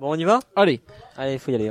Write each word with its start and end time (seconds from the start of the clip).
Bon, 0.00 0.12
on 0.12 0.14
y 0.14 0.24
va? 0.24 0.38
Allez. 0.54 0.80
Allez, 1.16 1.34
il 1.34 1.38
faut 1.38 1.50
y 1.50 1.54
aller. 1.56 1.66
hein. 1.66 1.70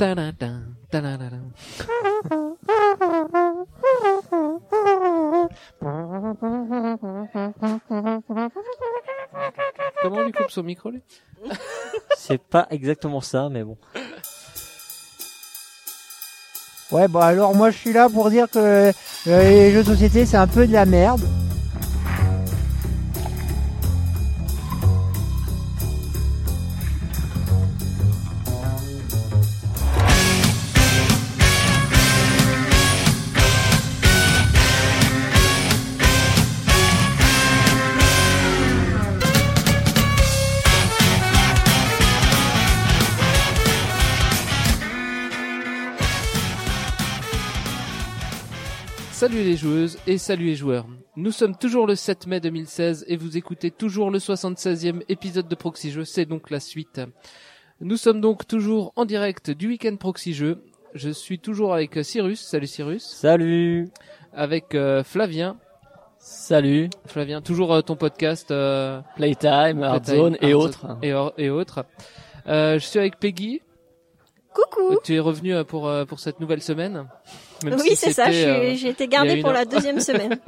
Comment 10.02 10.18
on 10.18 10.24
lui 10.24 10.32
coupe 10.32 10.50
son 10.52 10.63
micro 10.63 10.90
lui? 10.92 11.02
C'est 12.18 12.42
pas 12.42 12.68
exactement 12.70 13.21
ça, 13.21 13.50
mais 13.50 13.63
bon. 13.63 13.78
Ouais, 16.91 17.07
bon 17.09 17.20
alors 17.20 17.53
moi 17.53 17.70
je 17.70 17.77
suis 17.77 17.91
là 17.91 18.07
pour 18.07 18.30
dire 18.30 18.49
que 18.49 18.59
euh, 18.59 18.91
les 19.25 19.71
jeux 19.73 19.84
de 19.84 19.89
société 19.89 20.25
c'est 20.25 20.38
un 20.38 20.48
peu 20.48 20.66
de 20.66 20.71
la 20.71 20.85
merde. 20.85 21.21
Et 50.08 50.18
salut 50.18 50.46
les 50.46 50.56
joueurs. 50.56 50.88
Nous 51.18 51.32
sommes 51.32 51.56
toujours 51.56 51.86
le 51.86 51.96
7 51.96 52.28
mai 52.28 52.40
2016 52.40 53.06
et 53.08 53.18
vous 53.18 53.38
écoutez 53.38 53.72
toujours 53.72 54.10
le 54.10 54.20
76e 54.20 55.04
épisode 55.10 55.48
de 55.48 55.56
Proxy 55.56 55.92
Jeux, 55.92 56.06
c'est 56.06 56.26
donc 56.26 56.50
la 56.50 56.60
suite. 56.60 57.02
Nous 57.82 57.98
sommes 57.98 58.22
donc 58.22 58.48
toujours 58.48 58.94
en 58.96 59.06
direct 59.06 59.52
du 59.52 59.68
week-end 59.68 59.96
Proxy 59.98 60.34
Jeux. 60.34 60.64
Je 60.94 61.10
suis 61.10 61.40
toujours 61.40 61.74
avec 61.74 61.99
Cyrus, 62.04 62.41
salut 62.41 62.68
Cyrus, 62.68 63.04
Salut 63.04 63.90
avec 64.33 64.73
euh, 64.73 65.03
Flavien, 65.03 65.58
Salut, 66.19 66.89
Flavien, 67.05 67.42
toujours 67.42 67.73
euh, 67.73 67.81
ton 67.81 67.95
podcast 67.95 68.49
euh, 68.52 69.02
Playtime, 69.16 69.83
Hardzone 69.83 70.38
et 70.42 70.53
Hardzone 70.53 70.53
autres. 70.53 70.97
et, 71.38 71.49
autres. 71.49 71.86
Euh, 72.47 72.80
je 72.80 72.86
suis 72.86 72.99
avec 72.99 73.19
Peggy. 73.19 73.61
Coucou. 74.58 74.97
Tu 75.03 75.16
es 75.16 75.19
revenu 75.19 75.53
euh, 75.53 75.63
pour 75.63 75.88
euh, 75.88 76.05
pour 76.05 76.19
cette 76.19 76.39
nouvelle 76.39 76.61
semaine. 76.61 77.08
Même 77.63 77.75
Oui, 77.80 77.89
si 77.89 77.95
c'est 77.95 78.13
ça, 78.13 78.27
euh, 78.27 78.73
j'ai 78.75 78.89
été 78.89 79.03
une 79.05 79.41
pour 79.41 79.49
heure. 79.49 79.53
la 79.55 79.66
deuxième 79.66 79.99
semaine. 80.09 80.39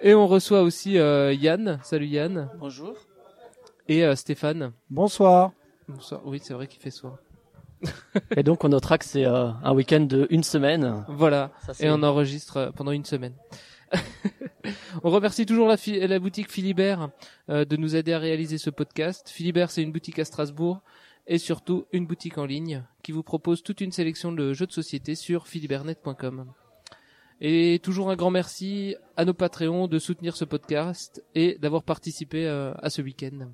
Et 0.00 0.14
on 0.14 0.26
reçoit 0.26 0.62
aussi 0.62 0.98
euh, 0.98 1.32
Yann. 1.32 1.78
Salut 1.82 2.06
Yann. 2.06 2.48
Bonjour. 2.58 2.94
Et 3.88 4.04
euh, 4.04 4.14
Stéphane. 4.16 4.72
Bonsoir. 4.90 5.52
Bonsoir. 5.88 6.20
Oui, 6.24 6.40
c'est 6.42 6.54
vrai 6.54 6.66
qu'il 6.66 6.80
fait 6.80 6.90
soir. 6.90 7.16
Et 8.36 8.42
donc 8.42 8.64
on 8.64 8.68
notera 8.68 8.98
que 8.98 9.04
c'est 9.04 9.24
euh, 9.24 9.50
un 9.62 9.72
week-end 9.72 10.00
de 10.00 10.26
une 10.30 10.42
semaine. 10.42 11.04
Voilà. 11.08 11.50
Ça, 11.64 11.72
Et 11.80 11.88
on 11.90 12.02
enregistre 12.02 12.56
euh, 12.56 12.70
pendant 12.70 12.90
une 12.90 13.04
semaine. 13.04 13.34
on 15.02 15.10
remercie 15.10 15.46
toujours 15.46 15.68
la, 15.68 15.76
la 16.06 16.18
boutique 16.18 16.50
Philibert 16.50 17.08
euh, 17.48 17.64
de 17.64 17.76
nous 17.76 17.96
aider 17.96 18.12
à 18.12 18.18
réaliser 18.18 18.58
ce 18.58 18.70
podcast. 18.70 19.28
Philibert, 19.30 19.70
c'est 19.70 19.82
une 19.82 19.92
boutique 19.92 20.18
à 20.18 20.24
Strasbourg 20.24 20.80
et 21.28 21.38
surtout 21.38 21.86
une 21.92 22.06
boutique 22.06 22.38
en 22.38 22.46
ligne 22.46 22.82
qui 23.02 23.12
vous 23.12 23.22
propose 23.22 23.62
toute 23.62 23.80
une 23.80 23.92
sélection 23.92 24.32
de 24.32 24.52
jeux 24.52 24.66
de 24.66 24.72
société 24.72 25.14
sur 25.14 25.46
philibernet.com. 25.46 26.46
Et 27.40 27.80
toujours 27.82 28.10
un 28.10 28.16
grand 28.16 28.30
merci 28.30 28.96
à 29.16 29.24
nos 29.24 29.34
Patreons 29.34 29.86
de 29.86 30.00
soutenir 30.00 30.36
ce 30.36 30.44
podcast 30.44 31.22
et 31.36 31.56
d'avoir 31.58 31.84
participé 31.84 32.46
euh, 32.46 32.74
à 32.82 32.90
ce 32.90 33.00
week-end. 33.00 33.50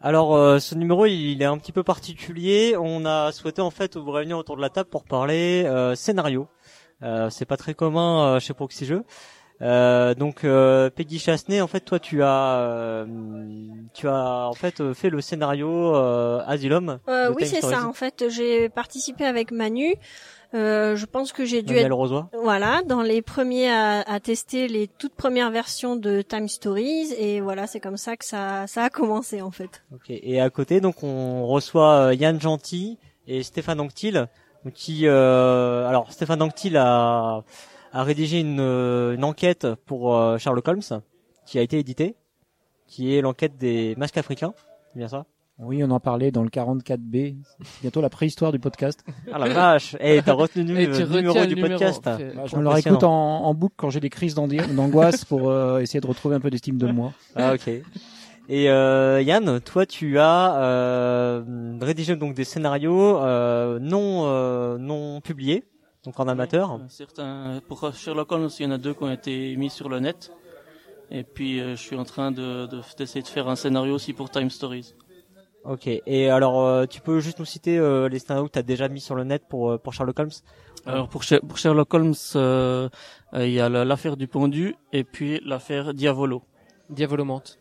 Alors, 0.00 0.36
euh, 0.36 0.60
ce 0.60 0.76
numéro, 0.76 1.06
il 1.06 1.42
est 1.42 1.46
un 1.46 1.58
petit 1.58 1.72
peu 1.72 1.82
particulier. 1.82 2.76
On 2.78 3.04
a 3.06 3.32
souhaité 3.32 3.60
en 3.60 3.70
fait 3.70 3.96
vous 3.96 4.10
réunir 4.12 4.38
autour 4.38 4.56
de 4.56 4.60
la 4.60 4.70
table 4.70 4.88
pour 4.88 5.04
parler 5.04 5.64
euh, 5.64 5.96
scénario. 5.96 6.48
Euh, 7.02 7.28
c'est 7.30 7.44
pas 7.44 7.56
très 7.56 7.74
commun 7.74 8.36
euh, 8.36 8.40
chez 8.40 8.54
Proxy 8.54 8.86
Jeux. 8.86 9.04
Euh, 9.62 10.14
donc 10.14 10.44
euh, 10.44 10.90
Peggy 10.90 11.18
Chasney, 11.18 11.60
en 11.62 11.66
fait, 11.66 11.80
toi, 11.80 11.98
tu 11.98 12.22
as, 12.22 12.58
euh, 12.58 13.06
tu 13.94 14.06
as 14.06 14.48
en 14.48 14.52
fait 14.52 14.80
euh, 14.80 14.92
fait 14.92 15.08
le 15.08 15.20
scénario 15.20 15.94
euh, 15.96 16.42
Asylum. 16.46 16.98
Euh, 17.08 17.32
oui, 17.34 17.46
c'est 17.46 17.62
ça. 17.62 17.86
En 17.86 17.92
fait, 17.94 18.24
j'ai 18.28 18.68
participé 18.68 19.24
avec 19.24 19.50
Manu. 19.52 19.94
Euh, 20.54 20.94
je 20.94 21.06
pense 21.06 21.32
que 21.32 21.44
j'ai 21.44 21.62
dû 21.62 21.72
Manuel 21.74 21.86
être 21.86 21.96
Rosoy. 21.96 22.22
voilà 22.40 22.80
dans 22.86 23.02
les 23.02 23.20
premiers 23.20 23.68
à, 23.68 24.00
à 24.02 24.20
tester 24.20 24.68
les 24.68 24.86
toutes 24.86 25.14
premières 25.14 25.50
versions 25.50 25.96
de 25.96 26.22
Time 26.22 26.48
Stories 26.48 27.12
et 27.18 27.40
voilà, 27.40 27.66
c'est 27.66 27.80
comme 27.80 27.96
ça 27.96 28.16
que 28.16 28.24
ça 28.24 28.66
ça 28.68 28.84
a 28.84 28.88
commencé 28.90 29.42
en 29.42 29.50
fait. 29.50 29.82
Ok. 29.92 30.04
Et 30.08 30.40
à 30.40 30.48
côté, 30.50 30.80
donc, 30.80 31.02
on 31.02 31.46
reçoit 31.46 32.14
Yann 32.14 32.40
Gentil 32.40 32.96
et 33.26 33.42
Stéphane 33.42 33.80
Anctil, 33.80 34.28
qui, 34.72 35.06
euh, 35.08 35.88
alors, 35.88 36.12
Stéphane 36.12 36.42
Anctil 36.42 36.76
a, 36.76 37.42
a 37.92 38.02
rédigé 38.04 38.40
une, 38.40 38.60
euh, 38.60 39.14
une 39.14 39.24
enquête 39.24 39.66
pour 39.86 40.14
euh, 40.16 40.38
Sherlock 40.38 40.66
Holmes, 40.68 41.00
qui 41.46 41.58
a 41.58 41.62
été 41.62 41.78
éditée, 41.78 42.14
qui 42.86 43.14
est 43.16 43.20
l'enquête 43.20 43.56
des 43.58 43.94
masques 43.96 44.16
africains. 44.18 44.52
C'est 44.92 44.98
bien 44.98 45.08
ça? 45.08 45.24
Oui, 45.58 45.82
on 45.82 45.90
en 45.90 46.00
parlait 46.00 46.30
dans 46.30 46.42
le 46.42 46.50
44B. 46.50 47.34
C'est 47.64 47.80
bientôt 47.80 48.02
la 48.02 48.10
préhistoire 48.10 48.52
du 48.52 48.58
podcast. 48.58 49.02
Ah 49.32 49.38
la 49.38 49.48
vache 49.48 49.96
Eh, 50.00 50.20
t'as 50.22 50.34
retenu 50.34 50.78
Et 50.78 50.86
le 50.86 50.92
tu 50.96 51.04
numéro 51.04 51.38
le 51.40 51.46
du 51.46 51.54
numéro. 51.54 51.68
podcast. 51.78 52.02
Bah, 52.04 52.18
je 52.44 52.56
me 52.56 52.62
le 52.62 52.68
réécoute 52.68 53.02
en, 53.04 53.44
en 53.44 53.54
boucle 53.54 53.74
quand 53.78 53.88
j'ai 53.88 54.00
des 54.00 54.10
crises 54.10 54.34
d'andi- 54.34 54.58
d'angoisse 54.74 55.24
pour 55.24 55.48
euh, 55.48 55.78
essayer 55.80 56.00
de 56.02 56.06
retrouver 56.06 56.36
un 56.36 56.40
peu 56.40 56.50
d'estime 56.50 56.76
de 56.76 56.86
moi. 56.88 57.12
Ah 57.36 57.54
ok. 57.54 57.68
Et 58.48 58.70
euh, 58.70 59.22
Yann, 59.22 59.58
toi 59.60 59.86
tu 59.86 60.18
as 60.18 60.56
euh, 60.58 61.78
rédigé 61.80 62.16
donc 62.16 62.34
des 62.34 62.44
scénarios 62.44 63.16
euh, 63.18 63.78
non 63.80 64.24
euh, 64.26 64.76
non 64.78 65.20
publiés, 65.22 65.64
donc 66.06 66.18
en 66.18 66.28
amateur. 66.28 66.72
Euh, 66.72 66.78
Certains, 66.88 67.60
pour 67.68 67.92
Sherlock 67.94 68.32
Holmes, 68.32 68.48
il 68.58 68.62
y 68.62 68.66
en 68.66 68.70
a 68.70 68.78
deux 68.78 68.94
qui 68.94 69.02
ont 69.02 69.10
été 69.12 69.54
mis 69.56 69.68
sur 69.68 69.88
le 69.90 70.00
net. 70.00 70.32
Et 71.10 71.22
puis, 71.24 71.60
euh, 71.60 71.76
je 71.76 71.82
suis 71.82 71.96
en 71.96 72.04
train 72.04 72.30
de, 72.30 72.66
de- 72.66 72.80
d'essayer 72.96 73.22
de 73.22 73.28
faire 73.28 73.48
un 73.48 73.56
scénario 73.56 73.94
aussi 73.94 74.12
pour 74.12 74.30
Time 74.30 74.50
Stories. 74.50 74.94
Ok. 75.64 75.88
Et 75.88 76.30
alors 76.30 76.64
euh, 76.64 76.86
tu 76.86 77.00
peux 77.00 77.18
juste 77.18 77.40
nous 77.40 77.44
citer 77.44 77.76
euh, 77.76 78.08
les 78.08 78.20
scénarios 78.20 78.46
que 78.46 78.52
tu 78.52 78.58
as 78.60 78.62
déjà 78.62 78.88
mis 78.88 79.00
sur 79.00 79.16
le 79.16 79.24
net 79.24 79.42
pour 79.48 79.72
euh, 79.72 79.78
pour 79.78 79.92
Sherlock 79.94 80.18
Holmes? 80.20 80.30
Alors, 80.88 81.08
pour, 81.08 81.22
pour 81.48 81.58
Sherlock 81.58 81.92
Holmes, 81.92 82.14
euh, 82.36 82.88
euh, 83.34 83.46
il 83.46 83.52
y 83.52 83.58
a 83.60 83.68
la- 83.68 83.84
l'affaire 83.84 84.16
du 84.16 84.28
pendu 84.28 84.76
et 84.92 85.02
puis 85.02 85.40
l'affaire 85.44 85.92
Diavolo. 85.92 86.42
Diavolomante. 86.88 87.58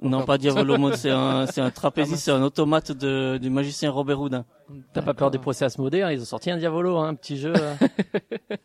Non, 0.00 0.24
pas 0.24 0.38
Diavolo, 0.38 0.92
c'est 0.94 1.10
un, 1.10 1.46
c'est 1.52 1.60
un 1.60 1.70
trapéziste, 1.70 2.24
c'est 2.24 2.30
un 2.30 2.42
automate 2.42 2.92
de, 2.92 3.38
du 3.40 3.50
magicien 3.50 3.90
Robert 3.90 4.20
Houdin. 4.20 4.44
T'as 4.92 5.02
pas 5.02 5.14
peur 5.14 5.30
des 5.30 5.38
procès 5.38 5.64
Asmodée 5.64 6.02
hein 6.02 6.12
Ils 6.12 6.20
ont 6.22 6.26
sorti 6.26 6.50
un 6.50 6.56
Diavolo, 6.56 6.98
hein, 6.98 7.08
un 7.08 7.14
petit 7.14 7.36
jeu. 7.36 7.52
euh. 7.56 7.74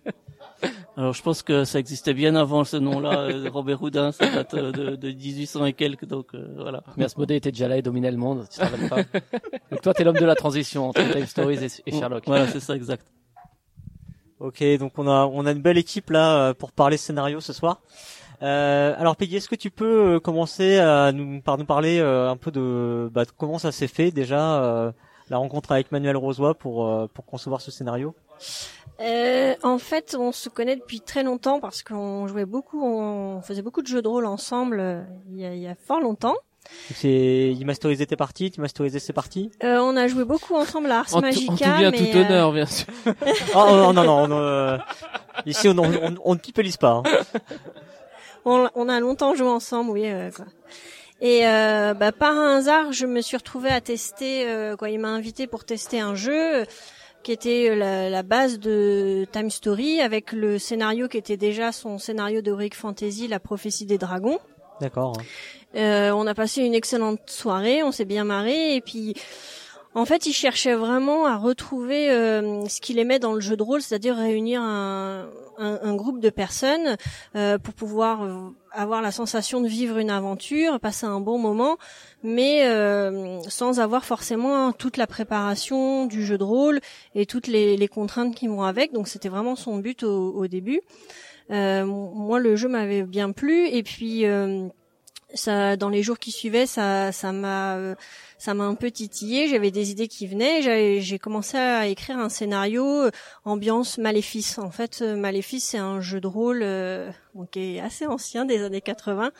Alors, 0.95 1.13
je 1.13 1.23
pense 1.23 1.41
que 1.41 1.65
ça 1.65 1.79
existait 1.79 2.13
bien 2.13 2.35
avant 2.35 2.63
ce 2.63 2.77
nom-là, 2.77 3.21
euh, 3.21 3.49
Robert 3.51 3.81
Houdin, 3.81 4.11
ça 4.11 4.29
date 4.29 4.53
euh, 4.53 4.71
de, 4.71 4.95
de 4.95 5.07
1800 5.09 5.65
et 5.65 5.73
quelques, 5.73 6.05
donc 6.05 6.27
euh, 6.35 6.53
voilà. 6.55 6.83
Mais 6.97 7.05
Asmodée 7.05 7.35
était 7.35 7.51
déjà 7.51 7.67
là 7.67 7.77
et 7.77 7.81
dominait 7.81 8.11
le 8.11 8.17
monde. 8.17 8.45
Tu 8.51 8.59
te 8.59 8.63
rappelles 8.63 8.89
pas 8.89 9.19
Donc 9.71 9.81
toi, 9.81 9.93
t'es 9.95 10.03
l'homme 10.03 10.17
de 10.17 10.25
la 10.25 10.35
transition 10.35 10.87
entre 10.89 11.01
Time 11.11 11.25
Stories 11.25 11.63
et, 11.65 11.69
et 11.87 11.91
Sherlock. 11.91 12.23
Voilà, 12.27 12.47
c'est 12.47 12.59
ça, 12.59 12.75
exact. 12.75 13.07
Ok, 14.39 14.63
donc 14.77 14.91
on 14.99 15.07
a 15.07 15.25
on 15.25 15.45
a 15.45 15.51
une 15.51 15.61
belle 15.61 15.77
équipe 15.77 16.09
là 16.09 16.49
euh, 16.49 16.53
pour 16.53 16.71
parler 16.73 16.97
scénario 16.97 17.39
ce 17.39 17.53
soir. 17.53 17.81
Euh, 18.43 18.93
alors 18.97 19.15
Peggy, 19.15 19.37
est-ce 19.37 19.47
que 19.47 19.55
tu 19.55 19.71
peux 19.71 20.15
euh, 20.15 20.19
commencer 20.19 20.77
à 20.77 21.11
nous 21.13 21.41
par 21.41 21.57
nous 21.57 21.65
parler 21.65 21.99
euh, 21.99 22.29
un 22.29 22.35
peu 22.35 22.51
de, 22.51 23.09
bah, 23.13 23.23
de 23.25 23.31
comment 23.37 23.57
ça 23.57 23.71
s'est 23.71 23.87
fait 23.87 24.11
déjà 24.11 24.61
euh, 24.63 24.91
la 25.29 25.37
rencontre 25.37 25.71
avec 25.71 25.91
Manuel 25.93 26.17
Rosoy 26.17 26.53
pour 26.53 26.85
euh, 26.87 27.07
pour 27.13 27.25
concevoir 27.25 27.61
ce 27.61 27.71
scénario? 27.71 28.13
Euh, 28.99 29.53
en 29.63 29.77
fait, 29.77 30.15
on 30.19 30.31
se 30.31 30.49
connaît 30.49 30.75
depuis 30.75 30.99
très 30.99 31.23
longtemps 31.23 31.59
parce 31.61 31.83
qu'on 31.83 32.27
jouait 32.27 32.45
beaucoup, 32.45 32.83
on 32.85 33.41
faisait 33.41 33.61
beaucoup 33.61 33.81
de 33.81 33.87
jeux 33.87 34.01
de 34.01 34.07
rôle 34.07 34.25
ensemble 34.25 34.79
euh, 34.79 35.01
il 35.31 35.39
y 35.39 35.45
a, 35.45 35.53
il 35.53 35.61
y 35.61 35.67
a 35.67 35.75
fort 35.75 36.01
longtemps. 36.01 36.35
C'est 36.95 37.53
il 37.57 37.65
masterisait 37.65 38.05
tes 38.05 38.15
parties, 38.15 38.51
tu 38.51 38.61
masterisais 38.61 38.99
ses 38.99 39.11
parties? 39.13 39.51
Euh, 39.63 39.79
on 39.79 39.95
a 39.97 40.07
joué 40.07 40.23
beaucoup 40.25 40.55
ensemble 40.55 40.91
à 40.91 40.99
Ars 40.99 41.21
Magica, 41.21 41.51
en 41.51 41.55
tout 41.55 41.63
bien, 41.63 41.91
mais 41.91 41.97
tout 42.11 42.17
euh, 42.17 42.21
honneur, 42.25 42.51
bien 42.51 42.65
sûr. 42.65 42.87
Oh, 43.55 43.65
oh, 43.87 43.93
non 43.93 44.03
non, 44.03 44.23
on, 44.23 44.31
euh, 44.31 44.77
ici 45.45 45.67
on 45.69 45.77
on, 45.77 45.85
on, 45.93 46.15
on 46.23 46.33
ne 46.35 46.39
pipelise 46.39 46.77
pas. 46.77 46.91
hein. 46.91 47.03
On, 48.45 48.67
on 48.75 48.89
a 48.89 48.99
longtemps 48.99 49.35
joué 49.35 49.47
ensemble, 49.47 49.91
oui. 49.91 50.03
euh, 50.05 50.31
quoi. 50.31 50.45
Et 51.21 51.47
euh, 51.47 51.93
bah, 51.93 52.11
par 52.11 52.35
un 52.37 52.57
hasard, 52.57 52.91
je 52.91 53.05
me 53.05 53.21
suis 53.21 53.37
retrouvée 53.37 53.69
à 53.69 53.79
tester. 53.81 54.45
euh, 54.47 54.75
quoi, 54.75 54.89
il 54.89 54.99
m'a 54.99 55.09
invité 55.09 55.47
pour 55.47 55.63
tester 55.63 55.99
un 55.99 56.15
jeu 56.15 56.65
qui 57.23 57.31
était 57.31 57.73
la, 57.73 58.09
la 58.09 58.23
base 58.23 58.59
de 58.59 59.25
Time 59.31 59.49
Story 59.49 60.01
avec 60.01 60.33
le 60.33 60.59
scénario 60.59 61.07
qui 61.07 61.17
était 61.17 61.37
déjà 61.37 61.71
son 61.71 61.97
scénario 61.97 62.41
de 62.41 62.51
Rick 62.51 62.75
Fantasy, 62.75 63.29
La 63.29 63.39
prophétie 63.39 63.85
des 63.85 63.97
dragons. 63.97 64.39
D'accord. 64.81 65.13
Euh, 65.75 66.11
on 66.11 66.27
a 66.27 66.33
passé 66.33 66.61
une 66.61 66.73
excellente 66.73 67.21
soirée, 67.27 67.81
on 67.81 67.91
s'est 67.93 68.03
bien 68.05 68.25
marré 68.25 68.75
et 68.75 68.81
puis 68.81 69.13
En 69.95 70.05
fait, 70.05 70.25
il 70.25 70.33
cherchait 70.33 70.73
vraiment 70.73 71.27
à 71.27 71.37
retrouver 71.37 72.09
euh, 72.09 72.65
ce 72.67 72.81
qu'il 72.81 72.97
aimait 72.97 73.19
dans 73.19 73.33
le 73.33 73.39
jeu 73.39 73.55
de 73.55 73.61
rôle, 73.61 73.81
c'est-à-dire 73.81 74.15
réunir 74.15 74.59
un, 74.61 75.29
un, 75.59 75.79
un 75.83 75.95
groupe 75.95 76.19
de 76.19 76.31
personnes 76.31 76.97
euh, 77.35 77.59
pour 77.59 77.75
pouvoir 77.75 78.23
euh, 78.23 78.39
avoir 78.71 79.03
la 79.03 79.11
sensation 79.11 79.61
de 79.61 79.67
vivre 79.67 79.99
une 79.99 80.09
aventure, 80.09 80.79
passer 80.79 81.05
un 81.05 81.19
bon 81.19 81.37
moment, 81.37 81.77
mais 82.23 82.65
euh, 82.65 83.39
sans 83.49 83.79
avoir 83.79 84.03
forcément 84.03 84.71
toute 84.71 84.97
la 84.97 85.05
préparation 85.05 86.07
du 86.07 86.25
jeu 86.25 86.39
de 86.39 86.43
rôle 86.43 86.79
et 87.13 87.27
toutes 87.27 87.45
les, 87.45 87.77
les 87.77 87.87
contraintes 87.87 88.33
qui 88.33 88.47
vont 88.47 88.63
avec. 88.63 88.93
Donc, 88.93 89.07
c'était 89.07 89.29
vraiment 89.29 89.55
son 89.55 89.77
but 89.77 90.01
au, 90.01 90.33
au 90.33 90.47
début. 90.47 90.81
Euh, 91.51 91.85
moi, 91.85 92.39
le 92.39 92.55
jeu 92.55 92.67
m'avait 92.67 93.03
bien 93.03 93.31
plu, 93.31 93.67
et 93.67 93.83
puis 93.83 94.25
ça, 95.33 95.75
dans 95.75 95.89
les 95.89 96.03
jours 96.03 96.19
qui 96.19 96.31
suivaient, 96.31 96.65
ça, 96.65 97.11
ça 97.11 97.31
m'a, 97.31 97.95
ça 98.43 98.53
m'a 98.53 98.65
un 98.65 98.75
peu 98.75 98.91
titillé. 98.91 99.47
J'avais 99.47 99.71
des 99.71 99.91
idées 99.91 100.09
qui 100.09 100.27
venaient. 100.27 100.61
J'ai, 101.01 101.17
commencé 101.17 101.55
à 101.55 101.87
écrire 101.87 102.17
un 102.17 102.27
scénario 102.27 102.85
euh, 102.85 103.11
ambiance 103.45 103.97
Maléfice. 103.97 104.57
En 104.57 104.69
fait, 104.69 104.99
euh, 105.01 105.15
Maléfice, 105.15 105.63
c'est 105.63 105.77
un 105.77 106.01
jeu 106.01 106.19
de 106.19 106.27
rôle 106.27 106.59
euh, 106.61 107.09
bon, 107.35 107.45
qui 107.45 107.77
est 107.77 107.79
assez 107.79 108.05
ancien, 108.05 108.43
des 108.43 108.61
années 108.61 108.81
80, 108.81 109.31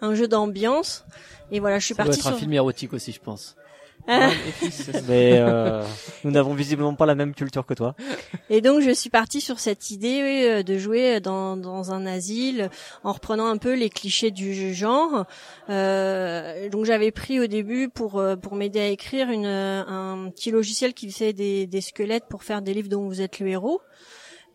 un 0.00 0.14
jeu 0.16 0.26
d'ambiance. 0.26 1.04
Et 1.52 1.60
voilà, 1.60 1.78
je 1.78 1.84
suis 1.84 1.94
Ça 1.94 2.02
doit 2.02 2.12
partie 2.12 2.26
être 2.26 2.34
un 2.34 2.38
film 2.38 2.52
érotique 2.52 2.92
aussi, 2.92 3.12
je 3.12 3.20
pense. 3.20 3.54
Mais 5.08 5.38
euh, 5.38 5.82
nous 6.24 6.30
n'avons 6.30 6.54
visiblement 6.54 6.94
pas 6.94 7.06
la 7.06 7.14
même 7.14 7.34
culture 7.34 7.66
que 7.66 7.74
toi. 7.74 7.94
Et 8.48 8.60
donc 8.60 8.82
je 8.82 8.90
suis 8.90 9.10
partie 9.10 9.40
sur 9.40 9.58
cette 9.58 9.90
idée 9.90 10.48
euh, 10.48 10.62
de 10.62 10.78
jouer 10.78 11.20
dans, 11.20 11.56
dans 11.56 11.92
un 11.92 12.06
asile 12.06 12.70
en 13.04 13.12
reprenant 13.12 13.46
un 13.46 13.56
peu 13.56 13.74
les 13.74 13.90
clichés 13.90 14.30
du 14.30 14.74
genre. 14.74 15.24
Euh, 15.68 16.68
donc 16.68 16.84
j'avais 16.84 17.10
pris 17.10 17.40
au 17.40 17.46
début 17.46 17.88
pour 17.88 18.18
euh, 18.18 18.36
pour 18.36 18.56
m'aider 18.56 18.80
à 18.80 18.88
écrire 18.88 19.30
une, 19.30 19.46
un 19.46 20.30
petit 20.30 20.50
logiciel 20.50 20.94
qui 20.94 21.10
fait 21.10 21.32
des, 21.32 21.66
des 21.66 21.80
squelettes 21.80 22.26
pour 22.28 22.42
faire 22.44 22.62
des 22.62 22.74
livres 22.74 22.88
dont 22.88 23.06
vous 23.06 23.20
êtes 23.20 23.38
le 23.40 23.48
héros. 23.48 23.80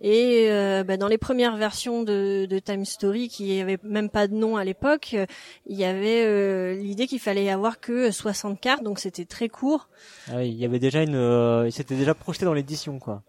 Et 0.01 0.47
euh, 0.49 0.83
bah, 0.83 0.97
dans 0.97 1.07
les 1.07 1.17
premières 1.17 1.55
versions 1.57 2.03
de, 2.03 2.45
de 2.49 2.59
Time 2.59 2.85
Story, 2.85 3.29
qui 3.29 3.59
avait 3.59 3.79
même 3.83 4.09
pas 4.09 4.27
de 4.27 4.33
nom 4.33 4.57
à 4.57 4.63
l'époque, 4.63 5.11
euh, 5.13 5.25
il 5.65 5.77
y 5.77 5.85
avait 5.85 6.25
euh, 6.25 6.75
l'idée 6.75 7.07
qu'il 7.07 7.19
fallait 7.19 7.49
avoir 7.49 7.79
que 7.79 8.11
60 8.11 8.59
cartes, 8.59 8.83
donc 8.83 8.99
c'était 8.99 9.25
très 9.25 9.49
court. 9.49 9.87
Ah 10.27 10.37
oui, 10.37 10.49
il 10.49 10.55
y 10.57 10.65
avait 10.65 10.79
déjà 10.79 11.01
une, 11.01 11.15
euh, 11.15 11.65
il 11.65 11.71
s'était 11.71 11.95
déjà 11.95 12.13
projeté 12.13 12.45
dans 12.45 12.53
l'édition 12.53 12.99
quoi. 12.99 13.23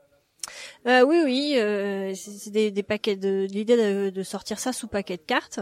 Euh, 0.86 1.04
oui, 1.04 1.22
oui, 1.24 1.54
euh, 1.56 2.14
c'est 2.14 2.50
des, 2.50 2.70
des 2.70 2.82
paquets 2.82 3.16
de 3.16 3.46
l'idée 3.50 3.76
de, 3.76 4.10
de 4.10 4.22
sortir 4.22 4.58
ça 4.58 4.72
sous 4.72 4.86
paquet 4.86 5.16
de 5.16 5.22
cartes. 5.22 5.60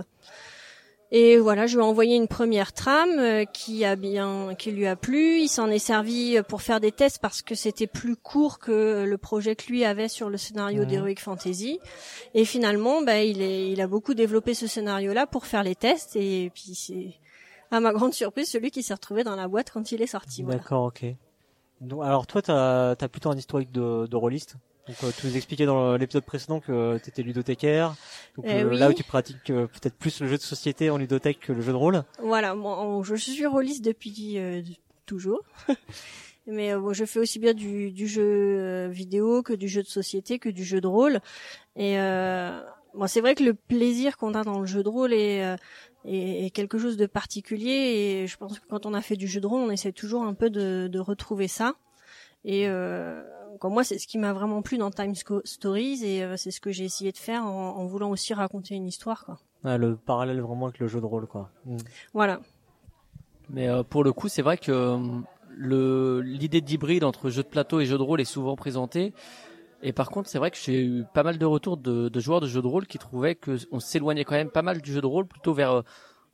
Et 1.16 1.38
voilà, 1.38 1.69
je 1.69 1.76
lui 1.76 1.84
ai 1.84 1.87
envoyé 1.87 2.16
une 2.16 2.26
première 2.26 2.72
trame 2.72 3.20
euh, 3.20 3.44
qui 3.44 3.84
a 3.84 3.94
bien, 3.94 4.56
qui 4.58 4.72
lui 4.72 4.84
a 4.88 4.96
plu. 4.96 5.38
Il 5.38 5.46
s'en 5.46 5.70
est 5.70 5.78
servi 5.78 6.38
pour 6.49 6.61
faire 6.61 6.81
des 6.81 6.90
tests 6.90 7.20
parce 7.20 7.40
que 7.40 7.55
c'était 7.55 7.87
plus 7.87 8.16
court 8.16 8.58
que 8.58 9.05
le 9.05 9.16
projet 9.16 9.55
que 9.55 9.69
lui 9.69 9.84
avait 9.84 10.08
sur 10.08 10.28
le 10.28 10.37
scénario 10.37 10.84
d'Heroic 10.84 11.20
Fantasy. 11.20 11.78
Et 12.34 12.44
finalement, 12.44 13.00
bah, 13.00 13.22
il 13.22 13.43
est, 13.43 13.70
il 13.70 13.81
a 13.81 13.87
beaucoup 13.87 14.14
développé 14.14 14.55
ce 14.55 14.66
scénario-là 14.66 15.28
pour 15.28 15.46
faire 15.46 15.62
les 15.62 15.76
tests. 15.76 16.16
Et 16.16 16.50
puis 16.52 16.75
c'est, 16.75 17.14
à 17.70 17.78
ma 17.78 17.93
grande 17.93 18.12
surprise, 18.12 18.50
celui 18.50 18.72
qui 18.72 18.82
s'est 18.82 18.94
retrouvé 18.94 19.22
dans 19.22 19.37
la 19.37 19.46
boîte 19.46 19.70
quand 19.70 19.93
il 19.93 20.02
est 20.02 20.08
sorti. 20.08 20.43
Voilà. 20.43 20.58
D'accord, 20.58 20.87
ok. 20.87 21.05
Donc, 21.81 22.02
alors 22.02 22.26
toi, 22.26 22.43
t'as 22.43 22.90
as 22.90 23.08
plutôt 23.08 23.31
un 23.31 23.37
historique 23.37 23.70
de, 23.70 24.08
de 24.08 24.17
rôliste? 24.17 24.56
Donc 24.86 24.96
euh, 25.02 25.10
tu 25.19 25.26
nous 25.26 25.36
expliquais 25.36 25.66
dans 25.66 25.96
l'épisode 25.96 26.25
précédent 26.25 26.60
que 26.60 26.98
t'étais 26.98 27.22
ludothécaire. 27.22 27.94
Donc 28.36 28.46
euh, 28.46 28.69
oui. 28.69 28.78
là 28.78 28.90
où 28.90 28.92
tu 28.92 29.02
pratiques 29.04 29.50
euh, 29.50 29.66
peut-être 29.66 29.94
plus 29.96 30.20
le 30.20 30.28
jeu 30.28 30.36
de 30.36 30.42
société 30.42 30.90
en 30.90 30.98
ludothèque 30.98 31.40
que 31.40 31.52
le 31.52 31.62
jeu 31.62 31.72
de 31.72 31.76
rôle. 31.76 32.04
Voilà, 32.20 32.54
moi, 32.54 33.00
je 33.02 33.14
suis 33.14 33.46
rôliste 33.46 33.84
depuis 33.84 34.38
euh, 34.38 34.62
toujours. 35.06 35.40
Mais 36.46 36.75
euh, 36.75 36.78
bon, 36.78 36.92
je 36.92 37.04
fais 37.04 37.19
aussi 37.20 37.38
bien 37.38 37.54
du, 37.54 37.90
du 37.90 38.06
jeu 38.06 38.22
euh, 38.22 38.88
vidéo 38.88 39.42
que 39.42 39.54
du 39.54 39.69
jeu 39.69 39.82
de 39.82 39.88
société, 39.88 40.38
que 40.38 40.50
du 40.50 40.64
jeu 40.64 40.81
de 40.81 40.86
rôle. 40.86 41.20
Et 41.76 41.98
euh, 41.98 42.60
bon, 42.94 43.06
c'est 43.06 43.20
vrai 43.20 43.34
que 43.34 43.42
le 43.42 43.54
plaisir 43.54 44.19
qu'on 44.19 44.34
a 44.34 44.44
dans 44.44 44.60
le 44.60 44.66
jeu 44.66 44.82
de 44.82 44.88
rôle 44.88 45.14
est, 45.14 45.42
euh, 45.42 45.56
est, 46.04 46.46
est 46.46 46.50
quelque 46.50 46.78
chose 46.78 46.98
de 46.98 47.06
particulier. 47.06 47.70
Et 47.70 48.26
je 48.26 48.36
pense 48.36 48.58
que 48.58 48.66
quand 48.69 48.84
on 48.84 48.92
a 48.92 49.00
fait 49.00 49.16
du 49.16 49.26
jeu 49.26 49.40
de 49.40 49.46
rôle, 49.46 49.62
on 49.62 49.70
essaie 49.70 49.92
toujours 49.92 50.25
un 50.25 50.34
peu 50.34 50.50
de, 50.50 50.88
de 50.90 50.98
retrouver 50.98 51.48
ça. 51.48 51.76
Et 52.44 52.69
euh, 52.69 53.22
moi, 53.70 53.84
c'est 53.84 53.99
ce 53.99 54.06
qui 54.06 54.19
m'a 54.19 54.32
vraiment 54.32 54.62
plu 54.62 54.78
dans 54.78 54.90
Time 54.90 55.14
Stories, 55.14 56.05
et 56.05 56.22
euh, 56.22 56.37
c'est 56.37 56.50
ce 56.50 56.61
que 56.61 56.70
j'ai 56.70 56.84
essayé 56.84 57.12
de 57.12 57.19
faire 57.19 57.44
en, 57.44 57.76
en 57.76 57.87
voulant 57.87 58.11
aussi 58.11 58.34
raconter 58.34 58.75
une 58.75 58.87
histoire. 58.87 59.25
Quoi. 59.25 59.38
Ah, 59.64 59.78
le 59.78 59.96
parallèle 59.96 60.40
vraiment 60.40 60.66
avec 60.66 60.78
le 60.78 60.88
jeu 60.88 61.00
de 61.00 61.06
rôle 61.06 61.26
quoi. 61.26 61.50
Mm. 61.64 61.76
Voilà. 62.12 62.40
Mais 63.49 63.69
euh, 63.69 63.82
pour 63.82 64.05
le 64.05 64.12
coup, 64.12 64.28
c'est 64.28 64.43
vrai 64.43 64.58
que 64.58 64.72
euh, 64.72 64.99
le 65.49 66.20
l'idée 66.20 66.61
d'hybride 66.61 67.05
entre 67.05 67.31
jeu 67.31 67.43
de 67.43 67.49
plateau 67.49 67.81
et 67.81 67.87
jeu 67.87 67.96
de 67.96 68.02
rôle 68.02 68.20
est 68.20 68.26
souvent 68.26 68.56
présentée. 68.56 69.14
Et 69.82 69.93
par 69.93 70.10
contre, 70.10 70.28
c'est 70.28 70.38
vrai 70.38 70.50
que 70.50 70.56
j'ai 70.56 70.82
eu 70.82 71.05
pas 71.12 71.22
mal 71.22 71.37
de 71.37 71.44
retours 71.44 71.76
de, 71.76 72.08
de 72.08 72.20
joueurs 72.20 72.40
de 72.40 72.46
jeux 72.46 72.62
de 72.62 72.67
rôle 72.67 72.87
qui 72.87 72.99
trouvaient 72.99 73.34
que 73.34 73.58
on 73.70 73.81
s'éloignait 73.81 74.25
quand 74.25 74.34
même 74.34 74.50
pas 74.50 74.62
mal 74.62 74.81
du 74.81 74.93
jeu 74.93 75.00
de 75.00 75.06
rôle, 75.06 75.26
plutôt 75.26 75.52
vers 75.52 75.72
euh, 75.72 75.82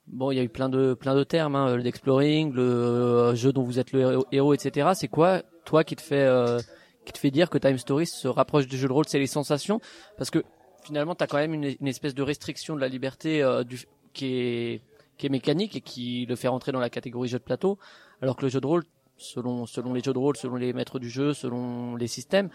bon, 0.07 0.31
il 0.31 0.35
y 0.35 0.39
a 0.39 0.43
eu 0.43 0.49
plein 0.49 0.69
de 0.69 0.93
plein 0.93 1.15
de 1.15 1.23
termes, 1.23 1.55
hein, 1.55 1.75
l'exploring, 1.77 2.53
le 2.53 2.63
euh, 2.63 3.35
jeu 3.35 3.51
dont 3.51 3.63
vous 3.63 3.79
êtes 3.79 3.91
le 3.91 3.99
héros, 4.01 4.25
héros, 4.31 4.53
etc. 4.53 4.91
C'est 4.93 5.07
quoi, 5.07 5.41
toi, 5.65 5.83
qui 5.83 5.95
te 5.95 6.01
fait 6.01 6.23
euh, 6.23 6.59
qui 7.05 7.13
te 7.13 7.17
fait 7.17 7.31
dire 7.31 7.49
que 7.49 7.57
Time 7.57 7.77
Stories 7.77 8.07
se 8.07 8.27
rapproche 8.27 8.67
du 8.67 8.77
jeu 8.77 8.87
de 8.87 8.93
rôle 8.93 9.05
C'est 9.07 9.19
les 9.19 9.27
sensations, 9.27 9.81
parce 10.17 10.29
que 10.29 10.43
finalement, 10.83 11.15
t'as 11.15 11.27
quand 11.27 11.37
même 11.37 11.53
une, 11.53 11.87
espèce 11.87 12.15
de 12.15 12.23
restriction 12.23 12.75
de 12.75 12.81
la 12.81 12.87
liberté 12.87 13.41
euh, 13.41 13.63
du, 13.63 13.79
qui 14.13 14.33
est 14.35 14.81
qui 15.17 15.27
est 15.27 15.29
mécanique 15.29 15.75
et 15.75 15.81
qui 15.81 16.25
le 16.25 16.35
fait 16.35 16.47
rentrer 16.47 16.71
dans 16.71 16.79
la 16.79 16.89
catégorie 16.89 17.29
jeu 17.29 17.37
de 17.37 17.43
plateau, 17.43 17.77
alors 18.23 18.35
que 18.35 18.41
le 18.41 18.49
jeu 18.49 18.59
de 18.59 18.65
rôle, 18.65 18.83
selon 19.17 19.67
selon 19.67 19.93
les 19.93 20.01
jeux 20.01 20.13
de 20.13 20.17
rôle, 20.17 20.35
selon 20.35 20.55
les 20.55 20.73
maîtres 20.73 20.97
du 20.97 21.11
jeu, 21.11 21.33
selon 21.33 21.95
les 21.95 22.07
systèmes, 22.07 22.49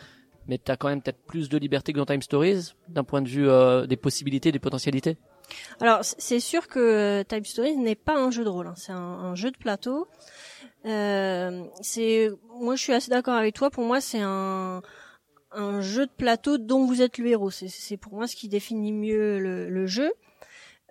mais 0.48 0.58
t'as 0.58 0.76
quand 0.76 0.88
même 0.88 1.00
peut-être 1.00 1.24
plus 1.26 1.48
de 1.48 1.58
liberté 1.58 1.92
que 1.92 1.98
dans 1.98 2.06
Time 2.06 2.22
Stories 2.22 2.74
d'un 2.88 3.04
point 3.04 3.22
de 3.22 3.28
vue 3.28 3.48
euh, 3.48 3.86
des 3.86 3.96
possibilités, 3.96 4.50
des 4.50 4.58
potentialités. 4.58 5.16
Alors 5.80 6.00
c'est 6.02 6.40
sûr 6.40 6.66
que 6.66 6.80
euh, 6.80 7.24
Time 7.24 7.44
Stories 7.44 7.76
n'est 7.76 7.94
pas 7.94 8.16
un 8.16 8.32
jeu 8.32 8.42
de 8.42 8.48
rôle, 8.48 8.66
hein. 8.66 8.74
c'est 8.76 8.92
un 8.92 9.36
jeu 9.36 9.52
de 9.52 9.56
plateau. 9.56 10.08
Euh, 10.86 11.64
c'est 11.82 12.30
moi 12.60 12.76
je 12.76 12.82
suis 12.82 12.92
assez 12.92 13.10
d'accord 13.10 13.34
avec 13.34 13.54
toi. 13.54 13.70
Pour 13.70 13.84
moi 13.84 14.00
c'est 14.00 14.20
un 14.20 14.82
un 15.52 15.80
jeu 15.80 16.06
de 16.06 16.10
plateau 16.10 16.58
dont 16.58 16.84
vous 16.84 17.02
êtes 17.02 17.18
le 17.18 17.28
héros. 17.28 17.50
C'est- 17.50 17.68
C'est 17.68 17.96
pour 17.96 18.14
moi 18.14 18.26
ce 18.26 18.36
qui 18.36 18.48
définit 18.48 18.92
mieux 18.92 19.38
le, 19.38 19.68
le 19.70 19.86
jeu. 19.86 20.12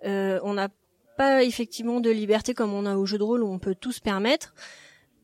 Euh, 0.04 0.40
on 0.42 0.54
n'a 0.54 0.68
pas 1.16 1.42
effectivement 1.44 2.00
de 2.00 2.10
liberté 2.10 2.52
comme 2.52 2.74
on 2.74 2.84
a 2.84 2.96
au 2.96 3.06
jeu 3.06 3.16
de 3.16 3.22
rôle 3.22 3.42
où 3.42 3.48
on 3.48 3.58
peut 3.58 3.74
tout 3.74 3.92
se 3.92 4.00
permettre 4.00 4.54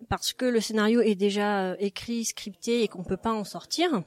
parce 0.08 0.32
que 0.32 0.44
le 0.46 0.60
scénario 0.60 1.00
est 1.00 1.14
déjà 1.14 1.60
euh, 1.72 1.76
écrit, 1.78 2.24
scripté 2.24 2.82
et 2.82 2.88
qu'on 2.88 3.04
peut 3.04 3.16
pas 3.18 3.32
en 3.32 3.44
sortir. 3.44 4.02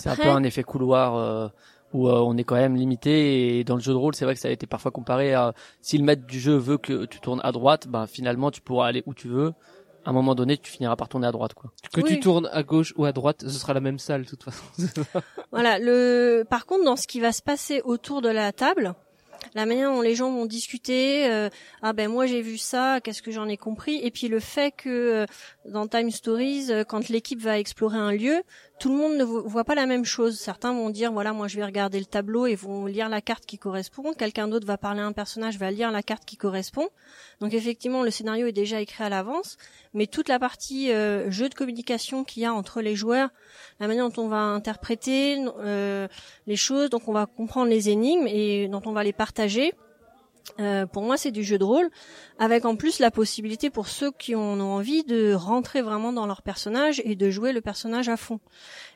C'est 0.00 0.08
un 0.10 0.16
peu 0.16 0.22
un 0.28 0.42
effet 0.44 0.62
couloir 0.62 1.16
euh, 1.16 1.48
où 1.92 2.08
euh, 2.08 2.18
on 2.20 2.36
est 2.36 2.44
quand 2.44 2.54
même 2.56 2.76
limité 2.76 3.58
et 3.58 3.64
dans 3.64 3.74
le 3.74 3.80
jeu 3.80 3.92
de 3.92 3.98
rôle, 3.98 4.14
c'est 4.14 4.24
vrai 4.24 4.34
que 4.34 4.40
ça 4.40 4.48
a 4.48 4.52
été 4.52 4.66
parfois 4.66 4.90
comparé 4.90 5.34
à 5.34 5.54
si 5.80 5.98
le 5.98 6.04
maître 6.04 6.26
du 6.26 6.38
jeu 6.40 6.56
veut 6.56 6.78
que 6.78 7.04
tu 7.06 7.20
tournes 7.20 7.40
à 7.42 7.52
droite, 7.52 7.88
ben 7.88 8.06
finalement 8.06 8.50
tu 8.50 8.60
pourras 8.60 8.86
aller 8.86 9.02
où 9.06 9.14
tu 9.14 9.28
veux. 9.28 9.52
À 10.06 10.10
un 10.10 10.12
moment 10.14 10.34
donné, 10.34 10.56
tu 10.56 10.70
finiras 10.72 10.96
par 10.96 11.08
tourner 11.10 11.26
à 11.26 11.32
droite 11.32 11.52
quoi. 11.52 11.72
Que 11.92 12.00
Oui. 12.00 12.08
tu 12.08 12.20
tournes 12.20 12.48
à 12.52 12.62
gauche 12.62 12.94
ou 12.96 13.04
à 13.04 13.12
droite, 13.12 13.42
ce 13.42 13.50
sera 13.50 13.74
la 13.74 13.80
même 13.80 13.98
salle 13.98 14.22
de 14.24 14.28
toute 14.28 14.42
façon. 14.44 14.64
Voilà, 15.52 15.78
le 15.78 16.44
par 16.48 16.64
contre 16.66 16.84
dans 16.84 16.96
ce 16.96 17.06
qui 17.06 17.20
va 17.20 17.32
se 17.32 17.42
passer 17.42 17.82
autour 17.84 18.22
de 18.22 18.28
la 18.28 18.52
table, 18.52 18.94
la 19.54 19.66
manière 19.66 19.90
dont 19.90 20.00
les 20.00 20.14
gens 20.14 20.30
vont 20.30 20.46
discuter, 20.46 21.28
euh, 21.30 21.48
ah 21.82 21.92
ben 21.92 22.08
moi 22.10 22.26
j'ai 22.26 22.40
vu 22.40 22.56
ça, 22.56 23.00
qu'est-ce 23.02 23.20
que 23.20 23.30
j'en 23.30 23.48
ai 23.48 23.56
compris, 23.56 23.98
et 24.02 24.10
puis 24.10 24.28
le 24.28 24.38
fait 24.40 24.70
que 24.70 24.88
euh, 24.88 25.26
dans 25.66 25.86
Time 25.88 26.10
Stories, 26.10 26.66
euh, 26.70 26.84
quand 26.84 27.08
l'équipe 27.08 27.40
va 27.40 27.58
explorer 27.58 27.98
un 27.98 28.12
lieu, 28.12 28.42
tout 28.80 28.88
le 28.88 28.96
monde 28.96 29.16
ne 29.16 29.24
vo- 29.24 29.42
voit 29.46 29.62
pas 29.64 29.74
la 29.76 29.84
même 29.86 30.04
chose. 30.06 30.38
Certains 30.40 30.72
vont 30.72 30.90
dire 30.90 31.12
voilà 31.12 31.32
moi 31.32 31.46
je 31.46 31.56
vais 31.56 31.64
regarder 31.64 31.98
le 32.00 32.06
tableau 32.06 32.46
et 32.46 32.54
vont 32.56 32.86
lire 32.86 33.08
la 33.10 33.20
carte 33.20 33.44
qui 33.46 33.58
correspond. 33.58 34.14
Quelqu'un 34.14 34.48
d'autre 34.48 34.66
va 34.66 34.78
parler 34.78 35.00
à 35.00 35.04
un 35.06 35.12
personnage, 35.12 35.58
va 35.58 35.70
lire 35.70 35.90
la 35.92 36.02
carte 36.02 36.24
qui 36.24 36.36
correspond. 36.38 36.88
Donc 37.40 37.52
effectivement 37.54 38.02
le 38.02 38.10
scénario 38.10 38.46
est 38.46 38.52
déjà 38.52 38.80
écrit 38.80 39.04
à 39.04 39.08
l'avance, 39.10 39.58
mais 39.94 40.06
toute 40.06 40.28
la 40.28 40.38
partie 40.38 40.90
euh, 40.90 41.30
jeu 41.30 41.48
de 41.50 41.54
communication 41.54 42.24
qu'il 42.24 42.42
y 42.42 42.46
a 42.46 42.54
entre 42.54 42.80
les 42.80 42.96
joueurs, 42.96 43.28
la 43.80 43.86
manière 43.86 44.08
dont 44.08 44.22
on 44.24 44.28
va 44.28 44.38
interpréter 44.40 45.36
euh, 45.60 46.08
les 46.46 46.56
choses, 46.56 46.88
donc 46.90 47.06
on 47.06 47.12
va 47.12 47.26
comprendre 47.26 47.68
les 47.70 47.90
énigmes 47.90 48.26
et 48.26 48.66
dont 48.68 48.82
on 48.86 48.92
va 48.92 49.04
les 49.04 49.12
partager. 49.12 49.74
Euh, 50.58 50.86
pour 50.86 51.02
moi, 51.02 51.16
c'est 51.16 51.30
du 51.30 51.44
jeu 51.44 51.58
de 51.58 51.64
rôle, 51.64 51.88
avec 52.38 52.64
en 52.64 52.76
plus 52.76 52.98
la 52.98 53.10
possibilité 53.10 53.70
pour 53.70 53.88
ceux 53.88 54.10
qui 54.10 54.34
en 54.34 54.60
ont 54.60 54.72
envie 54.72 55.04
de 55.04 55.32
rentrer 55.32 55.82
vraiment 55.82 56.12
dans 56.12 56.26
leur 56.26 56.42
personnage 56.42 57.00
et 57.04 57.14
de 57.14 57.30
jouer 57.30 57.52
le 57.52 57.60
personnage 57.60 58.08
à 58.08 58.16
fond. 58.16 58.40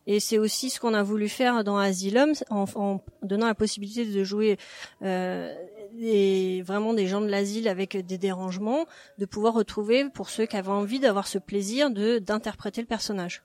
Et 0.06 0.20
c'est 0.20 0.38
aussi 0.38 0.70
ce 0.70 0.80
qu'on 0.80 0.94
a 0.94 1.02
voulu 1.02 1.28
faire 1.28 1.64
dans 1.64 1.76
Asylum, 1.76 2.32
en, 2.50 2.64
en 2.74 3.00
donnant 3.22 3.46
la 3.46 3.54
possibilité 3.54 4.04
de 4.04 4.24
jouer 4.24 4.58
euh, 5.02 5.54
des, 5.94 6.62
vraiment 6.62 6.94
des 6.94 7.06
gens 7.06 7.20
de 7.20 7.28
l'asile 7.28 7.68
avec 7.68 7.96
des 7.96 8.18
dérangements, 8.18 8.86
de 9.18 9.26
pouvoir 9.26 9.54
retrouver 9.54 10.08
pour 10.10 10.28
ceux 10.28 10.46
qui 10.46 10.56
avaient 10.56 10.68
envie 10.68 11.00
d'avoir 11.00 11.26
ce 11.26 11.38
plaisir 11.38 11.90
de 11.90 12.18
d'interpréter 12.18 12.80
le 12.80 12.86
personnage. 12.86 13.42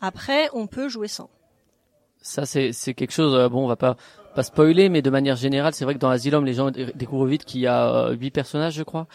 Après, 0.00 0.48
on 0.52 0.66
peut 0.66 0.88
jouer 0.88 1.08
sans. 1.08 1.30
Ça 2.20 2.46
c'est 2.46 2.72
quelque 2.94 3.12
chose 3.12 3.34
euh, 3.34 3.48
bon, 3.48 3.64
on 3.64 3.68
va 3.68 3.76
pas 3.76 3.96
pas 4.38 4.44
spoiler 4.44 4.88
mais 4.88 5.02
de 5.02 5.10
manière 5.10 5.34
générale, 5.34 5.74
c'est 5.74 5.84
vrai 5.84 5.94
que 5.94 5.98
dans 5.98 6.10
Asylum, 6.10 6.44
les 6.44 6.54
gens 6.54 6.70
dé- 6.70 6.92
découvrent 6.94 7.26
vite 7.26 7.44
qu'il 7.44 7.60
y 7.60 7.66
a 7.66 7.80
euh, 7.92 8.12
huit 8.14 8.30
personnages, 8.30 8.74
je 8.74 8.84
crois. 8.84 9.06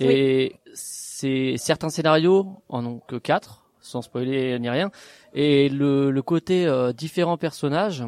Et 0.00 0.54
c'est 0.72 1.54
certains 1.56 1.88
scénarios 1.88 2.46
en 2.68 2.86
ont 2.86 3.00
que 3.10 3.16
quatre 3.16 3.64
sans 3.80 4.02
spoiler 4.02 4.56
ni 4.60 4.70
rien. 4.70 4.90
Et 5.34 5.68
le, 5.68 6.12
le 6.12 6.22
côté 6.22 6.66
euh, 6.66 6.92
différents 6.92 7.38
personnages, 7.38 8.04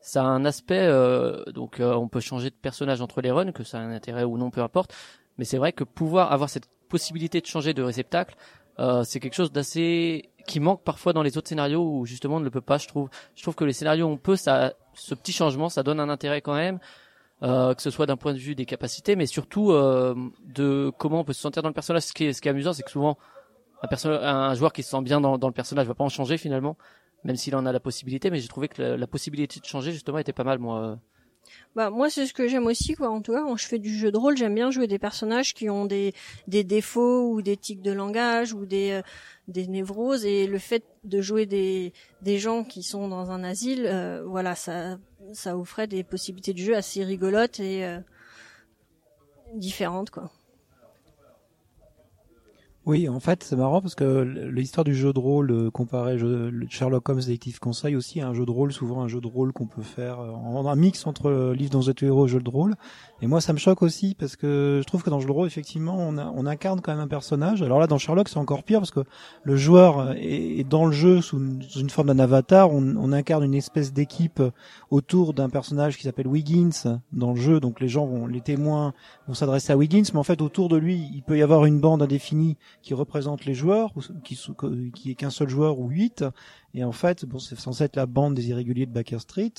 ça 0.00 0.22
a 0.22 0.26
un 0.26 0.44
aspect 0.44 0.86
euh, 0.86 1.42
donc 1.52 1.80
euh, 1.80 1.94
on 1.94 2.06
peut 2.06 2.20
changer 2.20 2.50
de 2.50 2.54
personnage 2.68 3.00
entre 3.00 3.20
les 3.20 3.32
runs, 3.32 3.50
que 3.50 3.64
ça 3.64 3.78
a 3.78 3.80
un 3.80 3.90
intérêt 3.92 4.22
ou 4.22 4.38
non, 4.38 4.50
peu 4.50 4.62
importe. 4.62 4.94
Mais 5.36 5.44
c'est 5.44 5.58
vrai 5.58 5.72
que 5.72 5.82
pouvoir 5.82 6.30
avoir 6.30 6.48
cette 6.48 6.68
possibilité 6.88 7.40
de 7.40 7.46
changer 7.46 7.74
de 7.74 7.82
réceptacle, 7.82 8.36
euh, 8.78 9.02
c'est 9.02 9.18
quelque 9.18 9.34
chose 9.34 9.50
d'assez 9.50 10.30
qui 10.48 10.58
manque 10.58 10.82
parfois 10.82 11.12
dans 11.12 11.22
les 11.22 11.38
autres 11.38 11.48
scénarios 11.48 11.82
où 11.82 12.06
justement 12.06 12.36
on 12.36 12.40
ne 12.40 12.44
le 12.44 12.50
peut 12.50 12.60
pas. 12.60 12.78
Je 12.78 12.88
trouve, 12.88 13.08
je 13.36 13.42
trouve 13.42 13.54
que 13.54 13.64
les 13.64 13.72
scénarios 13.72 14.06
on 14.06 14.16
peut, 14.16 14.34
ça, 14.34 14.72
ce 14.94 15.14
petit 15.14 15.32
changement, 15.32 15.68
ça 15.68 15.84
donne 15.84 16.00
un 16.00 16.08
intérêt 16.08 16.40
quand 16.40 16.54
même. 16.54 16.80
Euh, 17.44 17.72
que 17.72 17.82
ce 17.82 17.90
soit 17.90 18.06
d'un 18.06 18.16
point 18.16 18.32
de 18.32 18.38
vue 18.38 18.56
des 18.56 18.66
capacités, 18.66 19.14
mais 19.14 19.26
surtout 19.26 19.70
euh, 19.70 20.12
de 20.44 20.90
comment 20.98 21.20
on 21.20 21.24
peut 21.24 21.32
se 21.32 21.40
sentir 21.40 21.62
dans 21.62 21.68
le 21.68 21.74
personnage. 21.74 22.02
Ce 22.02 22.12
qui 22.12 22.24
est, 22.24 22.32
ce 22.32 22.42
qui 22.42 22.48
est 22.48 22.50
amusant, 22.50 22.72
c'est 22.72 22.82
que 22.82 22.90
souvent 22.90 23.16
un, 23.82 24.26
un 24.26 24.54
joueur 24.54 24.72
qui 24.72 24.82
se 24.82 24.90
sent 24.90 25.02
bien 25.02 25.20
dans, 25.20 25.36
le 25.36 25.52
personnage 25.52 25.86
va 25.86 25.94
pas 25.94 26.02
en 26.02 26.08
changer 26.08 26.36
finalement, 26.36 26.76
même 27.22 27.36
s'il 27.36 27.54
en 27.54 27.64
a 27.64 27.70
la 27.70 27.78
possibilité. 27.78 28.30
Mais 28.30 28.40
j'ai 28.40 28.48
trouvé 28.48 28.66
que 28.66 28.82
la, 28.82 28.96
la, 28.96 29.06
possibilité 29.06 29.60
de 29.60 29.64
changer 29.66 29.92
justement 29.92 30.18
était 30.18 30.32
pas 30.32 30.42
mal 30.42 30.58
moi. 30.58 30.98
Bah 31.76 31.90
moi 31.90 32.10
c'est 32.10 32.26
ce 32.26 32.34
que 32.34 32.48
j'aime 32.48 32.66
aussi 32.66 32.94
quoi. 32.94 33.10
En 33.10 33.20
tout 33.22 33.32
cas 33.32 33.42
quand 33.42 33.56
je 33.56 33.66
fais 33.66 33.78
du 33.78 33.94
jeu 33.94 34.10
de 34.10 34.16
rôle, 34.18 34.36
j'aime 34.36 34.54
bien 34.54 34.70
jouer 34.70 34.86
des 34.86 34.98
personnages 34.98 35.54
qui 35.54 35.70
ont 35.70 35.84
des 35.86 36.14
des 36.46 36.64
défauts 36.64 37.30
ou 37.32 37.42
des 37.42 37.56
tics 37.56 37.82
de 37.82 37.92
langage 37.92 38.52
ou 38.52 38.66
des 38.66 38.90
euh, 38.92 39.02
des 39.48 39.66
névroses 39.66 40.24
et 40.24 40.46
le 40.46 40.58
fait 40.58 40.84
de 41.04 41.20
jouer 41.20 41.46
des 41.46 41.92
des 42.22 42.38
gens 42.38 42.64
qui 42.64 42.82
sont 42.82 43.08
dans 43.08 43.30
un 43.30 43.44
asile, 43.44 43.86
euh, 43.86 44.22
voilà 44.26 44.54
ça 44.54 44.98
ça 45.32 45.56
offrait 45.56 45.86
des 45.86 46.04
possibilités 46.04 46.52
de 46.52 46.58
jeu 46.58 46.76
assez 46.76 47.04
rigolotes 47.04 47.60
et 47.60 47.84
euh, 47.84 48.00
différentes 49.54 50.10
quoi. 50.10 50.30
Oui, 52.88 53.06
en 53.06 53.20
fait, 53.20 53.44
c'est 53.44 53.54
marrant 53.54 53.82
parce 53.82 53.94
que 53.94 54.22
l'histoire 54.22 54.82
du 54.82 54.94
jeu 54.94 55.12
de 55.12 55.18
rôle 55.18 55.50
euh, 55.50 55.70
comparé 55.70 56.16
jeu, 56.16 56.50
Sherlock 56.70 57.06
Holmes 57.06 57.20
Détective 57.20 57.58
Conseil 57.58 57.94
aussi 57.94 58.22
un 58.22 58.32
jeu 58.32 58.46
de 58.46 58.50
rôle, 58.50 58.72
souvent 58.72 59.02
un 59.02 59.08
jeu 59.08 59.20
de 59.20 59.26
rôle 59.26 59.52
qu'on 59.52 59.66
peut 59.66 59.82
faire 59.82 60.20
euh, 60.20 60.30
en 60.30 60.66
un 60.66 60.74
mix 60.74 61.06
entre 61.06 61.26
euh, 61.26 61.54
livre 61.54 61.70
dans 61.70 61.82
et 61.82 61.94
héros 62.00 62.24
et 62.24 62.30
jeu 62.30 62.40
de 62.40 62.48
rôle. 62.48 62.76
Et 63.20 63.26
moi, 63.26 63.40
ça 63.40 63.52
me 63.52 63.58
choque 63.58 63.82
aussi 63.82 64.14
parce 64.14 64.36
que 64.36 64.78
je 64.80 64.86
trouve 64.86 65.02
que 65.02 65.10
dans 65.10 65.18
rôle, 65.18 65.48
effectivement, 65.48 65.96
on, 65.98 66.18
on 66.18 66.46
incarne 66.46 66.80
quand 66.80 66.92
même 66.92 67.00
un 67.00 67.08
personnage. 67.08 67.62
Alors 67.62 67.80
là, 67.80 67.88
dans 67.88 67.98
Sherlock, 67.98 68.28
c'est 68.28 68.38
encore 68.38 68.62
pire 68.62 68.78
parce 68.78 68.92
que 68.92 69.04
le 69.42 69.56
joueur 69.56 70.14
est, 70.16 70.62
dans 70.68 70.86
le 70.86 70.92
jeu 70.92 71.20
sous 71.20 71.38
une, 71.38 71.90
forme 71.90 72.08
d'un 72.08 72.20
avatar. 72.20 72.70
On, 72.70 72.96
on, 72.96 73.12
incarne 73.12 73.42
une 73.42 73.54
espèce 73.54 73.92
d'équipe 73.92 74.40
autour 74.90 75.34
d'un 75.34 75.48
personnage 75.48 75.96
qui 75.96 76.04
s'appelle 76.04 76.28
Wiggins 76.28 77.00
dans 77.12 77.32
le 77.32 77.40
jeu. 77.40 77.58
Donc 77.58 77.80
les 77.80 77.88
gens 77.88 78.06
vont, 78.06 78.28
les 78.28 78.40
témoins 78.40 78.94
vont 79.26 79.34
s'adresser 79.34 79.72
à 79.72 79.76
Wiggins, 79.76 80.04
mais 80.12 80.20
en 80.20 80.24
fait, 80.24 80.40
autour 80.40 80.68
de 80.68 80.76
lui, 80.76 81.10
il 81.12 81.22
peut 81.22 81.36
y 81.36 81.42
avoir 81.42 81.64
une 81.64 81.80
bande 81.80 82.02
indéfinie 82.02 82.56
qui 82.82 82.94
représente 82.94 83.44
les 83.44 83.54
joueurs, 83.54 83.92
qui, 84.22 84.38
qui 84.94 85.10
est 85.10 85.14
qu'un 85.14 85.30
seul 85.30 85.48
joueur 85.48 85.80
ou 85.80 85.88
huit. 85.88 86.24
Et 86.74 86.84
en 86.84 86.92
fait, 86.92 87.24
bon, 87.24 87.38
c'est 87.38 87.58
censé 87.58 87.84
être 87.84 87.96
la 87.96 88.06
bande 88.06 88.34
des 88.34 88.50
irréguliers 88.50 88.86
de 88.86 88.92
Baker 88.92 89.18
Street, 89.18 89.52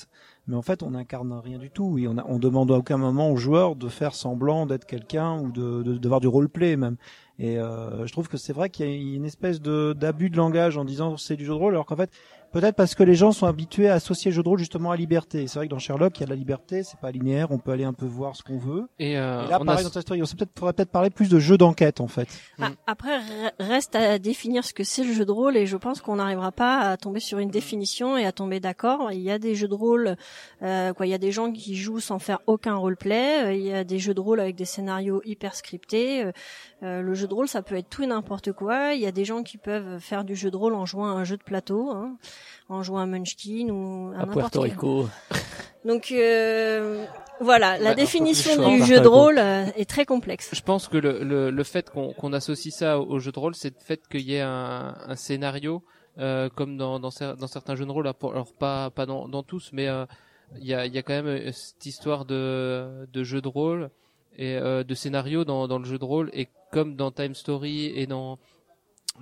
mais 0.49 0.55
en 0.55 0.63
fait, 0.63 0.81
on 0.81 0.91
n'incarne 0.91 1.31
rien 1.33 1.59
du 1.59 1.69
tout. 1.69 1.99
Et 1.99 2.07
on, 2.07 2.17
a, 2.17 2.39
demande 2.39 2.71
à 2.71 2.75
aucun 2.75 2.97
moment 2.97 3.29
aux 3.29 3.37
joueurs 3.37 3.75
de 3.75 3.87
faire 3.87 4.15
semblant 4.15 4.65
d'être 4.65 4.85
quelqu'un 4.85 5.39
ou 5.39 5.51
de, 5.51 5.83
de, 5.83 5.97
de 5.97 6.07
voir 6.07 6.19
du 6.19 6.27
roleplay 6.27 6.75
même. 6.75 6.97
Et 7.37 7.59
euh, 7.59 8.05
je 8.07 8.11
trouve 8.11 8.27
que 8.27 8.37
c'est 8.37 8.51
vrai 8.51 8.69
qu'il 8.69 8.87
y 8.87 8.89
a 8.89 9.15
une 9.15 9.25
espèce 9.25 9.61
de 9.61 9.93
d'abus 9.93 10.29
de 10.29 10.35
langage 10.35 10.77
en 10.77 10.83
disant 10.83 11.15
c'est 11.17 11.37
du 11.37 11.45
jeu 11.45 11.53
de 11.53 11.57
rôle, 11.57 11.73
alors 11.73 11.85
qu'en 11.85 11.95
fait 11.95 12.11
Peut-être 12.51 12.75
parce 12.75 12.95
que 12.95 13.03
les 13.03 13.13
gens 13.13 13.31
sont 13.31 13.45
habitués 13.45 13.89
à 13.89 13.93
associer 13.95 14.31
le 14.31 14.35
jeu 14.35 14.43
de 14.43 14.49
rôle 14.49 14.57
justement 14.59 14.89
à 14.89 14.95
liberté. 14.95 15.45
C'est 15.47 15.59
vrai 15.59 15.67
que 15.67 15.71
dans 15.71 15.79
Sherlock, 15.79 16.17
il 16.17 16.21
y 16.21 16.23
a 16.23 16.25
de 16.25 16.31
la 16.31 16.35
liberté, 16.35 16.81
c'est 16.83 16.99
pas 16.99 17.11
linéaire, 17.11 17.51
on 17.51 17.59
peut 17.59 17.71
aller 17.71 17.83
un 17.83 17.93
peu 17.93 18.07
voir 18.07 18.35
ce 18.35 18.41
qu'on 18.41 18.57
veut. 18.57 18.87
Et, 18.97 19.17
euh, 19.19 19.45
Et 19.45 19.49
là, 19.49 19.59
on 19.61 19.65
pareil, 19.65 19.85
a... 19.85 19.89
dans 19.89 20.01
story, 20.01 20.23
on 20.23 20.25
peut-être, 20.25 20.51
pourrait 20.51 20.73
peut-être 20.73 20.91
parler 20.91 21.11
plus 21.11 21.29
de 21.29 21.37
jeu 21.37 21.57
d'enquête 21.57 22.01
en 22.01 22.07
fait. 22.07 22.27
Ah, 22.59 22.71
après, 22.87 23.19
reste 23.59 23.95
à 23.95 24.17
définir 24.17 24.63
ce 24.63 24.73
que 24.73 24.83
c'est 24.83 25.03
le 25.03 25.13
jeu 25.13 25.25
de 25.25 25.31
rôle 25.31 25.57
et 25.57 25.67
je 25.67 25.77
pense 25.77 26.01
qu'on 26.01 26.15
n'arrivera 26.15 26.51
pas 26.51 26.79
à 26.79 26.97
tomber 26.97 27.19
sur 27.19 27.37
une 27.37 27.51
définition 27.51 28.17
et 28.17 28.25
à 28.25 28.31
tomber 28.31 28.59
d'accord. 28.59 29.11
Il 29.11 29.21
y 29.21 29.29
a 29.29 29.37
des 29.37 29.53
jeux 29.53 29.67
de 29.67 29.75
rôle, 29.75 30.15
euh, 30.63 30.93
quoi, 30.93 31.05
il 31.05 31.09
y 31.09 31.13
a 31.13 31.19
des 31.19 31.31
gens 31.31 31.51
qui 31.51 31.75
jouent 31.75 31.99
sans 31.99 32.17
faire 32.17 32.39
aucun 32.47 32.75
roleplay. 32.75 33.43
Euh, 33.43 33.53
il 33.53 33.61
y 33.61 33.73
a 33.73 33.83
des 33.83 33.99
jeux 33.99 34.13
de 34.15 34.21
rôle 34.21 34.39
avec 34.39 34.55
des 34.55 34.65
scénarios 34.65 35.21
hyper 35.23 35.53
scriptés. 35.53 36.25
Euh, 36.81 37.01
le 37.01 37.13
jeu 37.13 37.27
de 37.27 37.33
rôle, 37.33 37.47
ça 37.49 37.61
peut 37.61 37.75
être 37.75 37.89
tout 37.89 38.03
et 38.03 38.07
n'importe 38.07 38.53
quoi. 38.53 38.93
Il 38.93 39.01
y 39.01 39.05
a 39.05 39.11
des 39.11 39.25
gens 39.25 39.43
qui 39.43 39.57
peuvent 39.57 39.99
faire 39.99 40.23
du 40.23 40.35
jeu 40.35 40.49
de 40.49 40.55
rôle 40.55 40.73
en 40.73 40.85
jouant 40.85 41.07
à 41.07 41.11
un 41.11 41.23
jeu 41.25 41.35
de 41.37 41.43
plateau. 41.43 41.91
Hein 41.91 42.15
en 42.71 42.83
jouant 42.83 42.99
à 42.99 43.07
Munchkin 43.07 43.69
ou 43.69 44.13
à, 44.15 44.21
à 44.21 44.25
Puerto 44.27 44.61
Rico. 44.61 45.09
Donc 45.85 46.11
euh, 46.11 47.03
voilà, 47.41 47.79
la 47.79 47.89
Bah, 47.89 47.95
définition 47.95 48.69
du 48.69 48.83
jeu 48.83 48.99
de 48.99 49.07
rôle 49.07 49.39
euh, 49.39 49.65
est 49.75 49.89
très 49.89 50.05
complexe. 50.05 50.51
Je 50.53 50.61
pense 50.61 50.87
que 50.87 50.97
le, 50.97 51.23
le, 51.23 51.49
le 51.49 51.63
fait 51.63 51.89
qu'on 51.89 52.13
qu'on 52.13 52.31
associe 52.31 52.71
ça 52.73 52.99
au, 52.99 53.05
au 53.15 53.19
jeu 53.19 53.31
de 53.31 53.39
rôle, 53.39 53.55
c'est 53.55 53.73
le 53.73 53.83
fait 53.83 54.07
qu'il 54.07 54.21
y 54.21 54.35
ait 54.35 54.41
un, 54.41 54.93
un 55.07 55.15
scénario 55.15 55.81
euh, 56.19 56.47
comme 56.53 56.77
dans, 56.77 56.99
dans, 56.99 57.09
cer- 57.09 57.37
dans 57.37 57.47
certains 57.47 57.75
jeux 57.75 57.85
de 57.87 57.91
rôle, 57.91 58.07
alors 58.07 58.53
pas, 58.53 58.91
pas 58.91 59.07
dans, 59.07 59.27
dans 59.27 59.41
tous, 59.41 59.71
mais 59.73 59.87
euh, 59.87 60.05
il 60.59 60.67
y, 60.67 60.75
a, 60.75 60.85
il 60.85 60.93
y 60.93 60.97
a 60.99 61.01
quand 61.01 61.23
même 61.23 61.51
cette 61.53 61.85
histoire 61.87 62.25
de, 62.25 63.07
de 63.11 63.23
jeu 63.23 63.41
de 63.41 63.47
rôle 63.47 63.89
et 64.39 64.55
euh, 64.57 64.83
de 64.83 64.95
scénario 64.95 65.43
dans, 65.45 65.67
dans 65.67 65.77
le 65.77 65.85
jeu 65.85 65.99
de 65.99 66.05
rôle 66.05 66.29
et 66.33 66.47
comme 66.71 66.95
dans 66.95 67.11
Time 67.11 67.35
Story 67.35 67.87
et 67.95 68.07
dans 68.07 68.39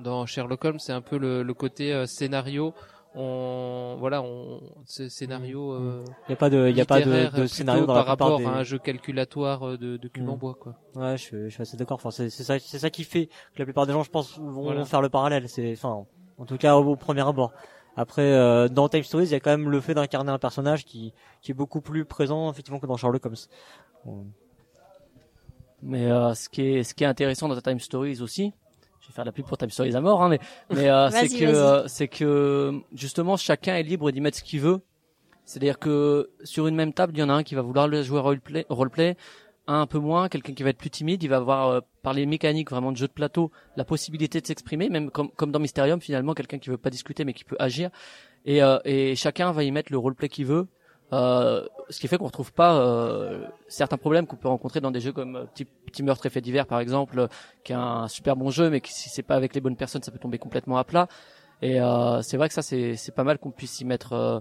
dans 0.04 0.26
Sherlock 0.26 0.64
Holmes, 0.64 0.80
c'est 0.80 0.94
un 0.94 1.02
peu 1.02 1.18
le, 1.18 1.42
le 1.44 1.54
côté 1.54 1.92
euh, 1.92 2.06
scénario. 2.06 2.74
On 3.20 3.96
voilà, 4.00 4.22
on 4.22 4.62
c'est 4.86 5.10
scénario. 5.10 5.72
Euh, 5.74 6.04
Il 6.28 6.32
y 6.32 6.34
a 6.34 6.36
pas 6.36 6.50
de, 6.52 6.68
il 6.70 6.78
y 6.78 6.82
a 6.82 6.86
pas 6.86 7.02
de, 7.02 7.06
de 7.12 7.28
plutôt 7.30 7.48
scénario 7.48 7.86
dans 7.88 7.96
par 7.96 8.06
rapport 8.06 8.38
des... 8.38 8.46
à 8.46 8.50
un 8.50 8.64
jeu 8.64 8.78
calculatoire 8.78 9.68
euh, 9.70 9.78
de, 9.78 9.98
de 9.98 10.08
cube 10.08 10.26
Mm. 10.26 10.30
en 10.30 10.38
bois 10.38 10.54
quoi. 10.54 10.76
Ouais, 10.96 11.18
je, 11.18 11.46
je 11.46 11.50
suis 11.50 11.62
assez 11.64 11.78
d'accord. 11.78 11.96
Enfin, 11.96 12.12
c'est 12.12 12.30
c'est 12.30 12.44
ça, 12.44 12.60
c'est 12.60 12.78
ça 12.78 12.90
qui 12.92 13.04
fait 13.04 13.26
que 13.26 13.60
la 13.60 13.66
plupart 13.66 13.88
des 13.88 13.94
gens, 13.94 14.04
je 14.04 14.12
pense, 14.12 14.38
vont 14.38 14.62
Voilà. 14.66 14.86
faire 14.86 15.02
le 15.02 15.10
parallèle. 15.10 15.50
C'est, 15.50 15.72
enfin, 15.72 16.06
en 16.38 16.46
tout 16.46 16.58
cas 16.58 16.76
au, 16.76 16.84
au 16.92 16.96
premier 16.96 17.28
abord. 17.28 17.54
Après, 17.96 18.22
euh, 18.22 18.68
dans 18.68 18.88
Time 18.88 19.02
Stories, 19.02 19.26
il 19.26 19.32
y 19.32 19.36
a 19.36 19.40
quand 19.40 19.50
même 19.50 19.72
le 19.72 19.82
fait 19.82 19.96
d'incarner 19.96 20.32
un 20.32 20.38
personnage 20.38 20.86
qui, 20.86 21.12
qui 21.42 21.50
est 21.52 21.56
beaucoup 21.56 21.82
plus 21.82 22.06
présent 22.06 22.52
effectivement 22.52 22.80
que 22.80 22.86
dans 22.86 22.98
Sherlock 22.98 23.26
Holmes. 23.26 23.36
Bon. 24.06 24.28
Mais 25.88 26.12
euh, 26.12 26.34
ce 26.34 26.50
qui 26.50 26.62
est 26.62 26.84
ce 26.84 26.94
qui 26.94 27.06
est 27.06 27.08
intéressant 27.08 27.48
dans 27.48 27.60
Time 27.60 27.80
Stories 27.80 28.22
aussi, 28.22 28.52
je 29.00 29.08
vais 29.08 29.14
faire 29.14 29.24
de 29.24 29.30
la 29.30 29.32
pub 29.32 29.46
pour 29.46 29.58
Time 29.58 29.70
Stories 29.70 29.96
à 29.96 30.02
mort, 30.02 30.22
hein, 30.22 30.28
mais 30.28 30.40
mais 30.70 30.90
euh, 30.90 31.10
c'est 31.12 31.30
que 31.30 31.46
euh, 31.46 31.88
c'est 31.88 32.10
que 32.10 32.74
justement 32.94 33.38
chacun 33.38 33.76
est 33.78 33.84
libre 33.84 34.12
d'y 34.12 34.20
mettre 34.20 34.38
ce 34.38 34.44
qu'il 34.44 34.60
veut. 34.60 34.82
C'est-à-dire 35.46 35.80
que 35.80 36.30
sur 36.44 36.68
une 36.68 36.76
même 36.76 36.92
table, 36.92 37.14
il 37.16 37.20
y 37.20 37.24
en 37.24 37.30
a 37.30 37.34
un 37.34 37.44
qui 37.44 37.56
va 37.56 37.62
vouloir 37.62 37.90
jouer 38.04 38.20
roleplay, 38.20 38.66
roleplay 38.68 39.16
un 39.68 39.82
un 39.82 39.88
peu 39.88 40.00
moins, 40.00 40.28
quelqu'un 40.28 40.54
qui 40.54 40.64
va 40.64 40.70
être 40.72 40.78
plus 40.78 40.90
timide, 40.90 41.24
il 41.24 41.30
va 41.30 41.38
avoir 41.38 41.70
euh, 41.70 41.80
par 42.02 42.14
les 42.14 42.26
mécaniques 42.26 42.70
vraiment 42.70 42.92
de 42.92 42.98
jeu 42.98 43.08
de 43.08 43.14
plateau 43.14 43.52
la 43.78 43.86
possibilité 43.86 44.42
de 44.42 44.48
s'exprimer, 44.48 44.90
même 44.90 45.10
comme 45.10 45.30
comme 45.32 45.52
dans 45.52 45.60
Mysterium 45.60 46.02
finalement, 46.02 46.34
quelqu'un 46.34 46.58
qui 46.58 46.70
veut 46.70 46.78
pas 46.78 46.90
discuter 46.90 47.24
mais 47.24 47.34
qui 47.34 47.46
peut 47.46 47.58
agir. 47.60 47.90
Et 48.46 48.62
euh, 48.62 48.80
et 48.84 49.16
chacun 49.16 49.54
va 49.54 49.64
y 49.64 49.72
mettre 49.72 49.92
le 49.92 49.98
roleplay 49.98 50.28
qu'il 50.28 50.46
veut. 50.46 50.68
Euh, 51.14 51.66
ce 51.90 52.00
qui 52.00 52.08
fait 52.08 52.18
qu'on 52.18 52.26
retrouve 52.26 52.52
pas 52.52 52.82
euh, 52.82 53.48
certains 53.70 53.98
problèmes 53.98 54.28
qu'on 54.28 54.36
peut 54.36 54.50
rencontrer 54.50 54.82
dans 54.82 54.92
des 54.92 55.00
jeux 55.00 55.14
comme 55.14 55.48
Petit, 55.54 55.66
Petit 55.66 56.04
meurtre 56.04 56.26
et 56.26 56.30
fait 56.30 56.42
divers 56.42 56.68
par 56.68 56.80
exemple, 56.80 57.20
euh, 57.20 57.28
qui 57.64 57.72
est 57.72 57.76
un 57.76 58.08
super 58.08 58.36
bon 58.36 58.50
jeu, 58.50 58.70
mais 58.70 58.82
qui, 58.82 58.92
si 58.92 59.10
c'est 59.10 59.24
pas 59.24 59.36
avec 59.36 59.56
les 59.56 59.62
bonnes 59.62 59.78
personnes, 59.78 60.04
ça 60.04 60.12
peut 60.12 60.20
tomber 60.20 60.38
complètement 60.38 60.78
à 60.78 60.84
plat. 60.84 61.08
Et 61.62 61.82
euh, 61.82 62.22
c'est 62.22 62.38
vrai 62.38 62.50
que 62.50 62.54
ça 62.54 62.62
c'est 62.62 63.16
pas 63.16 63.24
mal 63.24 63.40
qu'on 63.40 63.52
puisse 63.52 63.80
y 63.80 63.86
mettre 63.86 64.14
euh, 64.14 64.40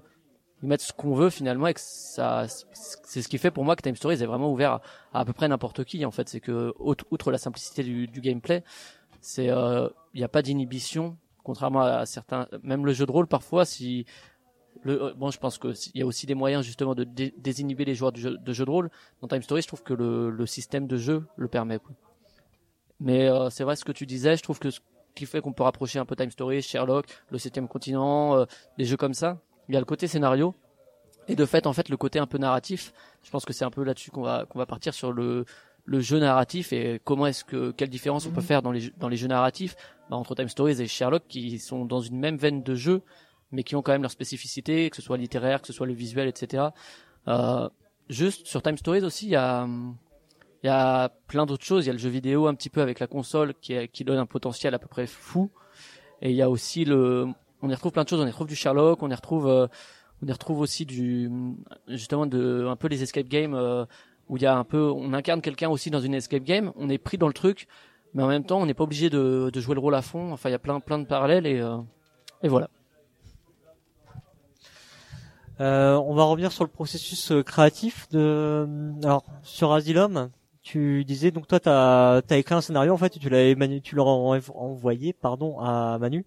y 0.62 0.66
mettre 0.66 0.84
ce 0.84 0.92
qu'on 0.92 1.14
veut 1.14 1.30
finalement 1.30 1.66
et 1.66 1.74
que 1.74 1.80
ça 1.80 2.46
c'est 2.72 3.22
ce 3.22 3.28
qui 3.28 3.38
fait 3.38 3.50
pour 3.50 3.64
moi 3.64 3.76
que 3.76 3.82
Time 3.82 3.96
Stories 3.96 4.22
est 4.22 4.26
vraiment 4.26 4.52
ouvert 4.52 4.72
à 5.12 5.20
à, 5.20 5.24
peu 5.24 5.32
près 5.32 5.48
n'importe 5.48 5.84
qui 5.84 6.04
en 6.04 6.10
fait. 6.10 6.28
C'est 6.28 6.40
que 6.40 6.74
outre, 6.78 7.30
la 7.30 7.38
simplicité 7.38 7.84
du, 7.84 8.06
du 8.06 8.20
gameplay, 8.20 8.64
c'est 9.20 9.46
il 9.46 10.18
n'y 10.18 10.24
a 10.24 10.28
pas 10.28 10.42
d'inhibition 10.42 11.16
contrairement 11.44 11.82
à 11.82 12.06
certains 12.06 12.48
même 12.64 12.84
le 12.84 12.92
jeu 12.92 13.06
de 13.06 13.12
rôle 13.12 13.28
parfois 13.28 13.64
si 13.64 14.04
le, 14.82 15.02
euh, 15.02 15.14
bon, 15.14 15.30
je 15.30 15.38
pense 15.38 15.58
que 15.58 15.68
il 15.94 16.00
y 16.00 16.02
a 16.02 16.06
aussi 16.06 16.26
des 16.26 16.34
moyens 16.34 16.64
justement 16.64 16.94
de 16.94 17.04
dé- 17.04 17.34
désinhiber 17.38 17.84
les 17.84 17.94
joueurs 17.94 18.12
de 18.12 18.18
jeu, 18.18 18.36
de 18.38 18.52
jeu 18.52 18.64
de 18.64 18.70
rôle. 18.70 18.90
Dans 19.20 19.28
Time 19.28 19.42
Story, 19.42 19.62
je 19.62 19.66
trouve 19.68 19.82
que 19.82 19.94
le, 19.94 20.30
le 20.30 20.46
système 20.46 20.86
de 20.86 20.96
jeu 20.96 21.26
le 21.36 21.48
permet. 21.48 21.78
Quoi. 21.78 21.92
Mais 23.00 23.28
euh, 23.28 23.50
c'est 23.50 23.64
vrai 23.64 23.76
ce 23.76 23.84
que 23.84 23.92
tu 23.92 24.06
disais. 24.06 24.36
Je 24.36 24.42
trouve 24.42 24.58
que 24.58 24.70
ce 24.70 24.80
qui 25.14 25.26
fait 25.26 25.40
qu'on 25.40 25.52
peut 25.52 25.62
rapprocher 25.62 25.98
un 25.98 26.04
peu 26.04 26.16
Time 26.16 26.30
Story, 26.30 26.62
Sherlock, 26.62 27.06
le 27.30 27.38
Septième 27.38 27.68
Continent, 27.68 28.36
euh, 28.36 28.44
des 28.78 28.84
jeux 28.84 28.96
comme 28.96 29.14
ça. 29.14 29.38
Il 29.68 29.74
y 29.74 29.76
a 29.76 29.80
le 29.80 29.86
côté 29.86 30.06
scénario 30.06 30.54
et 31.28 31.34
de 31.34 31.44
fait, 31.44 31.66
en 31.66 31.72
fait, 31.72 31.88
le 31.88 31.96
côté 31.96 32.18
un 32.18 32.26
peu 32.26 32.38
narratif. 32.38 32.92
Je 33.22 33.30
pense 33.30 33.44
que 33.44 33.52
c'est 33.52 33.64
un 33.64 33.70
peu 33.70 33.82
là-dessus 33.82 34.10
qu'on 34.10 34.22
va 34.22 34.44
qu'on 34.46 34.58
va 34.58 34.66
partir 34.66 34.94
sur 34.94 35.12
le 35.12 35.44
le 35.88 36.00
jeu 36.00 36.18
narratif 36.18 36.72
et 36.72 37.00
comment 37.04 37.26
est-ce 37.28 37.44
que 37.44 37.70
quelle 37.70 37.88
différence 37.90 38.26
on 38.26 38.30
peut 38.32 38.40
faire 38.40 38.60
dans 38.60 38.72
les 38.72 38.80
jeux- 38.80 38.92
dans 38.98 39.08
les 39.08 39.16
jeux 39.16 39.28
narratifs 39.28 39.76
bah, 40.10 40.16
entre 40.16 40.34
Time 40.34 40.48
Stories 40.48 40.82
et 40.82 40.88
Sherlock 40.88 41.22
qui 41.28 41.60
sont 41.60 41.84
dans 41.84 42.00
une 42.00 42.18
même 42.18 42.36
veine 42.36 42.62
de 42.64 42.74
jeu 42.74 43.02
mais 43.52 43.62
qui 43.62 43.76
ont 43.76 43.82
quand 43.82 43.92
même 43.92 44.02
leur 44.02 44.10
spécificité, 44.10 44.90
que 44.90 44.96
ce 44.96 45.02
soit 45.02 45.16
littéraire, 45.16 45.60
que 45.60 45.66
ce 45.66 45.72
soit 45.72 45.86
le 45.86 45.92
visuel, 45.92 46.28
etc. 46.28 46.64
Euh, 47.28 47.68
juste 48.08 48.46
sur 48.46 48.62
Time 48.62 48.76
Stories 48.76 49.04
aussi, 49.04 49.26
il 49.26 49.30
y 49.30 49.36
a, 49.36 49.68
y 50.62 50.68
a 50.68 51.10
plein 51.28 51.46
d'autres 51.46 51.64
choses. 51.64 51.84
Il 51.84 51.88
y 51.88 51.90
a 51.90 51.92
le 51.92 51.98
jeu 51.98 52.08
vidéo 52.08 52.46
un 52.46 52.54
petit 52.54 52.70
peu 52.70 52.80
avec 52.80 53.00
la 53.00 53.06
console 53.06 53.54
qui, 53.60 53.88
qui 53.88 54.04
donne 54.04 54.18
un 54.18 54.26
potentiel 54.26 54.74
à 54.74 54.78
peu 54.78 54.88
près 54.88 55.06
fou. 55.06 55.50
Et 56.22 56.30
il 56.30 56.36
y 56.36 56.42
a 56.42 56.50
aussi 56.50 56.84
le, 56.84 57.28
on 57.62 57.70
y 57.70 57.74
retrouve 57.74 57.92
plein 57.92 58.04
de 58.04 58.08
choses. 58.08 58.20
On 58.20 58.26
y 58.26 58.30
retrouve 58.30 58.48
du 58.48 58.56
Sherlock, 58.56 59.02
on 59.02 59.10
y 59.10 59.14
retrouve, 59.14 59.48
euh, 59.48 59.66
on 60.22 60.26
y 60.26 60.32
retrouve 60.32 60.60
aussi 60.60 60.86
du, 60.86 61.30
justement 61.88 62.26
de, 62.26 62.66
un 62.68 62.76
peu 62.76 62.88
les 62.88 63.02
escape 63.02 63.28
games 63.28 63.54
euh, 63.54 63.84
où 64.28 64.36
il 64.36 64.42
y 64.42 64.46
a 64.46 64.56
un 64.56 64.64
peu, 64.64 64.90
on 64.90 65.12
incarne 65.12 65.40
quelqu'un 65.40 65.68
aussi 65.68 65.90
dans 65.90 66.00
une 66.00 66.14
escape 66.14 66.44
game. 66.44 66.72
On 66.76 66.88
est 66.88 66.98
pris 66.98 67.18
dans 67.18 67.28
le 67.28 67.34
truc, 67.34 67.68
mais 68.14 68.22
en 68.22 68.28
même 68.28 68.44
temps, 68.44 68.60
on 68.60 68.66
n'est 68.66 68.74
pas 68.74 68.84
obligé 68.84 69.10
de, 69.10 69.50
de 69.52 69.60
jouer 69.60 69.74
le 69.74 69.80
rôle 69.80 69.94
à 69.94 70.02
fond. 70.02 70.32
Enfin, 70.32 70.48
il 70.48 70.52
y 70.52 70.56
a 70.56 70.58
plein, 70.58 70.80
plein 70.80 70.98
de 70.98 71.06
parallèles 71.06 71.46
et, 71.46 71.60
euh, 71.60 71.78
et 72.42 72.48
voilà. 72.48 72.70
Euh, 75.60 75.96
on 75.96 76.14
va 76.14 76.24
revenir 76.24 76.52
sur 76.52 76.64
le 76.64 76.70
processus 76.70 77.32
euh, 77.32 77.42
créatif 77.42 78.08
de. 78.10 78.66
Alors 79.02 79.24
sur 79.42 79.72
Asylum, 79.72 80.30
tu 80.62 81.04
disais 81.04 81.30
donc 81.30 81.46
toi 81.46 81.60
t'as 81.60 82.20
as 82.28 82.36
écrit 82.36 82.54
un 82.54 82.60
scénario 82.60 82.92
en 82.92 82.98
fait, 82.98 83.10
tu 83.18 83.28
l'avais 83.30 83.54
Manu, 83.54 83.80
tu 83.80 83.96
l'as 83.96 84.02
envoyé 84.02 85.12
pardon 85.14 85.58
à 85.60 85.96
Manu. 85.98 86.26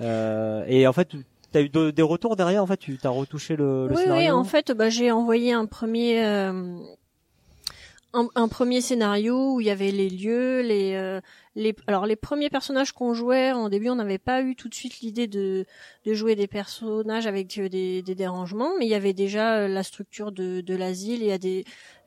Euh, 0.00 0.64
et 0.66 0.86
en 0.86 0.92
fait 0.92 1.08
t'as 1.52 1.60
eu 1.60 1.68
de- 1.68 1.90
des 1.90 2.02
retours 2.02 2.36
derrière 2.36 2.62
en 2.62 2.66
fait, 2.66 2.78
tu 2.78 2.96
t'as 2.98 3.10
retouché 3.10 3.54
le, 3.56 3.86
le 3.86 3.94
oui, 3.94 4.02
scénario. 4.02 4.22
oui, 4.22 4.30
en 4.30 4.44
fait, 4.44 4.72
bah, 4.72 4.88
j'ai 4.88 5.12
envoyé 5.12 5.52
un 5.52 5.66
premier, 5.66 6.24
euh, 6.24 6.78
un, 8.14 8.28
un 8.34 8.48
premier 8.48 8.80
scénario 8.80 9.54
où 9.54 9.60
il 9.60 9.66
y 9.66 9.70
avait 9.70 9.90
les 9.90 10.08
lieux, 10.08 10.60
les, 10.60 10.94
euh, 10.94 11.20
les, 11.54 11.74
alors 11.86 12.06
les 12.06 12.16
premiers 12.16 12.50
personnages 12.50 12.92
qu'on 12.92 13.12
jouait 13.12 13.52
en 13.52 13.68
début, 13.68 13.90
on 13.90 13.96
n'avait 13.96 14.18
pas 14.18 14.42
eu 14.42 14.56
tout 14.56 14.68
de 14.68 14.74
suite 14.74 15.00
l'idée 15.00 15.26
de, 15.26 15.66
de 16.06 16.14
jouer 16.14 16.36
des 16.36 16.46
personnages 16.46 17.26
avec 17.26 17.58
euh, 17.58 17.68
des, 17.68 18.02
des 18.02 18.14
dérangements, 18.14 18.72
mais 18.78 18.86
il 18.86 18.90
y 18.90 18.94
avait 18.94 19.12
déjà 19.12 19.56
euh, 19.58 19.68
la 19.68 19.82
structure 19.82 20.32
de, 20.32 20.60
de 20.60 20.74
l'asile. 20.74 21.20
Il 21.20 21.28
y 21.28 21.32
a 21.32 21.38
des, 21.38 21.64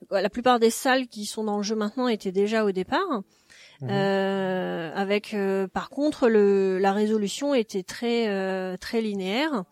la 0.09 0.29
plupart 0.29 0.59
des 0.59 0.69
salles 0.69 1.07
qui 1.07 1.25
sont 1.25 1.43
dans 1.43 1.57
le 1.57 1.63
jeu 1.63 1.75
maintenant 1.75 2.07
étaient 2.07 2.31
déjà 2.31 2.65
au 2.65 2.71
départ. 2.71 3.21
Mhm. 3.81 3.89
Euh, 3.91 4.91
avec 4.95 5.33
euh, 5.35 5.67
par 5.67 5.89
contre 5.89 6.29
le, 6.29 6.79
la 6.79 6.93
résolution 6.93 7.53
était 7.53 7.83
très 7.83 8.27
euh, 8.27 8.75
très 8.77 9.01
linéaire. 9.01 9.65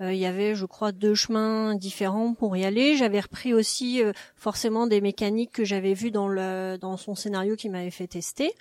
Euh, 0.00 0.12
Il 0.12 0.18
y 0.18 0.26
avait, 0.26 0.54
je 0.54 0.66
crois, 0.66 0.92
deux 0.92 1.14
chemins 1.14 1.74
différents 1.74 2.34
pour 2.34 2.56
y 2.56 2.64
aller. 2.64 2.96
J'avais 2.96 3.20
repris 3.20 3.54
aussi 3.54 4.02
euh, 4.02 4.12
forcément 4.36 4.86
des 4.86 5.00
mécaniques 5.00 5.52
que 5.52 5.64
j'avais 5.64 5.94
vues 5.94 6.10
dans 6.10 6.28
le 6.28 6.76
dans 6.80 6.96
son 6.96 7.14
scénario 7.14 7.56
qui 7.56 7.68
m'avait 7.68 7.90
fait 7.90 8.06
tester. 8.06 8.52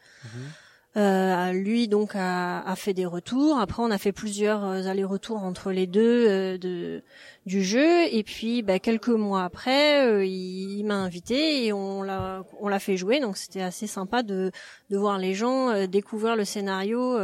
Euh, 0.98 1.52
lui 1.52 1.90
donc 1.90 2.12
a, 2.16 2.62
a 2.62 2.76
fait 2.78 2.94
des 2.94 3.06
retours. 3.06 3.60
Après, 3.60 3.84
on 3.84 3.92
a 3.92 3.98
fait 3.98 4.14
plusieurs 4.14 4.64
euh, 4.64 4.86
allers-retours 4.86 5.44
entre 5.44 5.74
les 5.74 5.88
deux 5.88 6.26
euh, 6.30 6.58
de 6.58 7.04
du 7.46 7.66
jeu. 7.66 8.06
Et 8.14 8.24
puis, 8.24 8.62
bah, 8.62 8.80
quelques 8.80 9.10
mois 9.10 9.44
après, 9.44 10.08
euh, 10.08 10.24
il, 10.26 10.80
il 10.80 10.86
m'a 10.86 10.96
invité 10.96 11.66
et 11.66 11.74
on 11.74 12.02
l'a 12.02 12.44
on 12.62 12.70
l'a 12.70 12.80
fait 12.80 12.96
jouer. 12.96 13.20
Donc, 13.20 13.36
c'était 13.36 13.62
assez 13.62 13.88
sympa 13.88 14.24
de 14.24 14.52
de 14.90 14.98
voir 14.98 15.18
les 15.18 15.34
gens 15.34 15.68
euh, 15.70 15.86
découvrir 15.86 16.38
le 16.38 16.46
scénario 16.46 17.18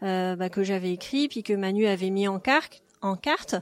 bah, 0.00 0.48
que 0.48 0.62
j'avais 0.62 0.92
écrit, 0.92 1.26
puis 1.26 1.42
que 1.42 1.54
Manu 1.54 1.88
avait 1.88 2.10
mis 2.10 2.28
en 2.28 2.38
carte 2.38 2.82
en 3.02 3.16
carte. 3.16 3.54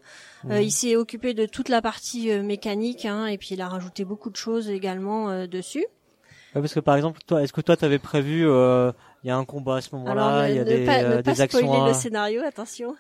Euh, 0.50 0.62
il 0.62 0.71
s'est 0.71 0.97
occupé 0.97 1.35
de 1.35 1.47
toute 1.47 1.69
la 1.69 1.83
partie 1.83 2.31
euh, 2.31 2.43
mécanique 2.43 3.05
hein, 3.05 3.26
et 3.26 3.38
puis 3.38 3.49
il 3.52 3.61
a 3.61 3.69
rajouté 3.69 4.05
beaucoup 4.05 4.31
de 4.31 4.37
choses 4.37 4.69
également 4.71 5.28
euh, 5.31 5.47
dessus. 5.47 5.87
Ouais, 6.55 6.62
parce 6.62 6.73
que 6.73 6.81
par 6.81 6.97
exemple, 6.97 7.21
toi, 7.26 7.43
est-ce 7.43 7.52
que 7.52 7.61
toi 7.61 7.76
t'avais 7.76 7.99
prévu, 7.99 8.49
euh, 8.49 8.93
il 9.23 9.28
y 9.28 9.31
a 9.31 9.37
un 9.37 9.45
combat 9.45 9.76
à 9.76 9.81
ce 9.81 9.95
moment-là, 9.97 10.45
ne, 10.45 10.49
il 10.50 10.57
y 10.57 10.59
a 10.59 10.64
ne 10.64 10.69
des, 10.69 10.85
pas, 10.87 11.02
ne 11.02 11.05
euh, 11.05 11.16
pas 11.16 11.23
des 11.23 11.40
actions. 11.40 11.59
spoiler 11.59 11.83
à- 11.85 11.88
le 11.88 11.95
scénario, 11.95 12.43
attention. 12.47 12.95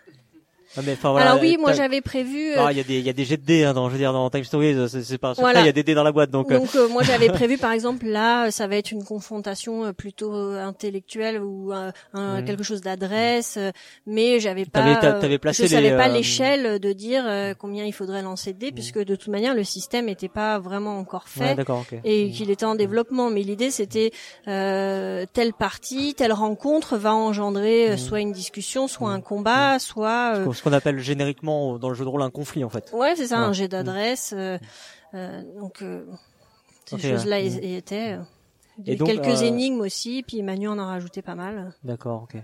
Ah, 0.78 0.80
mais, 0.84 0.96
voilà, 1.00 1.30
Alors 1.30 1.40
oui, 1.42 1.56
moi 1.58 1.70
t'as- 1.70 1.76
j'avais 1.78 2.00
prévu. 2.02 2.52
euh, 2.52 2.56
Ah, 2.66 2.72
il 2.72 2.76
y 2.76 2.80
a 2.80 2.84
des, 2.84 2.98
il 2.98 3.04
y 3.06 3.08
a 3.08 3.12
des 3.12 3.24
jets 3.24 3.36
de 3.38 3.44
dés, 3.44 3.64
hein, 3.64 3.72
dans, 3.72 3.88
je 3.88 3.92
veux 3.94 3.98
dire, 3.98 4.12
dans 4.12 4.28
Time 4.30 4.44
Stories, 4.44 4.88
c'est 4.90 5.02
c'est 5.02 5.16
pas 5.18 5.30
un 5.30 5.34
Voilà. 5.34 5.60
il 5.60 5.66
y 5.66 5.68
a 5.68 5.72
des 5.72 5.82
dés 5.82 5.94
dans 5.94 6.02
la 6.04 6.12
boîte, 6.12 6.30
donc. 6.30 6.50
euh, 6.52 6.58
Donc 6.58 6.74
euh, 6.76 6.88
moi 6.88 7.02
j'avais 7.02 7.28
prévu 7.28 7.56
par 7.56 7.72
exemple 7.72 8.04
là 8.06 8.50
ça 8.50 8.66
va 8.66 8.76
être 8.76 8.90
une 8.90 9.04
confrontation 9.04 9.84
euh, 9.86 9.92
plutôt 9.92 10.34
euh, 10.34 10.62
intellectuelle 10.62 11.40
ou 11.40 11.72
euh, 11.72 11.90
un, 12.12 12.40
Mhm. 12.40 12.44
quelque 12.44 12.62
chose 12.62 12.80
d'adresse 12.82 13.54
euh, 13.56 13.70
mais 14.06 14.38
j'avais 14.40 14.64
pas 14.66 14.80
euh, 15.02 15.20
t'avais 15.20 15.38
placé 15.38 15.62
je 15.64 15.68
savais 15.68 15.90
les, 15.90 15.96
pas 15.96 16.08
euh, 16.08 16.12
l'échelle 16.12 16.78
de 16.78 16.92
dire 16.92 17.24
euh, 17.26 17.54
combien 17.58 17.84
il 17.84 17.92
faudrait 17.92 18.22
lancer 18.22 18.52
de 18.52 18.58
dés 18.58 18.72
puisque 18.72 18.98
de 18.98 19.14
toute 19.16 19.28
manière 19.28 19.54
le 19.54 19.64
système 19.64 20.06
n'était 20.06 20.28
pas 20.28 20.58
vraiment 20.58 20.98
encore 20.98 21.24
ouais, 21.38 21.48
fait 21.48 21.54
d'accord, 21.54 21.80
ok. 21.90 21.98
et 22.04 22.30
qu'il 22.30 22.50
était 22.50 22.66
en 22.66 22.74
développement. 22.74 23.30
Mais 23.30 23.42
l'idée, 23.42 23.70
c'était 23.70 24.10
euh, 24.48 25.24
telle 25.32 25.52
partie, 25.52 26.14
telle 26.14 26.32
rencontre 26.32 26.96
va 26.96 27.14
engendrer 27.14 27.90
euh, 27.92 27.96
soit 27.96 28.20
une 28.20 28.32
discussion, 28.32 28.88
soit 28.88 29.10
un 29.10 29.20
combat, 29.20 29.78
soit 29.78 30.34
euh, 30.36 30.52
Ce 30.52 30.62
qu'on 30.66 30.72
appelle 30.72 30.98
génériquement 30.98 31.78
dans 31.78 31.88
le 31.88 31.94
jeu 31.94 32.04
de 32.04 32.08
rôle 32.10 32.22
un 32.22 32.30
conflit, 32.30 32.64
en 32.64 32.68
fait. 32.68 32.92
ouais, 32.92 33.14
c'est 33.14 33.28
ça, 33.28 33.38
un 33.38 33.52
jet 33.52 33.68
d'adresse. 33.68 34.34
euh, 34.36 34.58
euh, 35.14 35.42
donc 35.60 35.80
euh, 35.82 36.04
ces 36.86 36.98
choses-là 36.98 37.36
ouais. 37.36 37.46
y- 37.46 37.66
y 37.72 37.74
étaient. 37.76 38.14
euh. 38.14 38.22
Il 38.78 38.88
y 38.88 38.92
Et 38.92 38.96
donc, 38.96 39.08
quelques 39.08 39.42
euh, 39.42 39.46
énigmes 39.46 39.80
aussi, 39.80 40.22
puis 40.26 40.42
Manu 40.42 40.68
en 40.68 40.78
a 40.78 40.84
rajouté 40.84 41.22
pas 41.22 41.34
mal. 41.34 41.72
D'accord, 41.84 42.24
ok. 42.24 42.36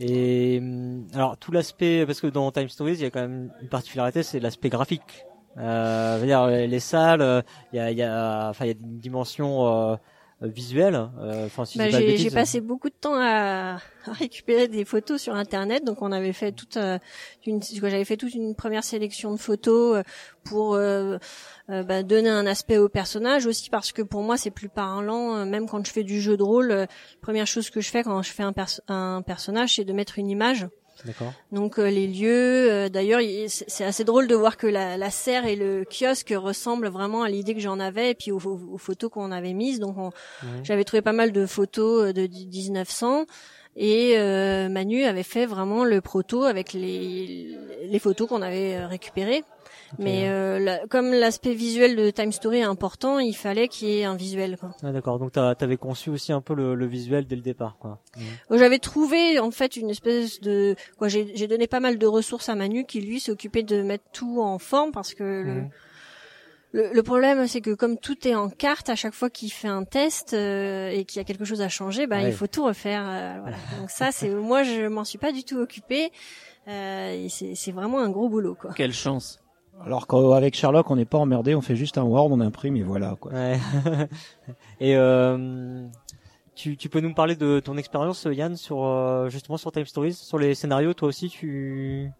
Et 0.00 0.58
hum, 0.60 1.06
alors 1.12 1.36
tout 1.36 1.52
l'aspect, 1.52 2.04
parce 2.06 2.20
que 2.20 2.26
dans 2.26 2.50
Time 2.50 2.68
Stories, 2.68 2.94
il 2.94 3.00
y 3.02 3.04
a 3.04 3.10
quand 3.10 3.20
même 3.20 3.50
une 3.60 3.68
particularité, 3.68 4.22
c'est 4.22 4.40
l'aspect 4.40 4.70
graphique. 4.70 5.26
Euh, 5.58 6.24
dire, 6.24 6.46
les 6.46 6.80
salles, 6.80 7.20
euh, 7.20 7.42
il 7.72 7.76
y 7.76 7.80
a, 7.80 7.90
il 7.90 7.98
y 7.98 8.02
a, 8.02 8.48
enfin, 8.48 8.64
il 8.64 8.68
y 8.68 8.70
a 8.70 8.76
une 8.80 8.98
dimension 8.98 9.98
visuelle. 10.40 10.94
euh, 11.20 11.46
Enfin, 11.46 11.64
si 11.64 11.78
Bah, 11.78 11.90
j'ai 11.90 12.30
passé 12.30 12.60
beaucoup 12.60 12.88
de 12.88 12.94
temps 12.94 13.16
à, 13.16 13.78
à 14.06 14.12
récupérer 14.12 14.68
des 14.68 14.84
photos 14.84 15.20
sur 15.20 15.34
internet, 15.34 15.84
donc 15.84 16.00
on 16.02 16.12
avait 16.12 16.32
fait 16.32 16.52
toute 16.52 16.76
euh, 16.76 16.98
une, 17.46 17.60
j'avais 17.62 18.04
fait 18.04 18.16
toute 18.16 18.34
une 18.34 18.54
première 18.54 18.84
sélection 18.84 19.32
de 19.32 19.38
photos 19.38 19.98
euh, 19.98 20.02
pour 20.44 20.74
euh, 20.74 21.18
bah, 21.68 22.02
donner 22.02 22.28
un 22.30 22.46
aspect 22.46 22.78
au 22.78 22.88
personnage 22.88 23.46
aussi 23.46 23.68
parce 23.68 23.92
que 23.92 24.02
pour 24.02 24.22
moi 24.22 24.36
c'est 24.36 24.50
plus 24.50 24.68
parlant, 24.68 25.44
même 25.44 25.68
quand 25.68 25.84
je 25.86 25.92
fais 25.92 26.04
du 26.04 26.20
jeu 26.20 26.36
de 26.36 26.42
rôle, 26.42 26.70
euh, 26.70 26.86
première 27.20 27.46
chose 27.46 27.68
que 27.70 27.80
je 27.80 27.90
fais 27.90 28.02
quand 28.02 28.22
je 28.22 28.30
fais 28.32 28.42
un, 28.44 28.52
perso- 28.52 28.82
un 28.88 29.22
personnage, 29.22 29.74
c'est 29.74 29.84
de 29.84 29.92
mettre 29.92 30.18
une 30.18 30.30
image. 30.30 30.66
D'accord. 31.04 31.32
Donc 31.52 31.78
euh, 31.78 31.88
les 31.90 32.06
lieux, 32.08 32.70
euh, 32.70 32.88
d'ailleurs, 32.88 33.20
il- 33.20 33.48
c'est 33.48 33.84
assez 33.84 34.04
drôle 34.04 34.26
de 34.26 34.34
voir 34.34 34.56
que 34.56 34.66
la, 34.66 34.96
la 34.96 35.10
serre 35.10 35.46
et 35.46 35.54
le 35.56 35.84
kiosque 35.84 36.34
ressemblent 36.36 36.88
vraiment 36.88 37.22
à 37.22 37.28
l'idée 37.28 37.54
que 37.54 37.60
j'en 37.60 37.78
avais 37.80 38.10
et 38.10 38.14
puis 38.14 38.32
aux, 38.32 38.40
aux- 38.44 38.60
aux 38.74 38.78
photos 38.78 39.10
qu'on 39.10 39.30
avait 39.32 39.52
mises. 39.54 39.78
Donc 39.80 39.96
on- 39.98 40.10
j'avais 40.64 40.84
trouvé 40.84 41.00
pas 41.02 41.12
mal 41.12 41.32
de 41.32 41.46
photos 41.46 42.08
euh, 42.08 42.12
de 42.12 42.26
1900 42.26 43.26
et 43.76 44.14
euh, 44.18 44.68
Manu 44.68 45.04
avait 45.04 45.22
fait 45.22 45.46
vraiment 45.46 45.84
le 45.84 46.00
proto 46.00 46.42
avec 46.42 46.72
les, 46.72 47.56
les 47.84 47.98
photos 48.00 48.28
qu'on 48.28 48.42
avait 48.42 48.74
euh, 48.76 48.86
Mais 49.98 50.28
euh, 50.28 50.58
la- 50.58 50.86
comme 50.88 51.12
l'aspect 51.12 51.54
visuel 51.54 51.96
de 51.96 52.10
Time 52.10 52.32
Story 52.32 52.58
est 52.58 52.62
important, 52.62 53.18
il 53.18 53.34
fallait 53.34 53.68
qu'il 53.68 53.88
y 53.88 54.00
ait 54.00 54.04
un 54.04 54.16
visuel. 54.16 54.56
Quoi. 54.58 54.70
Ah, 54.82 54.92
d'accord. 54.92 55.18
Donc 55.18 55.32
t'as- 55.32 55.54
t'avais 55.54 55.76
conçu 55.76 56.10
aussi 56.10 56.32
un 56.32 56.40
peu 56.40 56.54
le, 56.54 56.74
le 56.74 56.86
visuel 56.86 57.26
dès 57.26 57.36
le 57.36 57.42
départ, 57.42 57.76
quoi. 57.78 58.00
Mhm. 58.16 58.58
J'avais 58.58 58.78
trouvé 58.78 59.38
en 59.38 59.50
fait 59.50 59.76
une 59.76 59.90
espèce 59.90 60.40
de 60.40 60.76
quoi 60.98 61.08
j'ai 61.08 61.32
j'ai 61.34 61.46
donné 61.46 61.66
pas 61.66 61.80
mal 61.80 61.96
de 61.98 62.06
ressources 62.06 62.48
à 62.48 62.54
Manu 62.54 62.84
qui 62.84 63.00
lui 63.00 63.20
s'occupait 63.20 63.62
de 63.62 63.82
mettre 63.82 64.04
tout 64.12 64.40
en 64.42 64.58
forme 64.58 64.92
parce 64.92 65.14
que 65.14 65.24
le, 65.24 65.54
Mhm. 65.54 65.70
le, 66.72 66.90
le 66.92 67.02
problème 67.02 67.46
c'est 67.46 67.60
que 67.62 67.72
comme 67.74 67.96
tout 67.96 68.28
est 68.28 68.34
en 68.34 68.50
carte 68.50 68.90
à 68.90 68.94
chaque 68.94 69.14
fois 69.14 69.30
qu'il 69.30 69.50
fait 69.50 69.68
un 69.68 69.84
test 69.84 70.34
euh, 70.34 70.90
et 70.90 71.04
qu'il 71.06 71.18
y 71.18 71.20
a 71.20 71.24
quelque 71.24 71.44
chose 71.46 71.62
à 71.62 71.68
changer, 71.70 72.06
bah 72.06 72.16
Ouais. 72.18 72.28
il 72.28 72.32
faut 72.34 72.46
tout 72.46 72.64
refaire. 72.64 73.04
euh, 73.08 73.38
voilà. 73.40 73.56
Donc 73.80 73.90
ça 73.90 74.12
c'est 74.12 74.28
moi 74.28 74.62
je 74.64 74.86
m'en 74.86 75.04
suis 75.04 75.18
pas 75.18 75.32
du 75.32 75.44
tout 75.44 75.56
occupée. 75.56 76.10
Euh, 76.68 77.24
et 77.24 77.30
c'est 77.30 77.54
c'est 77.54 77.72
vraiment 77.72 77.98
un 78.00 78.10
gros 78.10 78.28
boulot 78.28 78.54
quoi. 78.54 78.72
Quelle 78.76 78.92
chance. 78.92 79.40
Alors 79.84 80.06
qu'avec 80.06 80.54
Sherlock, 80.54 80.90
on 80.90 80.96
n'est 80.96 81.04
pas 81.04 81.18
emmerdé, 81.18 81.54
on 81.54 81.60
fait 81.60 81.76
juste 81.76 81.98
un 81.98 82.02
Word, 82.02 82.30
on 82.30 82.40
imprime 82.40 82.76
et 82.76 82.82
voilà 82.82 83.16
quoi. 83.20 83.32
Ouais. 83.32 83.58
Et 84.80 84.96
euh, 84.96 85.86
tu, 86.54 86.76
tu 86.76 86.88
peux 86.88 87.00
nous 87.00 87.14
parler 87.14 87.36
de 87.36 87.60
ton 87.60 87.76
expérience, 87.76 88.26
Yann, 88.30 88.56
sur 88.56 88.84
euh, 88.84 89.28
justement 89.28 89.56
sur 89.56 89.72
Time 89.72 89.86
Stories, 89.86 90.14
sur 90.14 90.38
les 90.38 90.54
scénarios. 90.54 90.94
Toi 90.94 91.08
aussi, 91.08 91.28
tu 91.28 92.10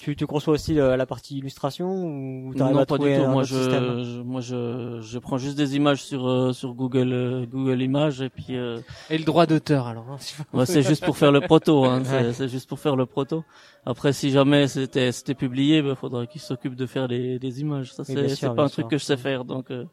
tu, 0.00 0.16
tu 0.16 0.26
conçois 0.26 0.54
aussi 0.54 0.78
euh, 0.78 0.96
la 0.96 1.06
partie 1.06 1.38
illustration 1.38 1.88
ou 1.88 2.52
Non, 2.54 2.76
à 2.76 2.86
pas 2.86 2.98
du 2.98 3.04
tout. 3.14 3.26
Moi, 3.26 3.42
je, 3.42 3.54
je- 3.54 4.22
moi, 4.22 4.40
je, 4.40 5.00
je 5.02 5.18
prends 5.18 5.38
juste 5.38 5.56
des 5.56 5.76
images 5.76 6.02
sur 6.02 6.26
euh, 6.26 6.52
sur 6.52 6.74
Google 6.74 7.12
euh, 7.12 7.46
Google 7.46 7.82
Images 7.82 8.20
et 8.22 8.30
puis 8.30 8.56
euh, 8.56 8.80
Et 9.10 9.18
le 9.18 9.24
droit 9.24 9.46
d'auteur, 9.46 9.86
alors. 9.86 10.06
hein, 10.10 10.16
si 10.18 10.34
ouais, 10.54 10.66
c'est 10.66 10.82
juste 10.82 11.04
pour 11.04 11.16
faire 11.16 11.32
le 11.32 11.40
proto. 11.40 11.84
Hein, 11.84 12.02
c'est, 12.32 12.48
juste 12.48 12.68
pour 12.68 12.78
faire 12.78 12.96
le 12.96 13.06
proto. 13.06 13.44
Après, 13.84 14.12
si 14.12 14.30
jamais 14.30 14.68
c'était 14.68 15.12
c'était 15.12 15.34
publié, 15.34 15.78
il 15.78 15.94
faudra 15.96 16.26
qu'il 16.26 16.40
s'occupe 16.40 16.74
de 16.76 16.86
faire 16.86 17.06
les, 17.06 17.38
les 17.38 17.60
images. 17.60 17.92
Ça, 17.92 18.04
c'est 18.04 18.28
c'est 18.28 18.46
pas 18.54 18.64
un 18.64 18.68
truc 18.68 18.72
sûr. 18.84 18.88
que 18.88 18.98
je 18.98 19.04
sais 19.04 19.16
faire. 19.16 19.44
Donc, 19.44 19.70
euh, 19.70 19.84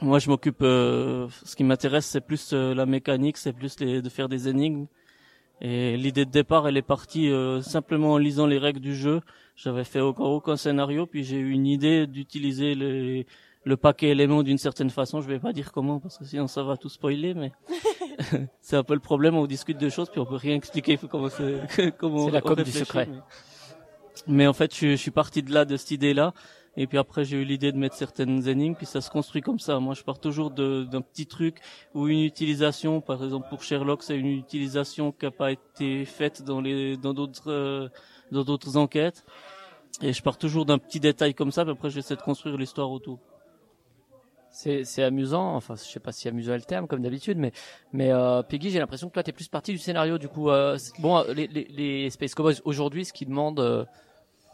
moi, 0.00 0.18
je 0.20 0.28
m'occupe. 0.30 0.62
euh, 0.62 1.26
ce 1.44 1.56
qui 1.56 1.64
m'intéresse, 1.64 2.06
c'est 2.06 2.20
plus 2.20 2.50
euh, 2.52 2.74
la 2.74 2.86
mécanique, 2.86 3.36
c'est 3.36 3.52
plus 3.52 3.80
les, 3.80 4.00
de 4.00 4.08
faire 4.08 4.28
des 4.28 4.48
énigmes. 4.48 4.86
Et 5.60 5.96
l'idée 5.96 6.24
de 6.24 6.30
départ, 6.30 6.68
elle 6.68 6.76
est 6.76 6.82
partie 6.82 7.30
euh, 7.30 7.60
simplement 7.62 8.12
en 8.12 8.18
lisant 8.18 8.46
les 8.46 8.58
règles 8.58 8.80
du 8.80 8.94
jeu. 8.94 9.20
J'avais 9.56 9.84
fait 9.84 10.00
aucun, 10.00 10.22
aucun 10.24 10.56
scénario, 10.56 11.06
puis 11.06 11.24
j'ai 11.24 11.36
eu 11.38 11.50
une 11.50 11.66
idée 11.66 12.06
d'utiliser 12.06 12.74
les, 12.76 13.26
le 13.64 13.76
paquet 13.76 14.08
éléments 14.10 14.44
d'une 14.44 14.58
certaine 14.58 14.90
façon. 14.90 15.20
Je 15.20 15.26
vais 15.28 15.40
pas 15.40 15.52
dire 15.52 15.72
comment, 15.72 15.98
parce 15.98 16.16
que 16.16 16.24
sinon 16.24 16.46
ça 16.46 16.62
va 16.62 16.76
tout 16.76 16.88
spoiler, 16.88 17.34
mais 17.34 17.50
c'est 18.60 18.76
un 18.76 18.84
peu 18.84 18.94
le 18.94 19.00
problème. 19.00 19.34
On 19.36 19.46
discute 19.46 19.78
de 19.78 19.88
choses, 19.88 20.10
puis 20.10 20.20
on 20.20 20.26
peut 20.26 20.36
rien 20.36 20.54
expliquer 20.54 20.96
comment 21.10 21.28
c'est, 21.28 21.92
comment 21.98 22.18
C'est 22.18 22.30
on- 22.30 22.32
la 22.32 22.38
on 22.44 22.54
com 22.54 22.62
du 22.62 22.70
secret. 22.70 23.08
Mais, 23.10 23.18
mais 24.28 24.46
en 24.46 24.52
fait, 24.52 24.74
je, 24.74 24.90
je 24.90 24.96
suis 24.96 25.10
parti 25.10 25.42
de 25.42 25.52
là, 25.52 25.64
de 25.64 25.76
cette 25.76 25.90
idée-là. 25.90 26.34
Et 26.80 26.86
puis 26.86 26.96
après, 26.96 27.24
j'ai 27.24 27.36
eu 27.38 27.44
l'idée 27.44 27.72
de 27.72 27.76
mettre 27.76 27.96
certaines 27.96 28.46
énigmes, 28.46 28.76
puis 28.76 28.86
ça 28.86 29.00
se 29.00 29.10
construit 29.10 29.42
comme 29.42 29.58
ça. 29.58 29.80
Moi, 29.80 29.94
je 29.94 30.04
pars 30.04 30.20
toujours 30.20 30.52
d'un 30.52 31.02
petit 31.02 31.26
truc 31.26 31.56
ou 31.92 32.06
une 32.06 32.20
utilisation. 32.20 33.00
Par 33.00 33.24
exemple, 33.24 33.48
pour 33.50 33.64
Sherlock, 33.64 34.04
c'est 34.04 34.16
une 34.16 34.28
utilisation 34.28 35.10
qui 35.10 35.24
n'a 35.24 35.32
pas 35.32 35.50
été 35.50 36.04
faite 36.04 36.42
dans 36.44 36.60
les 36.60 36.96
dans 36.96 37.14
d'autres 37.14 37.50
euh, 37.50 37.88
dans 38.30 38.44
d'autres 38.44 38.76
enquêtes. 38.76 39.24
Et 40.02 40.12
je 40.12 40.22
pars 40.22 40.38
toujours 40.38 40.66
d'un 40.66 40.78
petit 40.78 41.00
détail 41.00 41.34
comme 41.34 41.50
ça, 41.50 41.64
puis 41.64 41.72
après, 41.72 41.90
j'essaie 41.90 42.14
de 42.14 42.22
construire 42.22 42.56
l'histoire 42.56 42.92
autour. 42.92 43.18
C'est 44.50 45.02
amusant, 45.02 45.56
enfin 45.56 45.74
je 45.76 45.82
sais 45.82 46.00
pas 46.00 46.12
si 46.12 46.26
amusant 46.28 46.54
est 46.54 46.58
le 46.58 46.62
terme 46.62 46.86
comme 46.86 47.02
d'habitude, 47.02 47.38
mais 47.38 47.52
mais 47.92 48.12
euh, 48.12 48.42
Peggy, 48.42 48.70
j'ai 48.70 48.78
l'impression 48.78 49.08
que 49.08 49.14
toi 49.14 49.22
t'es 49.24 49.32
plus 49.32 49.48
partie 49.48 49.72
du 49.72 49.78
scénario. 49.78 50.16
Du 50.16 50.28
coup, 50.28 50.48
euh, 50.48 50.78
bon, 51.00 51.24
les, 51.34 51.48
les, 51.48 51.64
les 51.64 52.10
Space 52.10 52.34
Cowboys 52.34 52.60
aujourd'hui, 52.64 53.04
ce 53.04 53.12
qu'ils 53.12 53.28
demandent 53.28 53.60
euh, 53.60 53.84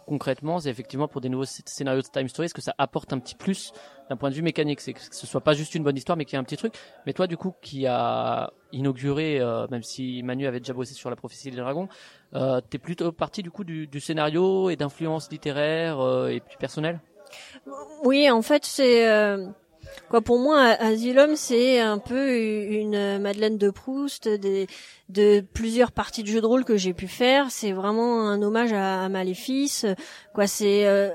concrètement, 0.06 0.60
c'est 0.60 0.70
effectivement 0.70 1.08
pour 1.08 1.20
des 1.20 1.28
nouveaux 1.28 1.44
sc- 1.44 1.62
scénarios 1.66 2.02
de 2.02 2.06
Time 2.06 2.28
Stories 2.28 2.50
que 2.50 2.60
ça 2.62 2.74
apporte 2.78 3.12
un 3.12 3.18
petit 3.18 3.34
plus 3.34 3.72
d'un 4.08 4.16
point 4.16 4.30
de 4.30 4.34
vue 4.34 4.42
mécanique, 4.42 4.80
c'est 4.80 4.92
que 4.92 5.00
ce 5.00 5.26
soit 5.26 5.40
pas 5.40 5.54
juste 5.54 5.74
une 5.74 5.82
bonne 5.82 5.96
histoire, 5.96 6.16
mais 6.16 6.24
qu'il 6.24 6.34
y 6.34 6.36
ait 6.36 6.40
un 6.40 6.44
petit 6.44 6.56
truc. 6.56 6.74
Mais 7.06 7.12
toi, 7.12 7.26
du 7.26 7.36
coup, 7.36 7.54
qui 7.62 7.86
a 7.86 8.52
inauguré, 8.72 9.40
euh, 9.40 9.66
même 9.70 9.82
si 9.82 10.22
Manu 10.22 10.46
avait 10.46 10.60
déjà 10.60 10.74
bossé 10.74 10.94
sur 10.94 11.08
la 11.10 11.16
prophétie 11.16 11.50
des 11.50 11.56
dragons, 11.56 11.88
euh, 12.34 12.60
t'es 12.68 12.78
plutôt 12.78 13.12
partie 13.12 13.42
du 13.42 13.50
coup 13.50 13.64
du, 13.64 13.86
du 13.86 14.00
scénario 14.00 14.68
et 14.70 14.76
d'influence 14.76 15.30
littéraire 15.30 16.00
euh, 16.00 16.28
et 16.28 16.40
puis 16.40 16.56
personnelle. 16.58 17.00
Oui, 18.04 18.30
en 18.30 18.42
fait, 18.42 18.64
c'est 18.64 19.08
euh, 19.08 19.48
quoi 20.08 20.20
pour 20.20 20.38
moi 20.38 20.60
Asylum, 20.60 21.36
c'est 21.36 21.80
un 21.80 21.98
peu 21.98 22.36
une 22.36 23.18
Madeleine 23.18 23.58
de 23.58 23.70
Proust 23.70 24.28
des 24.28 24.66
de 25.10 25.40
plusieurs 25.52 25.92
parties 25.92 26.22
de 26.22 26.28
jeux 26.28 26.40
de 26.40 26.46
rôle 26.46 26.64
que 26.64 26.76
j'ai 26.76 26.94
pu 26.94 27.08
faire. 27.08 27.50
C'est 27.50 27.72
vraiment 27.72 28.28
un 28.28 28.40
hommage 28.42 28.72
à, 28.72 29.02
à 29.02 29.08
Maléfice. 29.08 29.86
Quoi, 30.32 30.46
c'est 30.46 30.86
euh, 30.86 31.10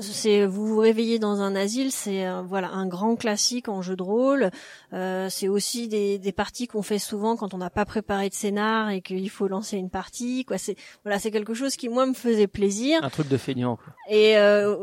c'est 0.00 0.46
vous 0.46 0.66
vous 0.66 0.78
réveillez 0.78 1.18
dans 1.18 1.40
un 1.40 1.54
asile, 1.54 1.92
c'est 1.92 2.26
euh, 2.26 2.42
voilà 2.42 2.70
un 2.70 2.86
grand 2.86 3.16
classique 3.16 3.68
en 3.68 3.82
jeu 3.82 3.96
de 3.96 4.02
rôle. 4.02 4.50
Euh, 4.92 5.28
c'est 5.28 5.48
aussi 5.48 5.88
des, 5.88 6.18
des 6.18 6.32
parties 6.32 6.66
qu'on 6.66 6.82
fait 6.82 6.98
souvent 6.98 7.36
quand 7.36 7.54
on 7.54 7.58
n'a 7.58 7.70
pas 7.70 7.84
préparé 7.84 8.28
de 8.28 8.34
scénar 8.34 8.90
et 8.90 9.00
qu'il 9.02 9.28
faut 9.30 9.48
lancer 9.48 9.76
une 9.76 9.90
partie. 9.90 10.44
Quoi, 10.44 10.58
c'est 10.58 10.76
voilà, 11.04 11.18
c'est 11.18 11.30
quelque 11.30 11.54
chose 11.54 11.76
qui 11.76 11.88
moi 11.88 12.06
me 12.06 12.14
faisait 12.14 12.46
plaisir. 12.46 13.00
Un 13.02 13.10
truc 13.10 13.28
de 13.28 13.36
feignant. 13.36 13.76
Quoi. 13.76 13.94
Et 14.08 14.36
euh, 14.38 14.76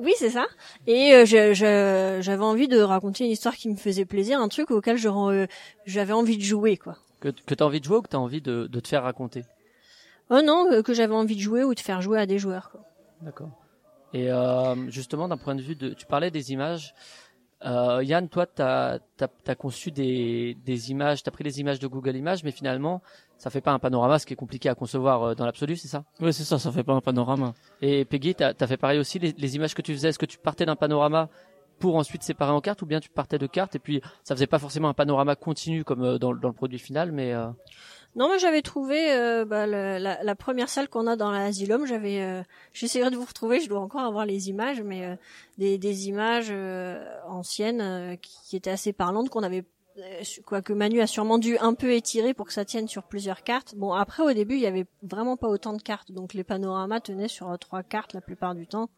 oui, 0.00 0.12
c'est 0.16 0.30
ça. 0.30 0.46
Et 0.86 1.12
euh, 1.14 1.24
je- 1.24 1.54
je- 1.54 2.18
j'avais 2.20 2.44
envie 2.44 2.68
de 2.68 2.80
raconter 2.80 3.24
une 3.24 3.30
histoire 3.30 3.54
qui 3.56 3.68
me 3.68 3.76
faisait 3.76 4.04
plaisir, 4.04 4.40
un 4.40 4.48
truc 4.48 4.70
auquel 4.70 4.96
je 4.96 5.08
ren- 5.08 5.46
j'avais 5.86 6.12
envie 6.12 6.36
de 6.36 6.42
jouer, 6.42 6.76
quoi. 6.76 6.96
Que, 7.20 7.28
que 7.28 7.54
t'as 7.54 7.64
envie 7.64 7.80
de 7.80 7.84
jouer 7.84 7.98
ou 7.98 8.02
que 8.02 8.08
t'as 8.08 8.18
envie 8.18 8.40
de, 8.42 8.66
de 8.66 8.80
te 8.80 8.88
faire 8.88 9.02
raconter? 9.04 9.44
Oh 10.30 10.40
non, 10.42 10.66
euh, 10.72 10.82
que 10.82 10.92
j'avais 10.94 11.14
envie 11.14 11.36
de 11.36 11.40
jouer 11.40 11.64
ou 11.64 11.74
de 11.74 11.80
faire 11.80 12.00
jouer 12.02 12.18
à 12.18 12.26
des 12.26 12.38
joueurs. 12.38 12.70
Quoi. 12.70 12.80
D'accord. 13.22 13.50
Et 14.12 14.30
euh, 14.30 14.90
justement, 14.90 15.28
d'un 15.28 15.36
point 15.36 15.54
de 15.54 15.62
vue 15.62 15.74
de, 15.76 15.90
tu 15.90 16.06
parlais 16.06 16.30
des 16.30 16.52
images. 16.52 16.94
Euh, 17.64 18.02
Yann, 18.04 18.28
toi, 18.28 18.46
t'as 18.46 18.98
as, 19.20 19.28
as 19.46 19.54
conçu 19.54 19.90
des, 19.90 20.56
des 20.64 20.90
images, 20.90 21.22
t'as 21.22 21.30
pris 21.30 21.44
les 21.44 21.60
images 21.60 21.78
de 21.78 21.86
Google 21.86 22.14
Images, 22.16 22.44
mais 22.44 22.50
finalement, 22.50 23.00
ça 23.38 23.50
fait 23.50 23.60
pas 23.60 23.72
un 23.72 23.78
panorama, 23.78 24.18
ce 24.18 24.26
qui 24.26 24.32
est 24.32 24.36
compliqué 24.36 24.68
à 24.68 24.74
concevoir 24.74 25.22
euh, 25.22 25.34
dans 25.34 25.44
l'absolu, 25.44 25.76
c'est 25.76 25.88
ça? 25.88 26.04
Ouais, 26.20 26.32
c'est 26.32 26.44
ça, 26.44 26.58
ça 26.58 26.72
fait 26.72 26.84
pas 26.84 26.94
un 26.94 27.00
panorama. 27.00 27.52
Et 27.82 28.04
Peggy, 28.04 28.34
t'as 28.34 28.52
as 28.58 28.66
fait 28.66 28.76
pareil 28.76 28.98
aussi. 28.98 29.18
Les, 29.18 29.34
les 29.36 29.56
images 29.56 29.74
que 29.74 29.82
tu 29.82 29.92
faisais, 29.92 30.08
est-ce 30.08 30.18
que 30.18 30.26
tu 30.26 30.38
partais 30.38 30.64
d'un 30.66 30.76
panorama 30.76 31.28
pour 31.80 31.96
ensuite 31.96 32.22
séparer 32.22 32.52
en 32.52 32.60
cartes, 32.60 32.82
ou 32.82 32.86
bien 32.86 33.00
tu 33.00 33.10
partais 33.10 33.36
de 33.36 33.48
cartes 33.48 33.74
et 33.74 33.80
puis 33.80 34.00
ça 34.22 34.36
faisait 34.36 34.46
pas 34.46 34.60
forcément 34.60 34.88
un 34.88 34.94
panorama 34.94 35.34
continu 35.34 35.82
comme 35.82 36.04
euh, 36.04 36.18
dans, 36.18 36.30
le- 36.30 36.38
dans 36.38 36.48
le 36.48 36.54
produit 36.54 36.78
final, 36.78 37.10
mais 37.10 37.32
euh, 37.34 37.48
Non, 38.14 38.28
mais 38.30 38.38
j'avais 38.38 38.62
trouvé 38.62 39.12
euh, 39.12 39.44
bah, 39.44 39.66
le- 39.66 39.98
la, 39.98 40.22
la 40.22 40.34
première 40.36 40.68
salle 40.68 40.88
qu'on 40.88 41.08
a 41.08 41.16
dans 41.16 41.32
l'asylum. 41.32 41.84
J'avais, 41.84 42.22
euh, 42.22 42.42
j'essaierai 42.72 43.10
de 43.10 43.16
vous 43.16 43.24
retrouver. 43.24 43.58
Je 43.58 43.68
dois 43.68 43.80
encore 43.80 44.02
avoir 44.02 44.24
les 44.24 44.48
images, 44.50 44.80
mais 44.82 45.04
euh, 45.04 45.16
des, 45.58 45.76
des 45.78 46.06
images 46.08 46.46
euh, 46.50 47.04
anciennes 47.26 47.80
euh, 47.80 48.14
qui, 48.14 48.30
qui 48.46 48.56
étaient 48.56 48.70
assez 48.70 48.92
parlantes 48.92 49.28
qu'on 49.28 49.42
avait. 49.42 49.64
Euh, 49.98 50.22
Quoi 50.46 50.62
que 50.62 50.72
Manu 50.72 51.00
a 51.00 51.06
sûrement 51.06 51.38
dû 51.38 51.56
un 51.58 51.74
peu 51.74 51.92
étirer 51.92 52.34
pour 52.34 52.46
que 52.46 52.52
ça 52.52 52.64
tienne 52.64 52.88
sur 52.88 53.02
plusieurs 53.04 53.42
cartes. 53.42 53.74
Bon, 53.76 53.92
après 53.92 54.22
au 54.22 54.32
début, 54.32 54.54
il 54.54 54.60
y 54.60 54.66
avait 54.66 54.86
vraiment 55.02 55.36
pas 55.36 55.48
autant 55.48 55.72
de 55.74 55.82
cartes, 55.82 56.12
donc 56.12 56.34
les 56.34 56.44
panoramas 56.44 57.00
tenaient 57.00 57.28
sur 57.28 57.50
euh, 57.50 57.56
trois 57.56 57.82
cartes 57.82 58.12
la 58.12 58.20
plupart 58.20 58.54
du 58.54 58.66
temps. 58.66 58.90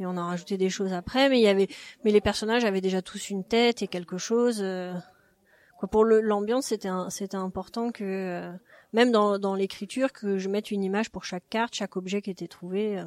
Et 0.00 0.06
on 0.06 0.16
a 0.16 0.24
rajouté 0.24 0.56
des 0.56 0.70
choses 0.70 0.92
après, 0.92 1.28
mais 1.28 1.38
il 1.38 1.42
y 1.42 1.48
avait, 1.48 1.68
mais 2.04 2.10
les 2.10 2.20
personnages 2.20 2.64
avaient 2.64 2.80
déjà 2.80 3.02
tous 3.02 3.30
une 3.30 3.44
tête 3.44 3.82
et 3.82 3.88
quelque 3.88 4.18
chose. 4.18 4.58
euh, 4.62 4.92
Quoi, 5.78 5.88
pour 5.88 6.04
l'ambiance, 6.04 6.66
c'était 6.66 6.88
un- 6.88 7.10
c'était 7.10 7.36
important 7.36 7.90
que 7.90 8.04
euh, 8.04 8.52
même 8.92 9.10
dans, 9.10 9.38
dans 9.38 9.54
l'écriture 9.56 10.12
que 10.12 10.38
je 10.38 10.48
mette 10.48 10.70
une 10.70 10.82
image 10.84 11.10
pour 11.10 11.24
chaque 11.24 11.48
carte, 11.50 11.74
chaque 11.74 11.96
objet 11.96 12.22
qui 12.22 12.30
était 12.30 12.46
trouvé. 12.48 12.98
euh, 13.00 13.04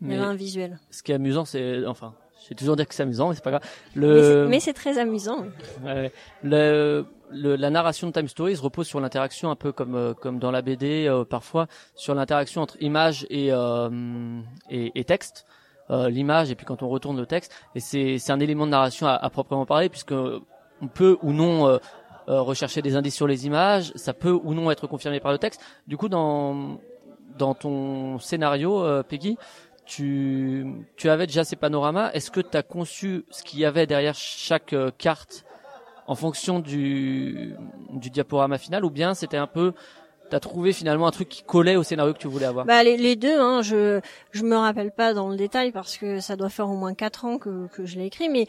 il 0.00 0.06
y 0.06 0.10
mais 0.10 0.14
avait 0.16 0.24
un 0.24 0.34
visuel. 0.34 0.80
ce 0.90 1.02
qui 1.02 1.12
est 1.12 1.14
amusant, 1.14 1.44
c'est 1.44 1.86
enfin, 1.86 2.14
je 2.44 2.48
vais 2.50 2.54
toujours 2.54 2.76
dire 2.76 2.86
que 2.88 2.94
c'est 2.94 3.02
amusant, 3.02 3.28
mais 3.28 3.34
c'est 3.34 3.44
pas 3.44 3.50
grave. 3.50 3.62
Le 3.94 4.46
Mais 4.48 4.60
c'est 4.60 4.72
très 4.72 4.98
amusant. 4.98 5.46
Ouais. 5.84 6.12
Le, 6.42 7.04
le- 7.30 7.56
la 7.56 7.70
narration 7.70 8.06
de 8.08 8.12
Time 8.12 8.28
Stories 8.28 8.56
repose 8.56 8.86
sur 8.86 9.00
l'interaction 9.00 9.50
un 9.50 9.56
peu 9.56 9.72
comme 9.72 9.94
euh, 9.94 10.12
comme 10.14 10.38
dans 10.38 10.50
la 10.50 10.60
BD 10.62 11.06
euh, 11.06 11.24
parfois 11.24 11.66
sur 11.94 12.14
l'interaction 12.14 12.62
entre 12.62 12.76
image 12.82 13.26
et 13.30 13.48
euh, 13.52 14.40
et, 14.70 14.92
et 14.98 15.04
texte. 15.04 15.46
Euh, 15.90 16.08
l'image 16.08 16.50
et 16.50 16.54
puis 16.54 16.64
quand 16.64 16.82
on 16.82 16.88
retourne 16.88 17.16
le 17.18 17.26
texte 17.26 17.52
et 17.74 17.80
c'est 17.80 18.18
c'est 18.18 18.32
un 18.32 18.38
élément 18.40 18.66
de 18.66 18.70
narration 18.70 19.06
à, 19.08 19.14
à 19.14 19.30
proprement 19.30 19.66
parler 19.66 19.88
puisque 19.88 20.12
on 20.12 20.88
peut 20.94 21.18
ou 21.22 21.32
non 21.32 21.66
euh, 21.68 21.78
rechercher 22.28 22.82
des 22.82 22.94
indices 22.94 23.16
sur 23.16 23.26
les 23.26 23.46
images, 23.46 23.92
ça 23.96 24.12
peut 24.14 24.30
ou 24.30 24.54
non 24.54 24.70
être 24.70 24.86
confirmé 24.86 25.18
par 25.18 25.32
le 25.32 25.38
texte. 25.38 25.60
Du 25.88 25.96
coup 25.96 26.08
dans 26.08 26.78
dans 27.36 27.54
ton 27.54 28.18
scénario 28.20 28.84
Peggy, 29.08 29.36
tu 29.94 30.66
tu 30.96 31.08
avais 31.10 31.26
déjà 31.26 31.44
ces 31.44 31.56
panoramas, 31.56 32.10
est-ce 32.12 32.30
que 32.30 32.40
tu 32.40 32.56
as 32.56 32.62
conçu 32.62 33.24
ce 33.30 33.42
qu'il 33.42 33.58
y 33.60 33.64
avait 33.64 33.86
derrière 33.86 34.14
chaque 34.14 34.72
euh, 34.72 34.90
carte 34.96 35.44
en 36.06 36.14
fonction 36.14 36.60
du, 36.60 37.54
du 37.90 38.10
diaporama 38.10 38.58
final? 38.58 38.84
Ou 38.84 38.90
bien 38.90 39.14
c'était 39.14 39.36
un 39.36 39.46
peu 39.46 39.72
t'as 40.30 40.40
trouvé 40.40 40.72
finalement 40.72 41.06
un 41.06 41.10
truc 41.10 41.28
qui 41.28 41.42
collait 41.42 41.76
au 41.76 41.82
scénario 41.82 42.14
que 42.14 42.18
tu 42.18 42.28
voulais 42.28 42.46
avoir? 42.46 42.64
Bah 42.64 42.82
les, 42.82 42.96
les 42.96 43.16
deux, 43.16 43.38
hein, 43.38 43.60
je 43.60 44.00
je 44.30 44.42
me 44.44 44.56
rappelle 44.56 44.92
pas 44.92 45.12
dans 45.12 45.28
le 45.28 45.36
détail 45.36 45.72
parce 45.72 45.98
que 45.98 46.20
ça 46.20 46.36
doit 46.36 46.48
faire 46.48 46.70
au 46.70 46.76
moins 46.76 46.94
quatre 46.94 47.26
ans 47.26 47.36
que 47.36 47.66
que 47.68 47.84
je 47.84 47.98
l'ai 47.98 48.06
écrit, 48.06 48.30
mais 48.30 48.46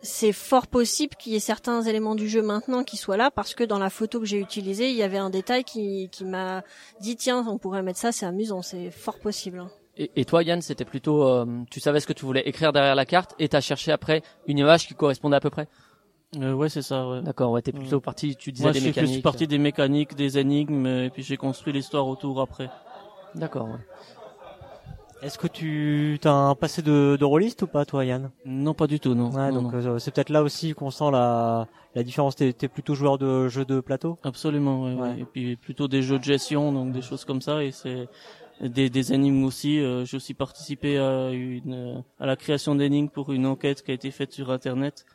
c'est 0.00 0.32
fort 0.32 0.66
possible 0.66 1.14
qu'il 1.14 1.32
y 1.32 1.36
ait 1.36 1.40
certains 1.54 1.82
éléments 1.82 2.16
du 2.16 2.28
jeu 2.28 2.42
maintenant 2.42 2.82
qui 2.82 2.96
soient 2.96 3.16
là 3.16 3.30
parce 3.30 3.54
que 3.54 3.62
dans 3.62 3.78
la 3.78 3.88
photo 3.88 4.18
que 4.18 4.26
j'ai 4.26 4.40
utilisée, 4.40 4.90
il 4.90 4.96
y 4.96 5.04
avait 5.04 5.18
un 5.18 5.30
détail 5.30 5.62
qui 5.62 6.08
qui 6.10 6.24
m'a 6.24 6.64
dit 7.00 7.14
tiens 7.14 7.46
on 7.46 7.58
pourrait 7.58 7.84
mettre 7.84 8.00
ça, 8.00 8.10
c'est 8.10 8.26
amusant, 8.26 8.62
c'est 8.62 8.90
fort 8.90 9.20
possible. 9.20 9.64
Et, 9.96 10.10
et 10.16 10.24
toi 10.24 10.42
Yann 10.42 10.62
c'était 10.62 10.84
plutôt 10.84 11.26
euh, 11.26 11.46
tu 11.70 11.80
savais 11.80 12.00
ce 12.00 12.06
que 12.06 12.12
tu 12.12 12.24
voulais 12.24 12.42
écrire 12.48 12.72
derrière 12.72 12.94
la 12.94 13.04
carte 13.06 13.34
et 13.38 13.48
t'as 13.48 13.60
cherché 13.60 13.92
après 13.92 14.22
une 14.46 14.58
image 14.58 14.86
qui 14.86 14.94
correspondait 14.94 15.36
à 15.36 15.40
peu 15.40 15.50
près? 15.50 15.68
Euh, 16.38 16.54
ouais, 16.54 16.70
c'est 16.70 16.80
ça, 16.82 17.06
ouais. 17.08 17.20
d'accord 17.22 17.50
ouais 17.50 17.60
t'es 17.62 17.72
plutôt 17.72 18.00
parti 18.00 18.36
tu 18.36 18.52
disais 18.52 18.64
Moi, 18.64 18.72
des 18.72 18.78
je 18.78 18.84
suis 18.84 18.90
mécaniques 18.90 19.14
plus 19.16 19.22
partie 19.22 19.46
des 19.46 19.58
mécaniques, 19.58 20.14
des 20.14 20.38
énigmes, 20.38 20.86
et 20.86 21.10
puis 21.10 21.22
j'ai 21.22 21.36
construit 21.36 21.72
l'histoire 21.72 22.06
autour 22.06 22.40
après. 22.40 22.70
d'accord 23.34 23.68
ouais. 23.68 23.78
Est-ce 25.22 25.38
que 25.38 25.46
tu 25.46 26.18
as 26.24 26.32
un 26.32 26.56
passé 26.56 26.82
de, 26.82 27.16
de 27.18 27.24
rôliste 27.24 27.62
ou 27.62 27.68
pas, 27.68 27.84
toi, 27.84 28.04
Yann? 28.04 28.32
Non, 28.44 28.74
pas 28.74 28.88
du 28.88 28.98
tout, 28.98 29.14
non. 29.14 29.30
Ouais, 29.30 29.52
Non, 29.52 29.62
donc 29.62 29.74
euh, 29.74 30.00
c'est 30.00 30.10
peut-être 30.10 30.30
là 30.30 30.42
aussi 30.42 30.72
qu'on 30.74 30.90
sent 30.90 31.12
la, 31.12 31.68
la 31.94 32.02
différence. 32.02 32.34
T'es, 32.34 32.52
t'es 32.52 32.66
plutôt 32.66 32.96
joueur 32.96 33.18
de 33.18 33.46
jeux 33.46 33.64
de 33.64 33.78
plateau? 33.78 34.18
Absolument, 34.24 34.82
ouais, 34.82 34.94
ouais. 34.94 35.00
Ouais. 35.10 35.20
Et 35.20 35.24
puis 35.24 35.54
plutôt 35.54 35.86
des 35.86 36.02
jeux 36.02 36.18
de 36.18 36.24
gestion, 36.24 36.72
donc 36.72 36.92
des 36.92 37.02
choses 37.02 37.24
comme 37.24 37.40
ça, 37.40 37.62
et 37.62 37.70
c'est 37.70 38.08
des, 38.60 38.90
des 38.90 39.12
énigmes 39.12 39.44
aussi. 39.44 39.80
Euh, 39.80 40.04
j'ai 40.04 40.16
aussi 40.16 40.34
participé 40.34 40.98
à 40.98 41.30
une 41.30 42.04
à 42.18 42.26
la 42.26 42.36
création 42.36 42.74
d'énigmes 42.74 43.08
pour 43.08 43.32
une 43.32 43.46
enquête 43.46 43.82
qui 43.82 43.90
a 43.90 43.94
été 43.94 44.10
faite 44.10 44.32
sur 44.32 44.50
Internet. 44.50 45.06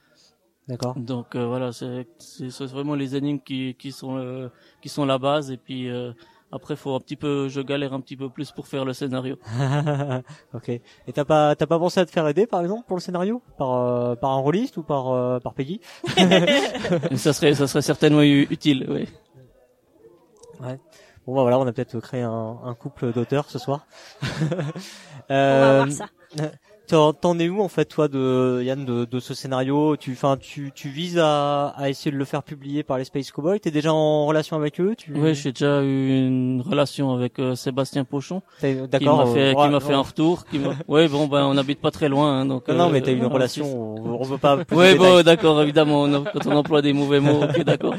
D'accord. 0.68 0.96
Donc 0.98 1.36
euh, 1.36 1.48
voilà, 1.48 1.72
c'est 1.72 2.08
c'est 2.20 2.66
vraiment 2.66 2.96
les 2.96 3.16
énigmes 3.16 3.40
qui 3.40 3.76
qui 3.76 3.92
sont 3.92 4.18
euh, 4.18 4.50
qui 4.82 4.90
sont 4.90 5.06
la 5.06 5.18
base, 5.18 5.50
et 5.52 5.58
puis 5.58 5.90
euh, 5.90 6.12
après 6.52 6.76
faut 6.76 6.96
un 6.96 7.00
petit 7.00 7.16
peu, 7.16 7.50
je 7.50 7.62
galère 7.62 7.94
un 7.94 8.00
petit 8.00 8.16
peu 8.16 8.30
plus 8.30 8.52
pour 8.52 8.68
faire 8.68 8.86
le 8.86 8.94
scénario. 8.94 9.38
ok. 10.54 10.70
Et 10.70 11.14
t'as 11.14 11.26
pas, 11.26 11.56
t'as 11.56 11.66
pas 11.66 11.78
pensé 11.78 12.00
à 12.00 12.06
te 12.06 12.12
faire 12.12 12.28
aider, 12.28 12.48
par 12.48 12.62
exemple, 12.62 12.86
pour 12.88 12.96
le 12.96 13.02
scénario, 13.02 13.42
par, 13.58 13.74
euh, 13.74 14.16
par 14.16 14.32
un 14.32 14.38
rôliste 14.38 14.78
ou 14.78 14.84
par, 14.84 15.10
euh, 15.10 15.40
par 15.40 15.54
Peggy? 15.54 15.82
Ça 17.16 17.34
serait 17.34 17.54
ça 17.54 17.68
serait 17.68 17.82
certainement 17.82 18.22
utile, 18.22 18.86
oui. 18.90 19.08
Bon 21.28 21.36
bah 21.36 21.42
voilà, 21.42 21.60
on 21.60 21.68
a 21.68 21.74
peut-être 21.74 22.00
créé 22.00 22.22
un, 22.22 22.58
un 22.64 22.74
couple 22.74 23.12
d'auteurs 23.12 23.50
ce 23.50 23.60
soir. 23.60 23.86
On 25.50 25.60
va 25.60 25.72
euh, 25.72 25.76
voir 25.76 25.92
ça. 25.92 26.08
T'en 26.88 27.38
es 27.40 27.50
où 27.50 27.62
en 27.62 27.68
fait 27.68 27.84
toi 27.84 28.08
de 28.08 28.62
Yann 28.64 28.86
de, 28.86 29.04
de 29.04 29.20
ce 29.20 29.34
scénario? 29.34 29.98
Tu 29.98 30.14
enfin 30.14 30.38
tu 30.40 30.72
tu 30.74 30.88
vises 30.88 31.20
à, 31.20 31.68
à 31.70 31.90
essayer 31.90 32.12
de 32.12 32.18
le 32.18 32.24
faire 32.24 32.44
publier 32.44 32.84
par 32.84 32.98
les 32.98 33.04
Space 33.04 33.30
Cowboys? 33.32 33.60
T'es 33.60 33.72
déjà 33.72 33.94
en 33.94 34.26
relation 34.26 34.56
avec 34.56 34.80
eux? 34.80 34.96
Tu... 34.98 35.14
Oui, 35.14 35.36
j'ai 35.36 35.52
déjà 35.52 35.84
eu 35.84 36.28
une 36.28 36.62
relation 36.62 37.14
avec 37.14 37.40
euh, 37.40 37.56
Sébastien 37.56 38.06
Pochon. 38.06 38.42
Qui 38.62 38.68
m'a 38.68 38.88
fait, 38.88 39.04
euh, 39.04 39.54
qui 39.54 39.60
ouais, 39.60 39.70
m'a 39.70 39.80
fait 39.82 39.94
un 39.94 40.02
retour. 40.02 40.46
Qui 40.46 40.62
ouais, 40.88 41.10
bon, 41.10 41.28
ben, 41.28 41.46
on 41.46 41.56
n'habite 41.56 41.82
pas 41.82 41.92
très 41.92 42.08
loin, 42.08 42.40
hein, 42.40 42.46
donc. 42.46 42.70
Non, 42.70 42.76
non, 42.76 42.90
mais 42.90 43.02
euh, 43.02 43.06
t'as 43.06 43.12
une 43.12 43.20
voilà, 43.20 43.34
relation. 43.34 43.66
On, 43.66 44.24
veut 44.24 44.38
pas. 44.38 44.56
détails. 44.56 44.98
bon, 44.98 45.24
d'accord, 45.24 45.62
évidemment, 45.62 46.04
on 46.04 46.14
a- 46.14 46.32
quand 46.32 46.48
on 46.48 46.56
emploie 46.56 46.82
des 46.82 46.94
mauvais 46.94 47.20
mots, 47.20 47.44
ok, 47.44 47.64
d'accord. 47.64 47.96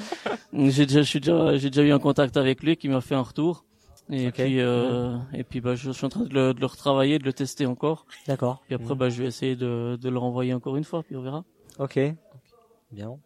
J'ai 0.54 0.86
déjà, 0.86 1.02
je 1.02 1.08
suis 1.08 1.20
déjà, 1.20 1.56
j'ai 1.58 1.68
déjà 1.68 1.82
eu 1.82 1.92
un 1.92 1.98
contact 1.98 2.38
avec 2.38 2.62
lui 2.62 2.76
qui 2.76 2.88
m'a 2.88 3.02
fait 3.02 3.14
un 3.14 3.22
retour. 3.22 3.64
Et 4.10 4.30
puis, 4.30 4.60
euh, 4.60 5.16
et 5.34 5.44
puis, 5.44 5.60
bah, 5.60 5.74
je 5.74 5.90
suis 5.90 6.06
en 6.06 6.08
train 6.08 6.24
de 6.24 6.32
le, 6.32 6.54
de 6.54 6.60
le 6.60 6.66
retravailler, 6.66 7.18
de 7.18 7.24
le 7.24 7.32
tester 7.32 7.66
encore. 7.66 8.06
D'accord. 8.26 8.62
Puis 8.66 8.74
après, 8.74 8.94
bah, 8.94 9.10
je 9.10 9.22
vais 9.22 9.28
essayer 9.28 9.54
de, 9.56 9.98
de 10.00 10.08
le 10.08 10.18
renvoyer 10.18 10.54
encore 10.54 10.76
une 10.76 10.84
fois, 10.84 11.02
puis 11.02 11.14
on 11.16 11.20
verra. 11.22 11.44
Ok. 11.78 11.98
Bien. 12.90 13.18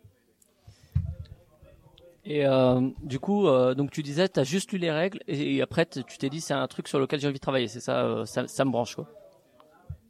et 2.24 2.46
euh, 2.46 2.80
du 3.02 3.18
coup 3.18 3.46
euh, 3.48 3.74
donc 3.74 3.90
tu 3.90 4.02
disais 4.02 4.28
t'as 4.28 4.44
juste 4.44 4.70
lu 4.72 4.78
les 4.78 4.90
règles 4.92 5.20
et, 5.26 5.56
et 5.56 5.62
après 5.62 5.86
tu 5.86 6.02
t'es 6.18 6.28
dit 6.30 6.40
c'est 6.40 6.54
un 6.54 6.66
truc 6.68 6.86
sur 6.88 6.98
lequel 7.00 7.18
j'ai 7.20 7.26
envie 7.26 7.34
de 7.38 7.40
travailler 7.40 7.66
c'est 7.68 7.80
ça, 7.80 8.02
euh, 8.04 8.24
ça 8.26 8.46
ça 8.48 8.64
me 8.64 8.70
branche 8.70 8.94
quoi 8.96 9.08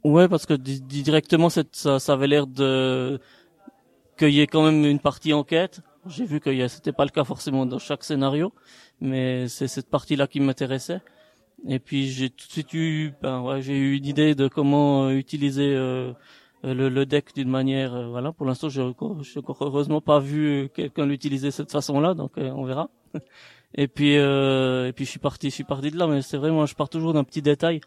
Ouais, 0.03 0.27
parce 0.27 0.45
que 0.45 0.53
di- 0.53 0.81
di- 0.81 1.01
directement, 1.01 1.49
ça, 1.49 1.63
ça 1.71 2.11
avait 2.13 2.27
l'air 2.27 2.45
de 2.45 3.21
qu'il 4.17 4.31
y 4.31 4.41
ait 4.41 4.47
quand 4.47 4.61
même 4.63 4.83
une 4.83 4.99
partie 4.99 5.31
enquête. 5.31 5.79
J'ai 6.07 6.25
vu 6.25 6.41
que 6.41 6.49
y 6.49 6.61
a- 6.61 6.67
c'était 6.67 6.91
pas 6.91 7.05
le 7.05 7.09
cas 7.09 7.23
forcément 7.23 7.65
dans 7.65 7.79
chaque 7.79 8.03
scénario, 8.03 8.51
mais 9.03 9.47
c'est 9.49 9.67
cette 9.67 9.89
partie-là 9.89 10.25
qui 10.27 10.39
m'intéressait. 10.39 11.01
Et 11.67 11.79
puis 11.79 12.09
j'ai 12.09 12.29
tout 12.29 12.47
de 12.47 12.51
suite 12.51 12.73
eu, 12.73 13.13
ben 13.21 13.41
ouais, 13.41 13.61
j'ai 13.61 13.77
eu 13.77 13.95
une 13.97 14.05
idée 14.05 14.33
de 14.35 14.47
comment 14.47 15.05
euh, 15.07 15.11
utiliser 15.11 15.73
euh, 15.75 16.13
le, 16.63 16.89
le 16.89 17.05
deck 17.05 17.35
d'une 17.35 17.49
manière. 17.49 17.93
euh, 17.93 18.07
voilà, 18.07 18.31
pour 18.31 18.45
l'instant, 18.45 18.69
je 18.69 18.81
n'ai 18.81 18.87
encore 18.87 19.57
heureusement 19.61 20.01
pas 20.01 20.19
vu 20.19 20.69
quelqu'un 20.73 21.05
l'utiliser 21.05 21.47
de 21.47 21.51
cette 21.53 21.71
façon-là, 21.71 22.15
donc 22.15 22.37
euh, 22.37 22.49
on 22.51 22.63
verra. 22.65 22.89
Et 23.75 23.87
puis 23.87 24.13
et 24.13 24.91
puis 24.95 25.03
je 25.05 25.09
suis 25.09 25.19
parti, 25.19 25.49
je 25.49 25.55
suis 25.55 25.63
parti 25.63 25.89
de 25.89 25.97
là. 25.97 26.05
Mais 26.05 26.21
c'est 26.21 26.37
vrai, 26.37 26.51
moi, 26.51 26.67
je 26.67 26.75
pars 26.75 26.89
toujours 26.89 27.11
d'un 27.13 27.23
petit 27.23 27.41
détail, 27.41 27.81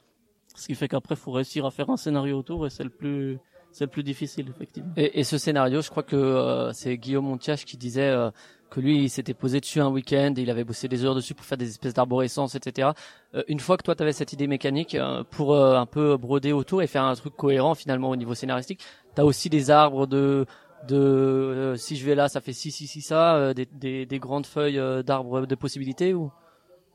ce 0.57 0.67
qui 0.67 0.75
fait 0.75 0.89
qu'après, 0.89 1.15
faut 1.15 1.31
réussir 1.31 1.65
à 1.65 1.71
faire 1.71 1.91
un 1.91 1.97
scénario 1.97 2.37
autour, 2.39 2.67
et 2.67 2.71
c'est 2.71 2.83
le 2.83 2.91
plus 2.91 3.39
c'est 3.71 3.85
le 3.85 3.91
plus 3.91 4.03
difficile 4.03 4.47
effectivement. 4.49 4.93
Et, 4.97 5.21
et 5.21 5.23
ce 5.25 5.37
scénario, 5.39 5.83
je 5.83 5.91
crois 5.91 6.03
que 6.03 6.17
euh, 6.17 6.73
c'est 6.73 6.97
Guillaume 6.97 7.27
Montiache 7.27 7.65
qui 7.67 7.77
disait 7.77 8.09
euh, 8.09 8.31
que 8.71 8.81
lui, 8.81 9.05
il 9.05 9.11
s'était 9.11 9.35
posé 9.35 9.61
dessus 9.61 9.81
un 9.81 9.89
week-end, 9.89 10.35
il 10.37 10.51
avait 10.51 10.65
bossé 10.65 10.89
des 10.89 11.05
heures 11.05 11.15
dessus 11.15 11.35
pour 11.35 11.47
faire 11.47 11.59
des 11.59 11.69
espèces 11.69 11.95
d'arborescence, 11.95 12.55
etc. 12.55 12.91
Euh, 13.35 13.43
une 13.49 13.61
fois 13.61 13.77
que 13.77 13.83
toi, 13.83 13.95
tu 13.95 14.03
avais 14.03 14.13
cette 14.13 14.33
idée 14.33 14.47
mécanique 14.47 14.95
euh, 14.95 15.23
pour 15.31 15.55
euh, 15.55 15.77
un 15.77 15.87
peu 15.87 16.17
broder 16.17 16.53
autour 16.53 16.83
et 16.83 16.87
faire 16.87 17.05
un 17.05 17.15
truc 17.15 17.37
cohérent 17.37 17.75
finalement 17.75 18.11
au 18.11 18.17
niveau 18.17 18.35
scénaristique, 18.35 18.81
tu 19.15 19.21
as 19.21 19.25
aussi 19.25 19.49
des 19.49 19.71
arbres 19.71 20.07
de 20.07 20.47
de 20.87 20.97
euh, 20.97 21.77
si 21.77 21.97
je 21.97 22.05
vais 22.05 22.15
là, 22.15 22.29
ça 22.29 22.41
fait 22.41 22.53
ci, 22.53 22.71
ci, 22.71 22.87
ci, 22.87 23.01
ça, 23.01 23.37
euh, 23.37 23.55
des, 23.55 23.67
des, 23.67 24.07
des 24.07 24.19
grandes 24.19 24.47
feuilles 24.47 24.79
euh, 24.79 25.03
d'arbres 25.03 25.47
de 25.47 25.55
possibilités 25.55 26.15
ou, 26.15 26.31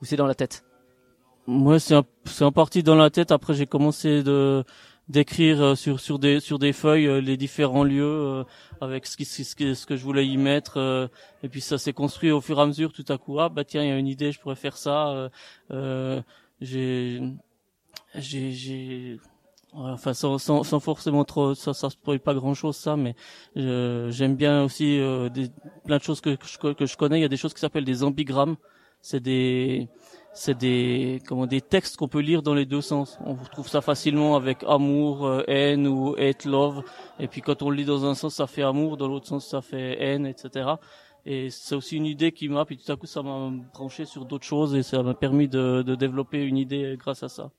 ou 0.02 0.06
c'est 0.06 0.16
dans 0.16 0.28
la 0.28 0.36
tête? 0.36 0.64
Moi, 1.48 1.80
c'est 1.80 1.96
c'est 2.26 2.44
en 2.44 2.52
partie 2.52 2.84
dans 2.84 2.96
la 2.96 3.10
tête. 3.10 3.32
Après, 3.32 3.54
j'ai 3.54 3.66
commencé 3.66 4.24
de 4.24 4.64
d'écrire 5.12 5.62
euh, 5.62 5.76
sur 5.76 6.00
sur 6.00 6.20
des 6.20 6.40
sur 6.40 6.60
des 6.60 6.74
feuilles 6.74 7.08
euh, 7.08 7.22
les 7.22 7.38
différents 7.38 7.84
lieux 7.84 8.04
euh, 8.04 8.44
avec 8.82 9.06
ce 9.08 9.18
qui 9.18 9.26
ce, 9.26 9.56
qui- 9.56 9.76
ce 9.76 9.86
que 9.86 9.96
je 9.96 10.04
voulais 10.04 10.28
y 10.28 10.38
mettre. 10.38 11.10
et 11.44 11.50
puis 11.50 11.62
ça 11.62 11.78
s'est 11.78 11.94
construit 11.94 12.32
au 12.32 12.42
fur 12.42 12.60
et 12.60 12.62
à 12.64 12.66
mesure. 12.68 12.94
Tout 12.94 13.06
à 13.10 13.18
coup, 13.18 13.40
ah 13.40 13.50
bah 13.50 13.64
tiens, 13.66 13.84
il 13.84 13.90
y 13.90 13.92
a 13.92 13.98
une 13.98 14.08
idée, 14.08 14.32
je 14.32 14.40
pourrais 14.40 14.56
faire 14.56 14.78
ça. 14.78 15.30
euh, 15.72 16.22
j'ai 16.62 17.22
j'ai 18.16 19.20
enfin 19.74 20.14
sans, 20.14 20.38
sans 20.38 20.64
sans 20.64 20.80
forcément 20.82 21.24
trop 21.24 21.56
ça 21.56 21.74
ça 21.74 21.90
spoil 21.90 22.20
pas 22.20 22.34
grand 22.34 22.54
chose 22.54 22.76
ça 22.76 22.98
mais 22.98 23.16
j'aime 23.56 24.36
bien 24.36 24.64
aussi 24.64 25.00
euh, 25.00 25.30
des 25.30 25.50
plein 25.86 25.98
de 25.98 26.04
choses 26.04 26.20
que 26.22 26.36
que 26.36 26.46
je, 26.48 26.74
que 26.74 26.86
je 26.86 26.98
connais 26.98 27.20
il 27.20 27.22
y 27.22 27.26
a 27.26 27.30
des 27.30 27.38
choses 27.38 27.54
qui 27.54 27.62
s'appellent 27.62 27.86
des 27.86 28.04
ambigrammes 28.04 28.58
c'est 29.02 29.22
des 29.22 29.88
c'est 30.34 30.58
des 30.58 31.22
comment 31.28 31.46
des 31.46 31.62
textes 31.62 31.98
qu'on 31.98 32.08
peut 32.08 32.20
lire 32.22 32.42
dans 32.42 32.54
les 32.54 32.66
deux 32.66 32.82
sens. 32.82 33.18
On 33.26 33.34
retrouve 33.34 33.68
ça 33.68 33.82
facilement 33.82 34.36
avec 34.36 34.64
amour, 34.68 35.26
euh, 35.26 35.44
haine 35.48 35.88
ou 35.88 36.16
hate 36.18 36.46
love. 36.46 36.84
Et 37.20 37.28
puis 37.28 37.42
quand 37.42 37.62
on 37.62 37.70
le 37.70 37.78
lit 37.78 37.86
dans 37.86 38.06
un 38.06 38.16
sens, 38.16 38.36
ça 38.36 38.48
fait 38.48 38.64
amour, 38.64 38.98
dans 38.98 39.08
l'autre 39.08 39.28
sens, 39.28 39.48
ça 39.48 39.62
fait 39.62 40.02
haine, 40.02 40.26
etc. 40.26 40.70
Et 41.26 41.50
c'est 41.50 41.76
aussi 41.76 41.98
une 41.98 42.06
idée 42.06 42.32
qui 42.32 42.50
m'a, 42.50 42.66
puis 42.66 42.78
tout 42.78 42.92
à 42.92 42.96
coup, 42.96 43.06
ça 43.06 43.22
m'a 43.22 43.52
branché 43.74 44.06
sur 44.06 44.26
d'autres 44.26 44.46
choses 44.46 44.76
et 44.76 44.84
ça 44.84 45.04
m'a 45.04 45.14
permis 45.14 45.48
de, 45.48 45.84
de 45.84 45.96
développer 45.96 46.44
une 46.44 46.58
idée 46.58 46.96
grâce 46.98 47.24
à 47.24 47.30
ça. 47.30 47.52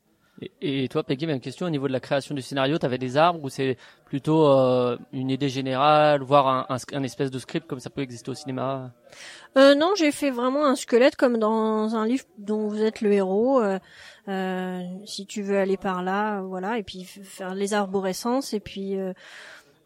Et, 0.60 0.88
toi, 0.88 1.04
Peggy, 1.04 1.26
même 1.26 1.40
question 1.40 1.66
au 1.66 1.70
niveau 1.70 1.86
de 1.86 1.92
la 1.92 2.00
création 2.00 2.34
du 2.34 2.42
scénario, 2.42 2.78
tu 2.78 2.86
avais 2.86 2.98
des 2.98 3.16
arbres 3.16 3.44
ou 3.44 3.48
c'est 3.48 3.76
plutôt 4.06 4.48
euh, 4.48 4.96
une 5.12 5.30
idée 5.30 5.48
générale, 5.48 6.22
voire 6.22 6.48
un, 6.48 6.66
un, 6.68 6.78
un 6.94 7.02
espèce 7.02 7.30
de 7.30 7.38
script 7.38 7.68
comme 7.68 7.78
ça 7.78 7.90
peut 7.90 8.00
exister 8.00 8.30
au 8.30 8.34
cinéma? 8.34 8.90
Euh, 9.56 9.74
non, 9.74 9.92
j'ai 9.96 10.10
fait 10.10 10.30
vraiment 10.30 10.66
un 10.66 10.74
squelette 10.74 11.16
comme 11.16 11.38
dans 11.38 11.94
un 11.94 12.06
livre 12.06 12.24
dont 12.38 12.66
vous 12.66 12.82
êtes 12.82 13.02
le 13.02 13.12
héros. 13.12 13.60
euh, 13.60 13.78
euh, 14.28 14.80
si 15.04 15.26
tu 15.26 15.42
veux 15.42 15.58
aller 15.58 15.76
par 15.76 16.02
là, 16.02 16.40
voilà, 16.42 16.78
et 16.78 16.82
puis 16.82 17.04
faire 17.04 17.54
les 17.54 17.74
arborescences. 17.74 18.52
Et 18.54 18.60
puis 18.60 18.98
euh, 18.98 19.12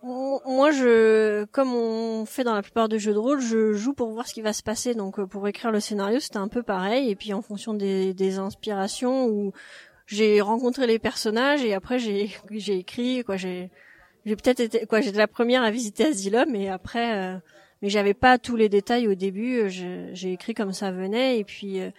moi, 0.02 0.70
je, 0.70 1.44
comme 1.46 1.74
on 1.74 2.24
fait 2.24 2.44
dans 2.44 2.54
la 2.54 2.62
plupart 2.62 2.88
des 2.88 2.98
jeux 2.98 3.14
de 3.14 3.18
rôle, 3.18 3.40
je 3.40 3.72
joue 3.72 3.94
pour 3.94 4.10
voir 4.10 4.26
ce 4.28 4.34
qui 4.34 4.42
va 4.42 4.52
se 4.52 4.62
passer. 4.62 4.94
Donc 4.94 5.18
euh, 5.18 5.26
pour 5.26 5.48
écrire 5.48 5.72
le 5.72 5.80
scénario, 5.80 6.20
c'était 6.20 6.38
un 6.38 6.48
peu 6.48 6.62
pareil. 6.62 7.10
Et 7.10 7.16
puis 7.16 7.34
en 7.34 7.42
fonction 7.42 7.74
des, 7.74 8.14
des 8.14 8.38
inspirations, 8.38 9.26
où 9.26 9.52
j'ai 10.06 10.40
rencontré 10.40 10.86
les 10.86 10.98
personnages 10.98 11.64
et 11.64 11.74
après 11.74 11.98
j'ai 11.98 12.30
j'ai 12.50 12.78
écrit 12.78 13.22
quoi. 13.24 13.36
J'ai 13.36 13.70
j'ai 14.24 14.36
peut-être 14.36 14.60
été 14.60 14.86
quoi. 14.86 15.00
J'étais 15.00 15.18
la 15.18 15.28
première 15.28 15.62
à 15.62 15.70
visiter 15.70 16.06
Asylum 16.06 16.54
et 16.54 16.68
après. 16.68 17.16
euh, 17.16 17.38
mais 17.82 17.90
j'avais 17.90 18.14
pas 18.14 18.38
tous 18.38 18.56
les 18.56 18.68
détails 18.68 19.06
au 19.06 19.14
début. 19.14 19.68
J'ai 19.68 20.32
écrit 20.32 20.54
comme 20.54 20.72
ça 20.72 20.90
venait 20.90 21.38
et 21.38 21.44
puis 21.44 21.80
euh, 21.80 21.90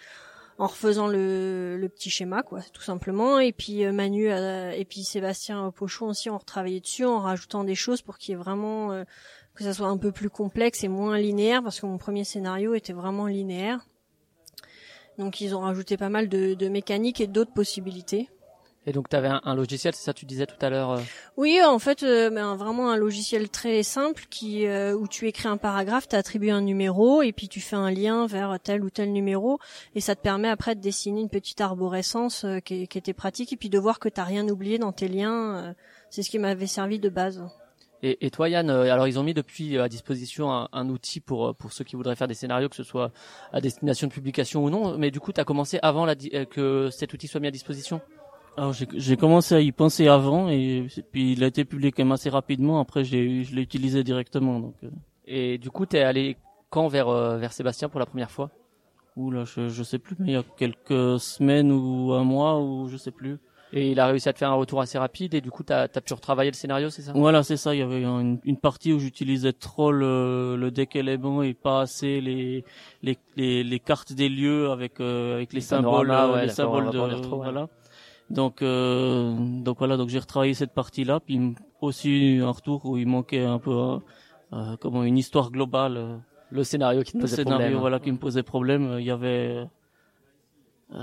en 0.58 0.67
refaisant 0.67 1.08
le, 1.08 1.78
le 1.78 1.89
petit 1.89 2.10
schéma, 2.10 2.41
quoi, 2.41 2.62
tout 2.74 2.82
simplement. 2.82 3.39
Et 3.39 3.52
puis 3.52 3.86
euh, 3.86 3.91
Manu 3.91 4.32
euh, 4.32 4.72
et 4.72 4.86
puis 4.86 5.04
Sébastien 5.04 5.72
Pochon 5.72 6.08
aussi 6.08 6.30
ont 6.30 6.38
retravaillé 6.38 6.80
dessus 6.80 7.06
en 7.06 7.20
rajoutant 7.20 7.63
des 7.63 7.76
choses 7.76 8.02
pour 8.02 8.17
qu'il 8.17 8.32
y 8.32 8.34
ait 8.34 8.41
vraiment 8.41 8.91
euh, 8.91 9.04
que 9.56 9.63
ça 9.63 9.74
soit 9.74 9.88
un 9.88 9.98
peu 9.98 10.12
plus 10.12 10.30
complexe 10.30 10.84
et 10.84 10.88
moins 10.88 11.17
linéaire 11.17 11.63
parce 11.63 11.80
que 11.80 11.86
mon 11.86 11.98
premier 11.98 12.24
scénario 12.24 12.74
était 12.74 12.93
vraiment 12.93 13.28
linéaire. 13.28 13.86
Donc 15.18 15.42
ils 15.42 15.56
ont 15.56 15.62
rajouté 15.62 15.98
pas 15.98 16.10
mal 16.10 16.30
de, 16.30 16.54
de 16.54 16.68
mécaniques 16.68 17.22
et 17.22 17.28
d'autres 17.28 17.54
possibilités. 17.54 18.30
Et 18.88 18.94
donc 18.94 19.10
tu 19.10 19.18
avais 19.18 19.28
un, 19.28 19.42
un 19.44 19.54
logiciel, 19.54 19.94
c'est 19.94 20.06
ça 20.06 20.14
tu 20.14 20.26
disais 20.26 20.46
tout 20.46 20.56
à 20.66 20.70
l'heure 20.70 20.92
euh, 20.92 21.02
Oui, 21.36 21.60
en 21.62 21.78
fait, 21.78 22.04
euh, 22.04 22.30
ben, 22.30 22.56
vraiment 22.56 22.90
un 22.90 22.96
logiciel 22.96 23.50
très 23.50 23.84
simple 23.84 24.24
qui 24.30 24.66
euh, 24.66 24.96
où 24.96 25.10
tu 25.10 25.28
écris 25.28 25.50
un 25.50 25.58
paragraphe, 25.58 26.08
tu 26.08 26.16
attribues 26.16 26.52
un 26.52 26.62
numéro 26.62 27.22
et 27.22 27.34
puis 27.34 27.50
tu 27.50 27.60
fais 27.60 27.76
un 27.76 27.92
lien 27.92 28.28
vers 28.28 28.58
tel 28.64 28.82
ou 28.82 28.90
tel 28.90 29.12
numéro 29.12 29.60
et 29.94 30.00
ça 30.00 30.16
te 30.16 30.22
permet 30.22 30.48
après 30.48 30.74
de 30.74 30.80
dessiner 30.80 31.20
une 31.20 31.30
petite 31.30 31.60
arborescence 31.60 32.46
euh, 32.46 32.60
qui, 32.60 32.88
qui 32.88 32.98
était 32.98 33.14
pratique 33.14 33.52
et 33.52 33.58
puis 33.58 33.70
de 33.70 33.78
voir 33.78 34.00
que 34.00 34.08
t'as 34.08 34.24
rien 34.24 34.48
oublié 34.48 34.78
dans 34.78 34.94
tes 34.94 35.10
liens. 35.10 35.76
c'est 36.10 36.24
ce 36.24 36.30
qui 36.30 36.40
m'avait 36.40 36.66
servi 36.66 36.98
de 36.98 37.10
base. 37.10 37.44
Et, 38.04 38.26
et 38.26 38.30
toi 38.30 38.48
Yann, 38.48 38.70
euh, 38.70 38.94
alors 38.94 39.08
ils 39.08 39.18
ont 39.18 39.24
mis 39.24 39.34
depuis 39.34 39.76
euh, 39.76 39.84
à 39.84 39.90
disposition 39.90 40.52
un, 40.54 40.70
un 40.72 40.88
outil 40.90 41.20
pour 41.20 41.48
euh, 41.48 41.54
pour 41.54 41.74
ceux 41.74 41.84
qui 41.84 41.96
voudraient 41.96 42.16
faire 42.16 42.28
des 42.28 42.36
scénarios, 42.36 42.70
que 42.70 42.76
ce 42.76 42.84
soit 42.84 43.12
à 43.52 43.60
destination 43.60 44.08
de 44.08 44.14
publication 44.14 44.64
ou 44.64 44.70
non. 44.70 44.98
Mais 45.00 45.10
du 45.10 45.20
coup, 45.20 45.34
tu 45.34 45.42
as 45.42 45.44
commencé 45.44 45.80
avant 45.82 46.06
la, 46.06 46.16
que 46.16 46.90
cet 46.92 47.14
outil 47.14 47.28
soit 47.28 47.40
mis 47.40 47.48
à 47.48 47.52
disposition? 47.52 48.00
Alors 48.56 48.74
j'ai 48.74 49.18
commencé 49.18 49.56
à 49.56 49.62
y 49.62 49.72
penser 49.72 50.08
avant 50.08 50.50
et 50.50 50.88
puis 51.12 51.34
il 51.34 51.44
a 51.44 51.48
été 51.48 51.66
publié 51.66 51.92
quand 51.92 52.04
même 52.04 52.12
assez 52.12 52.30
rapidement. 52.30 52.80
Après 52.80 53.04
j'ai 53.04 53.44
je 53.44 53.56
l'ai 53.56 53.62
utilisé 53.62 54.04
directement 54.04 54.60
donc. 54.60 54.76
Et 55.26 55.58
du 55.58 55.70
coup, 55.70 55.86
t'es 55.86 56.02
allé 56.02 56.38
quand 56.70 56.88
vers 56.88 57.12
vers 57.38 57.52
Sébastien 57.52 57.90
pour 57.90 58.00
la 58.00 58.06
première 58.06 58.32
fois? 58.32 58.50
Ouh 59.16 59.32
là, 59.32 59.46
je, 59.46 59.70
je 59.70 59.84
sais 59.84 59.98
plus, 59.98 60.16
mais 60.20 60.28
il 60.28 60.34
y 60.34 60.38
a 60.38 60.44
quelques 60.58 61.20
semaines 61.20 61.72
ou 61.72 62.14
un 62.14 62.24
mois 62.24 62.60
ou 62.62 62.88
je 62.88 62.98
sais 62.98 63.12
plus. 63.12 63.40
Et 63.74 63.92
il 63.92 64.00
a 64.00 64.08
réussi 64.08 64.30
à 64.30 64.34
te 64.34 64.38
faire 64.40 64.50
un 64.50 64.56
retour 64.56 64.80
assez 64.80 64.98
rapide 64.98 65.34
et 65.34 65.42
du 65.42 65.52
coup, 65.52 65.62
t'as 65.64 65.84
as 65.84 66.02
pu 66.02 66.14
retravailler 66.14 66.52
le 66.52 66.56
scénario, 66.56 66.90
c'est 66.90 67.02
ça? 67.02 67.12
Voilà, 67.14 67.44
c'est 67.44 67.58
ça. 67.58 67.76
Il 67.76 67.80
y 67.80 67.82
avait 67.82 68.02
une, 68.04 68.40
une 68.46 68.58
partie 68.58 68.94
où 68.94 69.00
j'utilisais 69.00 69.52
trop 69.52 69.92
le, 69.92 70.56
le 70.58 70.72
deck 70.72 70.96
élément 70.96 71.44
et 71.44 71.54
pas 71.54 71.82
assez 71.82 72.22
les 72.22 72.64
les, 73.04 73.18
les, 73.36 73.64
les 73.66 73.80
cartes 73.80 74.14
des 74.14 74.30
lieux 74.30 74.72
avec 74.72 75.02
euh, 75.02 75.36
avec 75.36 75.52
les 75.52 75.58
Les 75.60 75.62
symboles, 75.66 76.12
euh, 76.12 76.32
ouais, 76.34 76.42
les 76.44 76.50
symboles 76.50 76.86
de 76.90 77.16
trop, 77.22 77.38
ouais. 77.40 77.44
voilà. 77.44 77.68
Donc 78.30 78.62
euh, 78.62 79.36
donc 79.64 79.78
voilà, 79.80 79.98
donc 79.98 80.08
j'ai 80.10 80.20
retravaillé 80.20 80.54
cette 80.54 80.74
partie-là, 80.74 81.20
puis 81.20 81.36
m- 81.36 81.56
aussi 81.82 82.40
un 82.42 82.52
retour 82.52 82.86
où 82.86 82.98
il 82.98 83.08
manquait 83.08 83.44
un 83.44 83.60
peu 83.60 84.00
euh, 84.54 84.76
comment 84.80 85.04
une 85.04 85.18
histoire 85.18 85.52
globale. 85.52 85.98
euh, 85.98 86.18
Le 86.52 86.64
scénario 86.64 87.04
qui 87.04 87.16
le 87.16 87.22
posait 87.22 87.36
scénario 87.36 87.64
problème. 87.66 87.80
voilà 87.82 88.00
qui 88.00 88.12
me 88.14 88.18
posait 88.18 88.44
problème 88.44 88.96
il 89.00 89.06
y 89.06 89.12
avait 89.12 89.66
euh, 90.94 90.98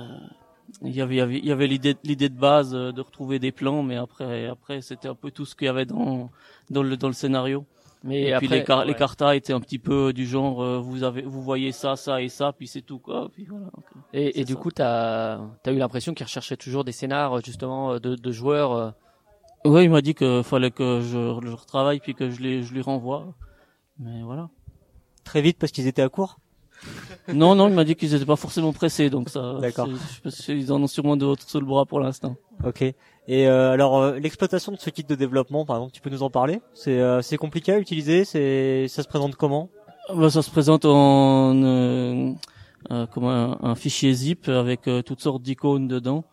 il 0.82 0.94
y 0.94 1.00
avait 1.00 1.14
il 1.14 1.18
y 1.18 1.20
avait 1.20 1.38
il 1.38 1.44
y 1.46 1.52
avait 1.52 1.66
l'idée 1.66 1.96
l'idée 2.04 2.28
de 2.28 2.38
base 2.38 2.74
euh, 2.74 2.92
de 2.92 3.00
retrouver 3.00 3.38
des 3.38 3.52
plans 3.52 3.82
mais 3.82 3.96
après 3.96 4.46
après 4.46 4.80
c'était 4.82 5.08
un 5.08 5.14
peu 5.14 5.30
tout 5.30 5.44
ce 5.46 5.54
qu'il 5.54 5.66
y 5.66 5.68
avait 5.68 5.86
dans 5.86 6.30
dans 6.70 6.82
le 6.82 6.96
dans 6.96 7.06
le 7.08 7.14
scénario 7.14 7.64
Mais 8.02 8.22
et, 8.24 8.32
après, 8.32 8.46
puis 8.48 8.56
les, 8.58 8.64
car- 8.64 8.84
les 8.84 8.94
cartas 8.94 9.34
étaient 9.34 9.52
un 9.52 9.60
petit 9.60 9.78
peu 9.78 10.12
du 10.12 10.26
genre 10.26 10.62
euh, 10.62 10.78
vous 10.78 11.02
avez 11.04 11.22
vous 11.22 11.42
voyez 11.42 11.72
ça 11.72 11.96
ça 11.96 12.20
et 12.20 12.28
ça 12.28 12.52
puis 12.52 12.66
c'est 12.68 12.82
tout 12.82 12.98
quoi 12.98 13.30
puis 13.32 13.44
voilà 13.46 13.66
donc, 13.66 13.84
Et, 14.12 14.40
et 14.40 14.44
du 14.44 14.54
ça. 14.54 14.60
coup, 14.60 14.70
t'as 14.70 15.38
as 15.66 15.72
eu 15.72 15.78
l'impression 15.78 16.12
qu'il 16.14 16.24
recherchait 16.24 16.56
toujours 16.56 16.84
des 16.84 16.92
scénars 16.92 17.40
justement 17.44 17.92
euh, 17.92 17.98
de, 17.98 18.14
de 18.16 18.32
joueurs. 18.32 18.72
euh, 18.72 18.90
ouais 19.64 19.84
il 19.84 19.90
m'a 19.90 20.02
dit 20.02 20.14
que 20.14 20.42
fallait 20.42 20.70
que 20.70 21.00
je, 21.00 21.40
je 21.44 21.52
retravaille 21.52 22.00
puis 22.00 22.14
que 22.14 22.30
je 22.30 22.40
les 22.42 22.62
je 22.62 22.72
lui 22.74 22.82
renvoie 22.82 23.34
mais 23.98 24.22
voilà 24.22 24.50
Très 25.24 25.40
vite 25.40 25.58
parce 25.58 25.72
qu'ils 25.72 25.86
étaient 25.86 26.02
à 26.02 26.10
court? 26.10 26.38
Non 27.32 27.54
non 27.54 27.68
il 27.68 27.74
m'a 27.74 27.84
dit 27.84 27.94
qu'ils 27.94 28.14
étaient 28.14 28.26
pas 28.26 28.36
forcément 28.36 28.72
pressés 28.72 29.08
donc 29.10 29.28
ça 29.30 29.56
D'accord. 29.60 29.88
qu'ils 30.44 30.72
en 30.72 30.82
ont 30.82 30.86
sûrement 30.86 31.16
d'autres 31.16 31.48
sous 31.48 31.60
le 31.60 31.66
bras 31.66 31.86
pour 31.86 32.00
l'instant 32.00 32.36
Ok. 32.64 32.82
Et 32.82 32.94
euh, 33.28 33.72
alors 33.72 33.98
euh, 33.98 34.18
l'exploitation 34.18 34.72
de 34.72 34.76
ce 34.78 34.90
kit 34.90 35.02
de 35.02 35.14
développement, 35.14 35.64
par 35.64 35.76
exemple, 35.76 35.92
tu 35.92 36.00
peux 36.00 36.10
nous 36.10 36.22
en 36.22 36.30
parler? 36.30 36.60
C'est 36.74 37.00
euh, 37.00 37.20
c'est 37.22 37.36
compliqué 37.36 37.72
à 37.72 37.78
utiliser? 37.78 38.24
C'est 38.24 38.86
ça 38.88 39.02
se 39.02 39.08
présente 39.08 39.36
comment? 39.36 39.70
Bah, 40.14 40.30
ça 40.30 40.42
se 40.42 40.50
présente 40.50 40.84
en 40.84 41.54
euh, 41.64 42.32
euh, 42.90 43.06
comme 43.06 43.24
un, 43.24 43.58
un 43.62 43.74
fichier 43.74 44.12
zip 44.12 44.48
avec 44.48 44.86
euh, 44.88 45.02
toutes 45.02 45.20
sortes 45.20 45.42
d'icônes 45.42 45.88
dedans 45.88 46.24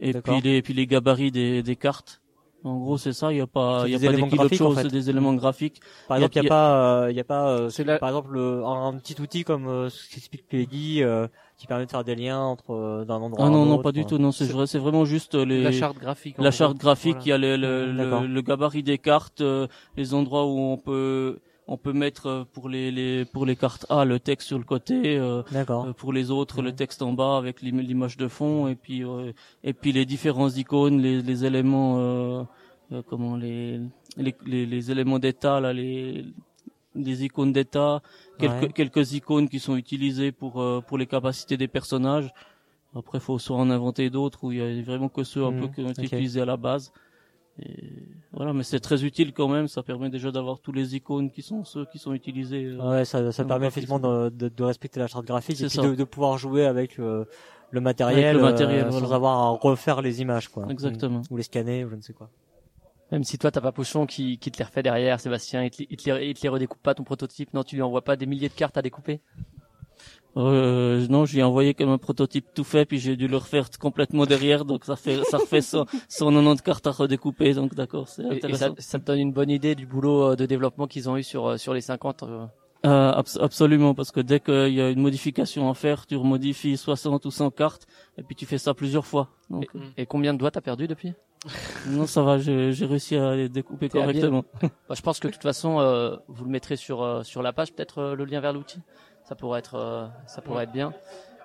et 0.00 0.12
puis 0.12 0.40
les 0.42 0.62
puis 0.62 0.74
les 0.74 0.86
gabarits 0.86 1.30
des, 1.30 1.62
des 1.62 1.76
cartes. 1.76 2.20
En 2.66 2.76
gros, 2.78 2.98
c'est 2.98 3.12
ça. 3.12 3.32
Il 3.32 3.36
y 3.38 3.40
a 3.40 3.46
pas 3.46 3.84
il 3.86 3.92
y 3.92 3.94
a 3.94 3.98
pas 3.98 4.12
des 4.12 4.14
éléments 4.14 4.28
kilos 4.28 4.50
de 4.50 4.56
graphiques, 4.56 4.60
en 4.60 4.70
choses, 4.70 4.74
fait. 4.74 4.82
c'est 4.82 4.90
des 4.90 5.08
éléments 5.10 5.34
graphiques. 5.34 5.80
Par 6.08 6.18
Il 6.18 6.20
y 6.20 6.24
a- 6.24 6.26
exemple, 6.26 6.36
il 6.36 6.38
y 6.38 6.40
il 6.40 6.44
y 6.44 6.46
a 6.50 6.54
a- 6.54 6.56
pas, 6.56 7.04
euh, 7.04 7.10
il 7.12 7.16
y 7.16 7.20
a 7.20 7.24
pas, 7.24 7.48
euh, 7.48 7.70
C'est 7.70 7.84
la- 7.84 7.98
par 7.98 8.08
exemple, 8.08 8.32
le- 8.32 8.64
un, 8.64 8.88
un 8.88 8.98
petit 8.98 9.20
outil 9.20 9.44
comme 9.44 9.68
euh, 9.68 9.88
ce 9.88 10.08
qu'explique 10.12 10.48
Peggy. 10.48 11.02
euh, 11.02 11.28
qui 11.58 11.66
permet 11.66 11.86
de 11.86 11.90
faire 11.90 12.04
des 12.04 12.14
liens 12.16 12.40
entre 12.40 12.72
euh, 12.74 13.04
d'un 13.06 13.14
endroit. 13.16 13.44
Ah 13.46 13.48
à 13.48 13.50
non 13.50 13.62
un 13.62 13.66
non 13.66 13.78
pas 13.78 13.92
du 13.92 14.02
quoi. 14.02 14.10
tout 14.10 14.18
non 14.18 14.30
c'est 14.32 14.44
vrai, 14.52 14.66
c'est 14.66 14.78
vraiment 14.78 15.04
juste 15.06 15.34
euh, 15.36 15.44
les 15.46 15.62
La 15.62 15.72
charte 15.72 15.96
graphique. 15.98 16.36
la 16.38 16.50
charte 16.50 16.76
graphique, 16.76 17.16
Voilà. 17.24 17.24
il 17.24 17.28
y 17.30 17.32
a 17.32 17.38
le, 17.38 17.56
le, 17.56 17.92
Mm, 17.92 17.96
le, 17.96 18.26
le 18.26 18.42
gabarit 18.42 18.82
des 18.82 18.98
cartes, 18.98 19.40
euh, 19.40 19.66
les 19.96 20.12
endroits 20.12 20.44
où 20.46 20.58
on 20.58 20.76
peut 20.76 21.38
on 21.68 21.76
peut 21.76 21.92
mettre 21.92 22.26
euh, 22.26 22.44
pour 22.54 22.68
les, 22.68 22.90
les 22.90 23.24
pour 23.24 23.44
les 23.46 23.56
cartes 23.56 23.86
A 23.90 24.04
le 24.04 24.18
texte 24.20 24.46
sur 24.48 24.58
le 24.58 24.64
côté, 24.64 25.16
euh, 25.18 25.42
euh, 25.86 25.92
pour 25.92 26.12
les 26.12 26.30
autres 26.30 26.62
le 26.62 26.72
texte 26.72 27.02
en 27.02 27.12
bas 27.12 27.36
avec 27.38 27.60
l'im- 27.62 27.80
l'image 27.82 28.16
de 28.16 28.28
fond 28.28 28.68
et 28.68 28.76
puis 28.76 29.04
euh, 29.04 29.32
et 29.64 29.72
puis 29.72 29.92
les 29.92 30.04
différents 30.06 30.50
icônes, 30.50 31.00
les, 31.00 31.22
les 31.22 31.44
éléments 31.44 31.98
euh, 31.98 32.42
euh, 32.92 33.02
comment 33.08 33.36
les, 33.36 33.80
les 34.16 34.34
les 34.66 34.90
éléments 34.92 35.18
d'état 35.18 35.60
là 35.60 35.72
les 35.72 36.24
les 36.94 37.24
icônes 37.24 37.52
d'état, 37.52 38.00
quelques 38.38 38.62
Ouais. 38.62 38.72
quelques 38.72 39.12
icônes 39.12 39.48
qui 39.48 39.58
sont 39.60 39.76
utilisées 39.76 40.32
pour 40.32 40.62
euh, 40.62 40.80
pour 40.86 40.96
les 40.98 41.06
capacités 41.06 41.56
des 41.56 41.68
personnages. 41.68 42.30
Après, 42.94 43.20
faut 43.20 43.38
soit 43.38 43.58
en 43.58 43.68
inventer 43.68 44.08
d'autres 44.08 44.44
où 44.44 44.52
il 44.52 44.58
y 44.58 44.62
a 44.62 44.82
vraiment 44.82 45.10
que 45.10 45.22
ceux 45.22 45.44
un 45.44 45.52
Mhm, 45.52 45.60
peu 45.60 45.68
qui 45.68 45.80
ont 45.82 45.90
été 45.90 46.04
utilisés 46.16 46.40
à 46.40 46.46
la 46.46 46.56
base. 46.56 46.92
Et 47.62 47.92
voilà, 48.32 48.52
mais 48.52 48.62
c'est 48.62 48.80
très 48.80 49.04
utile 49.04 49.32
quand 49.32 49.48
même. 49.48 49.66
Ça 49.66 49.82
permet 49.82 50.10
déjà 50.10 50.30
d'avoir 50.30 50.60
tous 50.60 50.72
les 50.72 50.94
icônes 50.94 51.30
qui 51.30 51.42
sont 51.42 51.64
ceux 51.64 51.86
qui 51.86 51.98
sont 51.98 52.12
utilisés. 52.12 52.64
euh. 52.66 52.90
Ouais, 52.90 53.04
ça, 53.04 53.32
ça 53.32 53.44
permet 53.44 53.66
effectivement 53.66 53.98
de, 53.98 54.28
de, 54.28 54.48
de 54.48 54.62
respecter 54.64 55.00
la 55.00 55.06
charte 55.06 55.24
graphique 55.24 55.56
et 55.56 55.68
C'est 55.68 55.68
puis 55.68 55.76
ça. 55.76 55.82
de, 55.90 55.94
de 55.94 56.04
pouvoir 56.04 56.36
jouer 56.36 56.66
avec 56.66 56.98
euh, 56.98 57.24
le 57.70 57.80
matériel, 57.80 58.24
Avec 58.24 58.36
le 58.36 58.42
matériel, 58.42 58.86
euh, 58.86 58.90
sans 58.90 59.00
voilà. 59.00 59.14
avoir 59.16 59.38
à 59.38 59.48
refaire 59.50 60.02
les 60.02 60.20
images, 60.20 60.48
quoi. 60.48 60.66
Exactement. 60.68 61.22
Ou 61.30 61.36
les 61.38 61.44
scanner, 61.44 61.84
ou 61.84 61.88
je 61.90 61.94
ne 61.96 62.02
sais 62.02 62.12
quoi. 62.12 62.28
Même 63.12 63.22
si 63.24 63.38
toi 63.38 63.50
t'as 63.52 63.60
pas 63.60 63.70
Pochon 63.72 64.04
qui, 64.04 64.36
qui 64.38 64.50
te 64.50 64.58
les 64.58 64.64
refait 64.64 64.82
derrière, 64.82 65.20
Sébastien, 65.20 65.62
il 65.62 65.70
te, 65.70 65.82
il 65.88 65.96
te 65.96 66.10
les, 66.10 66.26
il 66.28 66.34
te 66.34 66.42
les 66.42 66.48
redécoupe 66.48 66.82
pas 66.82 66.92
ton 66.92 67.04
prototype, 67.04 67.54
non, 67.54 67.62
tu 67.62 67.76
lui 67.76 67.82
envoies 67.82 68.02
pas 68.02 68.16
des 68.16 68.26
milliers 68.26 68.48
de 68.48 68.54
cartes 68.54 68.76
à 68.76 68.82
découper? 68.82 69.20
Euh, 70.36 71.06
non, 71.08 71.24
je 71.24 71.32
lui 71.32 71.40
ai 71.40 71.42
envoyé 71.42 71.72
comme 71.72 71.88
un 71.88 71.98
prototype 71.98 72.46
tout 72.54 72.64
fait, 72.64 72.84
puis 72.84 72.98
j'ai 72.98 73.16
dû 73.16 73.26
le 73.26 73.38
refaire 73.38 73.68
complètement 73.80 74.26
derrière, 74.26 74.64
donc 74.66 74.84
ça 74.84 74.94
fait 74.96 75.24
ça 75.24 75.38
refait 75.38 75.62
100, 75.62 75.86
190 76.08 76.62
cartes 76.62 76.86
à 76.86 76.90
redécouper, 76.90 77.54
donc 77.54 77.74
d'accord, 77.74 78.08
c'est 78.08 78.22
Et, 78.22 78.26
et 78.26 78.30
ça, 78.34 78.36
intéressant. 78.36 78.74
ça 78.78 78.98
te 78.98 79.04
donne 79.04 79.18
une 79.18 79.32
bonne 79.32 79.48
idée 79.50 79.74
du 79.74 79.86
boulot 79.86 80.32
euh, 80.32 80.36
de 80.36 80.44
développement 80.44 80.86
qu'ils 80.86 81.08
ont 81.08 81.16
eu 81.16 81.22
sur 81.22 81.46
euh, 81.46 81.56
sur 81.56 81.72
les 81.72 81.80
50. 81.80 82.22
euh. 82.24 82.44
Euh, 82.84 83.12
abs- 83.12 83.38
absolument, 83.40 83.94
parce 83.94 84.12
que 84.12 84.20
dès 84.20 84.38
qu'il 84.40 84.74
y 84.74 84.80
a 84.82 84.90
une 84.90 85.00
modification 85.00 85.70
à 85.70 85.74
faire, 85.74 86.06
tu 86.06 86.14
remodifies 86.16 86.76
60 86.76 87.24
ou 87.24 87.30
100 87.30 87.50
cartes, 87.50 87.86
et 88.18 88.22
puis 88.22 88.36
tu 88.36 88.44
fais 88.44 88.58
ça 88.58 88.74
plusieurs 88.74 89.06
fois. 89.06 89.30
Donc, 89.48 89.66
Et, 89.96 90.02
et 90.02 90.06
combien 90.06 90.34
de 90.34 90.38
doigts 90.38 90.50
t'as 90.50 90.60
perdu 90.60 90.86
depuis? 90.86 91.14
Non, 91.86 92.06
ça 92.06 92.22
va, 92.22 92.38
j'ai 92.38 92.72
j'ai 92.72 92.84
réussi 92.86 93.16
à 93.16 93.34
les 93.36 93.48
découper 93.48 93.88
correctement. 93.88 94.44
Bah, 94.88 94.94
Je 94.94 95.00
pense 95.02 95.18
que 95.20 95.28
de 95.28 95.32
toute 95.32 95.42
façon, 95.42 95.80
euh, 95.80 96.16
vous 96.28 96.44
le 96.44 96.50
mettrez 96.50 96.76
sur 96.76 97.02
euh, 97.02 97.22
sur 97.22 97.42
la 97.42 97.52
page, 97.52 97.72
peut-être 97.72 98.14
le 98.16 98.24
lien 98.24 98.40
vers 98.40 98.52
l'outil? 98.52 98.78
Ça 99.28 99.34
pourrait 99.34 99.58
être 99.60 99.74
euh, 99.74 100.06
ça 100.26 100.42
pourrait 100.42 100.64
être 100.64 100.72
bien. 100.72 100.94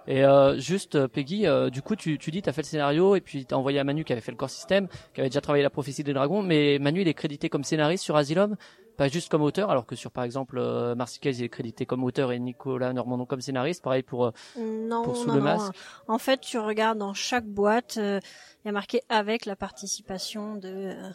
Et 0.07 0.23
euh, 0.25 0.57
juste 0.59 0.95
euh, 0.95 1.07
Peggy, 1.07 1.45
euh, 1.45 1.69
du 1.69 1.81
coup 1.81 1.95
tu 1.95 2.17
tu 2.17 2.31
dis 2.31 2.41
t'as 2.41 2.51
fait 2.53 2.61
le 2.63 2.67
scénario 2.67 3.15
et 3.15 3.21
puis 3.21 3.45
t'as 3.45 3.55
envoyé 3.55 3.79
à 3.79 3.83
Manu 3.83 4.03
qui 4.03 4.13
avait 4.13 4.21
fait 4.21 4.31
le 4.31 4.37
core 4.37 4.49
système, 4.49 4.87
qui 5.13 5.21
avait 5.21 5.29
déjà 5.29 5.41
travaillé 5.41 5.63
la 5.63 5.69
prophétie 5.69 6.03
des 6.03 6.13
dragons, 6.13 6.41
mais 6.41 6.79
Manu 6.79 7.01
il 7.01 7.07
est 7.07 7.13
crédité 7.13 7.49
comme 7.49 7.63
scénariste 7.63 8.03
sur 8.03 8.15
Asylum, 8.15 8.55
pas 8.97 9.07
juste 9.07 9.29
comme 9.29 9.41
auteur, 9.43 9.69
alors 9.69 9.85
que 9.85 9.95
sur 9.95 10.11
par 10.11 10.23
exemple 10.23 10.57
euh, 10.57 10.95
il 11.23 11.43
est 11.43 11.49
crédité 11.49 11.85
comme 11.85 12.03
auteur 12.03 12.31
et 12.31 12.39
Nicolas 12.39 12.93
Normandon 12.93 13.25
comme 13.25 13.41
scénariste. 13.41 13.83
Pareil 13.83 14.03
pour 14.03 14.25
euh, 14.25 14.31
Non, 14.57 15.03
Pour 15.03 15.15
Sous 15.15 15.27
non, 15.29 15.35
le 15.35 15.39
non. 15.39 15.45
masque. 15.45 15.73
En 16.07 16.17
fait, 16.17 16.41
tu 16.41 16.57
regardes 16.59 16.97
dans 16.97 17.13
chaque 17.13 17.45
boîte, 17.45 17.97
euh, 17.97 18.19
il 18.63 18.67
y 18.67 18.69
a 18.69 18.71
marqué 18.71 19.01
avec 19.09 19.45
la 19.45 19.55
participation 19.55 20.55
de. 20.55 20.67
euh, 20.67 21.09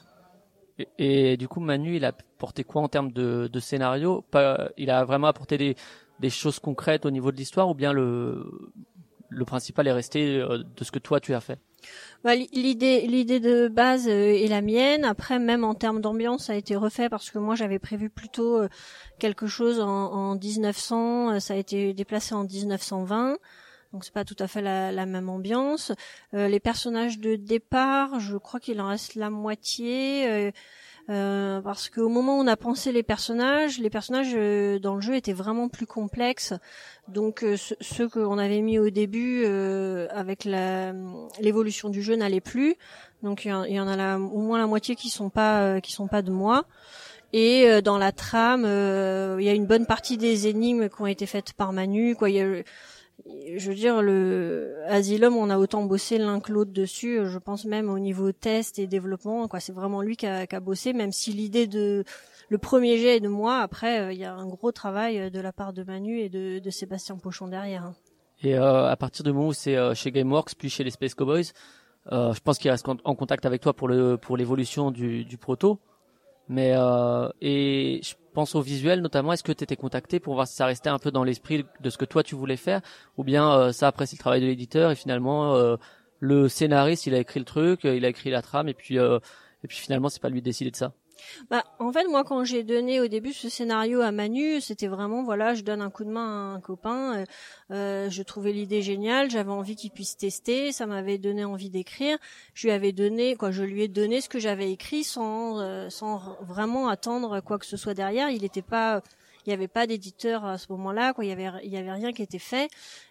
Et, 0.79 1.33
et 1.33 1.37
du 1.37 1.48
coup, 1.48 1.61
Manu, 1.61 1.96
il 1.96 2.05
a 2.05 2.12
porté 2.38 2.64
quoi 2.64 2.83
en 2.83 2.88
termes 2.88 3.12
de, 3.12 3.48
de 3.52 3.61
scénario? 3.61 4.22
Pas, 4.31 4.68
Il 4.76 4.90
a 4.90 5.05
vraiment 5.05 5.29
apporté 5.29 5.57
des, 5.59 5.76
des 6.20 6.31
choses 6.31 6.59
concrètes 6.59 7.07
au 7.07 7.11
niveau 7.11 7.31
de 7.33 7.37
l'histoire, 7.37 7.68
ou 7.68 7.74
bien 7.74 7.92
le, 7.92 8.50
le 9.29 9.44
principal 9.44 9.87
est 9.87 9.92
resté 9.92 10.38
euh, 10.40 10.59
de 10.59 10.85
ce 10.85 10.90
que 10.92 10.98
toi 10.98 11.20
tu 11.20 11.35
as 11.35 11.40
fait? 11.40 11.59
Bah, 12.24 12.35
li- 12.35 12.48
l'idée, 12.52 13.02
l'idée 13.07 13.38
de 13.38 13.68
base 13.68 14.09
euh, 14.09 14.33
est 14.33 14.48
la 14.48 14.61
mienne. 14.62 15.05
Après, 15.05 15.38
même 15.38 15.62
en 15.62 15.74
termes 15.74 16.00
d'ambiance, 16.00 16.46
ça 16.46 16.55
a 16.55 16.57
été 16.57 16.74
refait 16.74 17.09
parce 17.09 17.31
que 17.31 17.38
moi 17.38 17.55
j'avais 17.55 17.79
prévu 17.79 18.11
plutôt 18.11 18.62
euh, 18.62 18.68
quelque 19.18 19.46
chose 19.46 19.79
en, 19.81 19.87
en 20.12 20.35
1900. 20.37 21.33
euh, 21.35 21.38
Ça 21.38 21.55
a 21.55 21.57
été 21.57 21.92
déplacé 21.92 22.35
en 22.35 22.44
1920. 22.44 23.37
Donc 23.92 24.05
c'est 24.05 24.12
pas 24.12 24.24
tout 24.24 24.37
à 24.40 24.48
fait 24.48 24.61
la, 24.62 25.07
même 25.07 25.29
ambiance. 25.31 25.92
Les 26.33 26.61
personnages 26.61 27.18
de 27.18 27.37
départ, 27.37 28.20
je 28.20 28.37
crois 28.37 28.61
qu'il 28.61 28.79
en 28.81 28.88
reste 28.88 29.14
la 29.14 29.31
moitié. 29.31 30.52
Euh, 31.09 31.61
parce 31.61 31.88
qu'au 31.88 32.09
moment 32.09 32.38
où 32.38 32.42
on 32.42 32.47
a 32.47 32.57
pensé 32.57 32.90
les 32.92 33.03
personnages, 33.03 33.79
les 33.79 33.90
personnages 33.90 34.33
euh, 34.35 34.79
dans 34.81 34.95
le 34.97 35.01
jeu 35.01 35.14
étaient 35.14 35.33
vraiment 35.33 35.69
plus 35.69 35.87
complexes. 35.87 36.53
Donc 37.09 37.45
euh, 37.45 37.57
ce- 37.57 37.75
ceux 37.81 38.09
qu'on 38.09 38.38
avait 38.38 38.61
mis 38.61 38.79
au 38.81 38.90
début 38.90 39.45
euh, 39.45 40.09
avec 40.11 40.45
l'évolution 41.40 41.88
du 41.90 42.03
jeu 42.03 42.16
n'allait 42.16 42.40
plus. 42.40 42.75
Donc 43.23 43.45
il 43.45 43.51
y, 43.51 43.81
en- 43.81 43.88
a 43.88 43.97
la- 43.97 44.19
au 44.19 44.40
moins 44.40 44.59
la 44.59 44.66
moitié 44.66 44.97
qui 44.97 45.09
sont 45.09 45.31
pas 45.31 45.81
qui 45.81 45.92
sont 45.92 46.09
pas 46.09 46.23
de 46.23 46.31
moi. 46.31 46.64
Et 47.33 47.83
dans 47.83 47.99
la 47.99 48.12
trame, 48.12 48.62
il 48.64 49.45
y 49.45 49.49
a 49.49 49.53
une 49.53 49.66
bonne 49.66 49.85
partie 49.85 50.16
des 50.16 50.47
énigmes 50.47 50.88
qui 50.88 51.03
ont 51.03 51.07
été 51.07 51.27
faites 51.27 51.53
par 51.53 51.73
Manu. 51.73 52.14
Quoi, 52.16 52.29
je 53.24 53.68
veux 53.68 53.74
dire, 53.74 54.02
le 54.02 54.76
Asylum, 54.87 55.37
on 55.37 55.50
a 55.50 55.59
autant 55.59 55.85
bossé 55.85 56.18
l'un 56.18 56.40
que 56.40 56.52
l'autre 56.52 56.72
dessus. 56.72 57.18
euh, 57.18 57.29
Je 57.29 57.38
pense 57.38 57.64
même 57.64 57.88
au 57.88 57.98
niveau 57.98 58.33
test 58.33 58.79
et 58.79 58.87
développement. 58.87 59.48
Quoi, 59.48 59.61
c'est 59.61 59.72
vraiment 59.72 60.02
lui 60.02 60.16
qui 60.16 60.26
a, 60.26 60.61
bossé, 60.61 60.92
même 60.92 61.12
si 61.12 61.33
l'idée 61.33 61.66
de 61.66 62.05
le 62.48 62.59
premier 62.59 62.98
jet 62.98 63.16
est 63.16 63.20
de 63.20 63.29
moi. 63.29 63.59
Après, 63.59 64.00
euh, 64.00 64.12
il 64.12 64.18
y 64.18 64.24
a 64.24 64.35
un 64.35 64.46
gros 64.46 64.70
travail 64.70 65.18
euh, 65.18 65.31
de 65.31 65.40
la 65.40 65.52
part 65.52 65.72
de 65.72 65.83
Manu 65.83 66.20
et 66.20 66.29
de, 66.29 66.70
Sébastien 66.70 67.16
Pochon 67.16 67.48
derrière. 67.48 67.85
hein. 67.85 67.94
Et 68.42 68.55
à 68.55 68.94
partir 68.96 69.24
du 69.24 69.33
moment 69.33 69.48
où 69.48 69.52
c'est 69.55 69.94
chez 69.94 70.12
GameWorks, 70.12 70.57
puis 70.59 70.68
chez 70.68 70.85
les 70.85 70.90
Space 70.90 71.14
Cowboys, 71.14 71.52
je 72.11 72.38
pense 72.40 72.59
qu'il 72.59 72.70
reste 72.70 72.87
en 72.87 72.96
en 73.02 73.14
contact 73.14 73.46
avec 73.46 73.62
toi 73.62 73.72
pour 73.72 73.88
le 73.88 74.18
pour 74.18 74.37
l'évolution 74.37 74.90
du, 74.90 75.24
du 75.24 75.38
proto. 75.38 75.81
Mais 76.48 76.72
euh, 76.76 77.28
et 77.40 78.00
je 78.04 78.14
pense 78.35 78.54
au 78.54 78.61
visuel 78.61 79.00
notamment. 79.00 79.32
Est-ce 79.32 79.42
que 79.42 79.52
tu 79.52 79.64
étais 79.64 79.76
contacté 79.76 80.20
pour 80.20 80.35
voir 80.35 80.46
si 80.46 80.54
ça 80.54 80.66
restait 80.66 80.90
un 80.90 80.98
peu 80.98 81.11
dans 81.11 81.24
l'esprit 81.24 81.64
de 81.80 81.90
ce 81.90 81.98
que 81.98 82.04
toi 82.04 82.22
tu 82.22 82.35
voulais 82.35 82.56
faire, 82.56 82.80
ou 83.16 83.24
bien 83.24 83.50
euh, 83.52 83.72
ça 83.72 83.88
après 83.88 84.06
c'est 84.06 84.16
le 84.16 84.20
travail 84.20 84.40
de 84.40 84.46
l'éditeur 84.46 84.90
et 84.90 84.94
finalement 84.94 85.54
euh, 85.56 85.76
le 86.20 86.48
scénariste 86.48 87.06
il 87.06 87.14
a 87.14 87.18
écrit 87.18 87.40
le 87.40 87.46
truc, 87.46 87.85
euh, 87.85 87.96
il 87.96 88.04
a 88.04 88.09
écrit 88.09 88.30
la 88.30 88.42
trame 88.42 88.68
et 88.68 88.74
puis 88.74 88.98
euh, 88.98 89.18
et 89.64 89.68
puis 89.68 89.78
finalement 89.78 90.09
c'est 90.09 90.22
pas 90.22 90.28
lui 90.28 90.40
de 90.40 90.44
décider 90.44 90.70
de 90.70 90.76
ça? 90.76 90.92
Bah, 91.50 91.64
en 91.78 91.92
fait, 91.92 92.06
moi, 92.06 92.24
quand 92.24 92.44
j'ai 92.44 92.62
donné 92.62 93.00
au 93.00 93.06
début 93.08 93.32
ce 93.32 93.48
scénario 93.48 94.00
à 94.00 94.12
Manu, 94.12 94.60
c'était 94.60 94.86
vraiment, 94.86 95.22
voilà, 95.22 95.54
je 95.54 95.62
donne 95.62 95.82
un 95.82 95.90
coup 95.90 96.04
de 96.04 96.10
main 96.10 96.52
à 96.52 96.56
un 96.56 96.60
copain. 96.60 97.16
euh, 97.16 97.24
euh, 97.72 98.10
je 98.10 98.22
trouvais 98.22 98.52
l'idée 98.52 98.82
géniale, 98.82 99.30
j'avais 99.30 99.50
envie 99.50 99.76
qu'il 99.76 99.90
puisse 99.90 100.16
tester, 100.16 100.72
ça 100.72 100.86
m'avait 100.86 101.18
donné 101.18 101.44
envie 101.44 101.70
d'écrire. 101.70 102.18
Je 102.54 102.66
lui 102.66 102.72
avais 102.72 102.92
donné, 102.92 103.36
quoi, 103.36 103.50
je 103.50 103.62
lui 103.62 103.82
ai 103.82 103.88
donné 103.88 104.20
ce 104.20 104.28
que 104.28 104.38
j'avais 104.38 104.70
écrit 104.70 105.04
sans, 105.04 105.60
euh, 105.60 105.90
sans 105.90 106.36
vraiment 106.42 106.88
attendre 106.88 107.40
quoi 107.40 107.58
que 107.58 107.66
ce 107.66 107.76
soit 107.76 107.94
derrière. 107.94 108.30
Il 108.30 108.42
n'était 108.42 108.62
pas, 108.62 109.02
il 109.46 109.50
n'y 109.50 109.54
avait 109.54 109.68
pas 109.68 109.87
d'éditeur 109.87 110.44
à 110.44 110.59
ce 110.59 110.66
moment-là, 110.72 111.12
quoi. 111.12 111.24
Il 111.24 111.28
y 111.28 111.32
avait, 111.32 111.48
il 111.64 111.70
y 111.70 111.76
avait 111.76 111.92
rien 111.92 112.12
qui 112.12 112.22
était 112.22 112.38
fait. 112.38 112.68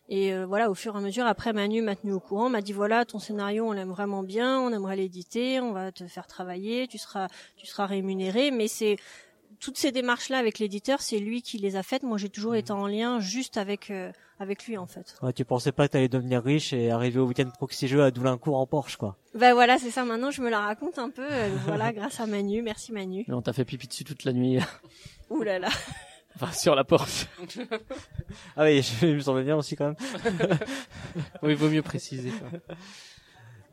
Et 0.10 0.34
euh, 0.34 0.46
voilà, 0.46 0.70
au 0.70 0.74
fur 0.74 0.94
et 0.96 0.98
à 0.98 1.02
mesure, 1.02 1.26
après 1.26 1.54
Manu 1.54 1.82
m'a 1.82 1.96
tenu 1.96 2.14
au 2.14 2.20
courant, 2.20 2.50
m'a 2.50 2.62
dit 2.62 2.74
voilà, 2.74 3.06
ton 3.06 3.20
scénario, 3.20 3.66
on 3.68 3.72
l'aime 3.72 3.90
vraiment 3.90 4.22
bien, 4.24 4.60
on 4.60 4.72
aimerait 4.72 4.98
l'éditer, 4.98 5.60
on 5.60 5.72
va 5.72 5.92
te 5.92 6.06
faire 6.08 6.28
travailler, 6.28 6.88
tu 6.88 6.98
seras, 6.98 7.28
tu 7.58 7.66
seras 7.66 7.86
rémunéré, 7.86 8.52
mais 8.52 8.68
c'est 8.68 8.98
toutes 9.60 9.78
ces 9.78 9.92
démarches-là 9.92 10.38
avec 10.38 10.60
l'éditeur, 10.60 11.02
c'est 11.02 11.18
lui 11.18 11.42
qui 11.42 11.58
les 11.58 11.76
a 11.76 11.82
faites. 11.84 12.04
Moi, 12.04 12.18
j'ai 12.18 12.30
toujours 12.30 12.56
été 12.56 12.72
en 12.72 12.88
lien 12.88 13.20
juste 13.20 13.58
avec 13.58 13.90
euh, 13.90 14.12
avec 14.38 14.66
lui 14.68 14.78
en 14.78 14.86
fait. 14.86 15.16
Ouais, 15.24 15.32
tu 15.32 15.46
pensais 15.46 15.72
pas 15.72 15.88
que 15.88 15.94
t'allais 15.94 16.10
devenir 16.10 16.44
riche 16.44 16.74
et 16.74 16.92
arriver 16.92 17.20
au 17.20 17.26
week-end 17.26 17.50
proxy 17.58 17.88
jeu 17.88 18.04
à 18.04 18.12
Doulincourt 18.12 18.58
en 18.58 18.68
Porsche, 18.68 18.98
quoi. 18.98 19.16
Ben 19.34 19.54
voilà, 19.54 19.78
c'est 19.80 19.92
ça. 19.92 20.04
Maintenant, 20.04 20.30
je 20.30 20.42
me 20.42 20.50
la 20.50 20.60
raconte 20.60 21.00
un 21.00 21.10
peu. 21.10 21.26
euh, 21.26 21.50
voilà, 21.66 21.94
grâce 21.94 22.20
à 22.20 22.28
Manu. 22.28 22.62
Merci 22.62 22.92
Manu. 22.92 23.24
Mais 23.28 23.34
on 23.34 23.42
t'a 23.42 23.54
fait 23.54 23.66
pipi 23.66 23.88
dessus 23.88 24.04
toute 24.04 24.26
la 24.26 24.34
nuit, 24.34 24.60
Ouh 25.30 25.42
là 25.42 25.58
là. 25.58 25.70
enfin 26.36 26.52
sur 26.52 26.76
la 26.76 26.84
porte. 26.84 27.28
Ah 28.58 28.64
oui, 28.64 28.82
je 28.82 29.06
me 29.08 29.20
semblait 29.20 29.44
bien 29.44 29.56
aussi 29.58 29.76
quand 29.76 29.86
même. 29.86 29.96
Oui, 31.42 31.52
il 31.52 31.56
vaut 31.56 31.70
mieux 31.70 31.82
préciser. 31.82 32.32
quoi. 32.32 32.76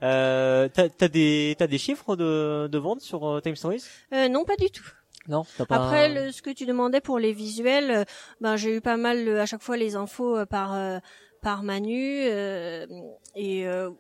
Euh, 0.03 0.69
t'as, 0.73 0.89
t'as 0.89 1.09
des, 1.09 1.55
t'as 1.59 1.67
des 1.69 1.79
chiffres 1.79 2.17
de, 2.17 2.69
de 2.71 2.79
vente 2.79 3.01
sur 3.01 3.25
euh, 3.29 3.41
Time 3.41 3.55
Stories 3.57 3.85
Euh, 4.13 4.29
non, 4.29 4.45
pas 4.45 4.57
du 4.57 4.69
tout. 4.71 4.87
Non, 5.29 5.45
t'as 5.57 5.65
pas. 5.67 5.77
Après, 5.77 6.09
le, 6.13 6.33
ce 6.33 6.43
que 6.43 6.51
tu 6.51 6.67
demandais 6.67 7.01
pour 7.01 7.19
les 7.21 7.33
visuels, 7.33 7.91
euh, 7.91 8.05
ben 8.41 8.57
j'ai 8.57 8.77
eu 8.77 8.81
pas 8.81 8.97
mal 8.97 9.27
euh, 9.29 9.41
à 9.41 9.47
chaque 9.47 9.63
fois 9.63 9.77
les 9.77 9.95
infos 9.95 10.37
euh, 10.37 10.45
par 10.47 10.75
euh, 10.75 10.99
par 11.41 11.63
Manu 11.63 12.25
euh, 12.25 12.87
et 13.37 13.67
euh, 13.69 13.91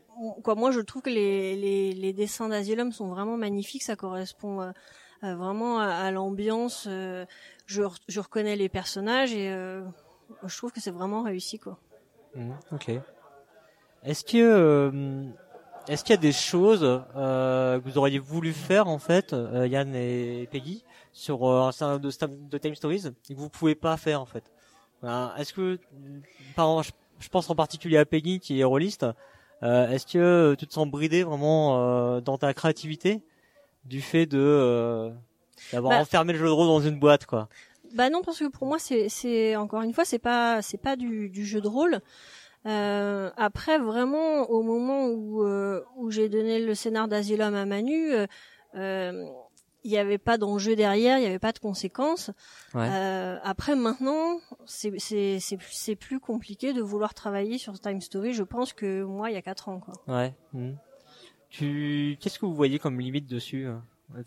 quoi. 0.42 0.57
Moi, 0.57 0.72
je 0.72 0.81
trouve 0.81 1.03
que 1.03 1.11
les 1.11 1.55
les, 1.55 1.92
les 1.92 2.12
dessins 2.12 2.48
d'Asylum 2.48 2.90
sont 2.90 3.07
vraiment 3.09 3.37
magnifiques. 3.37 3.85
Ça 3.85 3.94
correspond 3.94 4.61
euh, 4.62 4.70
euh, 5.22 5.37
vraiment 5.37 5.79
à, 5.79 5.87
à 5.87 6.11
l'ambiance. 6.11 6.87
euh, 6.88 7.25
je 7.66 7.82
je 8.09 8.20
reconnais 8.20 8.57
les 8.57 8.68
personnages 8.68 9.32
et 9.32 9.51
euh, 9.51 9.82
je 10.45 10.57
trouve 10.57 10.72
que 10.72 10.80
c'est 10.80 10.91
vraiment 10.91 11.22
réussi 11.22 11.59
quoi. 11.59 11.78
Mhm, 12.34 12.55
Ok. 12.72 12.91
Est-ce 14.05 14.24
que 14.24 14.37
euh, 14.39 15.24
est-ce 15.89 16.05
qu'il 16.05 16.14
y 16.14 16.18
a 16.18 16.20
des 16.20 16.32
choses 16.32 16.82
euh, 17.16 17.80
que 17.80 17.84
vous 17.89 17.99
auriez 17.99 18.18
voulu 18.18 18.53
faire 18.53 18.89
en 18.89 18.99
fait, 18.99 19.32
euh, 19.32 19.66
Yann 19.66 19.95
et 19.95 20.49
Peggy, 20.51 20.84
sur 21.12 21.45
euh, 21.49 21.62
un 21.68 21.72
scénario 21.72 21.99
de, 21.99 22.11
de 22.49 22.59
Time 22.59 22.74
Stories 22.74 23.07
et 23.28 23.34
que 23.34 23.39
vous 23.39 23.49
pouvez 23.49 23.74
pas 23.74 23.97
faire 23.97 24.20
en 24.20 24.26
fait? 24.26 24.45
Est-ce 25.39 25.53
que 25.53 25.78
par 26.55 26.82
je, 26.82 26.93
je 27.18 27.28
pense 27.28 27.51
en 27.51 27.55
particulier 27.55 27.99
à 27.99 28.05
Peggy 28.05 28.39
qui 28.41 28.61
est. 28.61 28.64
Euh, 28.64 29.89
Est-ce 29.91 30.07
que 30.07 30.55
tu 30.59 30.66
te 30.66 30.72
sens 30.72 30.89
bridé 30.89 31.22
vraiment 31.22 32.20
dans 32.20 32.39
ta 32.39 32.55
créativité 32.55 33.22
du 33.84 34.01
fait 34.01 34.26
de 34.26 35.12
d'avoir 35.73 35.93
Bah- 35.93 36.01
enfermé 36.01 36.33
le 36.33 36.39
jeu 36.39 36.47
de 36.47 36.51
rôle 36.51 36.67
dans 36.67 36.81
une 36.81 36.99
boîte, 36.99 37.27
quoi 37.27 37.49
Bah 37.95 38.09
non, 38.11 38.23
parce 38.23 38.39
que 38.39 38.49
pour 38.49 38.67
moi, 38.67 38.79
c'est, 38.79 39.09
c'est 39.09 39.55
encore 39.57 39.83
une 39.83 39.93
fois, 39.93 40.05
c'est 40.05 40.19
pas, 40.19 40.63
c'est 40.63 40.79
pas 40.81 40.97
du, 40.97 41.29
du 41.29 41.45
jeu 41.45 41.61
de 41.61 41.69
rôle. 41.69 42.01
Euh, 42.65 43.31
après, 43.37 43.79
vraiment, 43.79 44.49
au 44.51 44.63
moment 44.63 45.07
où 45.09 45.43
euh, 45.43 45.83
où 45.97 46.11
j'ai 46.11 46.29
donné 46.29 46.61
le 46.65 46.75
scénar 46.75 47.09
d'Asylum 47.09 47.55
à 47.55 47.67
Manu, 47.67 48.13
euh, 48.13 48.27
euh, 48.77 49.25
il 49.85 49.91
n'y 49.91 49.99
avait 49.99 50.17
pas 50.19 50.39
d'enjeu 50.39 50.77
derrière, 50.77 51.19
il 51.19 51.23
n'y 51.23 51.27
avait 51.27 51.41
pas 51.41 51.51
de 51.51 51.59
conséquences. 51.59 52.31
Ouais. 52.73 52.87
Euh, 52.89 53.37
après, 53.43 53.75
maintenant, 53.75 54.39
c'est 54.65 54.93
c'est 54.99 55.39
c'est 55.41 55.97
plus- 55.97 56.21
compliqué 56.21 56.73
de 56.73 56.81
vouloir 56.81 57.15
travailler 57.15 57.59
sur 57.59 57.81
Time 57.81 58.01
Story. 58.01 58.33
Je 58.33 58.45
pense 58.45 58.73
que 58.73 59.03
moi, 59.03 59.29
il 59.31 59.35
y 59.35 59.37
a 59.37 59.43
quatre 59.43 59.69
ans, 59.69 59.81
quoi. 59.81 59.95
Ouais. 60.07 60.33
mhm. 60.53 60.77
Tu, 61.51 62.17
qu'est-ce 62.21 62.39
que 62.39 62.47
vous 62.47 62.55
voyez 62.55 62.79
comme 62.79 62.99
limite 63.01 63.27
dessus 63.27 63.67
euh 63.67 63.77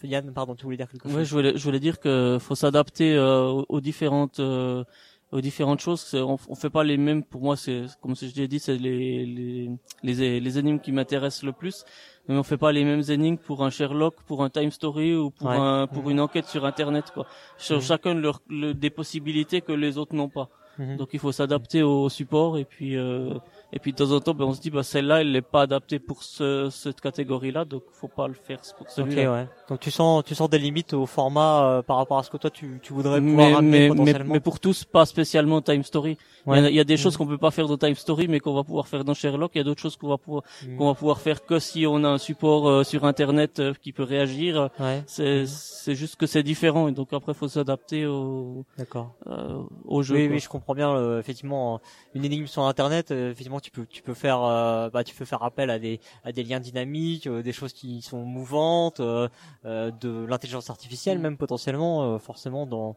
Yann, 0.03 0.31
pardon, 0.33 0.55
tu 0.55 0.63
voulais 0.63 0.77
dire 0.77 0.89
quelque 0.89 1.07
chose 1.07 1.15
Ouais, 1.17 1.25
je 1.25 1.33
voulais, 1.35 1.57
je 1.57 1.63
voulais 1.63 1.79
dire 1.79 1.99
que 1.99 2.37
faut 2.39 2.55
s'adapter 2.55 3.15
euh, 3.15 3.63
aux, 3.69 3.81
différentes 3.81 4.39
euh, 4.39 4.83
aux 5.31 5.41
différentes 5.41 5.79
choses. 5.79 6.13
On, 6.13 6.37
on 6.49 6.55
fait 6.55 6.69
pas 6.69 6.83
les 6.83 6.97
mêmes. 6.97 7.23
Pour 7.23 7.41
moi, 7.41 7.55
c'est 7.57 7.83
comme 8.01 8.15
je 8.15 8.25
l'ai 8.35 8.47
dit, 8.47 8.59
c'est 8.59 8.77
les 8.77 9.25
les 9.25 9.69
les, 10.03 10.39
les 10.39 10.57
énigmes 10.59 10.79
qui 10.79 10.91
m'intéressent 10.91 11.43
le 11.43 11.51
plus. 11.51 11.83
Mais 12.27 12.35
on 12.35 12.43
fait 12.43 12.57
pas 12.57 12.71
les 12.71 12.83
mêmes 12.83 13.03
énigmes 13.09 13.37
pour 13.37 13.63
un 13.63 13.69
Sherlock, 13.69 14.15
pour 14.25 14.43
un 14.43 14.49
Time 14.49 14.71
Story 14.71 15.13
ou 15.15 15.29
pour 15.29 15.47
Ouais. 15.47 15.55
un 15.57 15.87
pour 15.87 16.09
une 16.09 16.19
enquête 16.19 16.45
sur 16.47 16.65
Internet. 16.65 17.11
Quoi. 17.13 17.25
Sur 17.57 17.81
chacun 17.81 18.13
leur, 18.15 18.41
le- 18.49 18.73
des 18.73 18.89
possibilités 18.89 19.61
que 19.61 19.71
les 19.73 19.97
autres 19.99 20.15
n'ont 20.15 20.29
pas. 20.29 20.49
Mhm. 20.79 20.97
Donc 20.97 21.09
il 21.13 21.19
faut 21.19 21.31
s'adapter 21.31 21.83
au 21.83 22.09
support 22.09 22.57
et 22.57 22.65
puis 22.65 22.97
euh, 22.97 23.35
et 23.75 23.79
puis 23.79 23.91
de 23.91 23.97
temps 23.97 24.11
en 24.11 24.19
temps, 24.21 24.33
ben, 24.33 24.45
on 24.45 24.53
se 24.53 24.61
dit 24.61 24.69
bah 24.71 24.83
celle-là, 24.83 25.21
elle 25.21 25.31
n'est 25.31 25.41
pas 25.41 25.61
adaptée 25.63 25.99
pour 25.99 26.23
ce, 26.23 26.69
cette 26.71 27.01
catégorie-là, 27.01 27.65
donc 27.65 27.83
faut 27.91 28.07
pas 28.07 28.27
le 28.27 28.33
faire 28.33 28.59
pour 28.77 28.89
celui-là. 28.89 29.31
ouais. 29.33 29.47
Donc 29.69 29.79
tu 29.81 29.91
sens, 29.91 30.23
tu 30.23 30.33
sens 30.33 30.49
des 30.49 30.59
limites 30.59 30.93
au 30.93 31.05
format 31.05 31.63
euh, 31.65 31.81
par 31.81 31.97
rapport 31.97 32.17
à 32.17 32.23
ce 32.23 32.29
que 32.29 32.37
toi 32.37 32.49
tu, 32.49 32.79
tu 32.81 32.93
voudrais 32.93 33.19
pouvoir 33.19 33.47
mais, 33.49 33.53
ramener 33.53 33.71
mais, 33.71 33.79
mais, 33.79 33.87
potentiellement. 33.89 34.33
mais 34.33 34.39
pour 34.39 34.59
tous, 34.59 34.83
pas 34.85 35.05
spécialement 35.05 35.61
Time 35.61 35.83
Story. 35.83 36.17
Il 36.47 36.49
y 36.49 36.51
Ouais. 36.51 36.59
a- 36.65 36.69
Il, 36.69 36.75
y 36.75 36.79
a, 36.79 36.83
des 36.83 36.93
Mhm. 36.93 36.97
choses 36.99 37.17
qu'on 37.17 37.25
peut 37.27 37.37
pas 37.39 37.51
faire 37.51 37.67
dans 37.67 37.77
Time 37.77 37.95
Story, 37.95 38.27
mais 38.27 38.39
qu'on 38.39 38.53
va 38.53 38.63
pouvoir 38.63 38.87
faire 38.87 39.03
dans 39.03 39.13
Sherlock. 39.15 39.51
Il 39.55 39.57
y 39.57 39.61
a 39.61 39.63
d'autres 39.63 39.81
choses 39.81 39.97
qu'on 39.97 40.07
va 40.09 40.17
pouvoir 40.17 40.43
Mhm. 40.65 40.77
qu'on 40.77 40.85
va 40.87 40.93
pouvoir 40.93 41.19
faire 41.19 41.43
que 41.45 41.57
si 41.59 41.85
on 41.87 42.03
a 42.03 42.07
un 42.07 42.17
support 42.17 42.69
euh, 42.69 42.83
sur 42.83 43.03
Internet 43.05 43.59
euh, 43.59 43.73
qui 43.81 43.91
peut 43.91 44.03
réagir. 44.03 44.69
Ouais, 44.79 45.03
C'est 45.07 45.45
c'est 45.47 45.95
juste 45.95 46.15
que 46.15 46.27
c'est 46.27 46.43
différent 46.43 46.87
et 46.87 46.91
donc 46.91 47.11
après 47.13 47.33
faut 47.33 47.47
s'adapter 47.47 48.05
au 48.05 48.63
d'accord. 48.77 49.15
euh, 49.27 49.61
au 49.85 50.01
jeu. 50.03 50.15
Oui, 50.15 50.25
quoi. 50.27 50.33
oui, 50.35 50.39
je 50.39 50.49
comprends 50.49 50.75
bien. 50.75 50.95
euh, 50.95 51.19
effectivement, 51.19 51.81
une 52.13 52.23
énigme 52.25 52.45
sur 52.47 52.63
Internet, 52.63 53.11
euh, 53.11 53.31
effectivement, 53.31 53.59
tu 53.65 53.71
peux, 53.71 53.85
tu 53.87 54.03
peux 54.03 54.13
faire, 54.13 54.43
euh, 54.43 54.89
bah, 54.91 55.03
tu 55.03 55.15
peux 55.15 55.25
faire 55.25 55.41
appel 55.41 55.71
à 55.71 55.79
des, 55.79 55.99
à 56.23 56.31
des 56.31 56.43
liens 56.43 56.59
dynamiques, 56.59 57.25
euh, 57.25 57.41
des 57.41 57.51
choses 57.51 57.73
qui 57.73 58.03
sont 58.03 58.23
mouvantes, 58.23 58.99
euh, 58.99 59.27
euh, 59.65 59.89
de 59.89 60.23
l'intelligence 60.29 60.69
artificielle, 60.69 61.17
Mm. 61.17 61.21
même 61.21 61.37
potentiellement, 61.37 62.03
euh, 62.03 62.19
forcément 62.19 62.67
dans, 62.67 62.95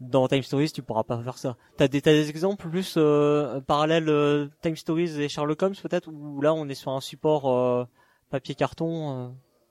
dans 0.00 0.26
Time 0.26 0.42
Stories, 0.42 0.72
tu 0.72 0.80
pourras 0.82 1.04
pas 1.04 1.22
faire 1.22 1.36
ça. 1.36 1.56
T'as 1.76 1.86
des, 1.86 2.00
t'as 2.00 2.12
des 2.12 2.30
exemples 2.30 2.66
plus 2.70 2.94
euh, 2.96 3.60
parallèles 3.60 4.08
euh, 4.08 4.48
Time 4.62 4.74
Stories 4.76 5.20
et 5.20 5.28
Sherlock 5.28 5.62
Holmes 5.62 5.76
peut-être, 5.82 6.08
où 6.10 6.40
là 6.40 6.54
on 6.54 6.66
est 6.68 6.74
sur 6.74 6.92
un 6.92 7.02
support 7.02 7.50
euh, 7.50 7.84
papier 8.30 8.54
carton 8.54 8.92
euh, 8.92 9.28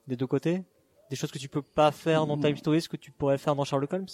des 0.07 0.15
deux 0.15 0.27
côtés, 0.27 0.63
des 1.09 1.15
choses 1.15 1.31
que 1.31 1.39
tu 1.39 1.49
peux 1.49 1.63
pas 1.63 1.91
faire 1.91 2.27
dans 2.27 2.37
Mm. 2.37 2.41
Time 2.43 2.57
Stories 2.57 2.85
que 2.87 2.97
tu 2.97 3.11
pourrais 3.11 3.39
faire 3.39 3.55
dans 3.55 3.63
Sherlock 3.63 3.91
Holmes? 3.93 4.05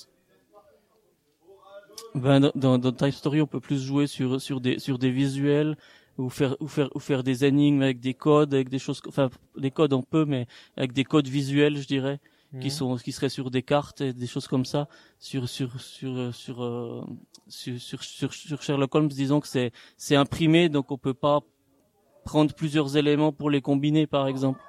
Ben, 2.13 2.39
dans, 2.39 2.51
dans, 2.55 2.77
dans 2.77 2.91
Time 2.93 3.11
Story, 3.11 3.41
on 3.41 3.47
peut 3.47 3.59
plus 3.59 3.81
jouer 3.83 4.07
sur 4.07 4.39
sur 4.41 4.61
des 4.61 4.79
sur 4.79 4.97
des 4.97 5.11
visuels 5.11 5.77
ou 6.17 6.29
faire 6.29 6.55
ou 6.59 6.67
faire 6.67 6.89
ou 6.95 6.99
faire 6.99 7.23
des 7.23 7.45
énigmes 7.45 7.81
avec 7.81 7.99
des 7.99 8.13
codes, 8.13 8.53
avec 8.53 8.69
des 8.69 8.79
choses, 8.79 9.01
enfin 9.07 9.29
des 9.57 9.71
codes 9.71 9.93
on 9.93 10.03
peut, 10.03 10.25
mais 10.25 10.47
avec 10.77 10.93
des 10.93 11.03
codes 11.03 11.27
visuels, 11.27 11.77
je 11.77 11.87
dirais, 11.87 12.19
qui 12.61 12.67
Mhm. 12.67 12.71
sont 12.71 12.95
qui 12.97 13.11
seraient 13.11 13.29
sur 13.29 13.51
des 13.51 13.63
cartes 13.63 14.01
et 14.01 14.13
des 14.13 14.27
choses 14.27 14.47
comme 14.47 14.65
ça. 14.65 14.87
Sur 15.19 15.49
sur 15.49 15.79
sur 15.81 16.17
euh, 16.17 16.31
sur 16.31 16.63
euh, 16.63 17.03
sur, 17.47 17.79
sur, 17.79 18.03
sur, 18.03 18.33
sur 18.33 18.61
Sherlock 18.61 18.95
Holmes, 18.95 19.09
disons 19.09 19.39
que 19.39 19.47
c'est 19.47 19.71
c'est 19.97 20.15
imprimé, 20.15 20.69
donc 20.69 20.91
on 20.91 20.97
peut 20.97 21.13
pas 21.13 21.41
prendre 22.23 22.53
plusieurs 22.53 22.97
éléments 22.97 23.31
pour 23.31 23.49
les 23.49 23.61
combiner, 23.61 24.07
par 24.07 24.27
exemple. 24.27 24.59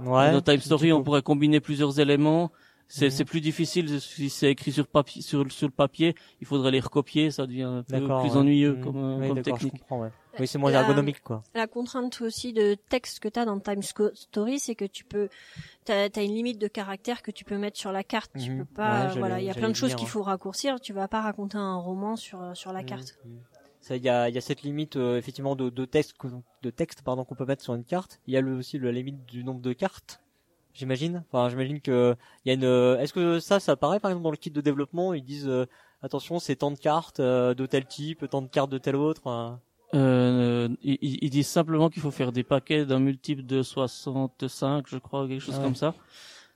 Ouais. 0.00 0.32
Dans 0.32 0.40
Time 0.40 0.60
Story, 0.60 0.92
on 0.92 1.02
pourrait 1.02 1.22
combiner 1.22 1.60
plusieurs 1.60 2.00
éléments. 2.00 2.50
C'est 2.94 3.08
c'est 3.10 3.24
plus 3.24 3.40
difficile 3.40 4.00
si 4.02 4.28
c'est 4.28 4.50
écrit 4.50 4.70
sur 4.70 4.86
papier, 4.86 5.22
sur, 5.22 5.50
sur 5.50 5.66
le 5.66 5.72
papier. 5.72 6.14
Il 6.40 6.46
faudrait 6.46 6.70
les 6.70 6.80
recopier, 6.80 7.30
ça 7.30 7.46
devient 7.46 7.62
un 7.62 7.82
peu 7.82 8.00
D'accord, 8.00 8.20
plus 8.20 8.30
ouais. 8.32 8.36
ennuyeux 8.36 8.74
Mhm. 8.74 8.84
comme, 8.84 8.96
euh, 8.96 9.18
Oui, 9.18 9.28
comme 9.28 9.36
d'accord, 9.36 9.58
je 9.58 9.62
technique. 9.66 9.80
comprends, 9.80 10.00
ouais. 10.02 10.10
Oui, 10.38 10.46
c'est 10.46 10.58
moins 10.58 10.70
La- 10.70 10.80
ergonomique, 10.80 11.22
quoi. 11.22 11.42
La 11.54 11.66
contrainte 11.66 12.20
aussi 12.20 12.52
de 12.52 12.74
texte 12.90 13.20
que 13.20 13.28
tu 13.28 13.38
as 13.40 13.46
dans 13.46 13.58
Time 13.60 13.82
Story, 13.82 14.58
c'est 14.58 14.74
que 14.74 14.84
tu 14.84 15.04
peux, 15.04 15.28
t'as 15.86 16.08
as 16.14 16.22
une 16.22 16.34
limite 16.34 16.58
de 16.58 16.68
caractère 16.68 17.22
que 17.22 17.30
tu 17.30 17.44
peux 17.44 17.56
mettre 17.56 17.78
sur 17.78 17.92
la 17.92 18.04
carte. 18.04 18.30
Tu 18.38 18.50
Mhm. 18.50 18.58
peux 18.58 18.64
pas, 18.74 19.08
Ouais, 19.12 19.18
voilà, 19.20 19.40
il 19.40 19.46
y 19.46 19.50
a 19.50 19.54
plein 19.54 19.70
de 19.70 19.74
choses 19.74 19.94
qu'il 19.94 20.08
faut 20.08 20.22
raccourcir. 20.22 20.78
Tu 20.80 20.92
vas 20.92 21.08
pas 21.08 21.22
raconter 21.22 21.56
un 21.58 21.76
roman 21.76 22.16
sur 22.16 22.42
euh, 22.42 22.54
sur 22.54 22.72
la 22.72 22.80
Mhm. 22.80 22.86
carte. 22.86 23.18
Ça, 23.80 23.96
il 23.96 24.02
y 24.04 24.08
a, 24.08 24.28
il 24.28 24.34
y 24.34 24.38
a 24.38 24.40
cette 24.40 24.62
limite 24.62 24.96
euh, 24.96 25.18
effectivement 25.18 25.56
de, 25.56 25.68
de 25.68 25.84
texte, 25.84 26.14
de 26.62 26.70
texte 26.70 27.02
pardon 27.02 27.24
qu'on 27.24 27.34
peut 27.34 27.46
mettre 27.46 27.64
sur 27.64 27.74
une 27.74 27.84
carte. 27.84 28.20
Il 28.28 28.34
y 28.34 28.36
a 28.36 28.40
le, 28.40 28.54
aussi 28.54 28.78
la 28.78 28.92
limite 28.92 29.24
du 29.26 29.42
nombre 29.42 29.60
de 29.60 29.72
cartes, 29.72 30.21
j'imagine. 30.74 31.24
Enfin, 31.30 31.48
j'imagine 31.48 31.80
que 31.80 32.16
il 32.44 32.48
y 32.48 32.50
a 32.52 32.54
une. 32.54 32.64
euh, 32.64 32.98
Est-ce 32.98 33.12
que 33.12 33.38
ça, 33.40 33.60
ça 33.60 33.72
apparaît 33.72 34.00
par 34.00 34.10
exemple 34.10 34.24
dans 34.24 34.30
le 34.30 34.36
kit 34.36 34.50
de 34.50 34.60
développement? 34.60 35.14
Ils 35.14 35.24
disent 35.24 35.48
euh, 35.48 35.66
attention, 36.02 36.38
c'est 36.38 36.56
tant 36.56 36.70
de 36.70 36.78
cartes 36.78 37.20
euh, 37.20 37.54
de 37.54 37.66
tel 37.66 37.86
type, 37.86 38.28
tant 38.28 38.42
de 38.42 38.48
cartes 38.48 38.70
de 38.70 38.78
tel 38.78 38.96
autre. 38.96 39.26
hein. 39.28 39.60
Euh, 39.94 40.68
ils, 40.82 40.96
ils- 41.02 41.18
ils 41.22 41.30
disent 41.30 41.48
simplement 41.48 41.90
qu'il 41.90 42.00
faut 42.00 42.10
faire 42.10 42.32
des 42.32 42.42
paquets 42.44 42.86
d'un 42.86 42.98
multiple 42.98 43.42
de 43.42 43.62
65, 43.62 44.86
je 44.88 44.96
crois, 44.98 45.28
quelque 45.28 45.40
chose 45.40 45.56
Ouais. 45.58 45.62
comme 45.64 45.74
ça. 45.74 45.94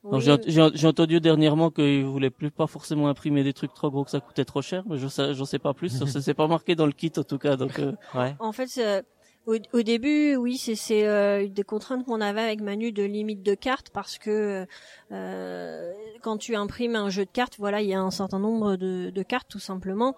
Oui, 0.05 0.13
Donc, 0.13 0.21
J'ai 0.21 0.37
j'ai- 0.53 0.71
j'ai 0.75 0.87
entendu 0.87 1.21
dernièrement 1.21 1.71
qu'ils 1.71 2.05
voulaient 2.05 2.31
plus 2.31 2.51
pas 2.51 2.67
forcément 2.67 3.09
imprimer 3.09 3.43
des 3.45 3.53
trucs 3.53 3.75
trop 3.75 3.91
gros 3.91 4.05
que 4.05 4.11
ça 4.11 4.21
coûtait 4.21 4.45
trop 4.45 4.63
cher, 4.63 4.85
mais 4.89 4.97
je 4.99 5.09
sais, 5.09 5.35
j'en 5.35 5.45
sais 5.45 5.59
pas 5.59 5.75
plus. 5.75 5.89
ça 5.89 6.07
c'est 6.23 6.33
pas 6.35 6.47
marqué 6.47 6.75
dans 6.77 6.87
le 6.87 6.93
kit 6.93 7.13
en 7.17 7.25
tout 7.25 7.39
cas. 7.39 7.57
Donc 7.57 7.79
euh, 7.79 7.93
Ouais. 8.15 8.35
En 8.39 8.53
fait, 8.53 8.69
euh, 8.79 9.03
au, 9.47 9.57
au 9.73 9.83
début, 9.83 10.37
oui, 10.37 10.57
c'est 10.59 11.07
euh, 11.07 11.47
des 11.49 11.63
contraintes 11.63 12.05
qu'on 12.05 12.21
avait 12.21 12.41
avec 12.41 12.61
Manu 12.61 12.93
de 12.93 13.03
limite 13.05 13.43
de 13.43 13.55
cartes 13.55 13.91
parce 13.91 14.19
que 14.19 14.67
euh, 15.13 15.93
quand 16.23 16.37
tu 16.39 16.55
imprimes 16.57 16.97
un 16.97 17.09
jeu 17.11 17.25
de 17.25 17.31
cartes, 17.31 17.57
voilà, 17.59 17.81
il 17.83 17.89
y 17.89 17.95
a 17.95 18.01
un 18.01 18.11
certain 18.11 18.39
nombre 18.39 18.77
de, 18.77 19.11
de 19.11 19.23
cartes 19.23 19.49
tout 19.49 19.59
simplement. 19.59 20.15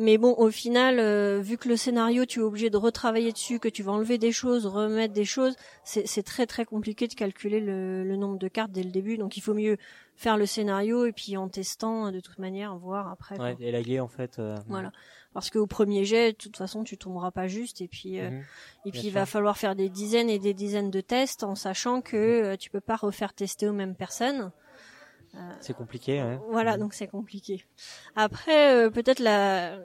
Mais 0.00 0.16
bon, 0.16 0.32
au 0.38 0.48
final, 0.50 1.00
euh, 1.00 1.40
vu 1.42 1.56
que 1.56 1.68
le 1.68 1.76
scénario, 1.76 2.24
tu 2.24 2.38
es 2.38 2.42
obligé 2.42 2.70
de 2.70 2.76
retravailler 2.76 3.32
dessus, 3.32 3.58
que 3.58 3.68
tu 3.68 3.82
vas 3.82 3.90
enlever 3.90 4.16
des 4.16 4.30
choses, 4.30 4.64
remettre 4.64 5.12
des 5.12 5.24
choses, 5.24 5.56
c'est 5.82 6.22
très 6.22 6.46
très 6.46 6.64
compliqué 6.64 7.08
de 7.08 7.14
calculer 7.14 7.58
le, 7.58 8.04
le 8.04 8.16
nombre 8.16 8.38
de 8.38 8.46
cartes 8.46 8.70
dès 8.70 8.84
le 8.84 8.90
début. 8.90 9.18
Donc 9.18 9.36
il 9.36 9.40
faut 9.40 9.54
mieux 9.54 9.76
faire 10.14 10.36
le 10.36 10.46
scénario 10.46 11.04
et 11.04 11.12
puis 11.12 11.36
en 11.36 11.48
testant 11.48 12.12
de 12.12 12.20
toute 12.20 12.38
manière, 12.38 12.76
voir 12.76 13.08
après. 13.10 13.34
quoi. 13.36 13.46
Ouais. 13.46 13.56
Élaguer 13.60 13.98
en 13.98 14.06
fait. 14.08 14.38
euh, 14.38 14.54
Voilà. 14.68 14.92
Parce 15.38 15.50
qu'au 15.50 15.68
premier 15.68 16.04
jet, 16.04 16.32
de 16.32 16.36
toute 16.36 16.56
façon, 16.56 16.82
tu 16.82 16.98
tomberas 16.98 17.30
pas 17.30 17.46
juste 17.46 17.80
et 17.80 17.86
puis 17.86 18.18
euh, 18.18 18.28
mhm. 18.28 18.42
et 18.86 18.90
puis 18.90 19.02
il 19.04 19.12
va 19.12 19.24
falloir 19.24 19.56
faire 19.56 19.76
des 19.76 19.88
dizaines 19.88 20.28
et 20.28 20.40
des 20.40 20.52
dizaines 20.52 20.90
de 20.90 21.00
tests 21.00 21.44
en 21.44 21.54
sachant 21.54 22.00
que 22.00 22.16
euh, 22.16 22.56
tu 22.56 22.70
peux 22.70 22.80
pas 22.80 22.96
refaire 22.96 23.32
tester 23.32 23.68
aux 23.68 23.72
mêmes 23.72 23.94
personnes. 23.94 24.50
C'est 25.60 25.76
compliqué. 25.76 26.20
Ouais. 26.20 26.40
Voilà, 26.50 26.76
donc 26.76 26.92
c'est 26.92 27.06
compliqué. 27.06 27.64
Après, 28.16 28.74
euh, 28.74 28.90
peut-être 28.90 29.20
la 29.20 29.78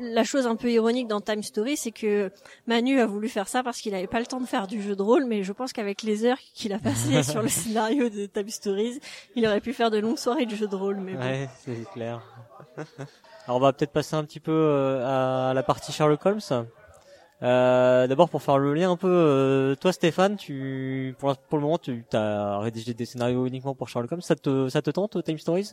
la 0.00 0.24
chose 0.24 0.48
un 0.48 0.56
peu 0.56 0.72
ironique 0.72 1.06
dans 1.06 1.20
Time 1.20 1.44
Story, 1.44 1.76
c'est 1.76 1.92
que 1.92 2.32
Manu 2.66 2.98
a 2.98 3.06
voulu 3.06 3.28
faire 3.28 3.46
ça 3.46 3.62
parce 3.62 3.80
qu'il 3.80 3.94
avait 3.94 4.08
pas 4.08 4.18
le 4.18 4.26
temps 4.26 4.40
de 4.40 4.46
faire 4.46 4.66
du 4.66 4.82
jeu 4.82 4.96
de 4.96 5.02
rôle, 5.02 5.24
mais 5.26 5.44
je 5.44 5.52
pense 5.52 5.72
qu'avec 5.72 6.02
les 6.02 6.24
heures 6.24 6.40
qu'il 6.54 6.72
a 6.72 6.80
passées 6.80 7.22
sur 7.22 7.42
le 7.42 7.48
scénario 7.48 8.08
de 8.08 8.26
Time 8.26 8.48
Stories, 8.48 8.98
il 9.36 9.46
aurait 9.46 9.60
pu 9.60 9.72
faire 9.72 9.92
de 9.92 9.98
longues 9.98 10.18
soirées 10.18 10.46
de 10.46 10.56
jeu 10.56 10.66
de 10.66 10.74
rôle. 10.74 10.96
Mais 10.96 11.12
bon. 11.12 11.20
Ouais, 11.20 11.48
c'est 11.64 11.88
clair. 11.92 12.22
Alors 13.50 13.60
on 13.60 13.64
va 13.64 13.72
peut-être 13.72 13.90
passer 13.90 14.14
un 14.14 14.22
petit 14.22 14.38
peu 14.38 14.52
euh, 14.52 15.50
à 15.50 15.54
la 15.54 15.64
partie 15.64 15.90
Sherlock 15.90 16.24
Holmes. 16.24 16.38
Euh, 17.42 18.06
D'abord 18.06 18.30
pour 18.30 18.42
faire 18.42 18.58
le 18.58 18.74
lien 18.74 18.92
un 18.92 18.96
peu, 18.96 19.08
euh, 19.10 19.74
toi 19.74 19.92
Stéphane, 19.92 20.36
tu 20.36 21.16
pour, 21.18 21.36
pour 21.36 21.58
le 21.58 21.64
moment 21.64 21.76
tu 21.76 22.04
as 22.12 22.60
rédigé 22.60 22.94
des 22.94 23.04
scénarios 23.06 23.44
uniquement 23.46 23.74
pour 23.74 23.88
Sherlock 23.88 24.12
Holmes. 24.12 24.20
Ça 24.20 24.36
te 24.36 24.68
ça 24.68 24.82
te 24.82 24.90
tente 24.90 25.20
Time 25.24 25.36
Stories? 25.36 25.72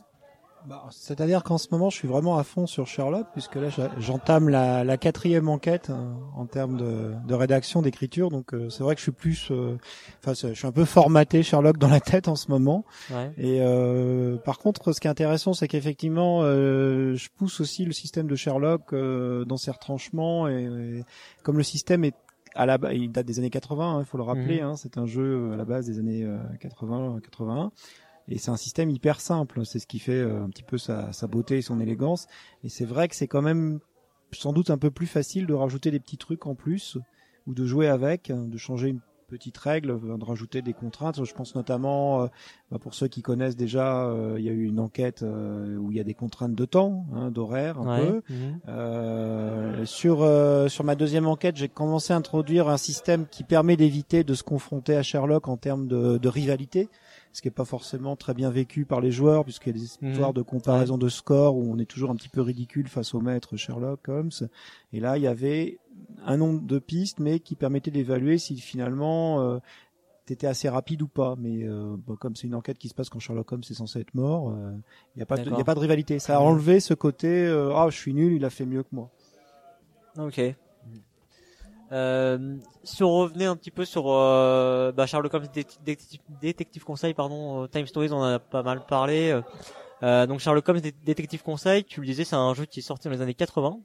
Bah, 0.68 0.84
C'est-à-dire 0.90 1.42
qu'en 1.44 1.56
ce 1.56 1.68
moment, 1.72 1.88
je 1.88 1.96
suis 1.96 2.08
vraiment 2.08 2.36
à 2.36 2.44
fond 2.44 2.66
sur 2.66 2.86
Sherlock, 2.86 3.26
puisque 3.32 3.54
là, 3.56 3.68
j'entame 3.98 4.48
la, 4.48 4.84
la 4.84 4.96
quatrième 4.98 5.48
enquête 5.48 5.88
euh, 5.90 6.12
en 6.36 6.44
termes 6.46 6.76
de, 6.76 7.14
de 7.26 7.34
rédaction, 7.34 7.80
d'écriture. 7.80 8.28
Donc, 8.30 8.52
euh, 8.52 8.68
c'est 8.68 8.82
vrai 8.82 8.94
que 8.94 8.98
je 8.98 9.04
suis 9.04 9.12
plus, 9.12 9.48
euh, 9.50 9.76
enfin, 10.22 10.34
je 10.34 10.54
suis 10.54 10.66
un 10.66 10.72
peu 10.72 10.84
formaté 10.84 11.42
Sherlock 11.42 11.78
dans 11.78 11.88
la 11.88 12.00
tête 12.00 12.28
en 12.28 12.36
ce 12.36 12.50
moment. 12.50 12.84
Ouais. 13.10 13.32
Et 13.38 13.58
euh, 13.62 14.36
par 14.36 14.58
contre, 14.58 14.92
ce 14.92 15.00
qui 15.00 15.06
est 15.06 15.10
intéressant, 15.10 15.54
c'est 15.54 15.68
qu'effectivement, 15.68 16.40
euh, 16.42 17.14
je 17.14 17.28
pousse 17.36 17.60
aussi 17.60 17.84
le 17.86 17.92
système 17.92 18.26
de 18.26 18.36
Sherlock 18.36 18.92
euh, 18.92 19.44
dans 19.46 19.56
ses 19.56 19.70
retranchements. 19.70 20.48
Et, 20.48 20.64
et 20.64 21.04
comme 21.42 21.56
le 21.56 21.62
système 21.62 22.04
est 22.04 22.14
à 22.54 22.66
la 22.66 22.76
base, 22.76 22.92
il 22.94 23.12
date 23.12 23.26
des 23.26 23.38
années 23.38 23.50
80, 23.50 24.00
il 24.00 24.04
faut 24.04 24.16
le 24.18 24.24
rappeler. 24.24 24.60
hein, 24.60 24.74
c'est 24.76 24.98
un 24.98 25.06
jeu 25.06 25.52
à 25.52 25.56
la 25.56 25.64
base 25.64 25.86
des 25.86 25.98
années 25.98 26.24
euh, 26.24 26.38
80, 26.60 27.20
81. 27.22 27.70
Et 28.28 28.38
c'est 28.38 28.50
un 28.50 28.56
système 28.56 28.90
hyper 28.90 29.20
simple. 29.20 29.64
C'est 29.64 29.78
ce 29.78 29.86
qui 29.86 29.98
fait 29.98 30.12
euh, 30.12 30.42
un 30.42 30.50
petit 30.50 30.62
peu 30.62 30.78
sa, 30.78 31.10
beauté 31.28 31.58
et 31.58 31.62
son 31.62 31.80
élégance. 31.80 32.26
Et 32.62 32.68
c'est 32.68 32.84
vrai 32.84 33.08
que 33.08 33.16
c'est 33.16 33.28
quand 33.28 33.42
même 33.42 33.80
sans 34.32 34.52
doute 34.52 34.70
un 34.70 34.78
peu 34.78 34.90
plus 34.90 35.06
facile 35.06 35.46
de 35.46 35.54
rajouter 35.54 35.90
des 35.90 36.00
petits 36.00 36.18
trucs 36.18 36.46
en 36.46 36.54
plus 36.54 36.98
ou 37.46 37.54
de 37.54 37.64
jouer 37.64 37.88
avec, 37.88 38.30
hein, 38.30 38.44
de 38.44 38.58
changer 38.58 38.88
une 38.88 39.00
petite 39.28 39.56
règle, 39.58 39.90
euh, 39.90 40.16
de 40.16 40.24
rajouter 40.24 40.62
des 40.62 40.72
contraintes. 40.72 41.22
Je 41.24 41.32
pense 41.34 41.54
notamment, 41.54 42.22
euh, 42.22 42.26
bah, 42.72 42.78
pour 42.80 42.94
ceux 42.94 43.06
qui 43.06 43.22
connaissent 43.22 43.56
déjà, 43.56 44.06
euh, 44.06 44.36
il 44.38 44.44
y 44.44 44.48
a 44.48 44.52
eu 44.52 44.64
une 44.64 44.80
enquête 44.80 45.22
où 45.22 45.90
il 45.92 45.96
y 45.96 46.00
a 46.00 46.04
des 46.04 46.14
contraintes 46.14 46.54
de 46.54 46.64
temps, 46.64 47.06
hein, 47.14 47.30
d'horaire 47.30 47.78
un 47.78 47.98
Ouais. 47.98 48.06
peu. 48.06 48.22
Mhm. 48.30 49.86
Sur 49.86 50.18
sur 50.68 50.84
ma 50.84 50.94
deuxième 50.94 51.26
enquête, 51.26 51.56
j'ai 51.56 51.68
commencé 51.68 52.12
à 52.12 52.16
introduire 52.16 52.68
un 52.68 52.76
système 52.76 53.26
qui 53.30 53.44
permet 53.44 53.76
d'éviter 53.76 54.24
de 54.24 54.34
se 54.34 54.42
confronter 54.42 54.96
à 54.96 55.02
Sherlock 55.02 55.48
en 55.48 55.56
termes 55.56 55.86
de, 55.86 56.18
de 56.18 56.28
rivalité, 56.28 56.88
ce 57.32 57.42
qui 57.42 57.48
est 57.48 57.52
pas 57.52 57.64
forcément 57.64 58.16
très 58.16 58.34
bien 58.34 58.50
vécu 58.50 58.84
par 58.84 59.00
les 59.00 59.10
joueurs 59.12 59.44
puisqu'il 59.44 59.68
y 59.68 59.70
a 59.70 59.78
des 59.82 59.88
Mhm. 60.02 60.10
histoires 60.10 60.32
de 60.32 60.42
comparaison 60.42 60.98
de 60.98 61.08
score 61.08 61.56
où 61.56 61.70
on 61.70 61.78
est 61.78 61.84
toujours 61.86 62.10
un 62.10 62.16
petit 62.16 62.28
peu 62.28 62.40
ridicule 62.40 62.88
face 62.88 63.14
au 63.14 63.20
maître 63.20 63.56
Sherlock 63.56 64.08
Holmes. 64.08 64.30
Et 64.92 65.00
là, 65.00 65.16
il 65.16 65.22
y 65.22 65.26
avait 65.26 65.78
un 66.26 66.36
nombre 66.36 66.60
de 66.62 66.78
pistes, 66.78 67.20
mais 67.20 67.40
qui 67.40 67.54
permettait 67.54 67.90
d'évaluer 67.90 68.38
si 68.38 68.58
finalement 68.58 69.40
euh, 69.40 69.58
t'étais 70.26 70.46
assez 70.46 70.68
rapide 70.68 71.02
ou 71.02 71.08
pas. 71.08 71.34
Mais 71.38 71.62
euh, 71.64 71.96
bon, 72.06 72.16
comme 72.16 72.36
c'est 72.36 72.46
une 72.46 72.54
enquête 72.54 72.78
qui 72.78 72.88
se 72.88 72.94
passe 72.94 73.08
quand 73.08 73.18
Sherlock 73.18 73.50
Holmes 73.52 73.62
est 73.68 73.74
censé 73.74 74.00
être 74.00 74.14
mort, 74.14 74.50
euh, 74.50 74.72
il 75.14 75.18
n'y 75.18 75.22
a 75.22 75.26
pas 75.26 75.36
de, 75.36 75.50
y 75.50 75.60
a 75.60 75.64
pas 75.64 75.74
de 75.74 75.80
rivalité. 75.80 76.18
Ça 76.18 76.36
a 76.36 76.40
enlevé 76.40 76.80
ce 76.80 76.94
côté 76.94 77.28
euh, 77.46 77.72
ah 77.74 77.88
je 77.90 77.96
suis 77.96 78.12
nul, 78.14 78.32
il 78.34 78.44
a 78.44 78.50
fait 78.50 78.66
mieux 78.66 78.82
que 78.82 78.88
moi. 78.92 79.10
Ok. 80.18 80.40
Euh, 81.90 82.56
si 82.84 83.02
on 83.02 83.10
revenait 83.10 83.46
un 83.46 83.56
petit 83.56 83.70
peu 83.70 83.86
sur 83.86 84.04
euh, 84.10 84.92
bah, 84.92 85.06
Sherlock 85.06 85.32
Holmes 85.32 85.46
Détective, 85.54 86.20
Détective- 86.40 86.84
Conseil, 86.84 87.14
pardon, 87.14 87.62
euh, 87.62 87.66
Time 87.66 87.86
Stories, 87.86 88.12
on 88.12 88.16
en 88.18 88.24
a 88.34 88.38
pas 88.38 88.62
mal 88.62 88.84
parlé. 88.84 89.40
Euh, 90.02 90.26
donc 90.26 90.40
Sherlock 90.40 90.68
Holmes 90.68 90.80
Dé- 90.80 90.94
Détective 91.04 91.42
Conseil, 91.42 91.84
tu 91.84 92.00
le 92.00 92.06
disais, 92.06 92.24
c'est 92.24 92.36
un 92.36 92.52
jeu 92.52 92.66
qui 92.66 92.80
est 92.80 92.82
sorti 92.82 93.08
dans 93.08 93.14
les 93.14 93.22
années 93.22 93.32
80. 93.34 93.78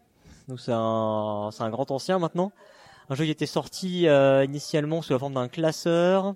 Donc 0.48 0.60
c'est 0.60 0.74
un, 0.74 1.50
c'est 1.52 1.64
un 1.64 1.70
grand 1.70 1.90
ancien 1.92 2.20
maintenant. 2.20 2.52
Un 3.10 3.16
jeu 3.16 3.26
qui 3.26 3.32
était 3.32 3.46
sorti 3.46 4.08
euh, 4.08 4.46
initialement 4.46 5.02
sous 5.02 5.14
la 5.14 5.20
forme 5.20 5.34
d'un 5.34 5.48
classeur, 5.48 6.36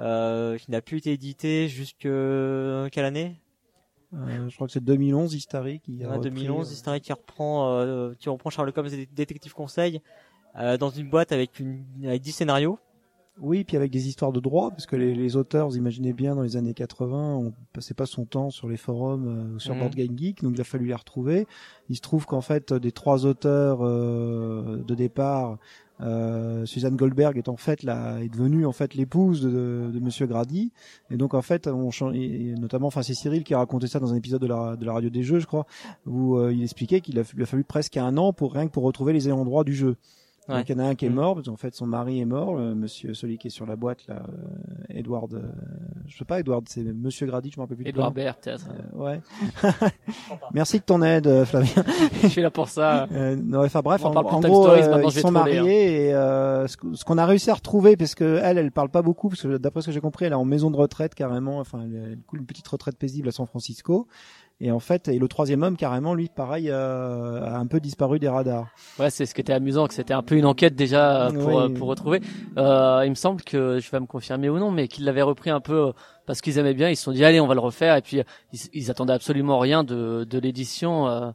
euh, 0.00 0.58
qui 0.58 0.70
n'a 0.70 0.82
plus 0.82 0.98
été 0.98 1.12
édité 1.12 1.68
jusque 1.68 2.02
quelle 2.02 3.04
année? 3.04 3.40
Euh, 4.14 4.48
je 4.48 4.54
crois 4.54 4.66
que 4.66 4.72
c'est 4.72 4.84
2011 4.84 5.34
Histary 5.34 5.80
qui 5.80 6.04
a 6.04 6.08
Ouais, 6.08 6.16
repris, 6.16 6.30
2011, 6.30 6.82
euh, 6.86 6.98
qui 6.98 7.12
reprend, 7.12 7.78
euh, 7.78 8.14
qui 8.18 8.28
reprend 8.28 8.50
Sherlock 8.50 8.76
Holmes 8.78 8.88
et 8.92 9.06
Détective 9.06 9.54
Conseil 9.54 10.00
euh, 10.56 10.76
dans 10.76 10.90
une 10.90 11.08
boîte 11.08 11.32
avec 11.32 11.58
une 11.58 11.84
avec 12.04 12.22
10 12.22 12.32
scénarios. 12.32 12.78
Oui, 13.40 13.64
puis 13.64 13.76
avec 13.76 13.90
des 13.90 14.06
histoires 14.06 14.30
de 14.30 14.38
droit, 14.38 14.70
parce 14.70 14.86
que 14.86 14.94
les, 14.94 15.12
les 15.12 15.34
auteurs, 15.36 15.68
vous 15.68 15.76
imaginez 15.76 16.12
bien, 16.12 16.36
dans 16.36 16.42
les 16.42 16.56
années 16.56 16.72
80, 16.72 17.34
on 17.36 17.52
passait 17.72 17.92
pas 17.94 18.06
son 18.06 18.24
temps 18.24 18.50
sur 18.50 18.68
les 18.68 18.76
forums 18.76 19.26
euh, 19.26 19.56
ou 19.56 19.58
sur 19.58 19.74
Mhm. 19.74 19.80
Board 19.80 19.94
Game 19.96 20.16
Geek, 20.18 20.42
donc 20.44 20.52
il 20.54 20.60
a 20.60 20.64
fallu 20.64 20.86
les 20.86 20.94
retrouver. 20.94 21.46
Il 21.88 21.96
se 21.96 22.00
trouve 22.00 22.26
qu'en 22.26 22.40
fait, 22.42 22.72
des 22.72 22.92
trois 22.92 23.26
auteurs 23.26 23.80
euh, 23.82 24.82
de 24.86 24.94
départ, 24.94 25.58
euh, 26.00 26.64
Suzanne 26.64 26.94
Goldberg 26.94 27.36
est 27.36 27.48
en 27.48 27.56
fait 27.56 27.82
la, 27.82 28.22
est 28.22 28.28
devenue 28.28 28.66
en 28.66 28.72
fait 28.72 28.94
l'épouse 28.94 29.42
de, 29.42 29.90
de 29.92 29.98
Monsieur 30.00 30.26
Grady, 30.26 30.72
et 31.10 31.16
donc 31.16 31.34
en 31.34 31.42
fait, 31.42 31.66
on 31.66 31.90
et- 32.12 32.54
notamment, 32.56 32.86
enfin 32.86 33.02
c'est 33.02 33.14
Cyril 33.14 33.42
qui 33.42 33.52
a 33.54 33.58
raconté 33.58 33.88
ça 33.88 33.98
dans 33.98 34.12
un 34.12 34.16
épisode 34.16 34.42
de 34.42 34.46
la, 34.46 34.76
de 34.76 34.84
la 34.84 34.92
radio 34.92 35.10
des 35.10 35.24
jeux, 35.24 35.40
je 35.40 35.46
crois, 35.46 35.66
où 36.06 36.36
euh, 36.36 36.52
il 36.52 36.62
expliquait 36.62 37.00
qu'il 37.00 37.18
a, 37.18 37.22
a 37.22 37.46
fallu 37.46 37.64
presque 37.64 37.96
un 37.96 38.16
an 38.16 38.32
pour 38.32 38.52
rien 38.54 38.66
que 38.68 38.72
pour 38.72 38.84
retrouver 38.84 39.12
les 39.12 39.26
ayants 39.26 39.44
droit 39.44 39.64
du 39.64 39.74
jeu. 39.74 39.96
Ouais. 40.48 40.56
Donc 40.56 40.68
il 40.68 40.72
y 40.72 40.74
en 40.80 40.84
a 40.84 40.88
un 40.88 40.94
qui 40.94 41.06
est 41.06 41.08
Mhm. 41.08 41.14
mort, 41.14 41.34
parce 41.36 41.46
qu'en 41.48 41.56
fait 41.56 41.74
son 41.74 41.86
mari 41.86 42.20
est 42.20 42.24
mort, 42.26 42.54
le 42.56 42.74
monsieur, 42.74 43.14
celui 43.14 43.38
qui 43.38 43.46
est 43.46 43.50
sur 43.50 43.64
la 43.64 43.76
boîte 43.76 44.06
là, 44.08 44.22
euh, 44.28 44.84
Edward, 44.90 45.32
euh, 45.32 45.42
je 46.06 46.18
sais 46.18 46.24
pas 46.26 46.40
Edward, 46.40 46.64
c'est 46.68 46.82
Monsieur 46.82 47.26
Grady, 47.26 47.50
je 47.50 47.58
me 47.58 47.62
rappelle 47.62 47.78
plus. 47.78 47.92
nom. 47.94 48.10
Baird, 48.10 48.36
peut-être. 48.42 48.66
Euh, 48.68 48.98
ouais. 49.02 49.20
Merci 50.52 50.78
de 50.80 50.84
ton 50.84 51.02
aide, 51.02 51.26
euh, 51.26 51.44
Flavien. 51.44 51.82
Je 52.22 52.28
suis 52.28 52.42
là 52.42 52.50
pour 52.50 52.68
ça. 52.68 53.08
Euh, 53.14 53.36
non, 53.36 53.64
enfin 53.64 53.80
bref, 53.80 54.04
On 54.04 54.08
en, 54.08 54.16
en 54.16 54.40
gros, 54.40 54.62
Stories, 54.64 54.82
euh, 54.82 55.02
ils 55.04 55.12
sont 55.12 55.28
troller, 55.32 55.58
hein. 55.58 55.62
mariés 55.62 56.06
et 56.08 56.14
euh, 56.14 56.66
ce 56.66 57.04
qu'on 57.04 57.18
a 57.18 57.26
réussi 57.26 57.48
à 57.50 57.54
retrouver, 57.54 57.96
parce 57.96 58.14
que 58.14 58.40
elle, 58.42 58.58
elle 58.58 58.72
parle 58.72 58.88
pas 58.88 59.02
beaucoup, 59.02 59.28
parce 59.28 59.42
que 59.42 59.56
d'après 59.56 59.82
ce 59.82 59.86
que 59.86 59.92
j'ai 59.92 60.00
compris, 60.00 60.24
elle 60.24 60.32
est 60.32 60.36
en 60.36 60.44
maison 60.44 60.70
de 60.70 60.76
retraite 60.76 61.14
carrément, 61.14 61.58
enfin 61.58 61.82
elle, 61.84 62.10
elle 62.12 62.18
coule 62.26 62.40
une 62.40 62.46
petite 62.46 62.66
retraite 62.66 62.96
paisible 62.98 63.28
à 63.28 63.32
San 63.32 63.46
Francisco. 63.46 64.08
Et 64.60 64.70
en 64.70 64.78
fait, 64.78 65.08
et 65.08 65.18
le 65.18 65.26
troisième 65.28 65.62
homme 65.64 65.76
carrément, 65.76 66.14
lui, 66.14 66.28
pareil, 66.34 66.70
euh, 66.70 67.42
a 67.42 67.58
un 67.58 67.66
peu 67.66 67.80
disparu 67.80 68.18
des 68.20 68.28
radars. 68.28 68.68
Ouais, 69.00 69.10
c'est 69.10 69.26
ce 69.26 69.34
qui 69.34 69.40
était 69.40 69.52
amusant, 69.52 69.88
que 69.88 69.94
c'était 69.94 70.14
un 70.14 70.22
peu 70.22 70.36
une 70.36 70.46
enquête 70.46 70.76
déjà 70.76 71.26
euh, 71.26 71.30
pour, 71.32 71.46
Oui. 71.48 71.54
euh, 71.56 71.68
pour 71.70 71.88
retrouver. 71.88 72.20
Euh, 72.56 73.02
il 73.04 73.10
me 73.10 73.14
semble 73.16 73.42
que, 73.42 73.80
je 73.80 73.90
vais 73.90 73.98
me 74.00 74.06
confirmer 74.06 74.48
ou 74.48 74.58
non, 74.58 74.70
mais 74.70 74.86
qu'ils 74.86 75.04
l'avaient 75.04 75.22
repris 75.22 75.50
un 75.50 75.60
peu 75.60 75.88
euh, 75.88 75.92
parce 76.24 76.40
qu'ils 76.40 76.58
aimaient 76.58 76.72
bien. 76.72 76.88
Ils 76.88 76.96
se 76.96 77.02
sont 77.02 77.12
dit 77.12 77.24
allez, 77.24 77.40
on 77.40 77.48
va 77.48 77.54
le 77.54 77.60
refaire. 77.60 77.96
Et 77.96 78.00
puis 78.02 78.22
ils, 78.52 78.60
ils 78.72 78.90
attendaient 78.92 79.12
absolument 79.12 79.58
rien 79.58 79.82
de, 79.82 80.24
de 80.24 80.38
l'édition 80.38 81.08
euh, 81.08 81.30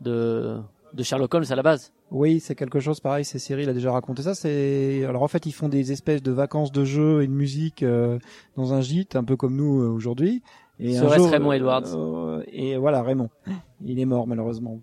de, 0.00 0.56
de 0.94 1.02
Sherlock 1.02 1.34
Holmes 1.34 1.44
à 1.50 1.54
la 1.54 1.62
base. 1.62 1.92
Oui, 2.10 2.40
c'est 2.40 2.54
quelque 2.54 2.80
chose 2.80 3.00
pareil. 3.00 3.24
C'est 3.24 3.38
Cyril 3.38 3.68
a 3.68 3.72
déjà 3.72 3.92
raconté 3.92 4.22
ça. 4.22 4.34
C'est 4.34 5.04
alors 5.08 5.22
en 5.22 5.28
fait 5.28 5.46
ils 5.46 5.52
font 5.52 5.68
des 5.68 5.92
espèces 5.92 6.22
de 6.22 6.32
vacances 6.32 6.72
de 6.72 6.84
jeux 6.84 7.22
et 7.22 7.26
de 7.26 7.32
musique 7.32 7.82
euh, 7.82 8.18
dans 8.56 8.72
un 8.72 8.80
gîte, 8.80 9.16
un 9.16 9.24
peu 9.24 9.36
comme 9.36 9.56
nous 9.56 9.80
euh, 9.82 9.88
aujourd'hui. 9.88 10.42
Et 10.80 10.96
un 10.96 11.02
Serait-ce 11.02 11.22
jour, 11.22 11.30
Raymond 11.30 11.50
euh, 11.50 11.54
Edwards 11.54 11.94
euh, 11.94 12.42
et 12.52 12.76
voilà 12.76 13.02
Raymond. 13.02 13.30
Il 13.84 14.00
est 14.00 14.04
mort 14.04 14.26
malheureusement. 14.26 14.80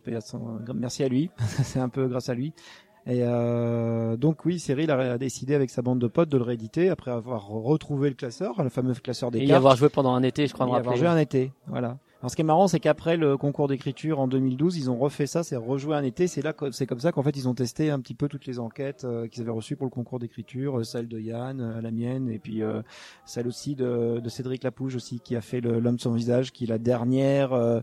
Merci 0.74 1.04
à 1.04 1.10
lui. 1.10 1.30
c'est 1.64 1.80
un 1.80 1.89
peu 1.89 2.08
grâce 2.08 2.30
à 2.30 2.34
lui. 2.34 2.54
Et 3.08 3.24
euh, 3.24 4.16
donc 4.16 4.46
oui, 4.46 4.60
Cyril 4.60 4.92
a 4.92 5.18
décidé 5.18 5.56
avec 5.56 5.70
sa 5.72 5.82
bande 5.82 6.00
de 6.00 6.08
potes 6.08 6.30
de 6.30 6.38
le 6.38 6.44
rééditer 6.44 6.89
après 6.89 7.10
avoir 7.12 7.48
retrouvé 7.48 8.10
le 8.10 8.16
classeur, 8.16 8.62
le 8.62 8.70
fameux 8.70 8.94
classeur 8.94 9.32
des 9.32 9.39
Et 9.39 9.44
y 9.44 9.48
cartes. 9.48 9.58
avoir 9.58 9.76
joué 9.76 9.89
pendant 9.89 10.14
un 10.14 10.22
été, 10.22 10.46
je 10.46 10.54
crois 10.54 10.68
Et 10.68 10.70
me 10.70 10.76
avoir 10.76 10.94
rappeler. 10.94 11.00
joué 11.00 11.08
un 11.08 11.18
été, 11.18 11.52
voilà. 11.68 11.98
Alors 12.22 12.30
ce 12.30 12.36
qui 12.36 12.43
est 12.43 12.45
marrant, 12.45 12.67
c'est 12.67 12.80
qu'après 12.80 13.17
le 13.17 13.36
concours 13.36 13.67
d'écriture 13.67 14.19
en 14.19 14.28
2012, 14.28 14.78
ils 14.78 14.91
ont 14.91 14.97
refait 14.97 15.26
ça, 15.26 15.43
c'est 15.43 15.55
rejoué 15.55 15.95
un 15.95 16.03
été. 16.03 16.28
C'est 16.28 16.43
là, 16.43 16.53
c'est 16.72 16.86
comme 16.86 16.99
ça 16.99 17.11
qu'en 17.11 17.24
fait 17.24 17.36
ils 17.36 17.47
ont 17.47 17.55
testé 17.55 17.89
un 17.89 17.99
petit 17.99 18.13
peu 18.13 18.28
toutes 18.28 18.45
les 18.45 18.59
enquêtes 18.59 19.05
euh, 19.05 19.28
qu'ils 19.28 19.41
avaient 19.41 19.49
reçues 19.49 19.76
pour 19.76 19.86
le 19.86 19.91
concours 19.91 20.19
d'écriture, 20.19 20.78
euh, 20.80 20.84
celle 20.84 21.07
de 21.07 21.19
Yann, 21.19 21.59
euh, 21.59 21.82
la 21.82 21.89
mienne, 21.89 22.30
et 22.30 22.38
puis 22.38 22.61
euh, 22.61 22.84
celle 23.26 23.47
aussi 23.47 23.76
de, 23.76 24.19
de 24.19 24.30
Cédric 24.30 24.63
Lapouge 24.63 24.95
aussi 24.95 25.19
qui 25.19 25.36
a 25.36 25.41
fait 25.41 25.61
l'homme 25.61 25.97
sans 25.97 26.13
visage, 26.13 26.51
qui 26.51 26.65
est 26.65 26.67
la 26.67 26.78
dernière 26.78 27.53
euh, 27.53 27.82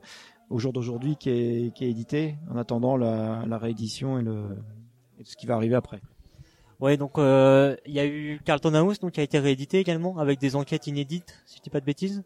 au 0.50 0.60
jour 0.60 0.72
d'aujourd'hui 0.72 1.16
qui 1.16 1.30
est, 1.30 1.74
qui 1.74 1.84
est 1.84 1.90
éditée 1.90 2.36
en 2.48 2.56
attendant 2.56 2.96
la, 2.96 3.44
la 3.44 3.58
réédition 3.58 4.20
et 4.20 4.22
le 4.22 4.44
et 5.18 5.24
ce 5.24 5.34
qui 5.34 5.46
va 5.46 5.56
arriver 5.56 5.74
après. 5.74 6.00
Ouais, 6.78 6.96
donc 6.96 7.18
euh, 7.18 7.74
il 7.86 7.92
y 7.92 7.98
a 7.98 8.06
eu 8.06 8.40
Carlton 8.44 8.72
House, 8.74 9.00
donc 9.00 9.10
qui 9.14 9.20
a 9.20 9.24
été 9.24 9.40
réédité 9.40 9.80
également 9.80 10.18
avec 10.18 10.38
des 10.38 10.54
enquêtes 10.54 10.86
inédites, 10.86 11.42
si 11.44 11.56
je 11.56 11.62
dis 11.62 11.70
pas 11.70 11.80
de 11.80 11.84
bêtises. 11.84 12.22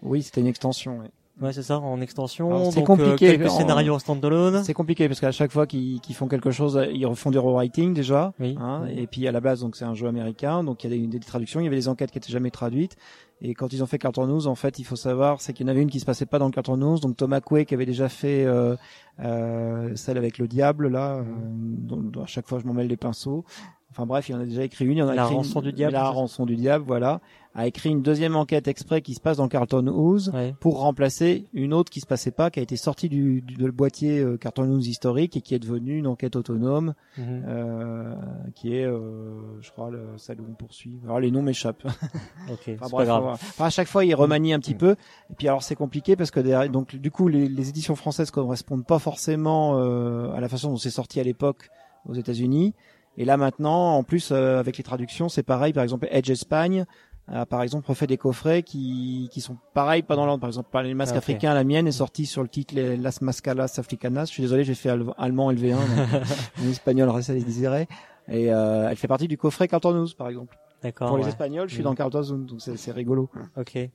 Oui, 0.00 0.22
c'était 0.22 0.40
une 0.40 0.46
extension. 0.46 1.00
ouais. 1.00 1.10
Ouais, 1.40 1.52
c'est 1.54 1.62
ça, 1.62 1.78
en 1.78 2.00
extension. 2.00 2.70
C'est 2.70 2.80
euh, 2.80 2.84
compliqué, 2.84 3.36
quelques 3.38 3.50
en- 3.50 3.56
scénarios 3.58 3.94
en 3.94 3.98
standalone. 3.98 4.62
C'est 4.62 4.74
compliqué 4.74 5.08
parce 5.08 5.20
qu'à 5.20 5.32
chaque 5.32 5.50
fois 5.52 5.66
qu'ils 5.66 6.00
qu'ils 6.00 6.14
font 6.14 6.28
quelque 6.28 6.50
chose, 6.50 6.78
ils 6.92 7.06
refont 7.06 7.30
du 7.30 7.38
rewriting 7.38 7.94
déjà. 7.94 8.32
Oui. 8.38 8.56
Hein, 8.60 8.82
Oui. 8.84 8.98
Et 8.98 9.06
puis 9.06 9.26
à 9.26 9.32
la 9.32 9.40
base, 9.40 9.60
donc 9.60 9.76
c'est 9.76 9.84
un 9.86 9.94
jeu 9.94 10.06
américain, 10.06 10.62
donc 10.64 10.84
il 10.84 10.90
y 10.90 10.94
a 10.94 10.96
des, 10.98 11.06
des 11.06 11.18
traductions. 11.20 11.60
Il 11.60 11.64
y 11.64 11.66
avait 11.66 11.76
des 11.76 11.88
enquêtes 11.88 12.10
qui 12.10 12.18
étaient 12.18 12.32
jamais 12.32 12.50
traduites. 12.50 12.96
Et 13.42 13.54
quand 13.54 13.72
ils 13.72 13.82
ont 13.82 13.86
fait 13.86 13.98
Carton 13.98 14.26
News, 14.26 14.46
en 14.48 14.54
fait, 14.54 14.78
il 14.78 14.84
faut 14.84 14.96
savoir, 14.96 15.40
c'est 15.40 15.54
qu'il 15.54 15.66
y 15.66 15.68
en 15.70 15.72
avait 15.72 15.80
une 15.80 15.88
qui 15.88 15.98
se 15.98 16.04
passait 16.04 16.26
pas 16.26 16.38
dans 16.38 16.44
le 16.44 16.52
Carton 16.52 16.76
News. 16.76 16.98
Donc 16.98 17.16
Thomas 17.16 17.40
Quay 17.40 17.64
qui 17.64 17.72
avait 17.72 17.86
déjà 17.86 18.10
fait 18.10 18.44
euh, 18.44 18.76
euh, 19.24 19.92
celle 19.96 20.18
avec 20.18 20.36
le 20.38 20.46
diable 20.46 20.88
là. 20.88 21.16
euh, 21.16 21.22
dont, 21.26 21.96
dont 22.02 22.22
à 22.22 22.26
chaque 22.26 22.46
fois 22.46 22.58
je 22.58 22.66
m'en 22.66 22.74
mêle 22.74 22.88
les 22.88 22.96
pinceaux. 22.98 23.44
Enfin 23.92 24.06
bref, 24.06 24.28
il 24.28 24.34
en 24.36 24.40
a 24.40 24.44
déjà 24.44 24.62
écrit 24.64 24.84
une. 24.86 24.98
Il 24.98 25.02
en 25.02 25.08
a 25.08 25.14
La 25.14 25.24
écrit 25.24 25.34
rançon 25.34 25.60
une- 25.60 25.66
du 25.66 25.72
diable, 25.72 25.92
La 25.94 26.08
rançon 26.08 26.46
du 26.46 26.54
diable, 26.56 26.84
voilà. 26.86 27.20
A 27.56 27.66
écrit 27.66 27.90
une 27.90 28.02
deuxième 28.02 28.36
enquête 28.36 28.68
exprès 28.68 29.02
qui 29.02 29.14
se 29.14 29.20
passe 29.20 29.38
dans 29.38 29.48
Carton 29.48 29.82
News 29.82 30.30
Ouais. 30.30 30.54
pour 30.60 30.78
remplacer 30.78 31.48
une 31.52 31.74
autre 31.74 31.90
qui 31.90 31.98
se 31.98 32.06
passait 32.06 32.30
pas, 32.30 32.48
qui 32.52 32.60
a 32.60 32.62
été 32.62 32.76
sortie 32.76 33.08
du, 33.08 33.40
du 33.42 33.54
de 33.54 33.66
le 33.66 33.72
boîtier 33.72 34.20
euh, 34.20 34.36
Carton 34.36 34.64
News 34.66 34.78
historique 34.86 35.36
et 35.36 35.40
qui 35.40 35.56
est 35.56 35.58
devenue 35.58 35.98
une 35.98 36.06
enquête 36.06 36.36
autonome, 36.36 36.94
Mhm. 37.18 37.42
euh, 37.48 38.14
qui 38.54 38.76
est, 38.76 38.84
euh, 38.84 39.60
je 39.60 39.70
crois, 39.72 39.90
le, 39.90 40.00
celle 40.16 40.40
où 40.40 40.44
on 40.48 40.54
poursuit. 40.54 41.00
Alors 41.04 41.18
les 41.18 41.32
noms 41.32 41.42
m'échappent. 41.42 41.82
Ok, 42.52 42.60
c'est 42.66 42.78
Enfin, 42.80 42.96
pas 42.98 43.04
grave. 43.04 43.24
enfin, 43.32 43.64
à 43.64 43.70
chaque 43.70 43.88
fois, 43.88 44.04
il 44.04 44.14
remanie 44.14 44.52
un 44.52 44.60
petit 44.60 44.74
peu. 44.76 44.92
Et 45.30 45.34
puis 45.36 45.48
alors 45.48 45.64
c'est 45.64 45.74
compliqué 45.74 46.14
parce 46.14 46.30
que 46.30 46.38
derrière, 46.38 46.70
donc 46.70 46.94
du 46.94 47.10
coup, 47.10 47.26
les, 47.26 47.48
les 47.48 47.68
éditions 47.68 47.96
françaises 47.96 48.30
correspondent 48.30 48.86
pas 48.86 49.00
forcément 49.00 49.76
euh, 49.76 50.30
à 50.32 50.40
la 50.40 50.48
façon 50.48 50.70
dont 50.70 50.76
c'est 50.76 50.90
sorti 50.90 51.18
à 51.18 51.24
l'époque 51.24 51.68
aux 52.08 52.14
États-Unis. 52.14 52.74
Et 53.16 53.24
là 53.24 53.36
maintenant, 53.36 53.96
en 53.96 54.02
plus 54.02 54.30
euh, 54.32 54.58
avec 54.58 54.76
les 54.78 54.84
traductions, 54.84 55.28
c'est 55.28 55.42
pareil. 55.42 55.72
Par 55.72 55.82
exemple, 55.82 56.06
Edge 56.10 56.30
Espagne. 56.30 56.84
a, 57.28 57.44
par 57.46 57.62
exemple, 57.62 57.86
refait 57.88 58.06
des 58.06 58.16
coffrets 58.16 58.62
qui, 58.62 59.28
qui 59.32 59.40
sont 59.40 59.56
pareils 59.74 60.02
pendant 60.02 60.24
l'ordre. 60.26 60.40
Par 60.40 60.48
exemple, 60.48 60.68
par 60.72 60.82
les 60.82 60.94
masques 60.94 61.12
Ah, 61.14 61.18
ok. 61.18 61.22
africains, 61.24 61.54
la 61.54 61.64
mienne 61.64 61.86
est 61.86 61.92
sortie 61.92 62.26
sur 62.26 62.42
le 62.42 62.48
titre 62.48 62.74
les 62.74 62.96
Las 62.96 63.20
Mascalas 63.20 63.74
Africanas. 63.78 64.26
Je 64.26 64.30
suis 64.32 64.42
désolé, 64.42 64.64
j'ai 64.64 64.74
fait 64.74 64.88
al- 64.90 65.12
allemand 65.18 65.52
LV1, 65.52 65.74
donc, 65.76 65.80
en 66.64 66.68
espagnol, 66.70 67.22
ça 67.22 67.34
les 67.34 67.42
désirait. 67.44 67.86
Et 68.28 68.52
euh, 68.52 68.88
elle 68.88 68.96
fait 68.96 69.08
partie 69.08 69.28
du 69.28 69.36
coffret 69.36 69.68
Carton 69.68 69.92
News, 69.92 70.08
par 70.16 70.28
exemple. 70.28 70.56
D'accord. 70.82 71.08
Pour 71.08 71.18
les 71.18 71.24
ouais. 71.24 71.28
Espagnols, 71.28 71.68
je 71.68 71.74
suis 71.74 71.82
Mhm. 71.82 71.90
dans 71.90 71.94
Carton 71.94 72.20
News, 72.22 72.44
donc 72.44 72.60
c'est 72.62 72.76
c'est 72.76 72.92
rigolo. 72.92 73.28
Ok. 73.56 73.76
Et 73.76 73.90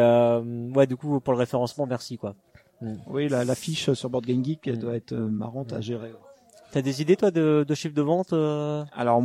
euh, 0.00 0.40
ouais, 0.74 0.86
du 0.86 0.96
coup, 0.96 1.20
pour 1.20 1.32
le 1.34 1.38
référencement, 1.38 1.86
merci 1.86 2.16
quoi. 2.16 2.34
Oui, 3.06 3.28
la, 3.28 3.44
la 3.44 3.54
fiche 3.54 3.92
sur 3.92 4.08
Board 4.08 4.24
Game 4.24 4.42
Geek, 4.44 4.66
elle 4.66 4.78
doit 4.78 4.94
être 4.96 5.12
euh, 5.12 5.28
marrante 5.28 5.72
à 5.74 5.80
gérer. 5.82 6.12
T'as 6.72 6.82
des 6.82 7.02
idées 7.02 7.16
toi 7.16 7.30
de, 7.32 7.64
de 7.66 7.74
chiffre 7.74 7.94
de 7.94 8.02
vente 8.02 8.32
euh 8.32 8.84
Alors 8.94 9.20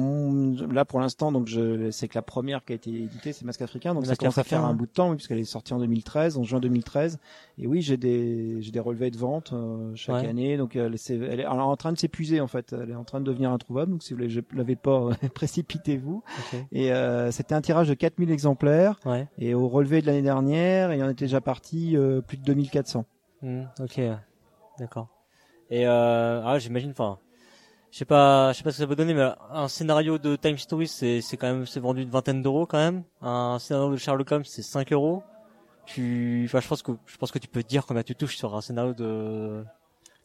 là 0.71 0.83
pour 0.85 0.99
l'instant 0.99 1.31
donc 1.31 1.47
je 1.47 1.91
c'est 1.91 2.07
que 2.07 2.15
la 2.15 2.23
première 2.23 2.65
qui 2.65 2.73
a 2.73 2.75
été 2.75 2.89
éditée 2.89 3.33
c'est 3.33 3.45
Masque 3.45 3.61
africain 3.61 3.93
donc 3.93 4.05
ça 4.07 4.15
commence 4.15 4.37
à 4.39 4.43
faire 4.43 4.63
un 4.65 4.69
hein. 4.69 4.73
bout 4.73 4.87
de 4.87 4.91
temps 4.91 5.09
oui, 5.09 5.15
puisqu'elle 5.17 5.37
est 5.37 5.43
sortie 5.43 5.73
en 5.73 5.79
2013 5.79 6.37
en 6.39 6.43
juin 6.43 6.59
2013 6.59 7.19
et 7.59 7.67
oui 7.67 7.81
j'ai 7.83 7.97
des 7.97 8.61
j'ai 8.61 8.71
des 8.71 8.79
relevés 8.79 9.11
de 9.11 9.17
vente 9.17 9.53
euh, 9.53 9.91
chaque 9.95 10.23
Ouais. 10.23 10.27
année 10.27 10.57
donc 10.57 10.75
elle, 10.75 10.97
c'est- 10.97 11.15
elle 11.15 11.39
est 11.39 11.43
elle 11.43 11.43
est 11.43 11.47
en 11.47 11.75
train 11.75 11.91
de 11.93 11.97
s'épuiser 11.99 12.41
en 12.41 12.47
fait 12.47 12.73
elle 12.73 12.89
est 12.89 12.95
en 12.95 13.03
train 13.03 13.19
de 13.19 13.25
devenir 13.25 13.51
introuvable 13.51 13.91
donc 13.91 14.01
si 14.03 14.13
vous 14.15 14.21
ne 14.21 14.41
l'avez 14.57 14.75
pas 14.75 15.09
précipitez-vous 15.35 16.23
Ok. 16.53 16.59
et 16.71 16.91
euh, 16.93 17.29
c'était 17.31 17.53
un 17.53 17.61
tirage 17.61 17.89
de 17.89 17.93
4000 17.93 18.31
exemplaires 18.31 18.99
Ouais. 19.05 19.27
et 19.37 19.53
au 19.53 19.67
relevé 19.67 20.01
de 20.01 20.07
l'année 20.07 20.21
dernière 20.23 20.93
il 20.93 21.03
en 21.03 21.09
était 21.09 21.25
déjà 21.25 21.41
parti 21.41 21.95
euh, 21.95 22.21
plus 22.21 22.37
de 22.37 22.43
2400 22.43 23.05
Hmm, 23.41 23.63
ok. 23.79 24.01
D'accord. 24.79 25.07
Et 25.69 25.85
euh, 25.87 26.41
ah, 26.43 26.57
j'imagine. 26.57 26.91
Enfin, 26.91 27.19
je 27.95 27.99
sais 27.99 28.05
pas, 28.05 28.51
je 28.51 28.57
sais 28.57 28.63
pas 28.65 28.71
ce 28.71 28.75
que 28.75 28.83
ça 28.83 28.87
peut 28.87 28.97
donner, 28.97 29.13
mais 29.13 29.25
un 29.51 29.69
scénario 29.69 30.17
de 30.17 30.35
Time 30.35 30.57
Story, 30.57 30.85
c'est 30.85 31.21
c'est 31.21 31.37
quand 31.37 31.47
même 31.47 31.65
c'est 31.65 31.79
vendu 31.79 32.01
une 32.01 32.09
vingtaine 32.09 32.41
d'euros 32.41 32.65
quand 32.65 32.77
même. 32.77 33.05
Un 33.21 33.57
scénario 33.57 33.91
de 33.91 33.95
Sherlock 33.95 34.29
Holmes, 34.33 34.43
c'est 34.43 34.63
5 34.63 34.91
euros. 34.91 35.23
Tu, 35.85 36.43
enfin, 36.45 36.59
je 36.59 36.67
pense 36.67 36.81
que 36.81 36.91
je 37.05 37.15
pense 37.15 37.31
que 37.31 37.39
tu 37.39 37.47
peux 37.47 37.63
te 37.63 37.69
dire 37.69 37.85
combien 37.85 38.03
tu 38.03 38.13
touches 38.13 38.35
sur 38.35 38.53
un 38.53 38.59
scénario 38.59 38.93
de 38.93 39.63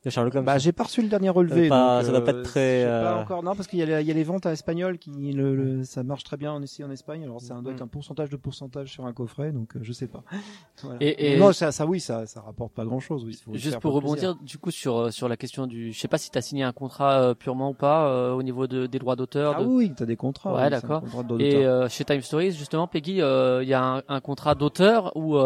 de 0.05 0.09
Sherlock 0.11 0.35
Holmes. 0.35 0.45
Bah, 0.47 0.57
j'ai 0.59 0.73
pas 0.73 0.85
reçu 0.85 1.03
le 1.03 1.09
dernier 1.09 1.29
relevé. 1.29 1.67
Euh, 1.67 1.69
pas- 1.69 1.99
donc, 1.99 2.07
ça 2.07 2.13
doit 2.13 2.25
pas 2.25 2.31
être 2.31 2.43
très, 2.43 2.81
je 2.81 2.87
sais 2.87 2.91
pas 2.91 3.17
euh, 3.19 3.23
encore, 3.23 3.43
non, 3.43 3.55
parce 3.55 3.67
qu'il 3.69 3.79
y 3.79 3.83
a, 3.83 3.87
les- 3.87 4.01
il 4.03 4.07
y 4.09 4.11
a 4.11 4.15
les 4.15 4.25
ventes 4.25 4.47
à 4.47 4.53
espagnol 4.53 4.97
qui, 4.99 5.11
le, 5.33 5.55
le- 5.55 5.85
ça 5.85 6.03
marche 6.03 6.25
très 6.25 6.37
bien 6.39 6.53
en 6.53 6.63
ici 6.63 6.83
en 6.83 6.91
Espagne. 6.91 7.23
Alors, 7.25 7.41
c'est 7.41 7.53
un, 7.53 7.61
doit 7.63 7.73
être 7.73 7.83
un 7.83 7.87
pourcentage 7.87 8.31
de 8.31 8.37
pourcentage 8.37 8.91
sur 8.91 9.05
un 9.05 9.13
coffret, 9.13 9.53
donc 9.53 9.77
euh, 9.77 9.81
je 9.83 9.93
sais 9.93 10.07
pas. 10.09 10.23
Voilà. 10.83 10.97
Et- 11.03 11.35
et- 11.35 11.39
non, 11.39 11.53
ça, 11.53 11.73
ça, 11.73 11.85
oui, 11.85 12.01
ça, 12.01 12.25
ça 12.25 12.41
rapporte 12.41 12.73
pas 12.73 12.87
grand 12.87 13.01
chose. 13.01 13.25
Oui, 13.27 13.35
faut 13.45 13.53
Juste 13.55 13.79
pour 13.81 14.01
plaisir. 14.01 14.31
rebondir 14.31 14.35
du 14.43 14.57
coup 14.57 14.71
sur 14.71 14.97
euh, 14.97 15.11
sur 15.11 15.29
la 15.29 15.37
question 15.37 15.67
du, 15.67 15.93
je 15.93 15.99
sais 16.01 16.09
pas 16.09 16.17
si 16.17 16.31
t'as 16.31 16.41
signé 16.41 16.63
un 16.65 16.73
contrat 16.73 17.21
euh, 17.21 17.35
purement 17.35 17.71
ou 17.71 17.75
pas 17.75 18.07
euh, 18.09 18.33
au 18.33 18.43
niveau 18.43 18.67
de, 18.67 18.87
des 18.87 18.99
droits 18.99 19.17
d'auteur. 19.17 19.57
Ah 19.59 19.63
de- 19.63 19.67
oui, 19.69 19.93
t'as 19.95 20.07
des 20.07 20.17
contrats. 20.17 20.55
Ouais, 20.55 20.65
oui, 20.65 20.71
d'accord. 20.71 21.03
contrat. 21.03 21.23
Et 21.39 21.67
euh, 21.67 21.89
chez 21.91 22.05
Time 22.07 22.23
Stories 22.23 22.53
justement, 22.53 22.87
Peggy, 22.87 23.21
euh, 23.21 23.63
il 23.63 23.69
y 23.69 23.75
a 23.75 23.85
un, 23.85 24.03
un 24.09 24.21
contrat 24.21 24.55
d'auteur 24.55 25.15
ou 25.17 25.37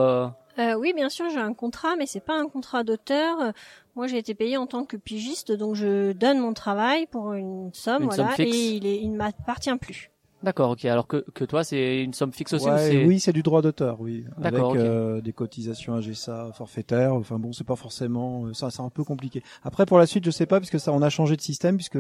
euh, 0.59 0.75
oui, 0.75 0.93
bien 0.95 1.09
sûr, 1.09 1.29
j'ai 1.31 1.39
un 1.39 1.55
contrat, 1.55 1.97
mais 1.97 2.07
c'est 2.07 2.25
pas 2.25 2.35
un 2.35 2.49
contrat 2.49 2.85
d'auteur. 2.85 3.53
Moi, 3.97 4.07
j'ai 4.07 4.19
été 4.19 4.35
payé 4.35 4.57
en 4.57 4.67
tant 4.67 4.85
que 4.85 4.97
pigiste, 4.97 5.53
donc 5.53 5.75
je 5.75 6.13
donne 6.13 6.39
mon 6.39 6.53
travail 6.53 7.07
pour 7.07 7.33
une 7.35 7.73
somme, 7.73 8.05
Une 8.05 8.09
voilà, 8.09 8.37
somme 8.37 8.47
et 8.47 8.49
il, 8.49 8.87
est, 8.87 8.99
il 8.99 9.13
ne 9.13 9.17
m'appartient 9.17 9.75
plus. 9.77 10.11
D'accord, 10.45 10.71
ok. 10.71 10.85
Alors 10.85 11.07
que 11.07 11.25
que 11.35 11.45
toi, 11.45 11.65
c'est 11.65 12.03
une 12.03 12.13
somme 12.13 12.33
fixe 12.33 12.53
aussi 12.53 12.69
ou 12.69 12.73
Ouais, 12.75 13.05
oui, 13.07 13.19
c'est 13.19 13.33
du 13.33 13.43
droit 13.43 13.63
d'auteur, 13.63 14.01
oui. 14.01 14.25
Avec 14.37 14.53
D'accord, 14.53 14.71
ok. 14.73 14.77
euh, 14.79 15.21
des 15.23 15.33
cotisations 15.33 15.95
à 15.95 16.01
GSA 16.03 16.53
forfaitaires. 16.53 17.15
Enfin 17.15 17.39
bon, 17.39 17.53
c'est 17.53 17.65
pas 17.67 17.77
forcément 17.77 18.45
euh, 18.45 18.53
ça, 18.53 18.71
c'est 18.71 18.83
un 18.83 18.91
peu 18.91 19.05
compliqué. 19.05 19.43
Après 19.63 19.87
pour 19.87 19.99
la 19.99 20.05
suite, 20.07 20.25
je 20.25 20.31
sais 20.31 20.45
pas 20.47 20.61
puisque 20.61 20.79
ça, 20.79 20.93
on 20.93 21.01
a 21.01 21.09
changé 21.09 21.35
de 21.35 21.41
système 21.41 21.77
puisque 21.77 21.99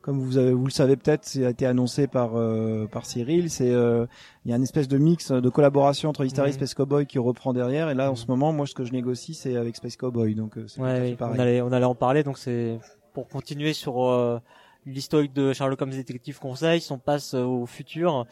comme 0.00 0.18
vous 0.18 0.38
avez, 0.38 0.52
vous 0.52 0.64
le 0.64 0.70
savez 0.70 0.96
peut-être, 0.96 1.24
ça 1.26 1.46
a 1.46 1.50
été 1.50 1.66
annoncé 1.66 2.06
par 2.06 2.30
euh, 2.36 2.86
par 2.86 3.04
Cyril. 3.04 3.50
C'est 3.50 3.70
euh, 3.70 4.06
il 4.44 4.50
y 4.50 4.54
a 4.54 4.56
une 4.56 4.62
espèce 4.62 4.88
de 4.88 4.96
mix 4.98 5.30
de 5.30 5.48
collaboration 5.50 6.08
entre 6.08 6.24
et 6.24 6.28
Mhm. 6.28 6.52
Space 6.52 6.74
Cowboy 6.74 7.04
qui 7.06 7.18
reprend 7.18 7.52
derrière. 7.52 7.90
Et 7.90 7.94
là, 7.94 8.10
en 8.10 8.14
ce 8.14 8.26
moment, 8.28 8.52
moi, 8.52 8.66
ce 8.66 8.74
que 8.74 8.84
je 8.84 8.92
négocie, 8.92 9.34
c'est 9.34 9.56
avec 9.56 9.76
Space 9.76 9.96
Cowboy. 9.96 10.34
Donc 10.34 10.56
euh, 10.56 10.64
c'est 10.68 10.80
Ouais, 10.80 11.00
fait 11.00 11.10
oui, 11.10 11.14
pareil. 11.16 11.36
on 11.36 11.42
allait, 11.42 11.60
on 11.60 11.72
allait 11.72 11.84
en 11.84 11.94
parler, 11.94 12.22
donc 12.22 12.38
c'est 12.38 12.78
pour 13.12 13.28
continuer 13.28 13.72
sur 13.72 14.02
euh, 14.08 14.38
l'historique 14.88 15.32
de 15.32 15.52
Sherlock 15.52 15.80
Holmes 15.80 15.92
Détective 15.92 16.38
Conseil, 16.38 16.80
si 16.80 16.90
on 16.92 16.98
passe 16.98 17.34
euh, 17.34 17.42
au 17.42 17.66
futur, 17.66 18.26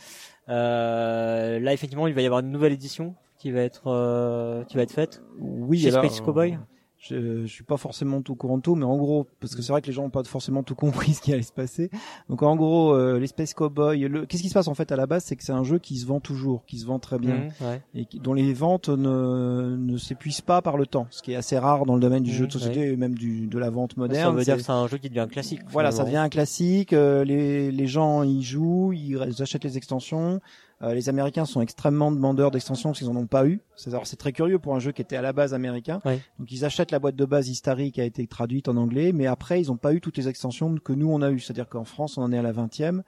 euh, 0.49 1.61
là 1.61 1.73
effectivement 1.73 2.07
il 2.07 2.15
va 2.15 2.23
y 2.23 2.27
avoir 2.27 2.41
une 2.41 2.51
nouvelle 2.51 2.73
édition 2.73 3.15
qui 3.39 3.51
va 3.51 3.61
être 3.61 3.85
euh, 3.87 4.65
qui 4.65 4.77
va 4.77 4.83
être 4.83 4.93
faite. 4.93 5.23
Oui, 5.39 5.79
Chez 5.79 5.89
alors, 5.89 6.05
Space 6.05 6.21
Cowboy 6.21 6.59
je, 6.99 7.43
je 7.43 7.47
suis 7.47 7.63
pas 7.63 7.77
forcément 7.77 8.23
tout 8.23 8.35
courant 8.35 8.57
de 8.57 8.63
tout, 8.63 8.75
mais 8.75 8.85
en 8.85 8.97
gros, 8.97 9.27
parce 9.39 9.55
que 9.55 9.63
c'est 9.63 9.71
vrai 9.71 9.83
que 9.83 9.87
les 9.87 9.93
gens 9.93 10.05
ont 10.05 10.11
pas 10.11 10.25
forcément 10.25 10.63
tout 10.63 10.75
compris 10.75 11.13
ce 11.15 11.21
qui 11.21 11.33
allait 11.33 11.43
se 11.43 11.53
passer. 11.53 11.91
Donc 12.29 12.43
en 12.43 12.57
gros, 12.57 12.95
euh, 12.95 13.19
les 13.21 13.27
Space 13.27 13.53
Cowboy, 13.55 14.01
le... 14.09 14.25
qu'est-ce 14.27 14.43
qui 14.43 14.49
se 14.49 14.55
passe 14.55 14.67
en 14.69 14.75
fait 14.75 14.91
à 14.91 14.97
la 14.97 15.07
base, 15.07 15.25
c'est 15.25 15.37
que 15.37 15.45
c'est 15.45 15.53
un 15.53 15.63
jeu 15.63 15.79
qui 15.79 15.99
se 15.99 16.07
vend 16.07 16.21
toujours, 16.21 16.65
qui 16.67 16.79
se 16.79 16.87
vend 16.87 16.99
très 16.99 17.19
bien, 17.19 17.37
Mhm, 17.37 17.51
ouais. 17.69 17.83
et 17.95 18.05
qui- 18.07 18.19
dont 18.19 18.33
les 18.33 18.53
ventes 18.55 18.89
ne, 18.89 19.77
ne 19.77 19.97
s'épuisent 19.99 20.41
pas 20.41 20.63
par 20.63 20.77
le 20.79 20.87
temps, 20.87 21.07
ce 21.11 21.23
qui 21.23 21.33
est 21.33 21.37
assez 21.37 21.59
rare 21.59 21.85
dans 21.87 21.95
le 21.95 22.01
domaine 22.01 22.23
du 22.23 22.33
jeu 22.33 22.47
de 22.47 22.53
société 22.53 22.91
et 22.93 22.97
même 22.97 23.15
du, 23.15 23.47
de 23.47 23.59
la 23.59 23.71
vente 23.71 23.93
Ça 23.95 24.01
moderne. 24.01 24.37
veut 24.37 24.45
dire 24.45 24.57
que 24.57 24.63
c'est 24.63 24.73
un 24.73 24.87
jeu 24.89 24.99
qui 24.99 25.09
devient 25.09 25.21
un 25.21 25.29
classique. 25.29 25.61
voilà, 25.69 25.91
ça 25.93 26.05
devient 26.05 26.17
un 26.17 26.29
classique. 26.31 26.93
euh, 26.93 27.25
les, 27.25 27.71
les 27.71 27.87
gens 27.87 28.23
y 28.23 28.43
jouent, 28.43 28.93
ils, 28.95 29.19
ils 29.29 29.43
achètent 29.43 29.65
les 29.65 29.77
extensions. 29.77 30.41
Euh, 30.83 30.93
les 30.93 31.09
Américains 31.09 31.47
sont 31.47 31.63
extrêmement 31.63 32.13
demandeurs 32.13 32.51
d'extensions 32.51 32.91
parce 32.91 32.99
qu'ils 32.99 33.09
en 33.09 33.17
ont 33.17 33.27
pas 33.27 33.47
eu. 33.47 33.61
C'est 33.77 34.17
très 34.19 34.33
curieux 34.33 34.59
pour 34.59 34.75
un 34.75 34.79
jeu 34.79 34.93
qui 34.93 35.01
était 35.01 35.17
à 35.17 35.23
la 35.23 35.33
base 35.33 35.55
américain. 35.55 36.01
Ouais. 36.05 36.21
Donc 36.39 36.53
ils 36.53 36.67
achètent 36.67 36.91
la 36.91 36.99
boîte 36.99 37.17
de 37.17 37.25
base 37.25 37.49
Histari 37.49 37.93
qui 37.93 38.01
a 38.03 38.05
été 38.05 38.27
traduite 38.27 38.69
en 38.69 38.77
anglais, 38.77 39.13
mais 39.13 39.27
après 39.27 39.63
ils 39.63 39.69
n'ont 39.69 39.79
pas 39.79 39.95
eu 39.95 40.03
toutes 40.03 40.19
les 40.19 40.29
extensions 40.29 40.75
que 40.77 40.93
nous 40.93 41.11
on 41.11 41.23
a 41.23 41.31
eu. 41.31 41.39
C'est-à-dire 41.41 41.69
qu'en 41.69 41.85
France 41.85 42.19
on 42.19 42.23
en 42.23 42.33
est 42.33 42.37
à 42.39 42.43
la 42.43 42.53
20e 42.53 43.03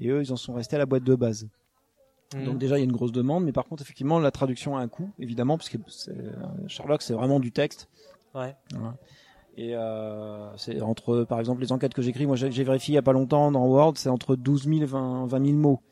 et 0.00 0.08
eux 0.08 0.20
ils 0.22 0.32
en 0.32 0.36
sont 0.36 0.52
restés 0.54 0.74
à 0.74 0.80
la 0.80 0.86
boîte 0.86 1.04
de 1.04 1.14
base. 1.14 1.46
Mhm. 2.34 2.44
Donc 2.44 2.58
déjà 2.58 2.76
il 2.76 2.80
y 2.80 2.82
a 2.82 2.86
une 2.86 2.92
grosse 2.92 3.12
demande, 3.12 3.44
mais 3.44 3.52
par 3.52 3.66
contre 3.66 3.82
effectivement 3.82 4.18
la 4.18 4.32
traduction 4.32 4.76
a 4.76 4.80
un 4.80 4.88
coût 4.88 5.10
évidemment 5.20 5.56
parce 5.58 5.68
que 5.68 5.78
c'est- 5.86 6.12
Sherlock 6.66 7.02
c'est 7.02 7.14
vraiment 7.14 7.38
du 7.38 7.52
texte. 7.52 7.88
Ouais. 8.34 8.56
Voilà. 8.74 8.96
Et 9.58 9.76
euh, 9.76 10.48
c'est 10.56 10.80
entre, 10.80 11.24
par 11.24 11.38
exemple, 11.38 11.60
les 11.60 11.72
enquêtes 11.72 11.92
que 11.92 12.00
j'écris, 12.00 12.26
moi 12.26 12.36
j'ai 12.36 12.50
j'ai 12.50 12.64
vérifié 12.64 12.92
il 12.92 12.94
y 12.94 12.98
a 12.98 13.02
pas 13.02 13.12
longtemps 13.12 13.52
dans 13.52 13.66
Word, 13.66 13.92
c'est 13.96 14.08
entre 14.08 14.34
12 14.34 14.64
000 14.64 14.80
et 14.80 14.86
20, 14.86 15.26
20 15.26 15.44
000 15.44 15.58
mots. 15.58 15.82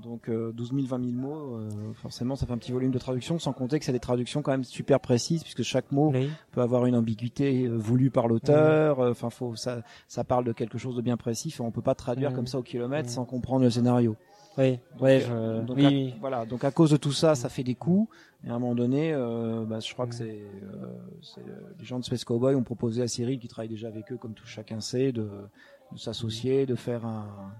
Donc 0.00 0.28
euh, 0.30 0.52
12 0.52 0.72
000, 0.72 0.86
20 0.86 1.04
000 1.04 1.12
mots, 1.20 1.56
euh, 1.56 1.92
forcément 1.92 2.34
ça 2.34 2.46
fait 2.46 2.52
un 2.52 2.58
petit 2.58 2.72
volume 2.72 2.90
de 2.92 2.98
traduction, 2.98 3.38
sans 3.38 3.52
compter 3.52 3.78
que 3.78 3.84
c'est 3.84 3.92
des 3.92 4.00
traductions 4.00 4.40
quand 4.40 4.50
même 4.52 4.64
super 4.64 5.00
précises, 5.00 5.42
puisque 5.42 5.62
chaque 5.62 5.92
mot 5.92 6.10
Oui. 6.12 6.30
peut 6.50 6.62
avoir 6.62 6.86
une 6.86 6.96
ambiguïté 6.96 7.66
euh, 7.66 7.76
voulue 7.76 8.10
par 8.10 8.26
l'auteur. 8.26 9.00
euh, 9.00 9.10
Enfin, 9.10 9.28
faut 9.28 9.54
ça, 9.54 9.82
ça 10.08 10.24
parle 10.24 10.44
de 10.44 10.52
quelque 10.52 10.78
chose 10.78 10.96
de 10.96 11.02
bien 11.02 11.16
précis. 11.18 11.54
On 11.60 11.70
peut 11.70 11.82
pas 11.82 11.94
traduire 11.94 12.32
comme 12.32 12.46
ça 12.46 12.58
au 12.58 12.62
kilomètre 12.62 13.10
sans 13.10 13.24
comprendre 13.26 13.64
le 13.64 13.70
scénario. 13.70 14.16
Oui. 14.58 14.78
Donc, 14.92 15.02
Ouais. 15.02 15.24
euh, 15.30 15.60
Je... 15.60 15.66
donc, 15.66 15.76
oui, 15.76 15.84
à, 15.84 15.88
oui. 15.88 16.14
voilà. 16.20 16.46
Donc 16.46 16.64
à 16.64 16.70
cause 16.70 16.90
de 16.90 16.96
tout 16.96 17.12
ça, 17.12 17.34
ça 17.34 17.48
fait 17.50 17.62
des 17.62 17.74
coûts. 17.74 18.08
Et 18.44 18.48
à 18.50 18.54
un 18.54 18.58
moment 18.58 18.74
donné, 18.74 19.12
euh, 19.12 19.64
bah, 19.66 19.78
je 19.80 19.92
crois 19.92 20.06
que 20.06 20.14
c'est, 20.14 20.40
euh, 20.40 20.86
euh, 21.38 21.40
les 21.78 21.84
gens 21.84 21.98
de 21.98 22.04
Space 22.04 22.24
Cowboy 22.24 22.54
ont 22.54 22.62
proposé 22.64 23.02
à 23.02 23.08
Cyril, 23.08 23.38
qui 23.38 23.46
travaille 23.48 23.68
déjà 23.68 23.88
avec 23.88 24.10
eux, 24.10 24.16
comme 24.16 24.32
tout 24.34 24.46
chacun 24.46 24.80
sait, 24.80 25.12
de, 25.12 25.28
de 25.92 25.98
s'associer, 25.98 26.66
de 26.66 26.74
faire 26.74 27.04
un- 27.06 27.52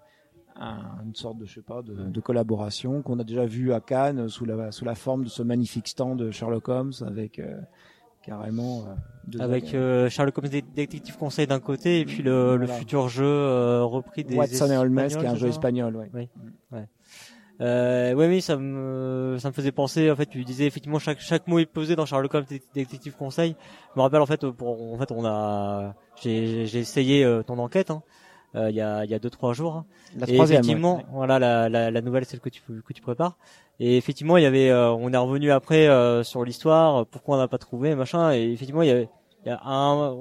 une 0.61 1.14
sorte 1.14 1.38
de, 1.38 1.46
je 1.46 1.55
sais 1.55 1.62
pas, 1.62 1.82
de, 1.82 1.94
de 1.94 2.20
collaboration 2.20 3.03
qu'on 3.03 3.18
a 3.18 3.24
déjà 3.24 3.44
vu 3.46 3.72
à 3.72 3.80
Cannes 3.80 4.28
sous 4.28 4.44
la 4.44 4.70
sous 4.72 4.84
la 4.84 4.94
forme 4.94 5.24
de 5.24 5.28
ce 5.28 5.42
magnifique 5.42 5.88
stand 5.88 6.18
de 6.18 6.30
Sherlock 6.30 6.68
Holmes 6.68 6.92
avec 7.07 7.38
euh, 7.38 7.59
carrément 8.24 8.84
euh, 8.86 9.38
Avec 9.40 9.74
euh, 9.74 10.09
Sherlock 10.09 10.38
Holmes 10.38 10.48
Dé- 10.48 10.62
Détective 10.62 11.16
Conseil 11.16 11.46
d'un 11.46 11.59
côté 11.61 12.00
et 12.00 12.05
puis 12.05 12.22
le, 12.22 12.57
le 12.57 12.66
futur 12.78 13.09
jeu 13.09 13.24
euh, 13.24 13.82
repris 13.84 14.24
des 14.24 14.36
Watson 14.36 14.70
et 14.70 14.76
Holmes, 14.76 14.94
qui 15.09 15.14
est 15.24 15.28
un 15.28 15.34
jeu 15.36 15.48
espagnol. 15.48 15.96
Ouais. 15.96 16.28
Euh, 17.61 18.12
ouais, 18.14 18.26
oui, 18.28 18.40
ça 18.40 18.57
me, 18.57 19.36
ça 19.38 19.48
me 19.48 19.53
faisait 19.53 19.70
penser. 19.72 20.11
En 20.11 20.16
fait, 20.16 20.26
tu 20.26 20.42
disais 20.44 20.66
effectivement 20.66 20.98
chaque 20.98 21.20
chaque 21.20 21.46
mot 21.46 21.59
est 21.61 21.66
posé 21.66 21.94
dans 21.94 22.07
Sherlock 22.07 22.34
Holmes 22.34 22.46
Dé- 22.48 22.62
Détective 22.74 23.14
Conseil. 23.16 23.55
Je 23.94 23.98
me 23.98 24.03
rappelle 24.03 24.20
en 24.20 24.26
fait, 24.26 24.44
pour, 24.50 24.92
en 24.92 24.98
fait, 24.98 25.12
on 25.12 25.24
a, 25.24 25.94
j'ai 26.20 26.66
j'ai 26.66 26.78
essayé 26.80 27.24
euh, 27.24 27.42
ton 27.42 27.59
enquête. 27.59 27.90
Hein, 27.90 28.03
il 28.55 28.74
y 28.74 28.80
a 28.80 29.05
il 29.05 29.11
y 29.11 29.14
a 29.14 29.18
deux 29.18 29.30
trois 29.30 29.53
jours. 29.53 29.76
hein. 29.76 29.84
La 30.16 30.28
Et 30.28 30.34
troisième. 30.34 30.59
effectivement, 30.61 30.96
ouais. 30.96 31.05
voilà 31.12 31.38
la, 31.38 31.68
la 31.68 31.90
la 31.90 32.00
nouvelle 32.03 32.24
celle 32.24 32.40
que 32.40 32.48
tu 32.50 32.61
que 32.86 32.92
tu 32.92 33.03
prépares. 33.03 33.36
Et 33.80 33.96
effectivement, 33.96 34.36
il 34.36 34.42
y 34.42 34.46
avait, 34.46 34.70
euh, 34.70 34.92
on 34.92 35.12
est 35.12 35.16
revenu 35.16 35.50
après 35.50 35.88
euh, 35.88 36.22
sur 36.22 36.44
l'histoire, 36.44 37.07
pourquoi 37.07 37.36
on 37.36 37.38
n'a 37.38 37.48
pas 37.48 37.59
trouvé 37.59 37.94
machin. 37.94 38.32
Et 38.32 38.53
effectivement, 38.53 38.82
il 38.82 38.88
y 38.88 38.92
avait, 38.92 39.09
il 39.44 39.48
y 39.48 39.50
a 39.53 39.61
un, 39.64 40.14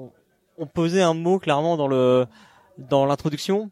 on 0.58 0.66
posait 0.66 1.02
un 1.02 1.14
mot 1.14 1.38
clairement 1.38 1.76
dans 1.76 1.86
le 1.88 2.26
dans 2.78 3.04
l'introduction. 3.06 3.70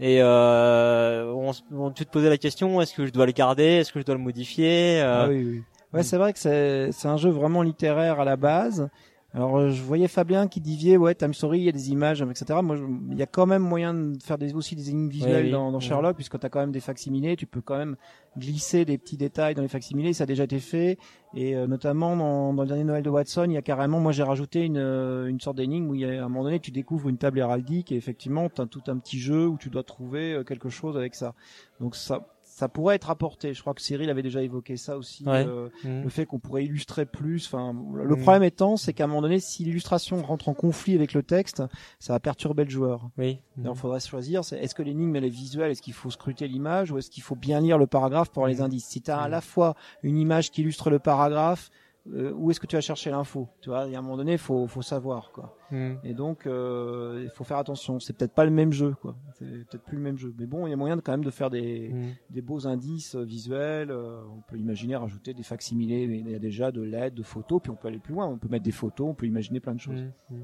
Et 0.00 0.18
euh, 0.20 1.32
on, 1.32 1.52
on, 1.72 1.90
tu 1.90 2.04
te 2.04 2.10
posais 2.10 2.28
la 2.28 2.38
question 2.38 2.80
est-ce 2.80 2.94
que 2.94 3.06
je 3.06 3.12
dois 3.12 3.26
le 3.26 3.32
garder 3.32 3.64
Est-ce 3.64 3.92
que 3.92 4.00
je 4.00 4.04
dois 4.04 4.14
le 4.16 4.20
modifier 4.20 5.00
euh, 5.00 5.24
Ah 5.24 5.28
oui, 5.28 5.44
oui. 5.44 5.62
Ouais, 5.92 6.02
c'est 6.02 6.16
vrai 6.16 6.32
que 6.32 6.38
c'est 6.38 6.90
c'est 6.92 7.08
un 7.08 7.16
jeu 7.16 7.30
vraiment 7.30 7.62
littéraire 7.62 8.18
à 8.20 8.24
la 8.24 8.36
base. 8.36 8.88
Alors 9.34 9.56
euh, 9.56 9.70
je 9.70 9.82
voyais 9.82 10.08
Fabien 10.08 10.46
qui 10.46 10.60
diviait 10.60 10.98
ouais 10.98 11.14
Time 11.14 11.32
Story, 11.32 11.60
il 11.60 11.64
y 11.64 11.68
a 11.70 11.72
des 11.72 11.90
images, 11.90 12.20
etc. 12.20 12.60
Moi, 12.62 12.76
je- 12.76 12.84
il 13.12 13.16
y 13.18 13.22
a 13.22 13.26
quand 13.26 13.46
même 13.46 13.62
moyen 13.62 13.94
de 13.94 14.22
faire 14.22 14.36
des, 14.36 14.52
aussi 14.52 14.76
des 14.76 14.90
énigmes 14.90 15.08
visuelles 15.08 15.46
oui. 15.46 15.50
dans, 15.52 15.72
dans. 15.72 15.80
Sherlock, 15.80 16.16
puisque 16.16 16.38
tu 16.38 16.44
as 16.44 16.50
quand 16.50 16.60
même 16.60 16.70
des 16.72 16.80
facsimilés, 16.80 17.34
tu 17.36 17.46
peux 17.46 17.62
quand 17.62 17.78
même 17.78 17.96
glisser 18.36 18.84
des 18.84 18.98
petits 18.98 19.16
détails 19.16 19.54
dans 19.54 19.62
les 19.62 19.68
facsimilés, 19.68 20.12
ça 20.12 20.24
a 20.24 20.26
déjà 20.26 20.44
été 20.44 20.58
fait. 20.58 20.98
Et 21.34 21.56
euh, 21.56 21.66
notamment 21.66 22.14
dans, 22.14 22.52
dans 22.52 22.62
le 22.62 22.68
dernier 22.68 22.84
Noël 22.84 23.02
de 23.02 23.08
Watson, 23.08 23.44
il 23.46 23.52
y 23.52 23.56
a 23.56 23.62
carrément, 23.62 24.00
moi 24.00 24.12
j'ai 24.12 24.22
rajouté 24.22 24.66
une, 24.66 24.76
euh, 24.76 25.26
une 25.28 25.40
sorte 25.40 25.56
d'énigme 25.56 25.88
où 25.88 25.94
il 25.94 26.02
y 26.02 26.04
a, 26.04 26.22
à 26.22 26.26
un 26.26 26.28
moment 26.28 26.44
donné 26.44 26.60
tu 26.60 26.70
découvres 26.70 27.08
une 27.08 27.16
table 27.16 27.38
héraldique 27.38 27.90
et 27.90 27.96
effectivement 27.96 28.50
tu 28.50 28.60
as 28.60 28.66
tout 28.66 28.82
un 28.88 28.98
petit 28.98 29.18
jeu 29.18 29.46
où 29.48 29.56
tu 29.56 29.70
dois 29.70 29.82
trouver 29.82 30.34
euh, 30.34 30.44
quelque 30.44 30.68
chose 30.68 30.94
avec 30.98 31.14
ça. 31.14 31.34
Donc 31.80 31.96
ça, 31.96 32.31
ça 32.54 32.68
pourrait 32.68 32.96
être 32.96 33.08
apporté. 33.08 33.54
Je 33.54 33.60
crois 33.62 33.72
que 33.72 33.80
Cyril 33.80 34.10
avait 34.10 34.22
déjà 34.22 34.42
évoqué 34.42 34.76
ça 34.76 34.96
aussi. 34.98 35.24
Ouais. 35.24 35.44
euh, 35.46 35.68
Mhm. 35.84 36.02
le 36.02 36.08
fait 36.10 36.26
qu'on 36.26 36.38
pourrait 36.38 36.64
illustrer 36.64 37.06
plus. 37.06 37.46
Enfin, 37.46 37.74
le 37.94 38.14
Mm. 38.14 38.20
problème 38.20 38.42
étant, 38.42 38.76
c'est 38.76 38.92
qu'à 38.92 39.04
un 39.04 39.06
moment 39.06 39.22
donné, 39.22 39.40
si 39.40 39.64
l'illustration 39.64 40.20
rentre 40.22 40.48
en 40.50 40.54
conflit 40.54 40.94
avec 40.94 41.14
le 41.14 41.22
texte, 41.22 41.62
ça 41.98 42.12
va 42.12 42.20
perturber 42.20 42.64
le 42.64 42.70
joueur. 42.70 43.08
Oui. 43.16 43.38
Donc, 43.56 43.76
il 43.76 43.80
faudrait 43.80 44.00
se 44.00 44.08
choisir. 44.08 44.44
C'est 44.44 44.58
est-ce 44.58 44.74
que 44.74 44.82
l'énigme 44.82 45.16
elle 45.16 45.24
est 45.24 45.28
visuelle, 45.30 45.70
est-ce 45.70 45.80
qu'il 45.82 45.94
faut 45.94 46.10
scruter 46.10 46.46
l'image, 46.46 46.90
ou 46.92 46.98
est-ce 46.98 47.10
qu'il 47.10 47.22
faut 47.22 47.36
bien 47.36 47.60
lire 47.60 47.78
le 47.78 47.86
paragraphe 47.86 48.30
pour 48.30 48.42
avoir 48.44 48.54
les 48.54 48.60
Mm. 48.62 48.66
indices? 48.66 48.84
Si 48.86 49.00
tu 49.00 49.10
as 49.10 49.18
à 49.18 49.28
la 49.28 49.40
fois 49.40 49.74
une 50.02 50.18
image 50.18 50.50
qui 50.50 50.60
illustre 50.60 50.90
le 50.90 50.98
paragraphe, 50.98 51.70
euh, 52.10 52.32
où 52.34 52.50
est-ce 52.50 52.58
que 52.58 52.66
tu 52.66 52.74
vas 52.74 52.80
chercher 52.80 53.10
l'info 53.10 53.48
Tu 53.60 53.70
vois, 53.70 53.86
il 53.86 53.92
y 53.92 53.94
a 53.94 54.00
un 54.00 54.02
moment 54.02 54.16
donné, 54.16 54.36
faut 54.36 54.66
faut 54.66 54.82
savoir 54.82 55.30
quoi. 55.30 55.56
Hmm. 55.70 55.94
Et 56.02 56.14
donc, 56.14 56.46
euh, 56.46 57.20
il 57.22 57.30
faut 57.30 57.44
faire 57.44 57.58
attention. 57.58 58.00
C'est 58.00 58.12
peut-être 58.12 58.34
pas 58.34 58.44
le 58.44 58.50
même 58.50 58.72
jeu, 58.72 58.94
quoi. 59.00 59.14
C'est 59.34 59.44
peut-être 59.44 59.84
plus 59.84 59.96
le 59.96 60.02
même 60.02 60.18
jeu. 60.18 60.34
Mais 60.36 60.46
bon, 60.46 60.66
il 60.66 60.70
y 60.70 60.72
a 60.72 60.76
moyen 60.76 60.96
de, 60.96 61.00
quand 61.00 61.12
même 61.12 61.24
de 61.24 61.30
faire 61.30 61.48
des, 61.48 61.90
Hmm. 61.92 62.10
des 62.30 62.42
beaux 62.42 62.66
indices 62.66 63.14
euh, 63.14 63.22
visuels. 63.22 63.92
on 63.92 64.40
peut 64.48 64.58
imaginer 64.58 64.96
rajouter 64.96 65.32
des 65.32 65.44
facsimilés. 65.44 66.06
mais 66.08 66.18
Il 66.18 66.30
y 66.30 66.34
a 66.34 66.40
déjà 66.40 66.72
de 66.72 66.82
l'aide, 66.82 67.14
de 67.14 67.22
photos. 67.22 67.60
Puis 67.62 67.70
on 67.70 67.76
peut 67.76 67.88
aller 67.88 68.00
plus 68.00 68.14
loin. 68.14 68.26
On 68.26 68.38
peut 68.38 68.48
mettre 68.48 68.64
des 68.64 68.72
photos. 68.72 69.08
On 69.08 69.14
peut 69.14 69.26
imaginer 69.26 69.60
plein 69.60 69.74
de 69.74 69.80
choses. 69.80 70.02
Hmm. 70.28 70.42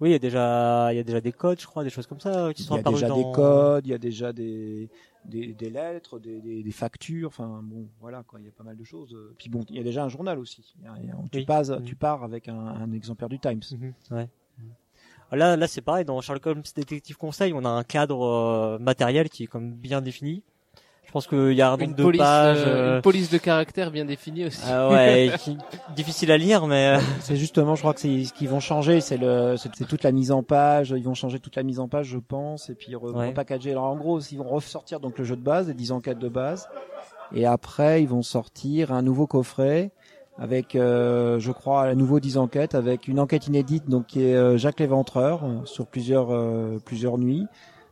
Oui, 0.00 0.10
il 0.10 0.12
y 0.12 0.16
a 0.16 0.20
déjà, 0.20 0.92
il 0.92 0.96
y 0.96 1.00
a 1.00 1.02
déjà 1.02 1.20
des 1.20 1.32
codes, 1.32 1.60
je 1.60 1.66
crois, 1.66 1.82
des 1.82 1.90
choses 1.90 2.06
comme 2.06 2.20
ça 2.20 2.52
qui 2.54 2.62
Il 2.62 2.66
sont 2.66 2.76
y 2.76 2.78
a 2.78 2.82
déjà 2.84 3.08
dans... 3.08 3.16
des 3.16 3.32
codes, 3.34 3.86
il 3.86 3.90
y 3.90 3.94
a 3.94 3.98
déjà 3.98 4.32
des, 4.32 4.90
des, 5.28 5.52
des 5.54 5.70
lettres, 5.70 6.18
des, 6.18 6.40
des, 6.40 6.62
des 6.62 6.70
factures. 6.72 7.28
Enfin 7.28 7.60
bon, 7.62 7.86
voilà 8.00 8.22
quoi. 8.24 8.40
Il 8.40 8.46
y 8.46 8.48
a 8.48 8.52
pas 8.52 8.64
mal 8.64 8.76
de 8.76 8.84
choses. 8.84 9.14
Euh, 9.14 9.34
Puis 9.38 9.48
bon, 9.50 9.64
il 9.68 9.76
y 9.76 9.80
a 9.80 9.82
déjà 9.82 10.02
un 10.04 10.08
journal 10.08 10.38
aussi. 10.38 10.74
Il 10.80 10.84
y 10.84 10.88
a- 10.88 10.94
il 11.00 11.06
y 11.06 11.10
a- 11.10 11.16
tu, 11.30 11.38
Oui. 11.38 11.44
passes, 11.44 11.70
tu 11.84 11.94
pars 11.94 12.24
avec 12.24 12.48
un, 12.48 12.58
un 12.58 12.92
exemplaire 12.92 13.28
du 13.28 13.38
Times. 13.38 13.60
Mhm, 13.72 13.92
ouais. 14.12 14.28
Là, 15.30 15.56
là, 15.58 15.66
c'est 15.66 15.82
pareil. 15.82 16.06
Dans 16.06 16.18
Sherlock 16.22 16.46
Holmes 16.46 16.62
Détective 16.74 17.16
Conseil, 17.18 17.52
on 17.52 17.62
a 17.64 17.68
un 17.68 17.84
cadre 17.84 18.22
euh, 18.22 18.78
matériel 18.78 19.28
qui 19.28 19.44
est 19.44 19.46
comme 19.46 19.72
bien 19.74 20.00
défini. 20.00 20.42
Je 21.08 21.12
pense 21.12 21.26
qu'il 21.26 21.52
y 21.54 21.62
a 21.62 21.72
un 21.72 21.76
nombre 21.78 21.94
de 21.96 22.02
police, 22.02 22.20
pages. 22.20 22.58
euh, 22.58 22.66
euh, 22.66 22.96
une 22.96 23.02
police 23.02 23.30
de 23.30 23.38
caractère 23.38 23.90
bien 23.90 24.04
définie 24.04 24.44
aussi. 24.44 24.60
ah 24.70 24.90
ouais, 24.90 25.30
qui- 25.38 25.56
difficile 25.96 26.30
à 26.30 26.36
lire, 26.36 26.66
mais 26.66 26.96
euh, 26.98 27.00
C'est 27.20 27.36
justement, 27.36 27.74
je 27.76 27.80
crois 27.80 27.94
que 27.94 28.00
c'est 28.00 28.24
ce 28.24 28.32
qu'ils 28.34 28.50
vont 28.50 28.60
changer, 28.60 29.00
c'est 29.00 29.16
le, 29.16 29.56
c'est 29.56 29.70
toute 29.88 30.02
la 30.02 30.12
mise 30.12 30.30
en 30.30 30.42
page. 30.42 30.90
Ils 30.94 31.02
vont 31.02 31.14
changer 31.14 31.38
toute 31.38 31.56
la 31.56 31.62
mise 31.62 31.80
en 31.80 31.88
page, 31.88 32.08
je 32.08 32.18
pense, 32.18 32.68
et 32.68 32.74
puis 32.74 32.94
Ouais. 32.94 33.28
repackager. 33.28 33.70
Alors 33.70 33.84
en 33.84 33.96
gros, 33.96 34.20
ils 34.20 34.36
vont 34.36 34.44
ressortir 34.48 35.00
donc 35.00 35.16
le 35.18 35.24
jeu 35.24 35.34
de 35.36 35.40
base, 35.42 35.68
les 35.68 35.74
10 35.74 35.92
enquêtes 35.92 36.18
de 36.18 36.28
base, 36.28 36.68
et 37.34 37.46
après 37.46 38.02
ils 38.02 38.08
vont 38.08 38.22
sortir 38.22 38.92
un 38.92 39.00
nouveau 39.00 39.26
coffret 39.26 39.92
avec, 40.38 40.76
euh, 40.76 41.40
je 41.40 41.52
crois, 41.52 41.84
un 41.84 41.94
nouveau 41.94 42.20
10 42.20 42.36
enquêtes 42.36 42.74
avec 42.74 43.08
une 43.08 43.18
enquête 43.18 43.46
inédite 43.46 43.88
donc 43.88 44.06
qui 44.08 44.22
est 44.24 44.34
euh, 44.36 44.58
Jacques 44.58 44.78
Léventreur 44.80 45.40
euh, 45.42 45.64
sur 45.64 45.86
plusieurs 45.86 46.28
euh, 46.32 46.78
plusieurs 46.84 47.16
nuits. 47.16 47.46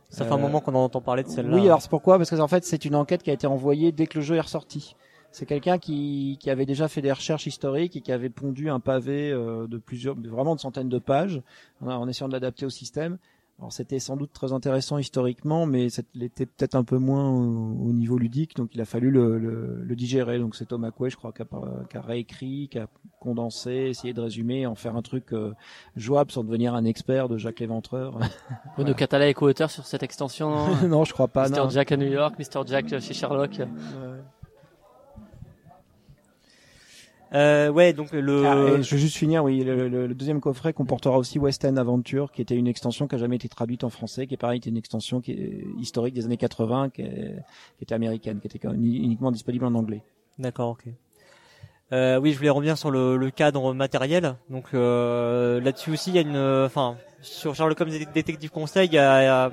Ça 0.09 0.25
fait 0.25 0.31
un 0.31 0.35
Euh, 0.35 0.39
moment 0.39 0.59
qu'on 0.61 0.75
en 0.75 0.83
entend 0.85 1.01
parler 1.01 1.23
de 1.23 1.29
celle-là. 1.29 1.55
Oui, 1.55 1.65
alors 1.65 1.81
c'est 1.81 1.89
pourquoi? 1.89 2.17
Parce 2.17 2.29
que 2.29 2.35
en 2.39 2.47
fait, 2.47 2.63
c'est 2.65 2.85
une 2.85 2.95
enquête 2.95 3.23
qui 3.23 3.29
a 3.29 3.33
été 3.33 3.47
envoyée 3.47 3.91
dès 3.91 4.07
que 4.07 4.17
le 4.19 4.23
jeu 4.23 4.35
est 4.35 4.41
ressorti. 4.41 4.95
C'est 5.31 5.45
quelqu'un 5.45 5.77
qui, 5.77 6.37
qui 6.39 6.49
avait 6.49 6.65
déjà 6.65 6.87
fait 6.87 7.01
des 7.01 7.11
recherches 7.11 7.47
historiques 7.47 7.95
et 7.95 8.01
qui 8.01 8.11
avait 8.11 8.29
pondu 8.29 8.69
un 8.69 8.79
pavé 8.79 9.29
euh, 9.31 9.67
de 9.67 9.77
plusieurs, 9.77 10.15
vraiment 10.15 10.55
de 10.55 10.59
centaines 10.59 10.89
de 10.89 10.99
pages, 10.99 11.41
en, 11.81 11.89
en 11.89 12.07
essayant 12.07 12.27
de 12.29 12.33
l'adapter 12.33 12.65
au 12.65 12.69
système. 12.69 13.17
Alors 13.59 13.73
c'était 13.73 13.97
sans 13.97 14.17
doute 14.17 14.31
très 14.33 14.53
intéressant 14.53 14.99
historiquement, 14.99 15.65
mais 15.65 15.89
c'était 15.89 16.45
peut-être 16.45 16.75
un 16.75 16.83
peu 16.83 16.99
moins 16.99 17.27
au, 17.27 17.87
au 17.87 17.91
niveau 17.91 18.19
ludique, 18.19 18.55
donc 18.55 18.75
il 18.75 18.81
a 18.81 18.85
fallu 18.85 19.09
le, 19.09 19.39
le, 19.39 19.81
le 19.83 19.95
digérer. 19.95 20.37
Donc 20.37 20.55
c'est 20.55 20.65
Thomas 20.67 20.91
Coué, 20.91 21.09
je 21.09 21.17
crois, 21.17 21.31
qui 21.31 21.41
a, 21.41 21.47
qui 21.89 21.97
a 21.97 22.01
réécrit, 22.01 22.67
qui 22.69 22.77
a 22.77 22.87
condensé, 23.19 23.71
essayé 23.89 24.13
de 24.13 24.21
résumer, 24.21 24.67
en 24.67 24.75
faire 24.75 24.95
un 24.95 25.01
truc 25.01 25.33
euh, 25.33 25.53
jouable 25.95 26.29
sans 26.31 26.43
devenir 26.43 26.75
un 26.75 26.85
expert 26.85 27.29
de 27.29 27.37
Jacques 27.39 27.59
Léventreur. 27.59 28.19
De 28.77 28.93
Catala 28.93 29.27
est 29.27 29.33
co-auteur 29.33 29.71
sur 29.71 29.87
cette 29.87 30.03
extension. 30.03 30.51
non 30.83 30.87
non, 30.87 31.03
je 31.03 31.13
crois 31.13 31.27
pas. 31.27 31.49
Mr. 31.49 31.69
Jack 31.71 31.91
à 31.91 31.97
New 31.97 32.07
York, 32.11 32.35
Mr. 32.37 32.61
Jack 32.67 32.89
chez 32.99 33.13
Sherlock. 33.15 33.57
Ouais. 33.57 33.67
Euh, 37.33 37.69
ouais, 37.69 37.91
donc 37.93 38.11
le. 38.13 38.45
Ah, 38.45 38.81
je 38.81 38.95
vais 38.95 39.01
juste 39.01 39.17
finir, 39.17 39.43
oui, 39.43 39.61
le, 39.63 39.89
le- 39.89 40.07
le 40.07 40.13
deuxième 40.15 40.39
coffret 40.39 40.71
comportera 40.73 41.17
aussi 41.17 41.39
West 41.39 41.65
End 41.65 41.75
Adventure, 41.75 42.31
qui 42.31 42.41
était 42.41 42.55
une 42.55 42.67
extension 42.67 43.07
qui 43.07 43.15
a 43.15 43.17
jamais 43.17 43.35
été 43.35 43.49
traduite 43.49 43.83
en 43.83 43.89
français, 43.89 44.27
qui 44.27 44.35
est 44.35 44.37
pareil, 44.37 44.57
était 44.59 44.69
une 44.69 44.77
extension 44.77 45.19
qui 45.19 45.33
est 45.33 45.65
historique 45.79 46.13
des 46.13 46.25
années 46.25 46.37
80, 46.37 46.89
qui, 46.89 47.01
est- 47.01 47.35
qui 47.77 47.83
était 47.83 47.95
américaine, 47.95 48.39
qui 48.39 48.47
était 48.47 48.59
quand 48.59 48.71
même 48.71 48.83
uniquement 48.83 49.31
disponible 49.31 49.65
en 49.65 49.73
anglais. 49.75 50.03
D'accord, 50.39 50.69
ok. 50.69 50.83
Euh, 51.93 52.19
oui, 52.19 52.33
je 52.33 52.37
voulais 52.37 52.49
revenir 52.49 52.77
sur 52.77 52.91
le, 52.91 53.15
le 53.17 53.29
cadre 53.31 53.73
matériel. 53.73 54.35
Donc 54.49 54.65
euh, 54.73 55.59
là-dessus 55.61 55.91
aussi, 55.91 56.09
il 56.11 56.15
y 56.15 56.19
a 56.19 56.21
une, 56.21 56.37
enfin, 56.65 56.97
sur 57.21 57.55
Sherlock 57.55 57.79
Holmes 57.79 57.91
Dé- 57.91 58.07
Détective 58.13 58.51
Conseil, 58.51 58.87
il 58.87 58.93
y 58.93 58.97
a, 58.97 59.21
il 59.21 59.25
y 59.25 59.27
a 59.27 59.51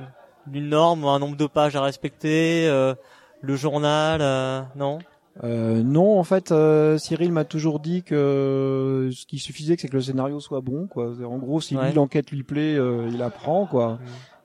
une 0.53 0.69
norme, 0.69 1.05
un 1.07 1.19
nombre 1.19 1.37
de 1.37 1.47
pages 1.47 1.77
à 1.77 1.83
respecter, 1.83 2.67
euh, 2.69 2.95
le 3.41 3.57
journal, 3.57 4.21
euh, 4.21 4.63
non? 4.77 4.99
Euh, 5.43 5.83
non, 5.83 6.19
en 6.19 6.23
fait, 6.23 6.53
euh, 6.53 6.97
Cyril 6.97 7.33
m'a 7.33 7.45
toujours 7.45 7.81
dit 7.81 8.03
que 8.05 9.11
ce 9.13 9.27
qui 9.27 9.39
suffisait, 9.41 9.75
c'est 9.77 9.89
que 9.89 9.97
le 9.97 10.03
scénario 10.03 10.39
soit 10.39 10.61
bon, 10.61 10.87
quoi. 10.87 11.13
En 11.27 11.39
gros, 11.39 11.61
si 11.61 11.77
Ouais. 11.77 11.89
lui 11.89 11.95
l'enquête 11.95 12.31
lui 12.31 12.45
plaît, 12.45 12.77
euh, 12.77 13.09
il 13.13 13.21
apprend, 13.21 13.67
quoi. 13.67 13.99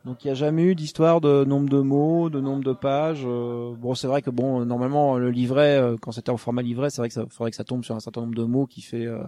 Donc 0.05 0.23
il 0.23 0.27
n'y 0.27 0.31
a 0.31 0.35
jamais 0.35 0.63
eu 0.63 0.75
d'histoire 0.75 1.19
de 1.19 1.43
nombre 1.43 1.69
de 1.69 1.79
mots, 1.79 2.29
de 2.29 2.39
nombre 2.39 2.63
de 2.63 2.73
pages. 2.73 3.23
euh, 3.25 3.73
bon, 3.75 3.95
c'est 3.95 4.07
vrai 4.07 4.21
que 4.21 4.29
bon, 4.29 4.65
normalement 4.65 5.17
le 5.17 5.29
livret, 5.29 5.77
euh, 5.77 5.97
quand 6.01 6.11
c'était 6.13 6.29
en 6.29 6.37
format 6.37 6.61
livret, 6.61 6.89
c'est 6.89 7.01
vrai 7.01 7.09
que 7.09 7.13
ça 7.13 7.25
faudrait 7.29 7.51
que 7.51 7.57
ça 7.57 7.65
tombe 7.65 7.83
sur 7.83 7.95
un 7.95 7.99
certain 7.99 8.21
nombre 8.21 8.35
de 8.35 8.43
mots 8.43 8.65
qui 8.65 8.81
fait 8.81 9.05
euh, 9.05 9.21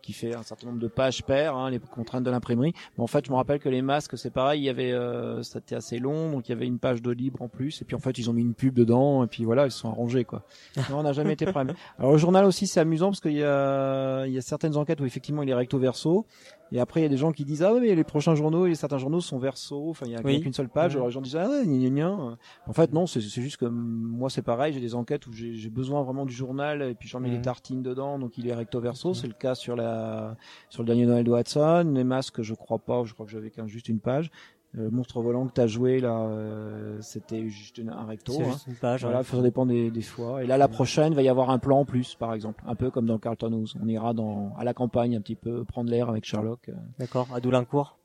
qui 0.00 0.12
fait 0.12 0.34
un 0.34 0.42
certain 0.42 0.66
nombre 0.68 0.80
de 0.80 0.88
pages 0.88 1.22
paires, 1.24 1.56
hein, 1.56 1.70
les 1.70 1.78
contraintes 1.78 2.24
de 2.24 2.30
l'imprimerie. 2.30 2.74
Mais 2.96 3.04
en 3.04 3.06
fait, 3.06 3.24
je 3.26 3.30
me 3.30 3.36
rappelle 3.36 3.58
que 3.58 3.68
les 3.70 3.80
masques, 3.80 4.18
c'est 4.18 4.30
pareil, 4.30 4.60
il 4.60 4.64
y 4.64 4.68
avait, 4.68 4.92
euh, 4.92 5.42
c'était 5.42 5.76
assez 5.76 5.98
long, 5.98 6.30
donc 6.30 6.48
il 6.48 6.52
y 6.52 6.54
avait 6.54 6.66
une 6.66 6.78
page 6.78 7.00
de 7.00 7.10
libre 7.10 7.40
en 7.42 7.48
plus, 7.48 7.80
et 7.80 7.84
puis 7.84 7.96
en 7.96 8.00
fait 8.00 8.18
ils 8.18 8.28
ont 8.28 8.34
mis 8.34 8.42
une 8.42 8.54
pub 8.54 8.74
dedans, 8.74 9.24
et 9.24 9.26
puis 9.26 9.44
voilà, 9.44 9.66
ils 9.66 9.70
se 9.70 9.78
sont 9.78 9.90
arrangés 9.90 10.24
quoi. 10.24 10.42
Non, 10.90 10.98
on 10.98 11.02
n'a 11.02 11.12
jamais 11.12 11.32
été 11.32 11.46
prêt. 11.46 11.64
Alors 11.98 12.12
le 12.12 12.18
journal 12.18 12.44
aussi, 12.44 12.66
c'est 12.66 12.80
amusant 12.80 13.08
parce 13.08 13.20
qu'il 13.20 13.32
y 13.32 13.42
a 13.42 14.26
il 14.26 14.32
y 14.32 14.38
a 14.38 14.42
certaines 14.42 14.76
enquêtes 14.76 15.00
où 15.00 15.06
effectivement 15.06 15.42
il 15.42 15.48
est 15.50 15.54
recto 15.54 15.78
verso. 15.78 16.26
Et 16.74 16.80
après, 16.80 17.00
il 17.00 17.02
y 17.04 17.06
a 17.06 17.08
des 17.08 17.16
gens 17.16 17.32
qui 17.32 17.44
disent 17.44 17.62
ah 17.62 17.72
mais 17.80 17.94
les 17.94 18.04
prochains 18.04 18.34
journaux, 18.34 18.66
et 18.66 18.74
certains 18.74 18.98
journaux 18.98 19.20
sont 19.20 19.38
verso. 19.38 19.88
Enfin, 19.90 20.04
il 20.06 20.12
y 20.12 20.16
a, 20.16 20.20
Oui. 20.24 20.40
qu'une 20.42 20.52
seule 20.52 20.68
page. 20.68 20.92
Ouais. 20.92 20.96
Alors 20.96 21.06
les 21.06 21.12
gens 21.14 21.20
disent 21.22 21.36
ah 21.36 21.48
ouais, 21.48 21.64
gna, 21.64 21.88
gna. 21.88 22.36
En 22.66 22.72
fait, 22.72 22.92
non, 22.92 23.06
c'est 23.06 23.20
c'est 23.20 23.40
juste 23.40 23.56
que 23.58 23.64
moi 23.64 24.28
c'est 24.28 24.42
pareil. 24.42 24.72
J'ai 24.74 24.80
des 24.80 24.94
enquêtes 24.94 25.26
où 25.26 25.32
j'ai 25.32 25.70
besoin 25.70 26.02
vraiment 26.02 26.26
du 26.26 26.34
journal 26.34 26.82
et 26.82 26.94
puis 26.94 27.08
j'en 27.08 27.20
mets 27.20 27.28
Mhm. 27.30 27.36
des 27.36 27.42
tartines 27.42 27.82
dedans, 27.82 28.18
donc 28.18 28.36
il 28.38 28.48
est 28.48 28.54
recto 28.54 28.80
verso. 28.80 29.14
C'est 29.14 29.28
le 29.28 29.32
cas 29.34 29.54
sur 29.54 29.76
la 29.76 30.36
sur 30.68 30.82
le 30.82 30.86
dernier 30.88 31.06
Noël 31.06 31.24
de 31.24 31.30
Watson. 31.30 31.92
Les 31.94 32.04
masques, 32.04 32.42
je 32.42 32.54
crois 32.54 32.78
pas. 32.80 33.04
Je 33.04 33.14
crois 33.14 33.24
que 33.24 33.32
j'avais 33.32 33.50
qu'un 33.50 33.66
juste 33.68 33.88
une 33.88 34.00
page. 34.00 34.30
Le 34.76 34.90
monstre 34.90 35.20
volant 35.22 35.46
que 35.46 35.52
t'as 35.52 35.68
joué 35.68 36.00
là, 36.00 36.18
euh, 36.22 36.98
c'était 37.00 37.48
juste 37.48 37.78
une- 37.78 37.90
un 37.90 38.04
recto. 38.06 38.32
Hein. 38.40 38.44
juste 38.50 38.66
une 38.66 38.74
page. 38.74 39.02
Voilà, 39.02 39.18
ouais. 39.18 39.24
ça 39.24 39.40
dépend 39.40 39.66
des, 39.66 39.90
des 39.92 40.02
fois. 40.02 40.42
Et 40.42 40.46
là, 40.48 40.56
la 40.58 40.66
prochaine, 40.66 41.12
il 41.12 41.16
va 41.16 41.22
y 41.22 41.28
avoir 41.28 41.50
un 41.50 41.58
plan 41.60 41.78
en 41.80 41.84
plus, 41.84 42.16
par 42.16 42.34
exemple. 42.34 42.64
Un 42.66 42.74
peu 42.74 42.90
comme 42.90 43.06
dans 43.06 43.18
Carlton 43.18 43.52
House. 43.52 43.76
On 43.80 43.86
ira 43.86 44.14
dans, 44.14 44.52
à 44.58 44.64
la 44.64 44.74
campagne 44.74 45.16
un 45.16 45.20
petit 45.20 45.36
peu, 45.36 45.64
prendre 45.64 45.90
l'air 45.90 46.08
avec 46.08 46.24
Sherlock. 46.24 46.68
Euh, 46.70 46.72
D'accord. 46.98 47.28
À 47.32 47.38
Doulincourt. 47.40 47.98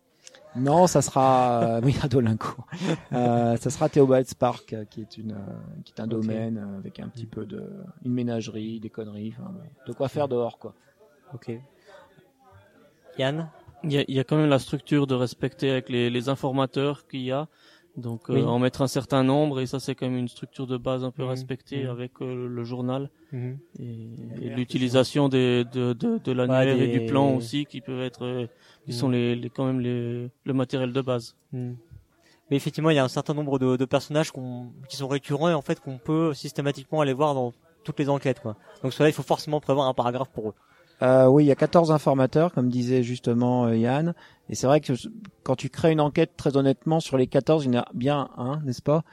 Non, 0.55 0.85
ça 0.85 1.01
sera, 1.01 1.63
euh, 1.63 1.81
oui, 1.83 1.95
à 2.03 2.07
Dolincourt. 2.07 2.67
Euh, 3.13 3.57
ça 3.57 3.71
sera 3.71 3.89
Theobald's 3.89 4.35
Park, 4.35 4.73
euh, 4.73 4.85
qui 4.85 5.01
est 5.01 5.17
une, 5.17 5.31
euh, 5.31 5.35
qui 5.83 5.93
est 5.97 6.01
un 6.01 6.05
domaine 6.07 6.57
euh, 6.59 6.77
avec 6.77 6.99
un 6.99 7.07
petit 7.07 7.25
peu 7.25 7.45
de, 7.47 7.67
une 8.05 8.13
ménagerie, 8.13 8.79
des 8.79 8.89
conneries, 8.91 9.33
enfin, 9.39 9.51
de 9.87 9.93
quoi 9.93 10.07
faire 10.07 10.27
dehors, 10.27 10.59
quoi. 10.59 10.75
Ok. 11.33 11.51
Yann? 13.17 13.49
Il 13.83 13.93
y 13.93 13.97
a, 13.97 14.03
il 14.07 14.15
y 14.15 14.19
a 14.19 14.23
quand 14.23 14.35
même 14.37 14.49
la 14.49 14.59
structure 14.59 15.07
de 15.07 15.15
respecter 15.15 15.69
avec 15.71 15.89
les, 15.89 16.09
les 16.09 16.29
informateurs 16.29 17.07
qu'il 17.07 17.21
y 17.21 17.31
a. 17.31 17.47
Donc 17.97 18.29
euh, 18.29 18.35
Oui. 18.35 18.43
en 18.43 18.59
mettre 18.59 18.81
un 18.81 18.87
certain 18.87 19.23
nombre 19.23 19.59
et 19.59 19.65
ça 19.65 19.79
c'est 19.79 19.95
quand 19.95 20.07
même 20.07 20.17
une 20.19 20.27
structure 20.27 20.67
de 20.67 20.77
base 20.77 21.03
un 21.03 21.11
peu 21.11 21.23
Mhm. 21.23 21.29
respectée 21.29 21.83
Mhm. 21.83 21.89
avec 21.89 22.11
euh, 22.21 22.47
le 22.47 22.63
journal 22.63 23.09
Mhm. 23.31 23.57
et, 23.79 23.85
et 24.45 24.49
l'utilisation 24.49 25.27
des, 25.27 25.65
de, 25.65 25.93
de, 25.93 26.17
de 26.23 26.31
l'annuaire 26.31 26.77
Ouais, 26.77 26.85
et 26.85 26.87
du 26.87 27.05
plan 27.05 27.35
aussi 27.35 27.65
qui 27.65 27.81
peuvent 27.81 28.01
être 28.01 28.23
euh, 28.23 28.47
qui 28.85 28.93
sont 28.93 29.09
les, 29.09 29.35
les 29.35 29.49
quand 29.49 29.65
même 29.65 29.79
les, 29.79 30.29
le 30.45 30.53
matériel 30.53 30.93
de 30.93 31.01
base. 31.01 31.35
Mais 31.51 32.55
effectivement, 32.57 32.89
il 32.89 32.95
y 32.95 32.99
a 32.99 33.03
un 33.03 33.07
certain 33.09 33.33
nombre 33.33 33.59
de, 33.59 33.75
de 33.75 33.85
personnages 33.85 34.31
qu'on- 34.31 34.71
qui 34.87 34.95
sont 34.95 35.07
récurrents 35.07 35.49
et 35.49 35.53
en 35.53 35.61
fait 35.61 35.79
qu'on 35.79 35.97
peut 35.97 36.33
systématiquement 36.33 37.01
aller 37.01 37.13
voir 37.13 37.33
dans 37.33 37.53
toutes 37.83 37.99
les 37.99 38.09
enquêtes. 38.09 38.39
Quoi. 38.39 38.55
Donc 38.83 38.93
cela, 38.93 39.09
il 39.09 39.13
faut 39.13 39.23
forcément 39.23 39.59
prévoir 39.59 39.87
un 39.87 39.93
paragraphe 39.93 40.29
pour 40.31 40.49
eux. 40.49 40.53
Euh, 41.01 41.27
oui, 41.27 41.45
il 41.45 41.47
y 41.47 41.51
a 41.51 41.55
14 41.55 41.91
informateurs, 41.91 42.51
comme 42.53 42.69
disait 42.69 43.03
justement 43.03 43.65
euh, 43.65 43.77
Yann. 43.77 44.13
Et 44.49 44.55
c'est 44.55 44.67
vrai 44.67 44.81
que 44.81 44.93
quand 45.43 45.55
tu 45.55 45.69
crées 45.69 45.91
une 45.91 46.01
enquête, 46.01 46.31
très 46.35 46.57
honnêtement, 46.57 46.99
sur 46.99 47.17
les 47.17 47.27
14, 47.27 47.65
il 47.65 47.73
y 47.73 47.77
en 47.77 47.81
a 47.81 47.85
bien 47.93 48.29
un, 48.37 48.59
n'est-ce 48.65 48.81
pas? 48.81 49.03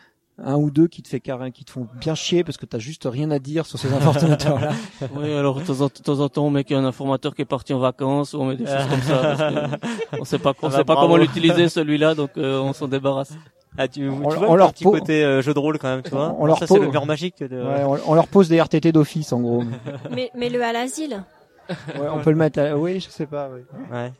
Un 0.42 0.56
ou 0.56 0.70
deux 0.70 0.86
qui 0.88 1.00
te 1.02 1.08
fait 1.08 1.20
carré, 1.20 1.50
qui 1.52 1.64
te 1.64 1.70
font 1.70 1.86
bien 1.98 2.14
chier 2.14 2.44
parce 2.44 2.58
que 2.58 2.66
t'as 2.66 2.78
juste 2.78 3.08
rien 3.10 3.30
à 3.30 3.38
dire 3.38 3.64
sur 3.66 3.78
ces 3.78 3.90
informateurs-là. 3.94 4.72
oui, 5.16 5.32
alors 5.32 5.60
de 5.60 5.64
temps, 5.64 6.20
en, 6.20 6.28
temps 6.28 6.44
on 6.46 6.50
met 6.50 6.64
qu'il 6.64 6.76
y 6.76 6.78
a 6.78 6.82
un 6.82 6.84
informateur 6.84 7.34
qui 7.34 7.40
est 7.42 7.46
parti 7.46 7.72
en 7.72 7.78
vacances 7.78 8.34
ou 8.34 8.40
on 8.40 8.46
met 8.46 8.56
des 8.56 8.66
choses 8.66 8.86
comme 8.90 9.00
ça. 9.02 9.16
parce 9.22 9.54
que 9.54 10.20
on 10.20 10.24
sait 10.24 10.38
pas, 10.38 10.50
on 10.60 10.66
Ah 10.66 10.68
bah, 10.68 10.76
sait 10.76 10.84
pas 10.84 10.94
bravo. 10.94 11.06
comment 11.06 11.16
l'utiliser 11.16 11.68
celui-là 11.70 12.14
donc 12.14 12.30
euh, 12.36 12.58
on 12.60 12.72
s'en 12.74 12.86
débarrasse. 12.88 13.32
Ah, 13.78 13.88
tu, 13.88 14.00
tu 14.00 14.08
On- 14.08 14.16
vois 14.16 14.36
on 14.48 14.52
le 14.54 14.58
leur 14.58 14.72
petit 14.74 14.84
côté 14.84 15.22
euh, 15.24 15.40
jeu 15.42 15.54
de 15.54 15.58
rôle 15.58 15.78
quand 15.78 15.88
même, 15.88 16.02
tu 16.02 16.10
vois. 16.10 16.34
On 16.38 16.44
leur 16.46 16.58
ça, 16.58 16.66
c'est 16.66 16.78
le 16.78 16.88
mur 16.90 17.04
magique 17.06 17.42
de... 17.42 17.56
Ouais, 17.62 17.84
on, 17.84 18.10
on 18.10 18.14
leur 18.14 18.26
pose 18.26 18.48
des 18.48 18.58
RTT 18.60 18.90
d'office, 18.92 19.32
en 19.34 19.40
gros. 19.40 19.64
Mais, 20.10 20.30
mais 20.34 20.48
le 20.48 20.62
à 20.62 20.72
l'asile? 20.72 21.22
Ouais, 21.68 22.08
on 22.12 22.20
peut 22.22 22.30
le 22.30 22.36
mettre 22.36 22.60
à... 22.60 22.76
Oui, 22.76 23.00
je 23.00 23.08
sais 23.08 23.26
pas, 23.26 23.48
oui. 23.52 23.60
Ouais. 23.90 24.12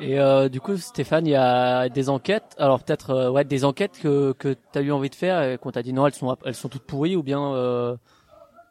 Et 0.00 0.18
euh, 0.20 0.48
du 0.48 0.60
coup, 0.60 0.76
Stéphane, 0.76 1.26
il 1.26 1.30
y 1.30 1.34
a 1.36 1.88
des 1.88 2.08
enquêtes. 2.08 2.54
Alors 2.58 2.82
peut-être, 2.82 3.10
euh, 3.10 3.30
ouais, 3.30 3.44
des 3.44 3.64
enquêtes 3.64 3.98
que 4.00 4.32
que 4.32 4.54
t'as 4.72 4.80
eu 4.80 4.92
envie 4.92 5.10
de 5.10 5.14
faire 5.16 5.42
et 5.42 5.58
qu'on 5.58 5.72
t'a 5.72 5.82
dit 5.82 5.92
non, 5.92 6.06
elles 6.06 6.14
sont 6.14 6.36
elles 6.44 6.54
sont 6.54 6.68
toutes 6.68 6.84
pourries 6.84 7.16
ou 7.16 7.24
bien 7.24 7.42
euh, 7.54 7.96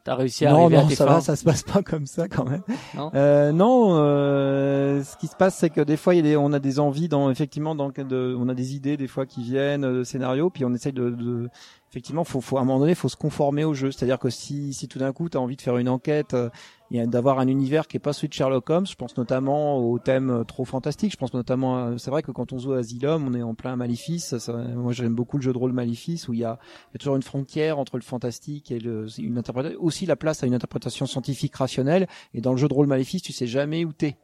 t'as 0.04 0.14
réussi 0.14 0.46
à 0.46 0.52
non, 0.52 0.60
arriver 0.60 0.76
non, 0.78 0.86
à 0.86 0.88
tes 0.88 0.94
ça 0.94 1.06
fins. 1.06 1.14
va, 1.14 1.20
ça 1.20 1.36
se 1.36 1.44
passe 1.44 1.62
pas 1.62 1.82
comme 1.82 2.06
ça 2.06 2.28
quand 2.28 2.44
même. 2.48 2.62
Non 2.94 3.10
euh, 3.14 3.52
non, 3.52 3.98
euh, 3.98 5.02
ce 5.02 5.18
qui 5.18 5.26
se 5.26 5.36
passe, 5.36 5.56
c'est 5.56 5.68
que 5.68 5.82
des 5.82 5.98
fois, 5.98 6.14
il 6.14 6.18
y 6.18 6.20
a 6.20 6.22
des, 6.22 6.36
on 6.38 6.52
a 6.54 6.58
des 6.60 6.80
envies, 6.80 7.08
dans, 7.08 7.30
effectivement, 7.30 7.74
dans, 7.74 7.90
de, 7.90 8.34
on 8.38 8.48
a 8.48 8.54
des 8.54 8.74
idées 8.74 8.96
des 8.96 9.06
fois 9.06 9.26
qui 9.26 9.42
viennent, 9.42 9.82
de 9.82 10.04
scénarios, 10.04 10.48
puis 10.48 10.64
on 10.64 10.72
essaye 10.72 10.94
de, 10.94 11.10
de 11.10 11.50
effectivement, 11.90 12.24
faut, 12.24 12.40
faut 12.40 12.58
à 12.58 12.60
un 12.60 12.64
moment 12.64 12.80
donné, 12.80 12.94
faut 12.94 13.08
se 13.08 13.16
conformer 13.16 13.64
au 13.64 13.74
jeu. 13.74 13.90
C'est-à-dire 13.90 14.18
que 14.18 14.30
si, 14.30 14.72
si 14.74 14.88
tout 14.88 14.98
d'un 14.98 15.12
coup, 15.12 15.28
tu 15.28 15.36
as 15.36 15.40
envie 15.40 15.56
de 15.56 15.62
faire 15.62 15.76
une 15.78 15.88
enquête, 15.88 16.34
euh, 16.34 16.50
d'avoir 16.90 17.38
un 17.38 17.48
univers 17.48 17.86
qui 17.86 17.96
est 17.98 18.00
pas 18.00 18.12
celui 18.12 18.28
de 18.28 18.34
Sherlock 18.34 18.68
Holmes, 18.70 18.86
je 18.86 18.94
pense 18.94 19.16
notamment 19.16 19.78
au 19.78 19.98
thème 19.98 20.30
euh, 20.30 20.44
trop 20.44 20.64
fantastique. 20.64 21.12
Je 21.12 21.16
pense 21.16 21.34
notamment, 21.34 21.98
c'est 21.98 22.10
vrai 22.10 22.22
que 22.22 22.30
quand 22.30 22.52
on 22.52 22.58
joue 22.58 22.72
à 22.72 22.78
Asylum, 22.78 23.26
on 23.28 23.34
est 23.34 23.42
en 23.42 23.54
plein 23.54 23.76
Maléfice. 23.76 24.36
Ça- 24.38 24.52
moi, 24.52 24.92
j'aime 24.92 25.14
beaucoup 25.14 25.36
le 25.36 25.42
jeu 25.42 25.52
de 25.52 25.58
rôle 25.58 25.72
Maléfice 25.72 26.28
où 26.28 26.32
il 26.34 26.40
y 26.40 26.44
a, 26.44 26.58
y 26.92 26.96
a 26.96 26.98
toujours 26.98 27.16
une 27.16 27.22
frontière 27.22 27.78
entre 27.78 27.96
le 27.96 28.02
fantastique 28.02 28.70
et 28.70 28.78
le, 28.78 29.06
une 29.18 29.38
interprétation, 29.38 29.78
aussi 29.82 30.06
la 30.06 30.16
place 30.16 30.42
à 30.42 30.46
une 30.46 30.54
interprétation 30.54 31.06
scientifique 31.06 31.56
rationnelle. 31.56 32.06
Et 32.34 32.40
dans 32.40 32.52
le 32.52 32.58
jeu 32.58 32.68
de 32.68 32.74
rôle 32.74 32.86
Maléfice, 32.86 33.22
tu 33.22 33.32
sais 33.32 33.46
jamais 33.46 33.84
où 33.84 33.92
t'es. 33.92 34.16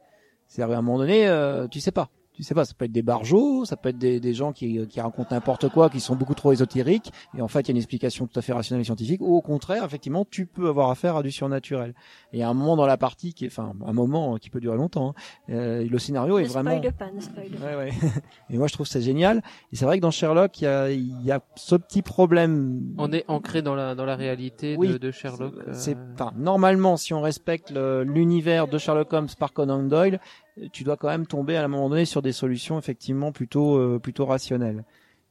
C'est-à-dire, 0.47 0.75
à 0.75 0.79
un 0.79 0.81
moment 0.81 0.99
donné, 0.99 1.27
euh, 1.27 1.67
tu 1.67 1.79
sais 1.79 1.91
pas. 1.91 2.09
Tu 2.35 2.43
sais 2.43 2.53
pas, 2.53 2.65
ça 2.65 2.73
peut 2.77 2.85
être 2.85 2.91
des 2.91 3.01
barjots, 3.01 3.65
ça 3.65 3.77
peut 3.77 3.89
être 3.89 3.97
des, 3.97 4.19
des 4.19 4.33
gens 4.33 4.51
qui, 4.51 4.85
qui 4.87 4.99
racontent 4.99 5.33
n'importe 5.33 5.69
quoi, 5.69 5.89
qui 5.89 5.99
sont 5.99 6.15
beaucoup 6.15 6.33
trop 6.35 6.51
ésotériques, 6.51 7.11
et 7.37 7.41
en 7.41 7.47
fait 7.47 7.61
il 7.61 7.67
y 7.67 7.71
a 7.71 7.73
une 7.73 7.77
explication 7.77 8.27
tout 8.27 8.37
à 8.37 8.41
fait 8.41 8.51
rationnelle 8.53 8.81
et 8.81 8.85
scientifique, 8.85 9.21
ou 9.21 9.35
au 9.35 9.41
contraire, 9.41 9.83
effectivement, 9.85 10.25
tu 10.29 10.45
peux 10.45 10.67
avoir 10.67 10.89
affaire 10.89 11.15
à 11.17 11.23
du 11.23 11.31
surnaturel. 11.31 11.93
Et 12.33 12.43
à 12.43 12.49
un 12.49 12.53
moment 12.53 12.75
dans 12.75 12.85
la 12.85 12.97
partie, 12.97 13.33
qui 13.33 13.45
est, 13.45 13.47
enfin, 13.47 13.73
un 13.85 13.93
moment 13.93 14.37
qui 14.37 14.49
peut 14.49 14.59
durer 14.59 14.75
longtemps, 14.77 15.09
hein, 15.17 15.53
euh, 15.53 15.87
le 15.89 15.99
scénario 15.99 16.37
est 16.39 16.43
vraiment... 16.43 16.71
spoil 16.77 16.93
pas, 16.93 17.11
ne 17.11 17.19
spoil 17.21 17.49
pas. 17.51 17.65
Ouais, 17.65 17.75
ouais. 17.75 17.91
et 18.49 18.57
moi 18.57 18.67
je 18.67 18.73
trouve 18.73 18.85
c'est 18.87 19.01
génial. 19.01 19.41
Et 19.71 19.75
c'est 19.75 19.85
vrai 19.85 19.97
que 19.97 20.01
dans 20.01 20.11
Sherlock, 20.11 20.59
il 20.61 20.65
y 20.65 20.67
a, 20.67 20.91
il 20.91 21.21
y 21.23 21.31
a 21.31 21.39
ce 21.55 21.75
petit 21.75 22.01
problème. 22.01 22.93
On 22.97 23.11
est 23.13 23.23
ancré 23.29 23.61
dans 23.61 23.75
la 23.75 23.95
dans 23.95 24.05
la 24.05 24.15
réalité 24.15 24.75
Oui, 24.77 24.89
de, 24.89 24.97
de 24.97 25.11
Sherlock. 25.11 25.53
euh, 25.67 25.71
C'est, 25.73 25.95
enfin, 26.13 26.33
normalement, 26.35 26.97
si 26.97 27.13
on 27.13 27.21
respecte 27.21 27.71
l'univers 27.71 28.67
de 28.67 28.77
Sherlock 28.77 29.11
Holmes 29.13 29.27
par 29.39 29.53
Conan 29.53 29.83
Doyle, 29.83 30.19
tu 30.71 30.83
dois 30.83 30.97
quand 30.97 31.07
même 31.07 31.27
tomber 31.27 31.57
à 31.57 31.63
un 31.63 31.67
moment 31.67 31.89
donné 31.89 32.05
sur 32.05 32.21
des 32.21 32.31
solutions 32.31 32.77
effectivement 32.77 33.31
plutôt 33.31 33.77
euh, 33.77 33.99
plutôt 33.99 34.25
rationnelles. 34.25 34.83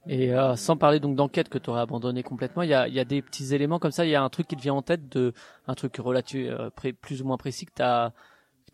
Et 0.07 0.35
euh, 0.35 0.55
sans 0.57 0.77
parler 0.77 1.01
donc 1.01 1.16
d'enquête 1.16 1.49
que 1.49 1.57
tu 1.57 1.70
aurais 1.70 1.81
abandonné 1.81 2.22
complètement, 2.22 2.62
il 2.62 2.68
y 2.68 2.75
a, 2.75 2.89
y 2.89 3.01
a 3.01 3.07
des 3.07 3.22
petits 3.22 3.55
éléments 3.55 3.79
comme 3.79 3.91
ça. 3.91 4.05
Il 4.05 4.11
y 4.11 4.14
a 4.14 4.22
un 4.22 4.29
truc 4.29 4.47
qui 4.47 4.57
te 4.57 4.61
vient 4.61 4.75
en 4.75 4.83
tête 4.83 5.09
de 5.09 5.33
un 5.66 5.75
truc 5.75 5.97
relatif, 5.97 6.47
euh, 6.51 6.70
plus 7.01 7.22
ou 7.22 7.25
moins 7.25 7.39
précis 7.39 7.64
que 7.64 7.72
t'as 7.75 8.11
que 8.11 8.14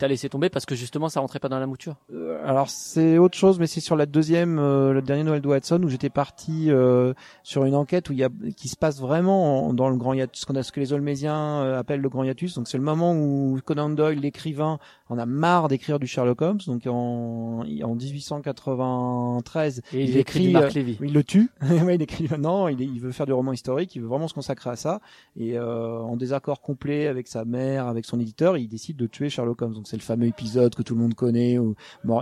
t'as 0.01 0.09
laissé 0.09 0.29
tomber 0.29 0.49
parce 0.49 0.67
que 0.67 0.75
justement 0.75 1.09
ça 1.09 1.21
rentrait 1.21 1.39
pas 1.39 1.49
dans 1.49 1.59
la 1.61 1.67
mouture. 1.67 1.95
Euh, 2.13 2.41
alors 2.45 2.71
c'est 2.71 3.19
autre 3.19 3.37
chose, 3.37 3.61
mais 3.61 3.67
c'est 3.67 3.81
sur 3.81 3.95
la 3.97 4.07
deuxième, 4.07 4.59
euh, 4.59 4.93
le 4.93 5.03
dernier 5.03 5.23
Noël 5.25 5.41
de 5.43 5.47
Watson 5.49 5.81
où 5.85 5.89
j'étais 5.89 6.09
parti 6.11 6.71
euh, 6.71 7.13
sur 7.43 7.65
une 7.67 7.75
enquête 7.75 8.09
où 8.09 8.13
il 8.15 8.19
y 8.19 8.25
a, 8.25 8.31
qui 8.57 8.69
se 8.69 8.77
passe 8.77 8.99
vraiment 9.01 9.69
en- 9.69 9.75
dans 9.75 9.89
le 9.91 9.97
grand 9.97 10.15
hiatus, 10.15 10.41
ce, 10.41 10.47
qu'on 10.47 10.57
a, 10.57 10.63
ce 10.63 10.73
que 10.73 10.81
les 10.81 10.93
Olmésiens 10.93 11.37
euh, 11.37 11.79
appellent 11.79 12.01
le 12.01 12.09
grand 12.09 12.25
hiatus. 12.25 12.55
Donc 12.55 12.67
c'est 12.67 12.79
le 12.79 12.83
moment 12.85 13.13
où 13.15 13.59
Conan 13.65 13.91
Doyle, 13.91 14.19
l'écrivain, 14.21 14.79
en 15.11 15.19
a 15.19 15.27
marre 15.27 15.69
d'écrire 15.69 15.99
du 15.99 16.07
Sherlock 16.07 16.41
Holmes. 16.43 16.61
Donc 16.67 16.87
en, 16.87 17.61
en 17.83 17.95
1893, 17.95 19.83
Et 19.93 20.05
il, 20.05 20.11
Il 20.11 20.17
écrit, 20.17 20.47
du 20.47 20.53
Marc 20.53 20.71
euh, 20.71 20.75
Lévy. 20.75 20.99
il 21.03 21.13
le 21.13 21.25
tue. 21.25 21.51
Il 21.71 22.03
écrit 22.03 22.29
non, 22.39 22.69
il, 22.69 23.01
veut 23.01 23.13
faire 23.13 23.27
du 23.27 23.33
roman 23.33 23.53
historique, 23.53 23.95
il 23.97 24.01
veut 24.03 24.09
vraiment 24.09 24.29
se 24.29 24.35
consacrer 24.35 24.71
à 24.71 24.77
ça. 24.77 25.01
Et 25.37 25.59
euh, 25.59 25.99
en 25.99 26.17
désaccord 26.17 26.61
complet 26.61 27.07
avec 27.09 27.27
sa 27.29 27.45
mère, 27.45 27.87
avec 27.87 28.05
son 28.07 28.19
éditeur, 28.21 28.57
il 28.57 28.69
décide 28.69 28.97
de 28.97 29.07
tuer 29.07 29.29
Sherlock 29.29 29.61
Holmes. 29.63 29.75
Donc 29.75 29.87
c'est 29.91 29.97
le 29.97 30.03
fameux 30.03 30.27
épisode 30.27 30.75
que 30.75 30.83
tout 30.83 30.95
le 30.95 31.01
monde 31.01 31.15
connaît 31.15 31.59
où 31.59 31.75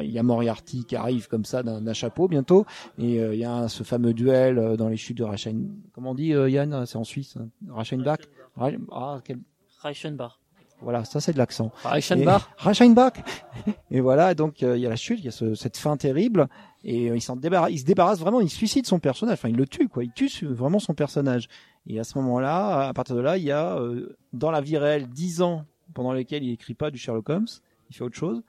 il 0.03 0.11
y 0.11 0.19
a 0.19 0.23
Moriarty 0.23 0.85
qui 0.85 0.97
arrive 0.97 1.29
comme 1.29 1.45
ça 1.45 1.63
d'un 1.63 1.93
chapeau 1.93 2.27
bientôt, 2.29 2.65
et 2.99 3.21
euh, 3.21 3.35
il 3.35 3.41
y 3.41 3.45
a 3.45 3.69
ce 3.69 3.83
fameux 3.83 4.15
duel 4.15 4.59
euh, 4.59 4.77
dans 4.77 4.89
les 4.89 4.97
chutes 4.97 5.19
de 5.19 5.25
Rachen. 5.25 5.69
Comment 5.93 6.11
on 6.13 6.15
dit 6.15 6.33
euh, 6.35 6.49
Yann 6.49 6.87
C'est 6.87 6.97
en 6.97 7.05
Suisse. 7.05 7.37
Hein 7.39 7.49
Rachenbach. 7.69 8.21
Ra- 8.57 8.71
Ah, 8.91 9.21
quel... 9.25 9.39
Reichenbach. 9.83 10.39
Voilà, 10.81 11.05
ça 11.05 11.21
c'est 11.21 11.33
de 11.33 11.39
l'accent. 11.39 11.73
Reichenbach. 11.85 12.43
Et- 12.43 12.63
Reichenbach. 12.63 13.13
Et 13.91 14.01
voilà, 14.01 14.35
donc 14.35 14.63
il 14.63 14.77
y 14.79 14.87
a 14.87 14.89
la 14.89 14.97
chute, 14.97 15.19
il 15.19 15.25
y 15.25 15.29
a 15.29 15.33
ce- 15.33 15.55
cette 15.55 15.77
fin 15.77 15.97
terrible, 15.97 16.49
et 16.85 17.07
il 17.07 17.21
s'en 17.21 17.35
débarrasse, 17.37 17.71
il 17.73 17.79
se 17.81 17.85
débarrasse 17.85 18.21
vraiment, 18.21 18.41
il 18.41 18.49
suicide 18.49 18.87
son 18.87 18.99
personnage, 19.01 19.35
enfin 19.39 19.49
il 19.49 19.57
le 19.57 19.67
tue 19.67 19.89
quoi, 19.89 20.05
il 20.05 20.13
tue 20.13 20.29
vraiment 20.47 20.79
son 20.79 20.95
personnage. 20.95 21.49
Et 21.89 21.99
à 21.99 22.05
ce 22.05 22.17
moment-là, 22.19 22.89
à 22.89 22.93
partir 22.93 23.17
de 23.17 23.21
là, 23.21 23.37
il 23.39 23.45
y 23.45 23.51
a 23.51 23.77
euh, 23.79 24.17
dans 24.33 24.51
la 24.53 24.61
vie 24.61 24.77
réelle 24.79 25.09
10 25.09 25.43
ans 25.43 25.65
pendant 25.99 26.13
lesquels 26.13 26.45
il 26.45 26.53
écrit 26.53 26.75
pas 26.75 26.93
du 26.93 26.97
Sherlock 26.99 27.29
Holmes, 27.29 27.49
il 27.91 27.97
fait 27.97 28.05
autre 28.05 28.15
chose. 28.17 28.41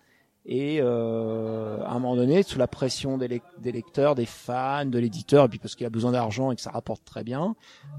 Et 0.45 0.78
euh, 0.82 1.82
à 1.84 1.89
un 1.93 2.00
moment 2.00 2.16
donné, 2.16 2.43
sous 2.43 2.60
la 2.60 2.68
pression 2.68 3.18
des, 3.18 3.28
lec- 3.28 3.41
des 3.60 3.72
lecteurs, 3.72 4.14
des 4.14 4.28
fans, 4.28 4.86
de 4.86 5.00
l'éditeur, 5.00 5.45
et 5.45 5.50
puis 5.50 5.58
parce 5.58 5.74
qu'il 5.76 5.88
a 5.88 5.89
besoin 5.89 6.12
d'argent 6.12 6.52
et 6.52 6.56
que 6.56 6.62
ça 6.62 6.70
rapporte 6.70 7.04
très 7.06 7.24
bien, 7.24 7.56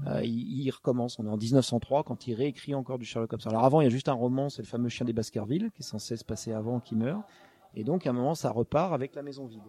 euh, 0.07 0.21
il, 0.23 0.61
il 0.65 0.71
recommence. 0.71 1.19
On 1.19 1.25
est 1.25 1.29
en 1.29 1.35
1903 1.35 2.03
quand 2.03 2.27
il 2.27 2.33
réécrit 2.33 2.73
encore 2.75 2.97
du 2.97 3.03
Sherlock 3.05 3.33
Holmes. 3.33 3.41
Alors 3.45 3.65
avant, 3.65 3.81
il 3.81 3.83
y 3.83 3.87
a 3.87 3.89
juste 3.89 4.07
un 4.07 4.13
roman, 4.13 4.47
c'est 4.49 4.61
le 4.61 4.67
fameux 4.67 4.87
Chien 4.87 5.05
des 5.05 5.11
Baskerville, 5.13 5.69
qui 5.75 5.81
est 5.81 5.85
censé 5.85 6.15
se 6.15 6.23
passer 6.23 6.53
avant 6.53 6.79
qu'il 6.79 6.97
meure. 6.97 7.21
Et 7.75 7.83
donc, 7.83 8.07
à 8.07 8.11
un 8.11 8.13
moment, 8.13 8.35
ça 8.35 8.51
repart 8.51 8.93
avec 8.93 9.15
La 9.15 9.21
Maison 9.21 9.45
Vide, 9.47 9.59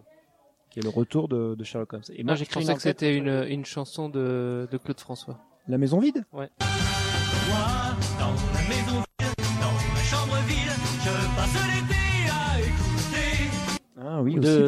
qui 0.71 0.79
est 0.79 0.83
le 0.83 0.89
retour 0.89 1.27
de, 1.27 1.55
de 1.55 1.63
Sherlock 1.65 1.91
Holmes. 1.91 2.03
Et 2.13 2.23
Moi, 2.23 2.35
j'ai 2.35 2.43
écrit 2.43 2.61
une 2.61 2.67
pensais 2.67 2.75
que 2.77 2.81
c'était 2.81 3.13
sur 3.13 3.21
une, 3.23 3.45
une 3.49 3.65
chanson 3.65 4.07
de, 4.07 4.67
de 4.71 4.77
Claude 4.77 4.99
François. 5.01 5.37
La 5.67 5.77
Maison 5.77 5.99
Vide? 5.99 6.23
Moi, 6.33 6.47
dans 8.19 8.33
la 8.53 8.69
maison 8.69 9.03
oui, 14.23 14.39
aussi. 14.39 14.47
de... 14.47 14.65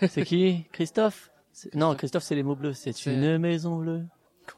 peut-être. 0.00 0.12
c'est 0.12 0.22
qui 0.24 0.64
Christophe 0.72 1.30
Non, 1.74 1.94
Christophe 1.94 2.22
c'est 2.24 2.34
les 2.34 2.42
mots 2.42 2.56
bleus. 2.56 2.72
C'est 2.72 3.06
une 3.06 3.38
maison 3.38 3.76
bleue. 3.76 4.02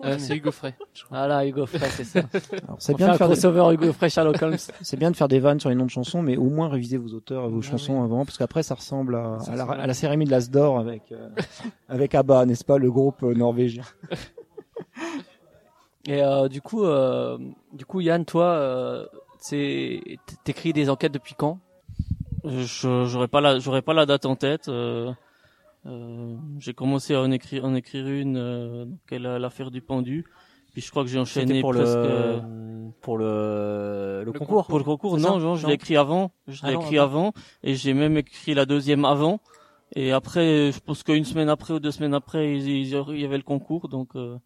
Euh, 0.04 0.16
c'est 0.18 0.36
Hugo 0.36 0.52
Frey. 0.52 0.72
Voilà, 1.10 1.44
Hugo 1.44 1.66
Frey, 1.66 1.88
c'est 1.90 2.04
ça. 2.04 2.20
C'est 2.78 2.94
bien, 2.96 3.06
fait 3.08 3.10
de 3.10 3.10
un 3.10 3.16
faire 3.18 3.28
des- 3.68 3.74
Hugo 3.74 3.92
Frey 3.92 4.08
Sherlock 4.08 4.40
Holmes. 4.40 4.56
c'est 4.82 4.96
bien 4.96 5.10
de 5.10 5.16
faire 5.16 5.26
des 5.26 5.40
vannes 5.40 5.58
sur 5.58 5.68
les 5.68 5.74
noms 5.74 5.84
de 5.84 5.90
chansons, 5.90 6.22
mais 6.22 6.36
au 6.36 6.44
moins 6.48 6.68
réviser 6.68 6.96
vos 6.96 7.08
auteurs 7.12 7.46
et 7.46 7.48
vos 7.48 7.58
Ah 7.58 7.62
chansons 7.70 7.98
oui. 7.98 8.04
avant, 8.04 8.24
parce 8.24 8.38
qu'après 8.38 8.62
ça 8.62 8.76
ressemble 8.76 9.16
à, 9.16 9.38
Ça 9.40 9.52
à, 9.52 9.56
la, 9.56 9.64
ressemble 9.64 9.80
à- 9.80 9.82
à 9.82 9.86
la 9.88 9.94
cérémonie 9.94 10.26
de 10.26 10.30
l'As 10.30 10.48
d'or 10.48 10.78
avec, 10.78 11.10
euh, 11.10 11.28
avec 11.88 12.14
ABBA, 12.14 12.46
n'est-ce 12.46 12.64
pas, 12.64 12.78
le 12.78 12.88
groupe 12.88 13.20
euh, 13.24 13.34
norvégien. 13.34 13.82
Et 16.06 16.22
euh, 16.22 16.48
du 16.48 16.62
coup, 16.62 16.84
euh, 16.84 17.36
du 17.72 17.84
coup, 17.84 18.00
Yann, 18.00 18.24
toi, 18.24 18.44
euh, 18.44 19.06
c'est 19.38 20.00
t'écris 20.44 20.72
des 20.72 20.88
enquêtes 20.88 21.12
depuis 21.12 21.34
quand? 21.36 21.58
Je 22.44 23.04
j'aurais 23.06 23.28
pas 23.28 23.40
la 23.40 23.58
j'aurais 23.58 23.82
pas 23.82 23.94
la 23.94 24.06
date 24.06 24.26
en 24.26 24.36
tête. 24.36 24.68
Euh, 24.68 25.12
euh, 25.86 26.36
j'ai 26.58 26.74
commencé 26.74 27.14
à 27.14 27.20
en 27.22 27.30
écrire 27.30 27.64
en 27.64 27.74
écrire 27.74 28.06
une 28.06 28.36
euh, 28.36 28.84
donc 28.84 28.98
elle 29.10 29.26
a 29.26 29.38
l'affaire 29.38 29.70
du 29.70 29.80
pendu. 29.82 30.24
Puis 30.72 30.82
je 30.82 30.90
crois 30.90 31.02
que 31.02 31.08
j'ai 31.10 31.18
enchaîné 31.18 31.60
pour 31.60 31.70
presque 31.72 31.94
le 31.94 32.00
euh, 32.00 32.40
pour 33.00 33.18
le 33.18 34.22
le 34.24 34.32
Le 34.32 34.32
concours. 34.32 34.66
pour 34.66 34.78
le 34.78 34.84
concours. 34.84 35.18
Non, 35.18 35.38
non, 35.38 35.56
je 35.56 35.66
l'ai 35.66 35.74
écrit 35.74 35.96
avant. 35.96 36.32
Je 36.46 36.62
l'ai 36.62 36.70
Ah 36.70 36.72
non, 36.74 36.80
écrit 36.80 36.98
avant 36.98 37.32
et 37.62 37.74
j'ai 37.74 37.92
même 37.94 38.16
écrit 38.16 38.54
la 38.54 38.66
deuxième 38.66 39.04
avant. 39.04 39.40
Et 39.96 40.12
après, 40.12 40.70
je 40.70 40.78
pense 40.78 41.02
qu'une 41.02 41.24
semaine 41.24 41.48
après 41.48 41.74
ou 41.74 41.80
deux 41.80 41.90
semaines 41.90 42.14
après, 42.14 42.56
il 42.56 42.68
il 42.68 42.86
y 43.20 43.24
avait 43.24 43.36
le 43.36 43.42
concours, 43.42 43.88
donc 43.88 44.14
euh, 44.14 44.36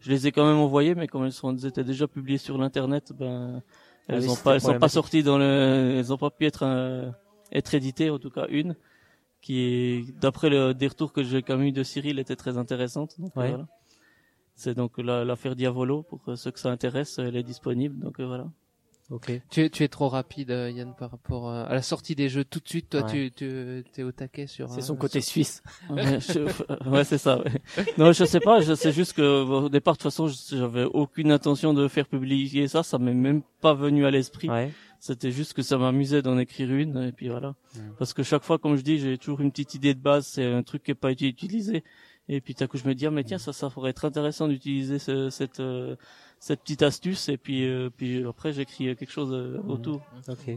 je 0.00 0.10
les 0.10 0.26
ai 0.26 0.32
quand 0.32 0.46
même 0.46 0.56
envoyées, 0.56 0.94
mais 0.94 1.06
comme 1.08 1.24
elles 1.26 1.32
sont 1.32 1.54
elles 1.54 1.66
étaient 1.66 1.84
déjà 1.84 2.08
publiées 2.08 2.38
sur 2.38 2.56
l'internet, 2.56 3.12
ben 3.14 3.62
Ah 4.08 4.14
elles 4.14 4.22
oui, 4.22 4.28
ont 4.30 4.30
c'était 4.30 4.42
pas 4.44 4.54
elles 4.54 4.60
sont 4.62 4.78
pas 4.78 4.88
sorties 4.88 5.22
dans 5.22 5.36
le 5.36 5.96
elles 5.98 6.10
ont 6.10 6.16
pas 6.16 6.30
pu 6.30 6.46
être 6.46 6.62
euh, 6.64 7.10
être 7.54 7.74
éditées 7.74 8.10
en 8.10 8.18
tout 8.18 8.30
cas 8.30 8.46
une 8.48 8.74
qui 9.40 10.06
d'après 10.20 10.48
le 10.48 10.72
des 10.74 10.88
retours 10.88 11.12
que 11.12 11.22
j'ai 11.22 11.42
quand 11.42 11.56
même 11.58 11.66
eu 11.66 11.72
de 11.72 11.82
Cyril 11.82 12.18
était 12.18 12.36
très 12.36 12.56
intéressante. 12.58 13.14
Donc, 13.20 13.32
euh, 13.36 13.40
Ouais. 13.40 13.48
voilà. 13.50 13.66
C'est 14.56 14.74
donc 14.74 14.98
la- 14.98 15.24
l'affaire 15.24 15.56
Diavolo 15.56 16.02
pour 16.02 16.20
euh, 16.28 16.36
ceux 16.36 16.50
que 16.50 16.60
ça 16.60 16.70
intéresse, 16.70 17.18
elle 17.18 17.36
est 17.36 17.42
disponible 17.42 17.98
donc 17.98 18.20
euh, 18.20 18.26
voilà. 18.26 18.46
Ok. 19.10 19.30
Tu 19.50 19.60
es, 19.64 19.68
tu 19.68 19.82
es 19.84 19.88
trop 19.88 20.08
rapide, 20.08 20.48
Yann, 20.48 20.94
par 20.98 21.10
rapport 21.10 21.50
à 21.50 21.68
la 21.74 21.82
sortie 21.82 22.14
des 22.14 22.30
jeux. 22.30 22.42
Tout 22.42 22.60
de 22.60 22.66
suite, 22.68 22.88
toi, 22.88 23.02
Ouais. 23.02 23.10
tu, 23.10 23.84
tu 23.92 24.00
es 24.00 24.02
au 24.02 24.12
taquet 24.12 24.46
sur. 24.46 24.70
C'est 24.70 24.78
euh, 24.78 24.80
son 24.84 24.96
côté 24.96 25.20
sur- 25.20 25.32
suisse. 25.32 25.62
Ouais, 25.90 26.20
je- 26.20 26.88
ouais, 26.88 27.04
c'est 27.04 27.18
ça. 27.18 27.38
ouais. 27.42 27.52
Non, 27.98 28.12
je 28.12 28.24
sais 28.24 28.40
pas. 28.40 28.60
Je 28.62 28.72
sais 28.74 28.92
juste 28.92 29.12
que 29.12 29.42
au 29.44 29.68
départ, 29.68 29.92
de 29.92 29.98
toute 29.98 30.04
façon, 30.04 30.26
j'avais 30.28 30.84
aucune 30.84 31.32
intention 31.32 31.74
de 31.74 31.86
faire 31.86 32.06
publier 32.08 32.66
ça. 32.66 32.82
Ça 32.82 32.96
m'est 32.98 33.12
même 33.12 33.42
pas 33.60 33.74
venu 33.74 34.06
à 34.06 34.10
l'esprit. 34.10 34.48
C'était 35.06 35.32
juste 35.32 35.52
que 35.52 35.60
ça 35.60 35.76
m'amusait 35.76 36.22
d'en 36.22 36.38
écrire 36.38 36.72
une 36.72 36.96
et 37.08 37.12
puis 37.12 37.28
voilà. 37.28 37.54
Parce 37.98 38.14
que 38.14 38.22
chaque 38.22 38.42
fois, 38.42 38.58
comme 38.58 38.74
je 38.76 38.80
dis, 38.80 38.98
j'ai 38.98 39.18
toujours 39.18 39.42
une 39.42 39.50
petite 39.50 39.74
idée 39.74 39.92
de 39.92 40.00
base. 40.00 40.26
C'est 40.26 40.50
un 40.50 40.62
truc 40.62 40.82
qui 40.82 40.92
est 40.92 40.94
pas 40.94 41.12
été 41.12 41.26
utilisé. 41.28 41.84
Et 42.26 42.40
puis, 42.40 42.54
tout 42.54 42.64
à 42.64 42.66
coup, 42.68 42.78
je 42.78 42.88
me 42.88 42.94
dis, 42.94 43.06
ah, 43.06 43.10
mais 43.10 43.22
tiens, 43.22 43.36
ça, 43.36 43.52
ça 43.52 43.68
pourrait 43.68 43.90
être 43.90 44.06
intéressant 44.06 44.48
d'utiliser 44.48 44.98
ce- 44.98 45.28
cette, 45.28 45.60
euh, 45.60 45.94
cette 46.40 46.62
petite 46.62 46.82
astuce. 46.82 47.28
Et 47.28 47.36
puis, 47.36 47.66
euh, 47.68 47.90
puis 47.94 48.24
après, 48.26 48.54
j'écris 48.54 48.96
quelque 48.96 49.12
chose 49.12 49.30
euh, 49.34 49.60
autour. 49.68 50.00
Ok. 50.26 50.56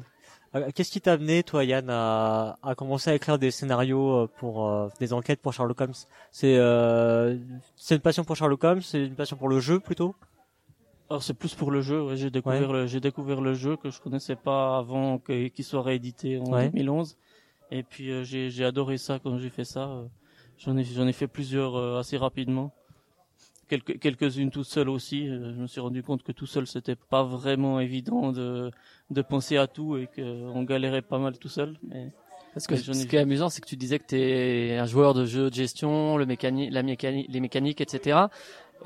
Euh, 0.56 0.72
Qu'est-ce 0.74 0.92
qui 0.92 1.02
t'a 1.02 1.12
amené, 1.14 1.44
toi, 1.44 1.66
Yann, 1.66 1.90
à, 1.90 2.58
à 2.64 2.74
commencer 2.74 3.10
à 3.10 3.16
écrire 3.16 3.38
des 3.38 3.52
scénarios 3.52 4.14
euh, 4.16 4.28
pour 4.40 4.66
euh, 4.70 4.88
des 5.02 5.12
enquêtes 5.12 5.42
pour 5.42 5.52
Sherlock 5.52 5.82
Holmes? 5.82 5.94
C'est 6.32 6.56
euh, 6.56 7.38
c'est 7.76 7.96
une 7.96 8.02
passion 8.02 8.24
pour 8.24 8.38
Sherlock 8.38 8.64
Holmes, 8.64 8.82
c'est 8.82 9.04
une 9.08 9.16
passion 9.16 9.36
pour 9.36 9.50
le 9.50 9.60
jeu 9.60 9.82
plutôt? 9.82 10.16
Alors 11.10 11.24
c'est 11.24 11.34
plus 11.34 11.56
pour 11.56 11.72
le 11.72 11.82
jeu. 11.82 12.02
Ouais, 12.04 12.18
j'ai 12.18 12.30
découvert 12.30 12.72
le 12.74 12.86
j'ai 12.88 13.00
découvert 13.00 13.40
le 13.42 13.54
jeu 13.54 13.78
que 13.78 13.90
je 13.90 14.00
connaissais 14.02 14.36
pas 14.36 14.78
avant 14.78 15.20
que- 15.20 15.48
qu'il 15.48 15.64
soit 15.66 15.82
réédité 15.82 16.38
en 16.40 16.52
Ouais. 16.52 16.70
2011. 16.70 17.16
Et 17.72 17.84
puis 17.84 18.12
euh, 18.12 18.24
j'ai 18.24 18.50
j'ai 18.50 18.66
adoré 18.66 18.98
ça 18.98 19.20
quand 19.20 19.38
j'ai 19.38 19.50
fait 19.50 19.66
ça. 19.66 19.88
euh, 19.88 20.06
J'en 20.58 20.76
ai 20.78 20.84
j'en 20.84 21.08
ai 21.08 21.14
fait 21.14 21.28
plusieurs 21.28 21.76
euh, 21.76 22.00
assez 22.00 22.18
rapidement. 22.18 22.74
Quelques 23.70 24.00
quelques-unes 24.00 24.50
tout 24.50 24.64
seul 24.64 24.90
aussi. 24.90 25.28
euh, 25.30 25.54
je 25.56 25.62
me 25.62 25.68
suis 25.68 25.80
rendu 25.82 26.02
compte 26.04 26.24
que 26.24 26.32
tout 26.32 26.46
seul 26.46 26.68
c'était 26.68 26.96
pas 26.96 27.24
vraiment 27.24 27.80
évident 27.80 28.32
de 28.34 28.72
de 29.10 29.22
penser 29.22 29.56
à 29.58 29.68
tout 29.68 29.98
et 29.98 30.08
que 30.08 30.22
on 30.22 30.64
galérait 30.64 31.02
pas 31.02 31.20
mal 31.20 31.38
tout 31.38 31.50
seul. 31.50 31.78
Mais 31.84 32.12
Parce 32.54 32.66
que 32.68 32.76
Mais 32.76 32.82
j'en 32.82 32.94
ai 32.94 32.96
ce 32.96 33.06
qui 33.08 33.16
est 33.16 33.20
amusant, 33.20 33.50
c'est 33.50 33.62
que 33.62 33.68
tu 33.68 33.76
disais 33.78 34.00
que 34.00 34.08
tu 34.08 34.18
es 34.20 34.78
un 34.78 34.86
joueur 34.86 35.14
de 35.14 35.26
jeux 35.26 35.50
de 35.50 35.56
gestion, 35.56 36.18
le 36.18 36.26
mécanique, 36.26 36.72
la 36.74 36.82
mécanique, 36.82 37.28
les 37.30 37.40
mécaniques, 37.40 37.82
etc. 37.82 38.30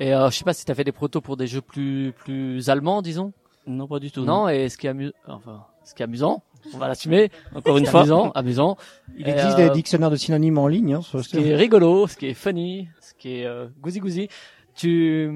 Et 0.02 0.12
euh, 0.12 0.30
je 0.30 0.36
sais 0.36 0.44
pas 0.44 0.52
si 0.52 0.64
t'as 0.64 0.74
fait 0.74 0.82
des 0.82 0.90
protos 0.90 1.20
pour 1.20 1.36
des 1.36 1.46
jeux 1.46 1.60
plus 1.60 2.12
plus 2.24 2.68
allemands, 2.68 3.02
disons. 3.02 3.32
Non, 3.68 3.86
pas 3.86 4.00
du 4.00 4.10
tout. 4.10 4.24
Non, 4.24 4.48
et 4.48 4.68
ce 4.68 4.76
qui 4.76 4.88
est 4.88 4.90
amu- 4.90 5.12
enfin, 5.28 5.64
ce 5.84 5.94
qui 5.94 6.02
est 6.02 6.04
amusant, 6.04 6.42
on 6.74 6.78
va 6.78 6.88
l'assumer. 6.88 7.30
Encore 7.54 7.78
une 7.78 7.86
fois. 7.86 8.00
amusant, 8.00 8.32
amusant. 8.32 8.76
Il 9.16 9.28
Et, 9.28 9.30
existe 9.30 9.58
euh, 9.60 9.68
des 9.68 9.74
dictionnaires 9.74 10.10
de 10.10 10.16
synonymes 10.16 10.58
en 10.58 10.66
ligne. 10.66 10.94
Hein, 10.94 11.02
sur 11.02 11.18
le 11.18 11.22
ce 11.22 11.28
qui 11.28 11.48
est 11.48 11.54
rigolo, 11.54 12.08
ce 12.08 12.16
qui 12.16 12.26
est 12.26 12.34
funny, 12.34 12.88
ce 13.00 13.14
qui 13.14 13.36
est 13.38 13.46
euh, 13.46 13.68
goosey 13.80 14.00
goosey, 14.00 14.28
tu, 14.74 15.30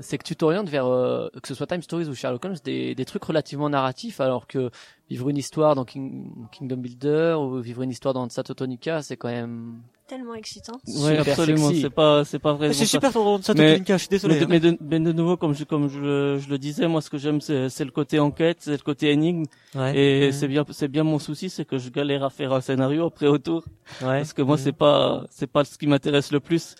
c'est 0.00 0.18
que 0.18 0.24
tu 0.24 0.36
t'orientes 0.36 0.68
vers 0.68 0.86
euh, 0.86 1.28
que 1.42 1.48
ce 1.48 1.54
soit 1.54 1.66
Time 1.66 1.82
Stories 1.82 2.08
ou 2.08 2.14
Sherlock 2.14 2.44
Holmes, 2.44 2.56
des, 2.64 2.94
des 2.94 3.04
trucs 3.04 3.24
relativement 3.24 3.68
narratifs, 3.68 4.20
alors 4.20 4.46
que 4.46 4.70
vivre 5.08 5.28
une 5.28 5.36
histoire 5.36 5.74
dans 5.74 5.84
King- 5.84 6.30
Kingdom 6.52 6.76
Builder 6.78 7.36
ou 7.38 7.58
vivre 7.60 7.82
une 7.82 7.90
histoire 7.90 8.14
dans 8.14 8.28
Satotonica, 8.28 9.02
c'est 9.02 9.16
quand 9.16 9.28
même. 9.28 9.82
Tellement 10.06 10.34
excitant. 10.34 10.72
Ouais, 10.88 11.18
super 11.18 11.20
absolument. 11.38 11.70
C'est 11.72 11.90
pas, 11.90 12.24
c'est 12.24 12.38
pas 12.40 12.52
vrai. 12.54 12.72
C'est 12.72 12.84
super 12.84 13.12
ton 13.12 13.38
de 13.38 13.44
ça, 13.44 13.54
Mais- 13.54 13.68
Totonica, 13.74 13.94
je 13.96 14.00
suis 14.00 14.08
désolé. 14.08 14.34
Mais 14.34 14.40
de, 14.58 14.70
hein. 14.70 14.76
mais, 14.80 14.98
de, 14.98 15.04
mais 15.06 15.12
de 15.12 15.12
nouveau, 15.16 15.36
comme 15.36 15.54
je, 15.54 15.62
comme 15.62 15.88
je, 15.88 16.38
je 16.38 16.48
le 16.50 16.58
disais, 16.58 16.88
moi, 16.88 17.00
ce 17.00 17.10
que 17.10 17.18
j'aime, 17.18 17.40
c'est, 17.40 17.68
c'est 17.68 17.84
le 17.84 17.92
côté 17.92 18.18
enquête, 18.18 18.56
c'est 18.60 18.72
le 18.72 18.78
côté 18.78 19.10
énigme. 19.12 19.44
Ouais. 19.76 19.96
Et 19.96 20.32
c'est 20.32 20.48
bien, 20.48 20.64
c'est 20.70 20.88
bien 20.88 21.04
mon 21.04 21.20
souci, 21.20 21.48
c'est 21.48 21.64
que 21.64 21.78
je 21.78 21.90
galère 21.90 22.24
à 22.24 22.30
faire 22.30 22.52
un 22.52 22.60
scénario 22.60 23.06
après 23.06 23.28
autour. 23.28 23.62
Ouais. 24.02 24.18
Parce 24.18 24.32
que 24.32 24.42
moi, 24.42 24.58
c'est 24.58 24.72
pas, 24.72 25.26
c'est 25.30 25.46
pas 25.46 25.64
ce 25.64 25.78
qui 25.78 25.86
m'intéresse 25.86 26.32
le 26.32 26.40
plus. 26.40 26.74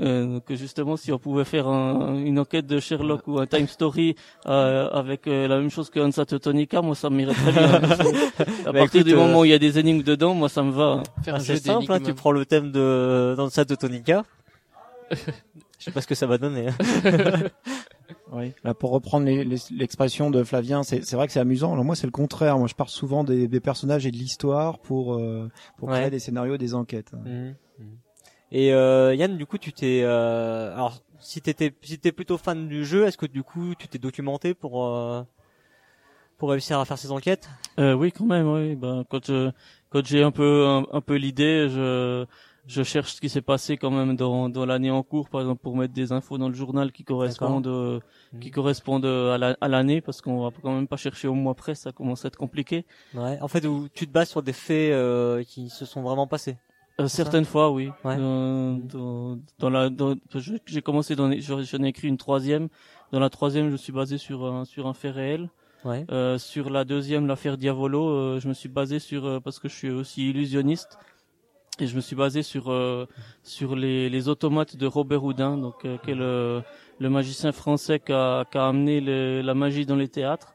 Euh, 0.00 0.38
que 0.40 0.54
justement, 0.54 0.96
si 0.96 1.10
on 1.12 1.18
pouvait 1.18 1.44
faire 1.44 1.66
un- 1.66 2.14
une 2.14 2.38
enquête 2.38 2.66
de 2.66 2.78
Sherlock 2.78 3.26
ou 3.26 3.40
un 3.40 3.46
Time 3.46 3.66
Story 3.66 4.14
euh, 4.46 4.88
avec 4.90 5.26
euh, 5.26 5.48
la 5.48 5.58
même 5.58 5.70
chose 5.70 5.90
que 5.90 5.98
Hansa 5.98 6.24
Teutonica, 6.24 6.82
moi, 6.82 6.94
ça 6.94 7.10
m'irait 7.10 7.34
très 7.34 7.50
bien. 7.52 7.64
à 7.74 7.80
Bah, 7.80 7.82
partir 8.64 9.00
écoute, 9.00 9.04
du 9.06 9.14
euh, 9.14 9.16
moment 9.16 9.40
où 9.40 9.44
il 9.44 9.50
y 9.50 9.54
a 9.54 9.58
des 9.58 9.78
énigmes 9.80 10.02
dedans, 10.04 10.34
moi, 10.34 10.48
ça 10.48 10.62
me 10.62 10.70
va. 10.70 11.02
Ah, 11.26 11.40
c'est 11.40 11.56
simple, 11.56 11.90
hein, 11.92 11.98
tu 11.98 12.14
prends 12.14 12.30
le 12.30 12.46
thème 12.46 12.70
de 12.70 13.34
dans 13.36 13.48
ça 13.50 13.64
de 13.64 13.74
Tonica. 13.74 14.24
Je 15.10 15.84
sais 15.84 15.90
pas 15.90 16.00
ce 16.00 16.06
que 16.06 16.14
ça 16.14 16.26
va 16.26 16.38
donner. 16.38 16.68
hein. 16.68 16.74
Oui. 18.32 18.52
Là, 18.62 18.74
pour 18.74 18.90
reprendre 18.90 19.24
les- 19.26 19.44
les- 19.44 19.56
l'expression 19.70 20.30
de 20.30 20.44
Flavien, 20.44 20.82
c'est 20.82 21.02
c'est 21.04 21.16
vrai 21.16 21.26
que 21.26 21.32
c'est 21.32 21.40
amusant. 21.40 21.72
Alors 21.72 21.84
moi, 21.84 21.94
c'est 21.96 22.06
le 22.06 22.10
contraire. 22.12 22.58
Moi, 22.58 22.66
je 22.68 22.74
pars 22.74 22.90
souvent 22.90 23.24
des, 23.24 23.48
des 23.48 23.60
personnages 23.60 24.06
et 24.06 24.10
de 24.10 24.16
l'histoire 24.16 24.78
pour 24.78 25.14
euh, 25.14 25.50
pour 25.78 25.88
Ouais. 25.88 25.96
créer 25.98 26.10
des 26.10 26.18
scénarios, 26.18 26.54
et 26.54 26.58
des 26.58 26.74
enquêtes. 26.74 27.12
Mhm. 27.14 27.54
Et 28.50 28.72
euh, 28.72 29.14
Yann, 29.14 29.36
du 29.36 29.46
coup, 29.46 29.58
tu 29.58 29.72
t'es 29.72 30.02
euh, 30.04 30.72
alors 30.74 30.98
si 31.20 31.42
t'étais 31.42 31.74
si 31.82 31.98
t'es 31.98 32.12
plutôt 32.12 32.38
fan 32.38 32.68
du 32.68 32.84
jeu, 32.84 33.06
est-ce 33.06 33.18
que 33.18 33.26
du 33.26 33.42
coup 33.42 33.74
tu 33.74 33.88
t'es 33.88 33.98
documenté 33.98 34.54
pour 34.54 34.86
euh, 34.86 35.22
pour 36.36 36.50
réussir 36.50 36.78
à 36.78 36.84
faire 36.84 36.98
ces 36.98 37.10
enquêtes? 37.10 37.48
Euh, 37.78 37.94
oui, 37.94 38.12
quand 38.12 38.24
même, 38.26 38.48
oui. 38.48 38.74
Ben, 38.76 39.04
quand 39.08 39.24
je, 39.26 39.50
quand 39.90 40.04
j'ai 40.04 40.22
un 40.22 40.30
peu, 40.30 40.66
un, 40.66 40.84
un 40.92 41.00
peu 41.00 41.14
l'idée, 41.16 41.68
je, 41.68 42.26
je 42.66 42.82
cherche 42.82 43.14
ce 43.14 43.20
qui 43.20 43.28
s'est 43.28 43.42
passé 43.42 43.76
quand 43.76 43.90
même 43.90 44.16
dans, 44.16 44.48
dans 44.48 44.66
l'année 44.66 44.90
en 44.90 45.02
cours, 45.02 45.28
par 45.28 45.40
exemple, 45.40 45.60
pour 45.62 45.76
mettre 45.76 45.94
des 45.94 46.12
infos 46.12 46.38
dans 46.38 46.48
le 46.48 46.54
journal 46.54 46.90
qui 46.92 47.04
correspondent, 47.04 47.66
euh, 47.68 48.00
qui 48.40 48.48
Mhm. 48.48 48.54
correspondent 48.54 49.06
à 49.06 49.38
la- 49.38 49.56
à 49.60 49.68
l'année, 49.68 50.00
parce 50.00 50.20
qu'on 50.20 50.42
va 50.42 50.50
quand 50.62 50.72
même 50.74 50.88
pas 50.88 50.96
chercher 50.96 51.28
au 51.28 51.34
mois 51.34 51.54
près, 51.54 51.74
ça 51.74 51.92
commence 51.92 52.24
à 52.24 52.28
être 52.28 52.36
compliqué. 52.36 52.84
Ouais. 53.14 53.38
En 53.40 53.48
fait, 53.48 53.64
tu 53.94 54.06
te 54.06 54.12
bases 54.12 54.28
sur 54.30 54.42
des 54.42 54.52
faits 54.52 54.92
euh, 54.92 55.42
qui 55.44 55.70
se 55.70 55.84
sont 55.86 56.02
vraiment 56.02 56.26
passés. 56.26 56.56
Euh, 57.00 57.06
certaines 57.06 57.44
fois, 57.44 57.70
oui. 57.70 57.90
Ouais. 58.04 58.16
Dans, 58.16 59.38
dans 59.58 59.70
la, 59.70 59.88
dans, 59.88 60.16
je- 60.34 60.54
j'ai 60.66 60.82
commencé 60.82 61.14
dans, 61.14 61.30
j'en 61.40 61.82
ai 61.84 61.88
écrit 61.88 62.08
une 62.08 62.16
troisième. 62.16 62.68
Dans 63.12 63.20
la 63.20 63.30
troisième, 63.30 63.70
je 63.70 63.76
suis 63.76 63.92
basé 63.92 64.18
sur 64.18 64.44
un, 64.46 64.64
sur 64.64 64.86
un 64.86 64.94
fait 64.94 65.10
réel. 65.10 65.48
Ouais. 65.84 66.04
Euh, 66.10 66.38
sur 66.38 66.70
la 66.70 66.84
deuxième, 66.84 67.26
l'affaire 67.28 67.56
Diavolo, 67.56 68.08
euh, 68.08 68.40
je 68.40 68.48
me 68.48 68.52
suis 68.54 68.68
basé 68.68 68.98
sur 68.98 69.24
euh, 69.26 69.38
parce 69.40 69.60
que 69.60 69.68
je 69.68 69.74
suis 69.76 69.90
aussi 69.90 70.30
illusionniste 70.30 70.98
et 71.78 71.86
je 71.86 71.94
me 71.94 72.00
suis 72.00 72.16
basé 72.16 72.42
sur 72.42 72.68
euh, 72.72 73.06
sur 73.44 73.76
les, 73.76 74.10
les 74.10 74.28
automates 74.28 74.74
de 74.76 74.86
Robert 74.86 75.22
Houdin, 75.22 75.56
donc 75.56 75.84
euh, 75.84 75.96
qui 75.98 76.10
est 76.10 76.14
le, 76.16 76.62
le 76.98 77.08
magicien 77.08 77.52
français 77.52 78.00
qui 78.00 78.12
a, 78.12 78.44
qui 78.50 78.58
a 78.58 78.66
amené 78.66 79.00
le- 79.00 79.40
la 79.40 79.54
magie 79.54 79.86
dans 79.86 79.94
les 79.94 80.08
théâtres. 80.08 80.52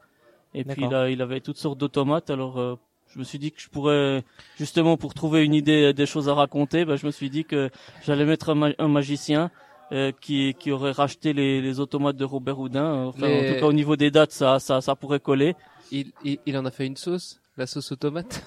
Et 0.54 0.66
puis 0.66 0.82
D'accord. 0.84 1.08
il, 1.08 1.22
avait 1.22 1.39
toutes 1.39 1.58
sortes 1.58 1.78
d'automates. 1.80 2.30
Alors 2.30 2.60
euh, 2.60 2.76
je 3.14 3.20
me 3.20 3.24
suis 3.24 3.39
dit 3.39 3.51
que 3.51 3.61
je 3.61 3.70
pourrais 3.70 4.24
justement 4.57 4.97
pour 4.97 5.14
trouver 5.14 5.43
une 5.43 5.53
idée 5.53 5.93
des 5.93 6.05
choses 6.05 6.28
à 6.30 6.34
raconter, 6.34 6.84
ben, 6.86 6.95
je 6.95 7.05
me 7.05 7.11
suis 7.11 7.30
dit 7.30 7.45
que 7.45 7.70
j'allais 8.05 8.26
mettre 8.26 8.49
un, 8.49 8.55
ma- 8.55 8.74
un 8.80 8.88
magicien. 8.88 9.51
euh, 9.91 10.11
qui, 10.22 10.55
qui 10.57 10.72
aurait 10.72 10.91
racheté 10.93 11.34
les, 11.34 11.61
les 11.61 11.80
automates 11.80 12.16
de 12.16 12.26
Robert 12.26 12.57
Houdin. 12.57 13.05
Enfin, 13.09 13.28
Les- 13.28 13.51
en 13.51 13.53
tout 13.53 13.59
cas, 13.59 13.66
au 13.68 13.74
niveau 13.74 13.95
des 13.95 14.09
dates, 14.09 14.32
ça, 14.32 14.57
ça, 14.59 14.82
ça 14.82 14.95
pourrait 14.95 15.20
coller. 15.20 15.55
Il, 15.91 16.11
il, 16.24 16.39
il 16.47 16.57
en 16.57 16.66
a 16.66 16.72
fait 16.72 16.88
une 16.88 16.97
sauce, 16.97 17.39
la 17.57 17.68
sauce 17.68 17.91
aux 17.91 17.95
tomates. 17.95 18.43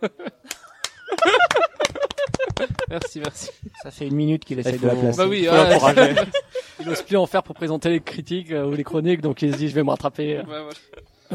merci, 2.88 3.20
merci. 3.20 3.50
Ça 3.82 3.90
fait 3.90 4.06
une 4.06 4.14
minute 4.14 4.44
qu'il 4.44 4.58
essaie 4.58 4.78
de 4.78 4.86
la 4.86 4.94
placer. 4.94 5.18
Bah 5.18 5.26
oui, 5.28 5.46
ouais. 5.48 6.14
Il 6.80 6.88
ose 6.88 7.02
plus 7.02 7.16
en 7.16 7.26
faire 7.26 7.42
pour 7.42 7.54
présenter 7.54 7.90
les 7.90 8.00
critiques 8.00 8.50
euh, 8.50 8.66
ou 8.66 8.72
les 8.72 8.82
chroniques, 8.84 9.20
donc 9.20 9.42
il 9.42 9.52
se 9.52 9.58
dit 9.58 9.68
je 9.68 9.74
vais 9.74 9.82
me 9.84 9.90
rattraper. 9.90 10.38
Ouais. 10.38 10.44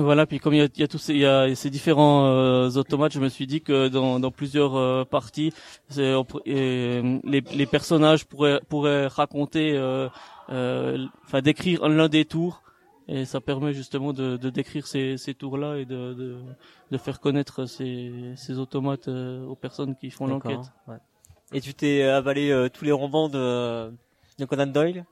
Voilà, 0.02 0.26
puis 0.26 0.40
comme 0.40 0.54
il 0.54 0.58
y 0.60 0.62
a, 0.62 0.70
il 0.74 0.80
y 0.80 0.84
a 0.84 0.88
tous 0.88 0.98
ces, 0.98 1.14
il 1.14 1.20
y 1.20 1.26
a 1.26 1.54
ces 1.56 1.70
différents 1.70 2.26
euh, 2.26 2.70
automates, 2.70 3.12
je 3.12 3.20
me 3.20 3.28
suis 3.30 3.46
dit 3.48 3.62
que 3.62 3.90
dans, 3.90 4.20
dans 4.20 4.32
plusieurs 4.32 4.76
euh, 4.78 5.04
parties, 5.04 5.52
c'est- 5.90 6.14
on 6.14 6.26
et, 6.46 7.02
les, 7.24 7.42
les 7.42 7.66
personnages 7.66 8.26
pourraient, 8.26 8.62
pourraient 8.70 9.08
raconter, 9.08 9.74
euh, 9.76 10.08
euh, 10.52 11.06
enfin 11.26 11.42
décrire 11.42 11.88
l'un 11.90 12.08
des 12.08 12.24
tours, 12.24 12.64
et 13.08 13.26
ça 13.26 13.42
permet 13.42 13.74
justement 13.74 14.14
de, 14.14 14.38
de 14.38 14.50
décrire 14.50 14.88
ces, 14.88 15.18
ces 15.18 15.34
tours-là 15.34 15.78
et 15.78 15.86
de, 15.86 16.14
de, 16.14 16.38
de 16.92 16.98
faire 16.98 17.20
connaître 17.20 17.66
ces, 17.66 18.34
ces 18.38 18.58
automates 18.58 19.08
euh, 19.10 19.46
aux 19.46 19.56
personnes 19.56 19.96
qui 19.96 20.12
font 20.12 20.28
l'enquête. 20.28 20.72
ouais. 20.88 20.98
Et 21.52 21.62
tu 21.62 21.74
t'es 21.74 22.04
avalé 22.04 22.52
euh, 22.52 22.70
tous 22.70 22.86
les 22.86 22.92
romans 22.94 23.28
de, 23.28 23.92
de 24.38 24.46
Conan 24.46 24.68
Doyle? 24.68 25.04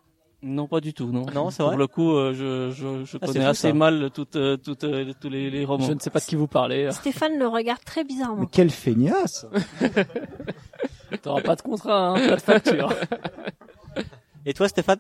Non, 0.44 0.68
pas 0.68 0.82
du 0.82 0.94
tout, 0.94 1.12
non. 1.12 1.26
Non, 1.34 1.50
c'est 1.50 1.58
Pour 1.64 1.68
vrai 1.70 1.78
le 1.78 1.88
coup, 1.88 2.12
euh, 2.12 2.32
je, 2.34 2.70
je, 2.72 3.06
je 3.06 3.18
Ah, 3.20 3.26
connais 3.26 3.40
fou, 3.42 3.48
assez 3.48 3.70
ça. 3.70 3.74
mal 3.74 4.12
toutes, 4.14 4.36
euh, 4.36 4.56
toutes, 4.56 4.84
euh, 4.84 5.12
tous 5.20 5.30
les, 5.30 5.50
les 5.50 5.66
romans. 5.66 5.86
Je 5.86 5.94
ne 5.94 6.00
sais 6.00 6.12
pas 6.12 6.20
de 6.20 6.26
qui 6.26 6.36
vous 6.36 6.46
parlez. 6.48 6.92
Stéphane 6.92 7.40
le 7.40 7.48
regarde 7.48 7.84
très 7.84 8.04
bizarrement. 8.04 8.42
Mais 8.42 8.48
quelle 8.52 8.70
feignasse 8.70 9.48
T'auras 11.24 11.42
pas 11.42 11.56
de 11.56 11.62
contrat, 11.64 12.10
hein, 12.10 12.14
pas 12.30 12.36
de 12.36 12.42
facture. 12.42 12.94
Et 14.46 14.54
toi, 14.54 14.68
Stéphane? 14.68 15.00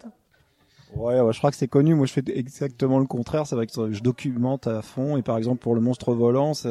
Ouais, 0.95 1.19
ouais, 1.19 1.33
je 1.33 1.38
crois 1.38 1.51
que 1.51 1.57
c'est 1.57 1.67
connu. 1.67 1.93
Moi, 1.93 2.05
je 2.07 2.13
fais 2.13 2.23
exactement 2.27 2.97
le 2.97 3.05
contraire. 3.05 3.45
C'est 3.45 3.55
vrai 3.55 3.67
que 3.67 3.91
je 3.91 4.01
documente 4.01 4.65
à 4.67 4.81
fond. 4.81 5.17
Et 5.17 5.21
par 5.21 5.38
exemple, 5.38 5.59
pour 5.59 5.75
le 5.75 5.81
monstre 5.81 6.13
volant, 6.13 6.53
c'est 6.55 6.69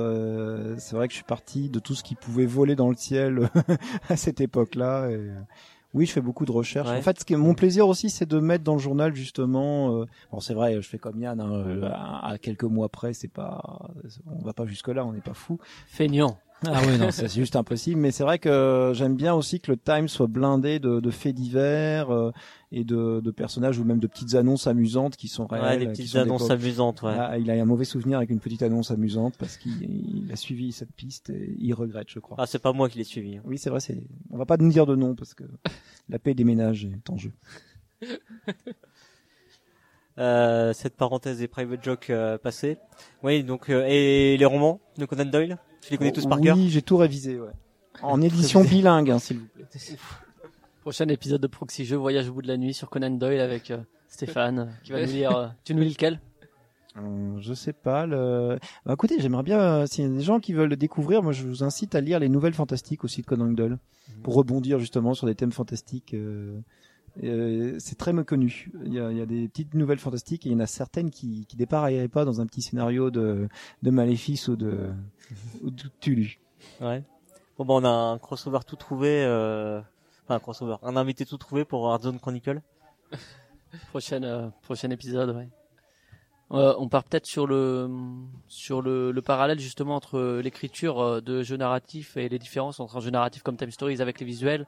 c'est 0.78 0.96
vrai 0.96 1.06
que 1.06 1.12
je 1.12 1.18
suis 1.18 1.24
parti 1.24 1.68
de 1.68 1.78
tout 1.78 1.94
ce 1.94 2.02
qui 2.02 2.14
pouvait 2.16 2.46
voler 2.46 2.74
dans 2.74 2.88
le 2.88 2.96
ciel 2.96 3.48
à 4.08 4.16
cette 4.16 4.40
époque-là. 4.40 5.10
Et... 5.10 5.20
Oui, 5.95 6.05
je 6.07 6.12
fais 6.12 6.20
beaucoup 6.20 6.45
de 6.45 6.53
recherches. 6.53 6.89
Ouais. 6.91 6.99
En 6.99 7.03
fait, 7.03 7.18
ce 7.20 7.24
qui 7.24 7.32
est 7.32 7.39
mon 7.39 7.55
plaisir 7.55 7.89
aussi, 7.89 8.11
c'est 8.11 8.26
de 8.28 8.39
mettre 8.39 8.64
dans 8.64 8.74
le 8.74 8.78
journal 8.80 9.14
justement. 9.14 10.01
euh, 10.01 10.05
Bon, 10.30 10.41
c'est 10.41 10.53
vrai, 10.55 10.74
je 10.74 10.87
fais 10.89 10.99
comme 10.99 11.20
Yann. 11.20 11.41
hein, 11.41 11.51
euh, 11.53 11.89
à, 11.91 12.30
à 12.32 12.39
quelques 12.39 12.64
mois 12.64 12.89
près, 12.89 13.12
c'est 13.14 13.28
pas. 13.28 13.89
On 14.30 14.45
va 14.45 14.53
pas 14.53 14.66
jusque 14.66 14.89
là. 14.89 15.07
On 15.07 15.12
n'est 15.12 15.20
pas 15.20 15.34
fou. 15.34 15.59
Feignant. 15.87 16.39
Ah 16.66 16.80
oui, 16.87 16.97
non, 16.99 17.11
c'est 17.11 17.32
juste 17.34 17.55
impossible. 17.55 18.01
Mais 18.01 18.11
c'est 18.11 18.24
vrai 18.24 18.39
que 18.39 18.93
j'aime 18.95 19.14
bien 19.14 19.34
aussi 19.34 19.61
que 19.61 19.70
le 19.70 19.76
Time 19.76 20.09
soit 20.09 20.26
blindé 20.26 20.78
de, 20.78 21.01
de 21.01 21.11
faits 21.11 21.34
divers 21.34 22.11
euh, 22.11 22.30
et 22.72 22.84
de, 22.84 23.20
de 23.20 23.30
personnages 23.30 23.78
ou 23.78 23.84
même 23.84 24.00
de 24.00 24.06
petites 24.06 24.34
annonces 24.34 24.66
amusantes 24.66 25.16
qui 25.16 25.28
sont 25.28 25.46
réelles. 25.46 25.64
Ouais, 25.64 25.78
des 25.78 25.86
petites 25.86 26.12
des 26.12 26.18
annonces 26.18 26.50
amusantes, 26.50 27.02
ouais. 27.02 27.14
Ah, 27.16 27.38
il 27.38 27.50
a 27.50 27.54
un 27.54 27.64
mauvais 27.64 27.84
souvenir 27.84 28.18
avec 28.18 28.30
une 28.30 28.40
petite 28.40 28.62
annonce 28.62 28.90
amusante 28.90 29.36
parce 29.38 29.56
qu'il 29.56 29.82
il 29.82 30.32
a 30.32 30.36
suivi 30.36 30.72
cette 30.72 30.92
piste 30.92 31.30
et 31.30 31.54
il 31.58 31.72
regrette, 31.74 32.10
je 32.10 32.18
crois. 32.18 32.36
Ah, 32.40 32.46
c'est 32.46 32.58
pas 32.58 32.72
moi 32.72 32.88
qui 32.88 32.98
l'ai 32.98 33.04
suivi. 33.04 33.36
hein. 33.36 33.42
Oui, 33.44 33.56
c'est 33.58 33.70
vrai. 33.70 33.80
C'est. 33.80 34.02
On 34.30 34.36
va 34.36 34.46
pas 34.46 34.56
nous 34.56 34.70
dire 34.70 34.86
de 34.86 34.96
nom 34.96 35.14
parce 35.14 35.34
que 35.34 35.44
la 36.08 36.18
paix 36.18 36.34
des 36.34 36.44
ménages 36.44 36.84
est 36.84 37.08
en 37.10 37.16
jeu. 37.16 37.32
Euh, 40.18 40.72
cette 40.72 40.96
parenthèse 40.96 41.40
des 41.40 41.46
private 41.46 41.84
jokes 41.84 42.08
euh, 42.08 42.38
passée. 42.38 42.78
Oui, 43.22 43.44
donc 43.44 43.68
euh, 43.68 43.84
et 43.86 44.38
les 44.38 44.44
romans 44.46 44.80
de 44.96 45.04
Conan 45.04 45.26
Doyle, 45.26 45.58
tu 45.82 45.90
les 45.90 45.98
connais 45.98 46.10
tous 46.12 46.24
par 46.24 46.38
oui, 46.38 46.44
cœur 46.44 46.56
j'ai 46.56 46.80
tout 46.80 46.96
révisé. 46.96 47.38
Ouais. 47.38 47.50
En 48.02 48.22
édition 48.22 48.64
bilingue, 48.64 49.10
hein, 49.10 49.18
s'il 49.18 49.40
vous 49.40 49.46
plaît. 49.48 49.66
Prochain 50.87 51.09
épisode 51.09 51.41
de 51.41 51.49
Proxy 51.49 51.84
Jeux, 51.84 51.97
Voyage 51.97 52.28
au 52.28 52.32
bout 52.34 52.43
de 52.43 52.47
la 52.47 52.57
nuit 52.57 52.72
sur 52.72 52.89
Conan 52.91 53.11
Doyle 53.11 53.41
avec 53.41 53.72
euh, 53.72 53.78
Stéphane, 54.07 54.59
euh, 54.61 54.66
qui 54.84 54.93
va 54.93 55.01
nous 55.05 55.11
lire. 55.11 55.37
euh, 55.37 55.49
tu 55.64 55.74
nous 55.74 55.82
lis 55.82 55.91
lequel? 55.91 56.20
Je 57.41 57.55
sais 57.55 57.72
pas. 57.72 58.07
Le... 58.07 58.57
Bah, 58.84 58.93
écoutez, 58.93 59.18
j'aimerais 59.18 59.43
bien, 59.43 59.59
euh, 59.59 59.87
s'il 59.87 60.05
y 60.05 60.07
a 60.07 60.11
des 60.11 60.20
gens 60.22 60.39
qui 60.39 60.53
veulent 60.53 60.68
le 60.70 60.76
découvrir, 60.76 61.24
moi 61.24 61.32
je 61.32 61.43
vous 61.45 61.64
incite 61.64 61.97
à 61.97 62.01
lire 62.01 62.20
les 62.20 62.28
nouvelles 62.28 62.55
fantastiques 62.55 63.03
aussi 63.03 63.22
de 63.22 63.26
Conan 63.26 63.47
Doyle, 63.51 63.78
pour 64.22 64.34
rebondir 64.34 64.78
justement 64.78 65.12
sur 65.12 65.26
des 65.26 65.34
thèmes 65.34 65.51
fantastiques. 65.51 66.14
euh, 66.14 66.61
euh, 67.24 67.74
c'est 67.80 67.99
très 67.99 68.12
méconnu. 68.12 68.70
Il 68.84 68.95
y, 68.95 69.01
a, 69.01 69.11
il 69.11 69.18
y 69.18 69.20
a 69.22 69.26
des 69.26 69.49
petites 69.49 69.74
nouvelles 69.74 69.99
fantastiques 69.99 70.47
et 70.47 70.51
il 70.51 70.53
y 70.53 70.55
en 70.55 70.61
a 70.61 70.66
certaines 70.66 71.11
qui, 71.11 71.47
qui 71.47 71.57
dépareilleraient 71.57 72.07
pas 72.07 72.24
dans 72.24 72.41
un 72.41 72.47
petit 72.47 72.62
scénario 72.62 73.11
de, 73.11 73.49
de 73.82 73.91
Maléfice 73.91 74.47
ou 74.47 74.55
de, 74.55 74.91
ou 75.64 75.70
de 75.72 75.82
Tulu. 75.99 76.39
Ouais. 76.80 77.03
Bon, 77.59 77.64
bah, 77.64 77.74
on 77.74 77.84
a 77.84 77.89
un 77.89 78.18
crossover 78.18 78.61
tout 78.64 78.76
trouvé, 78.76 79.24
euh... 79.24 79.80
un 80.35 80.39
crossover, 80.39 80.77
un 80.83 80.97
invité 80.97 81.24
tout 81.24 81.37
trouvé 81.37 81.64
pour 81.64 81.91
Hardzone 81.91 82.18
Chronicle. 82.18 82.61
Euh, 83.95 84.49
prochain 84.62 84.91
épisode, 84.91 85.37
ouais. 85.37 85.49
Euh, 86.53 86.74
on 86.79 86.89
part 86.89 87.05
peut-être 87.05 87.27
sur 87.27 87.47
le 87.47 87.91
sur 88.47 88.81
le, 88.81 89.11
le 89.11 89.22
parallèle 89.22 89.59
justement 89.59 89.97
entre 89.97 90.41
l'écriture 90.43 91.01
euh, 91.01 91.20
de 91.20 91.43
jeux 91.43 91.57
narratifs 91.57 92.16
et 92.16 92.29
les 92.29 92.39
différences 92.39 92.79
entre 92.79 92.97
un 92.97 93.01
jeu 93.01 93.11
narratif 93.11 93.43
comme 93.43 93.57
Time 93.57 93.72
Stories 93.72 94.01
avec 94.01 94.20
les 94.20 94.27
visuels 94.27 94.66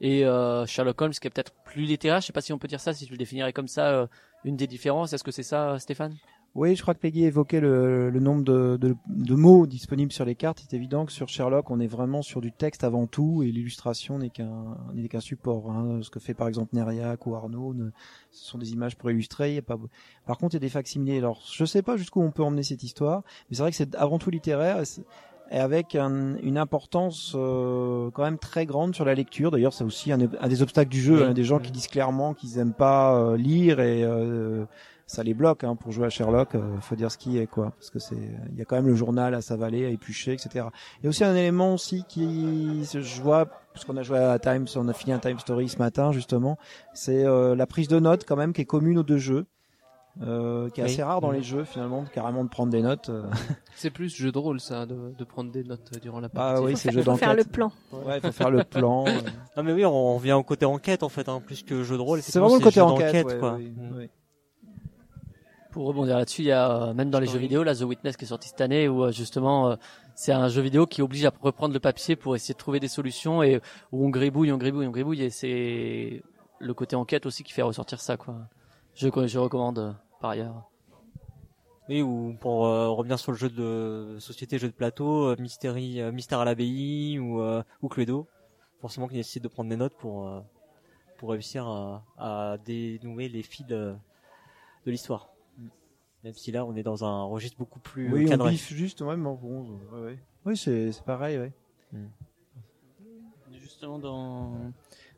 et 0.00 0.22
Sherlock 0.66 1.00
Holmes 1.02 1.12
qui 1.12 1.26
est 1.26 1.30
peut-être 1.30 1.52
plus 1.64 1.82
littéraire. 1.82 2.20
Je 2.20 2.26
sais 2.26 2.32
pas 2.32 2.40
si 2.40 2.52
on 2.52 2.58
peut 2.58 2.68
dire 2.68 2.80
ça, 2.80 2.94
si 2.94 3.04
tu 3.04 3.12
le 3.12 3.18
définirais 3.18 3.52
comme 3.52 3.68
ça, 3.68 4.08
une 4.44 4.56
des 4.56 4.66
différences. 4.68 5.12
Est-ce 5.12 5.24
que 5.24 5.32
c'est 5.32 5.42
ça, 5.42 5.78
Stéphane? 5.78 6.14
Oui, 6.58 6.74
je 6.74 6.82
crois 6.82 6.92
que 6.94 6.98
Peggy 6.98 7.22
évoquait 7.24 7.60
le, 7.60 8.10
le 8.10 8.18
nombre 8.18 8.42
de, 8.42 8.76
de, 8.80 8.96
de 9.06 9.34
mots 9.36 9.64
disponibles 9.68 10.10
sur 10.10 10.24
les 10.24 10.34
cartes. 10.34 10.58
C'est 10.68 10.74
évident 10.74 11.06
que 11.06 11.12
sur 11.12 11.28
Sherlock, 11.28 11.70
on 11.70 11.78
est 11.78 11.86
vraiment 11.86 12.20
sur 12.20 12.40
du 12.40 12.50
texte 12.50 12.82
avant 12.82 13.06
tout 13.06 13.44
et 13.44 13.52
l'illustration 13.52 14.18
n'est 14.18 14.30
qu'un 14.30 14.76
qu'un 15.08 15.20
support. 15.20 15.70
Hein. 15.70 16.00
Ce 16.02 16.10
que 16.10 16.18
fait 16.18 16.34
par 16.34 16.48
exemple 16.48 16.74
Neriac 16.74 17.26
ou 17.28 17.36
Arnaud, 17.36 17.74
ne- 17.74 17.90
ce 18.32 18.44
sont 18.50 18.58
des 18.58 18.72
images 18.72 18.96
pour 18.96 19.08
illustrer. 19.08 19.52
il 19.52 19.54
y 19.54 19.58
a 19.58 19.62
pas... 19.62 19.78
Par 20.26 20.36
contre, 20.36 20.54
il 20.54 20.56
y 20.56 20.62
a 20.64 20.66
des 20.66 20.68
facsimilés. 20.68 21.18
Alors, 21.18 21.40
je 21.48 21.64
sais 21.64 21.82
pas 21.82 21.96
jusqu'où 21.96 22.20
on 22.22 22.32
peut 22.32 22.42
emmener 22.42 22.64
cette 22.64 22.82
histoire, 22.82 23.22
mais 23.48 23.56
c'est 23.56 23.62
vrai 23.62 23.70
que 23.70 23.76
c'est 23.76 23.94
avant 23.94 24.18
tout 24.18 24.30
littéraire. 24.30 24.82
et 25.50 25.58
avec 25.58 25.94
un- 25.94 26.36
une 26.42 26.58
importance 26.58 27.34
euh, 27.36 28.10
quand 28.10 28.24
même 28.24 28.38
très 28.38 28.66
grande 28.66 28.96
sur 28.96 29.04
la 29.04 29.14
lecture. 29.14 29.50
D'ailleurs, 29.52 29.72
c'est 29.72 29.84
aussi 29.84 30.10
un, 30.10 30.18
un 30.40 30.48
des 30.48 30.60
obstacles 30.62 30.90
du 30.90 31.00
jeu. 31.00 31.18
Oui. 31.18 31.22
hein. 31.22 31.34
Des 31.34 31.44
gens 31.44 31.60
qui 31.60 31.70
disent 31.70 31.86
clairement 31.88 32.34
qu'ils 32.34 32.58
aiment 32.58 32.74
pas 32.74 33.16
euh, 33.16 33.36
lire 33.36 33.78
et 33.80 34.02
euh, 34.02 34.64
ça 35.08 35.24
les 35.24 35.34
bloque 35.34 35.64
hein, 35.64 35.74
pour 35.74 35.90
jouer 35.90 36.06
à 36.06 36.10
Sherlock. 36.10 36.54
euh, 36.54 36.78
faut 36.80 36.94
dire 36.94 37.10
ce 37.10 37.18
qui 37.18 37.38
est 37.38 37.46
quoi, 37.48 37.70
parce 37.72 37.90
que 37.90 37.98
c'est 37.98 38.14
il 38.52 38.56
y 38.56 38.62
a 38.62 38.64
quand 38.64 38.76
même 38.76 38.86
le 38.86 38.94
journal 38.94 39.34
à 39.34 39.40
s'avaler, 39.40 39.84
à 39.86 39.88
éplucher, 39.88 40.32
etc. 40.34 40.66
Il 41.00 41.04
y 41.04 41.06
a 41.06 41.08
aussi 41.08 41.24
un 41.24 41.34
élément 41.34 41.74
aussi 41.74 42.04
qui 42.08 42.84
je 42.84 43.20
vois 43.22 43.46
parce 43.72 43.84
qu'on 43.84 43.96
a 43.96 44.02
joué 44.04 44.18
à 44.18 44.38
Times, 44.38 44.66
on 44.76 44.86
a 44.86 44.92
fini 44.92 45.12
un 45.12 45.18
Time 45.18 45.38
Story 45.40 45.68
ce 45.68 45.78
matin 45.78 46.12
justement, 46.12 46.58
c'est 46.94 47.24
euh, 47.24 47.56
la 47.56 47.66
prise 47.66 47.88
de 47.88 47.98
notes 47.98 48.24
quand 48.24 48.36
même 48.36 48.52
qui 48.52 48.60
est 48.60 48.64
commune 48.66 48.98
aux 48.98 49.02
deux 49.02 49.18
jeux. 49.18 49.46
Euh, 50.20 50.68
qui 50.70 50.80
est 50.80 50.84
Oui. 50.84 50.90
assez 50.90 51.02
rare 51.04 51.20
dans 51.20 51.30
les 51.30 51.44
jeux 51.44 51.62
finalement 51.62 52.02
carrément 52.12 52.42
de 52.42 52.48
prendre 52.48 52.72
des 52.72 52.82
notes 52.82 53.08
euh. 53.08 53.22
C'est 53.76 53.90
plus 53.90 54.12
jeu 54.12 54.32
de 54.32 54.38
rôle 54.38 54.58
ça, 54.58 54.84
de, 54.84 55.14
de 55.16 55.24
prendre 55.24 55.52
des 55.52 55.62
notes 55.62 55.92
durant 56.02 56.18
la 56.18 56.26
bah 56.26 56.54
partie. 56.54 56.62
oui 56.64 56.72
Faut 56.72 56.76
c'est 56.78 56.90
jeu 56.90 57.02
faut 57.04 57.14
faire 57.14 57.34
le 57.36 57.44
d'enquête 57.44 57.52
plan. 57.52 57.72
ouais 58.04 58.20
faut 58.20 58.32
faire 58.32 58.50
le 58.50 58.64
plan 58.64 59.04
euh. 59.06 59.10
Non 59.56 59.62
mais 59.62 59.72
oui, 59.72 59.84
on 59.84 60.16
revient 60.16 60.32
au 60.32 60.42
côté 60.42 60.66
enquête 60.66 61.04
en 61.04 61.08
fait, 61.08 61.28
hein, 61.28 61.40
plus 61.46 61.62
que 61.62 61.84
jeu 61.84 61.96
de 61.96 62.02
rôle. 62.02 62.20
c'est 62.22 62.40
vraiment 62.40 62.56
le 62.56 62.60
côté 62.60 62.80
enquête, 62.80 63.06
d'enquête, 63.06 63.26
ouais, 63.26 63.38
quoi. 63.38 63.54
oui, 63.58 63.70
Mm. 63.76 63.96
oui. 63.96 64.10
Pour 65.78 65.86
rebondir 65.86 66.18
là-dessus, 66.18 66.42
il 66.42 66.46
y 66.46 66.50
a 66.50 66.88
euh, 66.88 66.92
même 66.92 67.08
dans 67.08 67.20
les 67.20 67.28
jeux 67.28 67.38
vidéo, 67.38 67.62
là, 67.62 67.72
The 67.72 67.82
Witness 67.82 68.16
qui 68.16 68.24
est 68.24 68.28
sorti 68.28 68.48
cette 68.48 68.60
année, 68.60 68.88
où 68.88 69.04
euh, 69.04 69.12
justement, 69.12 69.70
euh, 69.70 69.76
c'est 70.16 70.32
un 70.32 70.48
jeu 70.48 70.60
vidéo 70.60 70.86
qui 70.86 71.02
oblige 71.02 71.24
à 71.24 71.32
reprendre 71.40 71.72
le 71.72 71.78
papier 71.78 72.16
pour 72.16 72.34
essayer 72.34 72.52
de 72.52 72.58
trouver 72.58 72.80
des 72.80 72.88
solutions 72.88 73.44
et 73.44 73.60
où 73.92 74.04
on 74.04 74.08
gribouille, 74.08 74.50
on 74.50 74.56
gribouille, 74.56 74.88
on 74.88 74.90
gribouille, 74.90 75.22
et 75.22 75.30
c'est 75.30 76.24
le 76.58 76.74
côté 76.74 76.96
enquête 76.96 77.26
aussi 77.26 77.44
qui 77.44 77.52
fait 77.52 77.62
ressortir 77.62 78.00
ça, 78.00 78.16
quoi. 78.16 78.34
Je, 78.96 79.06
je 79.06 79.38
recommande 79.38 79.94
par 80.20 80.30
ailleurs. 80.30 80.68
Oui, 81.88 82.02
ou 82.02 82.34
pour 82.40 82.66
euh, 82.66 82.88
revenir 82.88 83.20
sur 83.20 83.30
le 83.30 83.38
jeu 83.38 83.48
de 83.48 84.16
société, 84.18 84.58
jeu 84.58 84.66
de 84.66 84.72
plateau, 84.72 85.26
euh, 85.28 85.36
euh, 85.38 86.10
Mystère 86.10 86.40
à 86.40 86.44
l'abbaye 86.44 87.20
ou 87.20 87.40
euh, 87.40 87.62
ou 87.82 87.88
Cluedo, 87.88 88.26
forcément 88.80 89.06
qu'il 89.06 89.18
nécessite 89.18 89.44
de 89.44 89.48
prendre 89.48 89.70
des 89.70 89.76
notes 89.76 89.94
pour 89.96 90.26
euh, 90.26 90.40
pour 91.18 91.30
réussir 91.30 91.68
à, 91.68 92.02
à 92.18 92.58
dénouer 92.66 93.28
les 93.28 93.44
fils 93.44 93.64
de, 93.64 93.94
de 94.84 94.90
l'histoire. 94.90 95.28
Même 96.28 96.34
si 96.34 96.52
là, 96.52 96.66
on 96.66 96.76
est 96.76 96.82
dans 96.82 97.06
un 97.06 97.22
registre 97.22 97.56
beaucoup 97.56 97.78
plus 97.78 98.06
euh, 98.10 98.12
oui 98.12 98.26
on 98.26 98.28
cadré. 98.28 98.50
biffe 98.50 98.70
juste 98.74 99.02
bon 99.02 99.78
ouais, 99.94 100.00
ouais. 100.02 100.18
oui 100.44 100.58
c'est 100.58 100.90
pareil 101.06 101.38
ouais 101.38 101.52
Justement, 103.62 103.98
dans, 103.98 104.52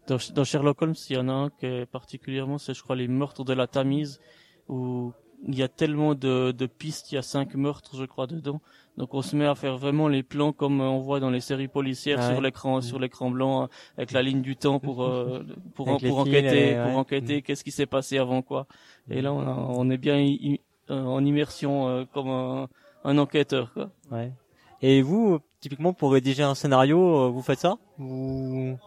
dans, 0.06 0.18
dans 0.32 0.44
Sherlock 0.44 0.80
Holmes, 0.82 0.94
il 1.08 1.16
y 1.16 1.18
en 1.18 1.28
a 1.28 1.32
un 1.32 1.50
qui 1.50 1.66
est 1.66 1.86
particulièrement, 1.86 2.58
c'est 2.58 2.74
je 2.74 2.82
crois 2.84 2.94
les 2.94 3.08
meurtres 3.08 3.42
de 3.42 3.52
la 3.52 3.66
Tamise, 3.66 4.20
où 4.68 5.12
il 5.48 5.56
y 5.58 5.64
a 5.64 5.68
tellement 5.68 6.14
de, 6.14 6.52
de 6.52 6.66
pistes, 6.66 7.10
il 7.10 7.16
y 7.16 7.18
a 7.18 7.22
cinq 7.22 7.56
meurtres, 7.56 7.96
je 7.96 8.04
crois, 8.04 8.28
dedans. 8.28 8.60
Donc 8.98 9.14
on 9.14 9.22
se 9.22 9.34
met 9.34 9.46
à 9.46 9.56
faire 9.56 9.78
vraiment 9.78 10.06
les 10.06 10.22
plans 10.22 10.52
comme 10.52 10.80
on 10.80 11.00
voit 11.00 11.18
dans 11.18 11.30
les 11.30 11.40
séries 11.40 11.66
policières 11.66 12.22
Ah 12.22 12.28
sur 12.28 12.36
ouais. 12.36 12.42
l'écran, 12.46 12.80
sur 12.82 13.00
l'écran 13.00 13.30
blanc, 13.32 13.68
avec 13.96 14.12
la 14.12 14.22
ligne 14.22 14.42
du 14.42 14.54
temps 14.54 14.78
pour 14.78 15.02
euh, 15.02 15.42
pour 15.74 15.88
enquêter, 15.88 16.74
ouais, 16.76 16.82
pour 16.84 16.98
enquêter, 16.98 17.42
qu'est-ce 17.42 17.64
qui 17.64 17.72
s'est 17.72 17.86
passé 17.86 18.18
avant 18.18 18.42
quoi. 18.42 18.68
Et 19.10 19.22
là, 19.22 19.32
on, 19.32 19.40
a- 19.40 19.66
on 19.76 19.90
est 19.90 19.98
bien 19.98 20.18
en 20.94 21.24
immersion 21.24 21.88
euh, 21.88 22.04
comme 22.12 22.28
un, 22.28 22.68
un 23.04 23.18
enquêteur. 23.18 23.72
Quoi. 23.72 23.90
Ouais. 24.10 24.32
Et 24.82 25.02
vous, 25.02 25.34
euh, 25.34 25.40
typiquement, 25.60 25.92
pour 25.92 26.12
rédiger 26.12 26.42
un 26.42 26.54
scénario, 26.54 26.98
euh, 26.98 27.28
vous 27.28 27.42
faites 27.42 27.60
ça? 27.60 27.76
Vous 27.98 28.78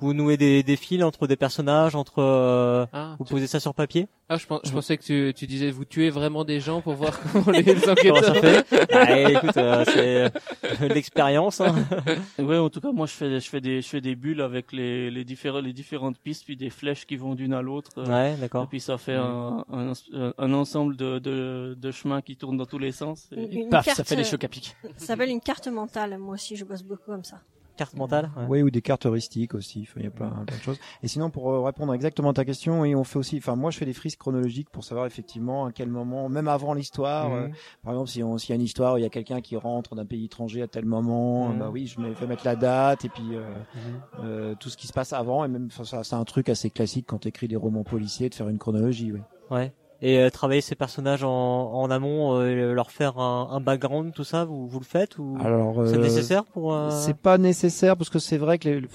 vous 0.00 0.12
nouez 0.14 0.36
des, 0.36 0.62
des 0.62 0.76
fils 0.76 1.02
entre 1.02 1.26
des 1.26 1.36
personnages, 1.36 1.94
entre 1.94 2.18
euh, 2.22 2.86
Ah, 2.92 3.16
vous 3.18 3.24
tu- 3.24 3.32
posez 3.34 3.46
ça 3.46 3.60
sur 3.60 3.74
papier? 3.74 4.08
Ah, 4.28 4.36
je, 4.38 4.46
pens- 4.46 4.60
je 4.64 4.72
pensais 4.72 4.96
que 4.96 5.04
tu, 5.04 5.32
tu 5.36 5.46
disais 5.46 5.70
vous 5.70 5.84
tuez 5.84 6.10
vraiment 6.10 6.44
des 6.44 6.58
gens 6.58 6.80
pour 6.80 6.94
voir 6.94 7.16
comment 7.32 7.52
les 7.52 7.62
Comment 7.64 7.80
ça 7.80 7.92
enquêteurs. 7.92 8.36
fait? 8.36 8.66
Ah, 8.92 9.30
Écoute, 9.30 9.56
euh, 9.56 9.84
c'est 9.86 10.82
euh, 10.84 10.88
l'expérience. 10.94 11.60
Hein. 11.60 11.74
Ouais, 12.38 12.58
en 12.58 12.68
tout 12.68 12.80
cas, 12.80 12.90
moi, 12.92 13.06
je 13.06 13.12
fais, 13.12 13.38
je 13.40 13.48
fais 13.48 13.60
des, 13.60 13.80
je 13.82 13.88
fais 13.88 14.00
des 14.00 14.16
bulles 14.16 14.40
avec 14.40 14.72
les, 14.72 15.10
les 15.12 15.24
différents, 15.24 15.60
les 15.60 15.72
différentes 15.72 16.18
pistes, 16.18 16.44
puis 16.44 16.56
des 16.56 16.70
flèches 16.70 17.06
qui 17.06 17.16
vont 17.16 17.34
d'une 17.36 17.54
à 17.54 17.62
l'autre. 17.62 17.90
euh, 17.98 18.04
Ouais, 18.06 18.34
Et 18.34 18.36
d'accord. 18.40 18.68
puis 18.68 18.80
ça 18.80 18.98
fait 18.98 19.14
un, 19.14 19.64
un, 19.72 19.92
un 20.36 20.52
ensemble 20.52 20.96
de, 20.96 21.18
de, 21.20 21.76
de 21.80 21.90
chemins 21.92 22.20
qui 22.20 22.36
tournent 22.36 22.56
dans 22.56 22.66
tous 22.66 22.78
les 22.78 22.92
sens. 22.92 23.28
Et- 23.32 23.42
Une, 23.44 23.60
une 23.62 23.68
Paf, 23.68 23.84
carte, 23.84 23.96
ça 23.98 24.04
fait 24.04 24.16
des 24.16 24.24
chocs 24.24 24.42
à 24.44 24.48
pic. 24.48 24.74
Ça 24.96 25.06
s'appelle 25.06 25.30
une 25.30 25.40
carte 25.40 25.68
mentale. 25.68 26.18
Moi 26.18 26.34
aussi, 26.34 26.56
je 26.56 26.64
bosse 26.64 26.82
beaucoup 26.82 27.06
comme 27.12 27.24
ça. 27.24 27.40
Carte 27.76 27.94
mentale. 27.96 28.30
ouais. 28.36 28.44
Oui, 28.48 28.62
ou 28.62 28.70
des 28.70 28.80
cartes 28.82 29.04
heuristiques 29.06 29.54
aussi. 29.54 29.86
Il 29.96 30.02
y 30.04 30.06
a 30.06 30.10
plein, 30.10 30.30
plein 30.46 30.56
de 30.56 30.62
choses. 30.62 30.78
Et 31.02 31.08
sinon, 31.08 31.30
pour 31.30 31.50
euh, 31.50 31.60
répondre 31.60 31.92
exactement 31.94 32.30
à 32.30 32.32
ta 32.32 32.44
question, 32.44 32.80
oui, 32.80 32.94
on 32.94 33.04
fait 33.04 33.18
aussi. 33.18 33.36
Enfin, 33.36 33.54
moi, 33.54 33.70
je 33.70 33.78
fais 33.78 33.84
des 33.84 33.92
frises 33.92 34.16
chronologiques 34.16 34.70
pour 34.70 34.82
savoir 34.84 35.06
effectivement 35.06 35.66
à 35.66 35.72
quel 35.72 35.88
moment, 35.88 36.28
même 36.28 36.48
avant 36.48 36.72
l'histoire. 36.74 37.30
Mhm. 37.30 37.36
euh, 37.36 37.48
par 37.82 37.92
exemple, 37.92 38.10
si 38.10 38.22
on, 38.22 38.38
s'il 38.38 38.50
y 38.50 38.52
a 38.52 38.56
une 38.56 38.62
histoire 38.62 38.94
où 38.94 38.96
il 38.98 39.02
y 39.02 39.06
a 39.06 39.10
quelqu'un 39.10 39.40
qui 39.40 39.56
rentre 39.56 39.94
d'un 39.94 40.06
pays 40.06 40.24
étranger 40.24 40.62
à 40.62 40.68
tel 40.68 40.84
moment, 40.86 41.50
Mhm. 41.50 41.58
bah 41.58 41.70
oui, 41.70 41.86
je 41.86 42.00
me 42.00 42.14
fais 42.14 42.26
mettre 42.26 42.44
la 42.46 42.56
date 42.56 43.04
et 43.04 43.08
puis 43.10 43.34
euh, 43.34 43.44
Mhm. 43.74 44.00
euh, 44.24 44.54
tout 44.54 44.70
ce 44.70 44.76
qui 44.76 44.86
se 44.86 44.92
passe 44.92 45.12
avant. 45.12 45.44
Et 45.44 45.48
même, 45.48 45.70
ça, 45.70 46.02
c'est 46.02 46.16
un 46.16 46.24
truc 46.24 46.48
assez 46.48 46.70
classique 46.70 47.06
quand 47.06 47.18
tu 47.18 47.28
écris 47.28 47.48
des 47.48 47.56
romans 47.56 47.84
policiers 47.84 48.28
de 48.30 48.34
faire 48.34 48.48
une 48.48 48.58
chronologie. 48.58 49.12
Oui. 49.12 49.20
Ouais. 49.50 49.72
Et 50.02 50.18
euh, 50.18 50.28
travailler 50.30 50.60
ces 50.60 50.74
personnages 50.74 51.24
en, 51.24 51.30
en 51.30 51.90
amont, 51.90 52.34
euh, 52.38 52.74
leur 52.74 52.90
faire 52.90 53.18
un, 53.18 53.48
un 53.50 53.60
background, 53.60 54.12
tout 54.14 54.24
ça, 54.24 54.44
vous, 54.44 54.66
vous 54.66 54.78
le 54.78 54.84
faites 54.84 55.18
ou 55.18 55.38
Alors, 55.42 55.74
c'est 55.86 55.96
euh, 55.96 55.98
nécessaire 56.02 56.44
pour 56.44 56.74
euh, 56.74 56.90
C'est 56.90 57.16
pas 57.16 57.38
nécessaire 57.38 57.96
parce 57.96 58.10
que 58.10 58.18
c'est 58.18 58.36
vrai 58.36 58.58
que 58.58 58.68
les, 58.68 58.80
les 58.82 58.88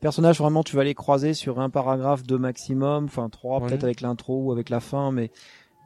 personnages 0.00 0.38
vraiment 0.38 0.64
tu 0.64 0.74
vas 0.74 0.82
les 0.82 0.94
croiser 0.94 1.32
sur 1.32 1.60
un 1.60 1.70
paragraphe 1.70 2.24
de 2.24 2.36
maximum, 2.36 3.04
enfin 3.04 3.28
trois 3.28 3.60
Ouais. 3.60 3.68
peut-être 3.68 3.84
avec 3.84 4.00
l'intro 4.00 4.42
ou 4.42 4.50
avec 4.52 4.68
la 4.68 4.80
fin, 4.80 5.12
mais 5.12 5.30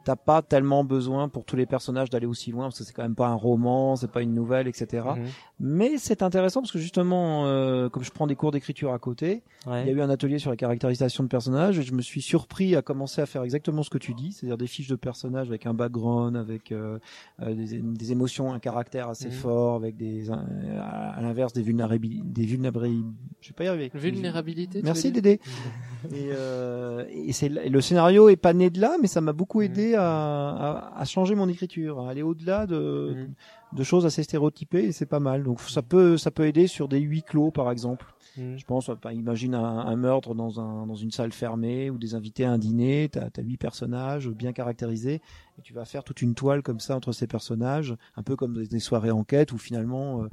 t'as 0.07 0.14
pas 0.14 0.40
tellement 0.40 0.84
besoin 0.84 1.28
pour 1.28 1.44
tous 1.44 1.57
les 1.57 1.66
personnages 1.66 2.11
d'aller 2.11 2.26
aussi 2.26 2.52
loin 2.52 2.66
parce 2.66 2.78
que 2.78 2.84
c'est 2.84 2.92
quand 2.92 3.02
même 3.02 3.16
pas 3.16 3.26
un 3.26 3.34
roman, 3.34 3.96
c'est 3.96 4.09
pas 4.11 4.22
une 4.22 4.34
nouvelle, 4.34 4.68
etc. 4.68 5.04
Mhm. 5.16 5.24
Mais 5.59 5.98
c'est 5.98 6.22
intéressant 6.22 6.61
parce 6.61 6.70
que 6.70 6.78
justement, 6.78 7.44
euh, 7.46 7.88
comme 7.88 8.04
je 8.04 8.12
prends 8.12 8.28
des 8.28 8.36
cours 8.36 8.52
d'écriture 8.52 8.92
à 8.92 9.00
côté, 9.00 9.42
Ouais. 9.66 9.82
il 9.82 9.88
y 9.88 9.90
a 9.90 9.94
eu 9.94 10.00
un 10.00 10.09
atelier 10.09 10.38
sur 10.38 10.50
la 10.50 10.57
caractérisation 10.57 11.24
de 11.24 11.28
personnages 11.28 11.76
et 11.80 11.82
je 11.82 11.92
me 11.92 12.02
suis 12.02 12.22
surpris 12.22 12.76
à 12.76 12.82
commencer 12.82 13.20
à 13.20 13.26
faire 13.26 13.42
exactement 13.42 13.82
ce 13.82 13.90
que 13.90 13.98
tu 13.98 14.14
dis, 14.14 14.30
c'est-à-dire 14.30 14.57
des 14.57 14.68
fiches 14.68 14.86
de 14.86 14.94
personnages 14.94 15.48
avec 15.48 15.66
un 15.66 15.74
background, 15.74 16.36
avec 16.36 16.70
euh, 16.70 17.00
euh, 17.42 17.52
des, 17.52 17.78
des 17.82 18.12
émotions, 18.12 18.52
un 18.52 18.61
caractère 18.61 19.09
assez 19.09 19.26
Mhm. 19.26 19.32
fort, 19.32 19.74
avec 19.74 19.96
des 19.96 20.30
euh, 20.30 20.34
à 20.80 21.20
l'inverse 21.20 21.52
des 21.52 21.62
vulnérabilités, 21.62 22.22
des 22.24 22.46
vulnérabilités. 22.46 23.09
Je 23.40 23.48
vais 23.48 23.54
pas 23.54 23.64
y 23.64 23.66
arriver. 23.66 23.90
Vulnérabilité. 23.92 24.82
Merci 24.84 25.11
Dédé. 25.11 25.40
et, 26.12 26.28
euh, 26.30 27.04
et 27.11 27.32
c'est 27.32 27.48
le 27.48 27.80
scénario 27.80 28.28
est 28.28 28.36
pas 28.36 28.52
né 28.52 28.70
de 28.70 28.80
là, 28.80 28.96
mais 29.02 29.09
ça 29.09 29.20
m'a 29.20 29.32
beaucoup 29.32 29.62
aidé 29.62 29.95
à, 29.97 30.05
à, 30.07 31.01
à 31.01 31.05
changer 31.05 31.34
mon 31.34 31.49
écriture, 31.49 32.01
à 32.01 32.11
aller 32.11 32.22
au-delà 32.22 32.66
de, 32.66 33.12
Mhm. 33.16 33.34
de 33.78 33.82
choses 33.82 34.07
assez 34.07 34.22
stéréotypées 34.22 34.84
et 34.84 34.92
c'est 34.92 35.07
pas 35.07 35.20
mal. 35.20 35.42
Donc 35.44 35.61
ça 35.61 35.82
peut 35.82 36.16
ça 36.16 36.30
peut 36.30 36.47
aider 36.47 36.66
sur 36.66 36.88
des 36.88 37.01
huis 37.01 37.22
clos 37.22 37.51
par 37.51 37.70
exemple. 37.70 38.07
Mhm. 38.37 38.59
Je 38.59 38.64
pense, 38.64 38.91
imagine 39.12 39.55
un, 39.55 39.78
un 39.78 39.97
meurtre 39.97 40.34
dans, 40.34 40.61
un, 40.61 40.87
dans 40.87 40.95
une 40.95 41.11
salle 41.11 41.32
fermée 41.32 41.91
ou 41.91 41.99
des 41.99 42.14
invités 42.14 42.45
à 42.45 42.53
un 42.53 42.59
dîner, 42.59 43.09
tu 43.12 43.18
as, 43.18 43.30
huit 43.43 43.57
personnages 43.57 44.28
bien 44.28 44.53
caractérisés, 44.53 45.20
et 45.59 45.62
tu 45.62 45.72
vas 45.72 45.84
faire 45.84 46.05
toute 46.05 46.22
une 46.22 46.34
toile 46.34 46.62
comme 46.62 46.80
ça 46.80 46.97
entre 46.97 47.12
ces 47.12 47.26
personnages, 47.26 47.95
un 48.16 48.22
peu 48.22 48.37
comme 48.37 48.55
des, 48.55 48.66
des 48.66 48.80
soirées 48.80 49.11
enquête 49.11 49.53
où 49.53 49.59
finalement 49.59 50.22
euh, 50.22 50.28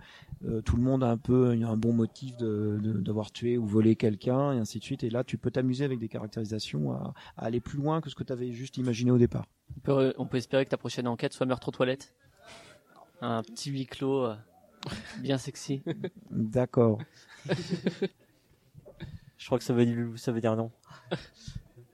euh, 0.46 0.62
tout 0.62 0.76
le 0.76 0.82
monde 0.84 1.04
a 1.04 1.10
un 1.10 1.18
peu 1.18 1.52
un 1.52 1.78
bon 1.78 1.94
motif 1.94 2.36
de- 2.38 2.80
de- 2.82 3.00
d'avoir 3.00 3.32
tué 3.32 3.58
ou 3.58 3.66
volé 3.66 3.96
quelqu'un, 3.96 4.54
et 4.54 4.58
ainsi 4.58 4.80
de 4.80 4.84
suite. 4.84 5.04
Et 5.04 5.10
là, 5.10 5.24
tu 5.24 5.38
peux 5.38 5.52
t'amuser 5.52 5.86
avec 5.86 6.00
des 6.00 6.10
caractérisations 6.10 6.92
à, 6.92 7.14
à 7.38 7.46
aller 7.46 7.62
plus 7.62 7.78
loin 7.78 8.02
que 8.02 8.10
ce 8.10 8.16
que 8.16 8.24
tu 8.24 8.34
avais 8.34 8.52
juste 8.52 8.78
imaginé 8.78 9.12
au 9.12 9.18
départ. 9.18 9.46
On 9.78 9.80
peut, 9.80 10.14
on 10.18 10.26
peut 10.26 10.38
espérer 10.38 10.66
que 10.66 10.70
ta 10.72 10.78
prochaine 10.78 11.08
enquête 11.08 11.34
soit 11.34 11.46
meurtre 11.46 11.70
aux 11.70 11.72
toilettes. 11.72 12.14
Un 13.22 13.42
petit 13.44 13.72
huis 13.72 13.86
clos 13.86 14.26
euh, 14.26 14.36
bien 15.20 15.38
sexy. 15.38 15.82
D'accord. 16.30 17.00
Je 19.38 19.46
crois 19.48 19.58
que 19.58 19.64
ça 19.64 19.74
veut 19.74 19.86
dire, 19.86 19.98
ça 20.16 20.32
veut 20.32 20.40
dire 20.42 20.56
non. 20.56 20.72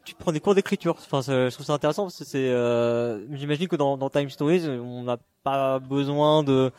tu 0.06 0.14
prends 0.16 0.32
des 0.32 0.40
cours 0.40 0.54
d'écriture. 0.56 0.96
Enfin, 1.00 1.22
je 1.22 1.52
trouve 1.52 1.66
ça 1.66 1.74
intéressant 1.74 2.04
parce 2.04 2.18
que 2.20 2.24
c'est. 2.26 2.50
Euh, 2.50 3.26
J'imagine 3.36 3.68
que 3.68 3.76
dans, 3.76 3.98
dans 3.98 4.10
Time 4.10 4.30
Stories, 4.30 4.68
on 4.68 5.04
n'a 5.04 5.18
pas 5.44 5.80
besoin 5.80 6.44
de. 6.44 6.72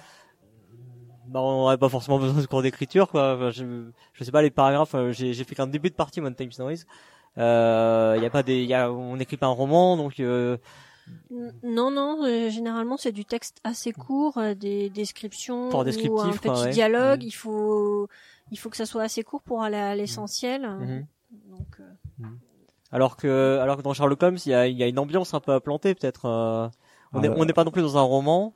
Bah, 1.26 1.40
on 1.40 1.58
n'aurait 1.62 1.78
pas 1.78 1.88
forcément 1.88 2.18
besoin 2.18 2.40
de 2.40 2.46
cours 2.46 2.62
d'écriture, 2.62 3.08
quoi. 3.08 3.34
Enfin, 3.36 3.50
je, 3.50 3.64
je 4.12 4.24
sais 4.24 4.32
pas 4.32 4.42
les 4.42 4.50
paragraphes. 4.50 4.94
euh, 4.94 5.12
J'ai 5.12 5.32
j'ai 5.32 5.44
fait 5.44 5.54
qu'un 5.54 5.66
début 5.66 5.90
de 5.90 5.94
partie 5.94 6.20
moi 6.20 6.30
de 6.30 6.36
Time 6.36 6.52
Stories. 6.52 6.84
Euh, 7.38 8.18
y 8.20 8.26
a 8.26 8.30
pas 8.30 8.42
des, 8.42 8.64
y 8.64 8.74
a, 8.74 8.92
on 8.92 9.16
n'écrit 9.16 9.36
pas 9.36 9.46
un 9.46 9.50
roman, 9.50 9.96
donc. 9.96 10.18
Euh, 10.20 10.56
Non, 11.62 11.90
non, 11.90 12.24
euh, 12.24 12.48
généralement 12.50 12.96
c'est 12.96 13.12
du 13.12 13.24
texte 13.24 13.58
assez 13.64 13.92
court, 13.92 14.38
euh, 14.38 14.54
des 14.54 14.90
descriptions 14.90 15.68
Pour 15.70 15.80
un 15.80 15.82
ou 15.82 15.82
un 15.82 15.90
descriptif, 15.90 16.40
petit 16.40 16.48
quoi, 16.48 16.62
ouais. 16.62 16.70
dialogue. 16.70 17.20
Mhm. 17.22 17.26
Il 17.28 17.32
faut, 17.32 18.08
il 18.50 18.58
faut 18.58 18.70
que 18.70 18.76
ça 18.76 18.86
soit 18.86 19.02
assez 19.02 19.22
court 19.22 19.42
pour 19.42 19.62
aller 19.62 19.76
à 19.76 19.94
l'essentiel. 19.94 20.62
Mhm. 20.68 21.06
Donc, 21.50 21.80
euh, 21.80 22.24
Alors 22.92 23.16
que, 23.16 23.58
alors 23.60 23.76
que 23.76 23.82
dans 23.82 23.94
Sherlock 23.94 24.22
Holmes, 24.22 24.38
il 24.46 24.50
y 24.50 24.54
a, 24.54 24.66
il 24.66 24.76
y 24.76 24.82
a 24.82 24.86
une 24.88 24.98
ambiance 24.98 25.32
un 25.34 25.40
peu 25.40 25.52
à 25.52 25.60
planter, 25.60 25.94
peut-être. 25.94 26.26
euh, 26.26 26.68
on 27.12 27.18
Ah, 27.18 27.20
n'est 27.22 27.28
bah. 27.28 27.34
on 27.38 27.44
n'est 27.44 27.52
pas 27.52 27.64
non 27.64 27.70
plus 27.70 27.82
dans 27.82 27.96
un 27.98 28.02
roman, 28.02 28.52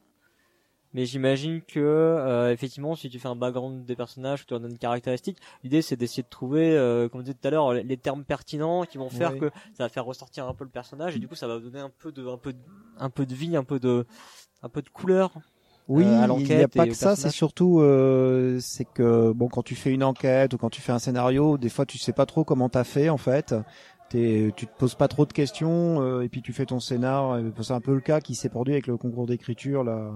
mais 0.92 1.06
j'imagine 1.06 1.60
que 1.62 1.78
euh, 1.80 2.52
effectivement, 2.52 2.94
si 2.96 3.08
tu 3.10 3.18
fais 3.18 3.28
un 3.28 3.36
background 3.36 3.84
des 3.84 3.96
personnages, 3.96 4.42
que 4.42 4.48
tu 4.48 4.54
en 4.54 4.60
donnes 4.60 4.72
une 4.72 4.78
caractéristique, 4.78 5.38
l'idée 5.62 5.82
c'est 5.82 5.96
d'essayer 5.96 6.22
de 6.24 6.28
trouver, 6.28 6.76
euh, 6.76 7.08
comme 7.08 7.20
je 7.20 7.26
disais 7.26 7.38
tout 7.40 7.46
à 7.48 7.50
l'heure, 7.50 7.72
les- 7.74 7.82
les 7.84 7.96
termes 7.96 8.24
pertinents 8.24 8.84
qui 8.84 8.98
vont 8.98 9.10
faire 9.10 9.32
Oui. 9.32 9.38
que 9.40 9.50
ça 9.74 9.84
va 9.84 9.88
faire 9.88 10.04
ressortir 10.04 10.48
un 10.48 10.54
peu 10.54 10.64
le 10.64 10.70
personnage 10.70 11.14
et 11.16 11.18
du 11.20 11.28
coup 11.28 11.34
ça 11.36 11.46
va 11.48 11.58
donner 11.60 11.80
un 11.80 11.90
peu 11.90 12.10
de, 12.12 12.26
un 12.26 12.38
peu, 12.38 12.52
de, 12.52 12.58
un 12.98 13.10
peu 13.10 13.26
de 13.26 13.34
vie, 13.34 13.56
un 13.56 13.64
peu 13.64 13.78
de, 13.80 14.04
un 14.62 14.68
peu 14.68 14.82
de 14.82 14.88
couleur. 14.88 15.32
Oui, 15.86 16.04
euh, 16.04 16.22
à 16.22 16.26
il 16.38 16.46
n'y 16.46 16.62
a 16.62 16.68
pas 16.68 16.86
que 16.86 16.94
ça, 16.94 17.14
c'est 17.14 17.30
surtout 17.30 17.80
euh, 17.80 18.58
c'est 18.60 18.86
que 18.86 19.32
bon 19.32 19.48
quand 19.48 19.62
tu 19.62 19.74
fais 19.74 19.92
une 19.92 20.02
enquête 20.02 20.54
ou 20.54 20.56
quand 20.58 20.70
tu 20.70 20.80
fais 20.80 20.92
un 20.92 20.98
scénario, 20.98 21.58
des 21.58 21.68
fois 21.68 21.84
tu 21.84 21.98
sais 21.98 22.12
pas 22.14 22.24
trop 22.26 22.42
comment 22.44 22.68
t'as 22.70 22.84
fait 22.84 23.10
en 23.10 23.18
fait. 23.18 23.54
T'es, 24.10 24.52
tu 24.54 24.66
te 24.66 24.72
poses 24.78 24.94
pas 24.94 25.08
trop 25.08 25.24
de 25.24 25.32
questions 25.32 26.00
euh, 26.02 26.20
et 26.22 26.28
puis 26.28 26.42
tu 26.42 26.52
fais 26.52 26.66
ton 26.66 26.78
scénar. 26.78 27.32
Euh, 27.32 27.50
C'est 27.62 27.72
un 27.72 27.80
peu 27.80 27.94
le 27.94 28.00
cas 28.00 28.20
qui 28.20 28.34
s'est 28.34 28.50
produit 28.50 28.74
avec 28.74 28.86
le 28.86 28.96
concours 28.98 29.26
d'écriture 29.26 29.82
là 29.82 30.12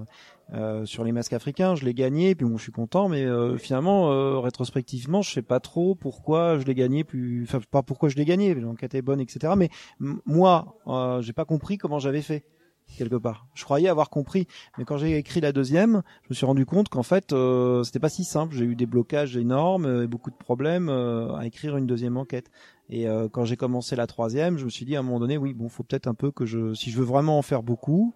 euh, 0.54 0.84
sur 0.84 1.04
les 1.04 1.12
masques 1.12 1.32
africains. 1.32 1.74
Je 1.74 1.84
l'ai 1.84 1.94
gagné, 1.94 2.34
puis 2.34 2.46
bon 2.46 2.56
je 2.58 2.62
suis 2.62 2.72
content, 2.72 3.08
mais 3.08 3.24
euh, 3.24 3.56
finalement 3.56 4.12
euh, 4.12 4.38
rétrospectivement 4.38 5.22
je 5.22 5.30
sais 5.32 5.42
pas 5.42 5.58
trop 5.58 5.94
pourquoi 5.94 6.58
je 6.58 6.64
l'ai 6.64 6.74
gagné. 6.74 7.02
Plus, 7.02 7.44
enfin 7.44 7.60
pas 7.70 7.82
pourquoi 7.82 8.08
je 8.08 8.16
l'ai 8.16 8.24
gagné. 8.26 8.54
L'enquête 8.54 8.94
est 8.94 9.02
bonne, 9.02 9.20
etc. 9.20 9.54
Mais 9.56 9.68
moi 10.26 10.76
euh, 10.86 11.20
j'ai 11.22 11.32
pas 11.32 11.44
compris 11.46 11.76
comment 11.78 11.98
j'avais 11.98 12.22
fait 12.22 12.44
quelque 12.96 13.16
part. 13.16 13.46
Je 13.54 13.64
croyais 13.64 13.88
avoir 13.88 14.10
compris, 14.10 14.46
mais 14.76 14.84
quand 14.84 14.96
j'ai 14.96 15.16
écrit 15.16 15.40
la 15.40 15.52
deuxième, 15.52 16.02
je 16.22 16.28
me 16.30 16.34
suis 16.34 16.46
rendu 16.46 16.66
compte 16.66 16.88
qu'en 16.88 17.02
fait, 17.02 17.32
euh, 17.32 17.82
c'était 17.84 17.98
pas 17.98 18.08
si 18.08 18.24
simple. 18.24 18.54
J'ai 18.54 18.64
eu 18.64 18.74
des 18.74 18.86
blocages 18.86 19.36
énormes 19.36 19.84
euh, 19.84 20.04
et 20.04 20.06
beaucoup 20.06 20.30
de 20.30 20.36
problèmes 20.36 20.88
euh, 20.88 21.34
à 21.34 21.46
écrire 21.46 21.76
une 21.76 21.86
deuxième 21.86 22.16
enquête. 22.16 22.50
Et 22.90 23.06
euh, 23.06 23.28
quand 23.28 23.44
j'ai 23.44 23.56
commencé 23.56 23.96
la 23.96 24.06
troisième, 24.06 24.58
je 24.58 24.64
me 24.64 24.70
suis 24.70 24.86
dit 24.86 24.96
à 24.96 25.00
un 25.00 25.02
moment 25.02 25.20
donné, 25.20 25.36
oui, 25.36 25.52
bon, 25.52 25.68
faut 25.68 25.82
peut-être 25.82 26.06
un 26.06 26.14
peu 26.14 26.30
que 26.30 26.46
je, 26.46 26.72
si 26.74 26.90
je 26.90 26.98
veux 26.98 27.04
vraiment 27.04 27.38
en 27.38 27.42
faire 27.42 27.62
beaucoup, 27.62 28.14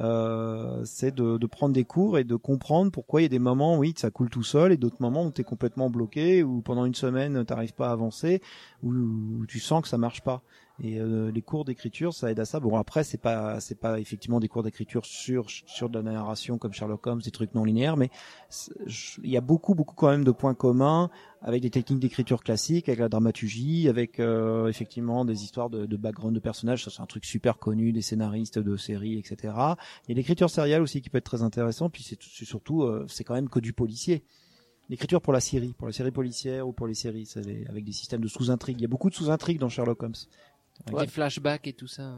euh, 0.00 0.82
c'est 0.84 1.14
de, 1.14 1.38
de 1.38 1.46
prendre 1.46 1.72
des 1.72 1.84
cours 1.84 2.18
et 2.18 2.24
de 2.24 2.34
comprendre 2.34 2.90
pourquoi 2.90 3.20
il 3.20 3.24
y 3.24 3.26
a 3.26 3.28
des 3.28 3.38
moments, 3.38 3.78
oui, 3.78 3.94
ça 3.96 4.10
coule 4.10 4.30
tout 4.30 4.42
seul, 4.42 4.72
et 4.72 4.76
d'autres 4.76 5.00
moments 5.00 5.24
où 5.24 5.30
tu 5.30 5.42
es 5.42 5.44
complètement 5.44 5.90
bloqué, 5.90 6.42
ou 6.42 6.62
pendant 6.62 6.84
une 6.84 6.94
semaine, 6.94 7.44
t'arrives 7.44 7.74
pas 7.74 7.90
à 7.90 7.92
avancer, 7.92 8.40
ou 8.82 9.44
tu 9.46 9.60
sens 9.60 9.82
que 9.82 9.88
ça 9.88 9.98
marche 9.98 10.22
pas. 10.22 10.42
Et 10.80 11.00
euh, 11.00 11.32
les 11.32 11.42
cours 11.42 11.64
d'écriture, 11.64 12.14
ça 12.14 12.30
aide 12.30 12.38
à 12.38 12.44
ça. 12.44 12.60
Bon, 12.60 12.76
après, 12.76 13.02
c'est 13.02 13.20
pas, 13.20 13.58
c'est 13.58 13.78
pas 13.80 13.98
effectivement 13.98 14.38
des 14.38 14.46
cours 14.46 14.62
d'écriture 14.62 15.04
sur 15.04 15.50
sur 15.50 15.88
de 15.88 15.98
la 15.98 16.12
narration 16.12 16.56
comme 16.56 16.72
Sherlock 16.72 17.04
Holmes, 17.06 17.20
des 17.20 17.32
trucs 17.32 17.54
non 17.54 17.64
linéaires, 17.64 17.96
mais 17.96 18.10
il 19.24 19.30
y 19.30 19.36
a 19.36 19.40
beaucoup, 19.40 19.74
beaucoup 19.74 19.96
quand 19.96 20.10
même 20.10 20.24
de 20.24 20.30
points 20.30 20.54
communs 20.54 21.10
avec 21.42 21.62
des 21.62 21.70
techniques 21.70 22.00
d'écriture 22.00 22.42
classiques, 22.42 22.88
avec 22.88 23.00
la 23.00 23.08
dramaturgie, 23.08 23.88
avec 23.88 24.20
euh, 24.20 24.68
effectivement 24.68 25.24
des 25.24 25.42
histoires 25.42 25.70
de, 25.70 25.86
de 25.86 25.96
background 25.96 26.34
de 26.34 26.40
personnages. 26.40 26.84
Ça, 26.84 26.90
c'est 26.90 27.02
un 27.02 27.06
truc 27.06 27.24
super 27.24 27.58
connu 27.58 27.92
des 27.92 28.02
scénaristes 28.02 28.58
de 28.58 28.76
séries, 28.76 29.18
etc. 29.18 29.54
Il 30.06 30.10
y 30.10 30.12
a 30.12 30.14
l'écriture 30.14 30.50
sérielle 30.50 30.82
aussi 30.82 31.00
qui 31.00 31.10
peut 31.10 31.18
être 31.18 31.24
très 31.24 31.42
intéressant. 31.42 31.90
Puis 31.90 32.04
c'est 32.04 32.44
surtout, 32.44 32.82
euh, 32.82 33.04
c'est 33.08 33.24
quand 33.24 33.34
même 33.34 33.48
que 33.48 33.60
du 33.60 33.72
policier. 33.72 34.24
L'écriture 34.88 35.20
pour 35.20 35.34
la 35.34 35.40
série, 35.40 35.74
pour 35.76 35.86
la 35.86 35.92
série 35.92 36.10
policière 36.10 36.66
ou 36.66 36.72
pour 36.72 36.86
les 36.86 36.94
séries, 36.94 37.28
avec 37.68 37.84
des 37.84 37.92
systèmes 37.92 38.22
de 38.22 38.28
sous-intrigues. 38.28 38.78
Il 38.78 38.82
y 38.82 38.86
a 38.86 38.88
beaucoup 38.88 39.10
de 39.10 39.14
sous-intrigues 39.14 39.58
dans 39.58 39.68
Sherlock 39.68 40.02
Holmes. 40.02 40.14
Des 40.86 41.06
flashbacks 41.06 41.66
et 41.66 41.72
tout 41.72 41.86
ça. 41.86 42.14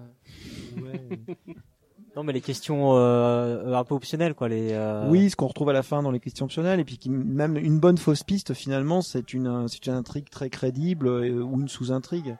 Non, 2.16 2.24
mais 2.24 2.32
les 2.32 2.40
questions 2.40 2.96
euh, 2.96 3.72
un 3.72 3.84
peu 3.84 3.94
optionnelles, 3.94 4.34
quoi. 4.34 4.48
Les. 4.48 4.72
euh, 4.72 5.08
Oui, 5.08 5.30
ce 5.30 5.36
qu'on 5.36 5.46
retrouve 5.46 5.68
à 5.68 5.72
la 5.72 5.84
fin 5.84 6.02
dans 6.02 6.10
les 6.10 6.18
questions 6.18 6.46
optionnelles, 6.46 6.80
et 6.80 6.84
puis 6.84 6.98
qui, 6.98 7.08
même 7.08 7.56
une 7.56 7.78
bonne 7.78 7.98
fausse 7.98 8.24
piste 8.24 8.52
finalement, 8.52 9.00
c'est 9.00 9.32
une 9.32 9.68
c'est 9.68 9.86
une 9.86 9.92
intrigue 9.92 10.28
très 10.28 10.50
crédible 10.50 11.06
euh, 11.06 11.40
ou 11.40 11.60
une 11.60 11.68
sous-intrigue. 11.68 12.36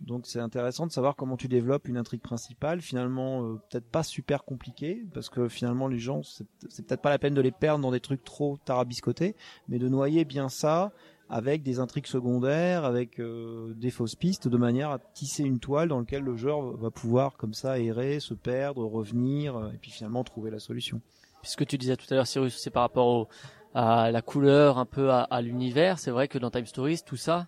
Donc 0.00 0.26
c'est 0.26 0.40
intéressant 0.40 0.86
de 0.86 0.92
savoir 0.92 1.14
comment 1.14 1.36
tu 1.36 1.46
développes 1.46 1.86
une 1.86 1.96
intrigue 1.96 2.20
principale, 2.20 2.80
finalement 2.80 3.44
euh, 3.44 3.60
peut-être 3.70 3.86
pas 3.88 4.02
super 4.02 4.44
compliquée, 4.44 5.04
parce 5.14 5.28
que 5.28 5.48
finalement 5.48 5.86
les 5.88 5.98
gens 5.98 6.22
c'est 6.24 6.46
c'est 6.68 6.86
peut-être 6.86 7.02
pas 7.02 7.10
la 7.10 7.18
peine 7.18 7.34
de 7.34 7.40
les 7.40 7.52
perdre 7.52 7.82
dans 7.82 7.92
des 7.92 8.00
trucs 8.00 8.24
trop 8.24 8.56
tarabiscotés, 8.64 9.36
mais 9.68 9.78
de 9.78 9.88
noyer 9.88 10.24
bien 10.24 10.48
ça 10.48 10.92
avec 11.32 11.62
des 11.62 11.80
intrigues 11.80 12.06
secondaires, 12.06 12.84
avec 12.84 13.18
euh, 13.18 13.72
des 13.74 13.90
fausses 13.90 14.14
pistes, 14.14 14.48
de 14.48 14.56
manière 14.58 14.90
à 14.90 14.98
tisser 14.98 15.42
une 15.42 15.60
toile 15.60 15.88
dans 15.88 15.98
laquelle 15.98 16.24
le 16.24 16.36
joueur 16.36 16.76
va 16.76 16.90
pouvoir 16.90 17.38
comme 17.38 17.54
ça 17.54 17.78
errer, 17.80 18.20
se 18.20 18.34
perdre, 18.34 18.84
revenir, 18.84 19.56
euh, 19.56 19.70
et 19.72 19.78
puis 19.78 19.90
finalement 19.90 20.24
trouver 20.24 20.50
la 20.50 20.58
solution. 20.58 21.00
Puisque 21.40 21.66
tu 21.66 21.78
disais 21.78 21.96
tout 21.96 22.04
à 22.10 22.16
l'heure, 22.16 22.26
Cyrus, 22.26 22.58
c'est 22.58 22.68
par 22.68 22.82
rapport 22.82 23.28
à 23.74 24.10
la 24.10 24.20
couleur, 24.20 24.76
un 24.76 24.84
peu 24.84 25.10
à, 25.10 25.40
l'univers. 25.40 25.98
C'est 25.98 26.10
vrai 26.10 26.28
que 26.28 26.36
dans 26.36 26.50
Time 26.50 26.66
Stories, 26.66 27.00
tout 27.04 27.16
ça, 27.16 27.46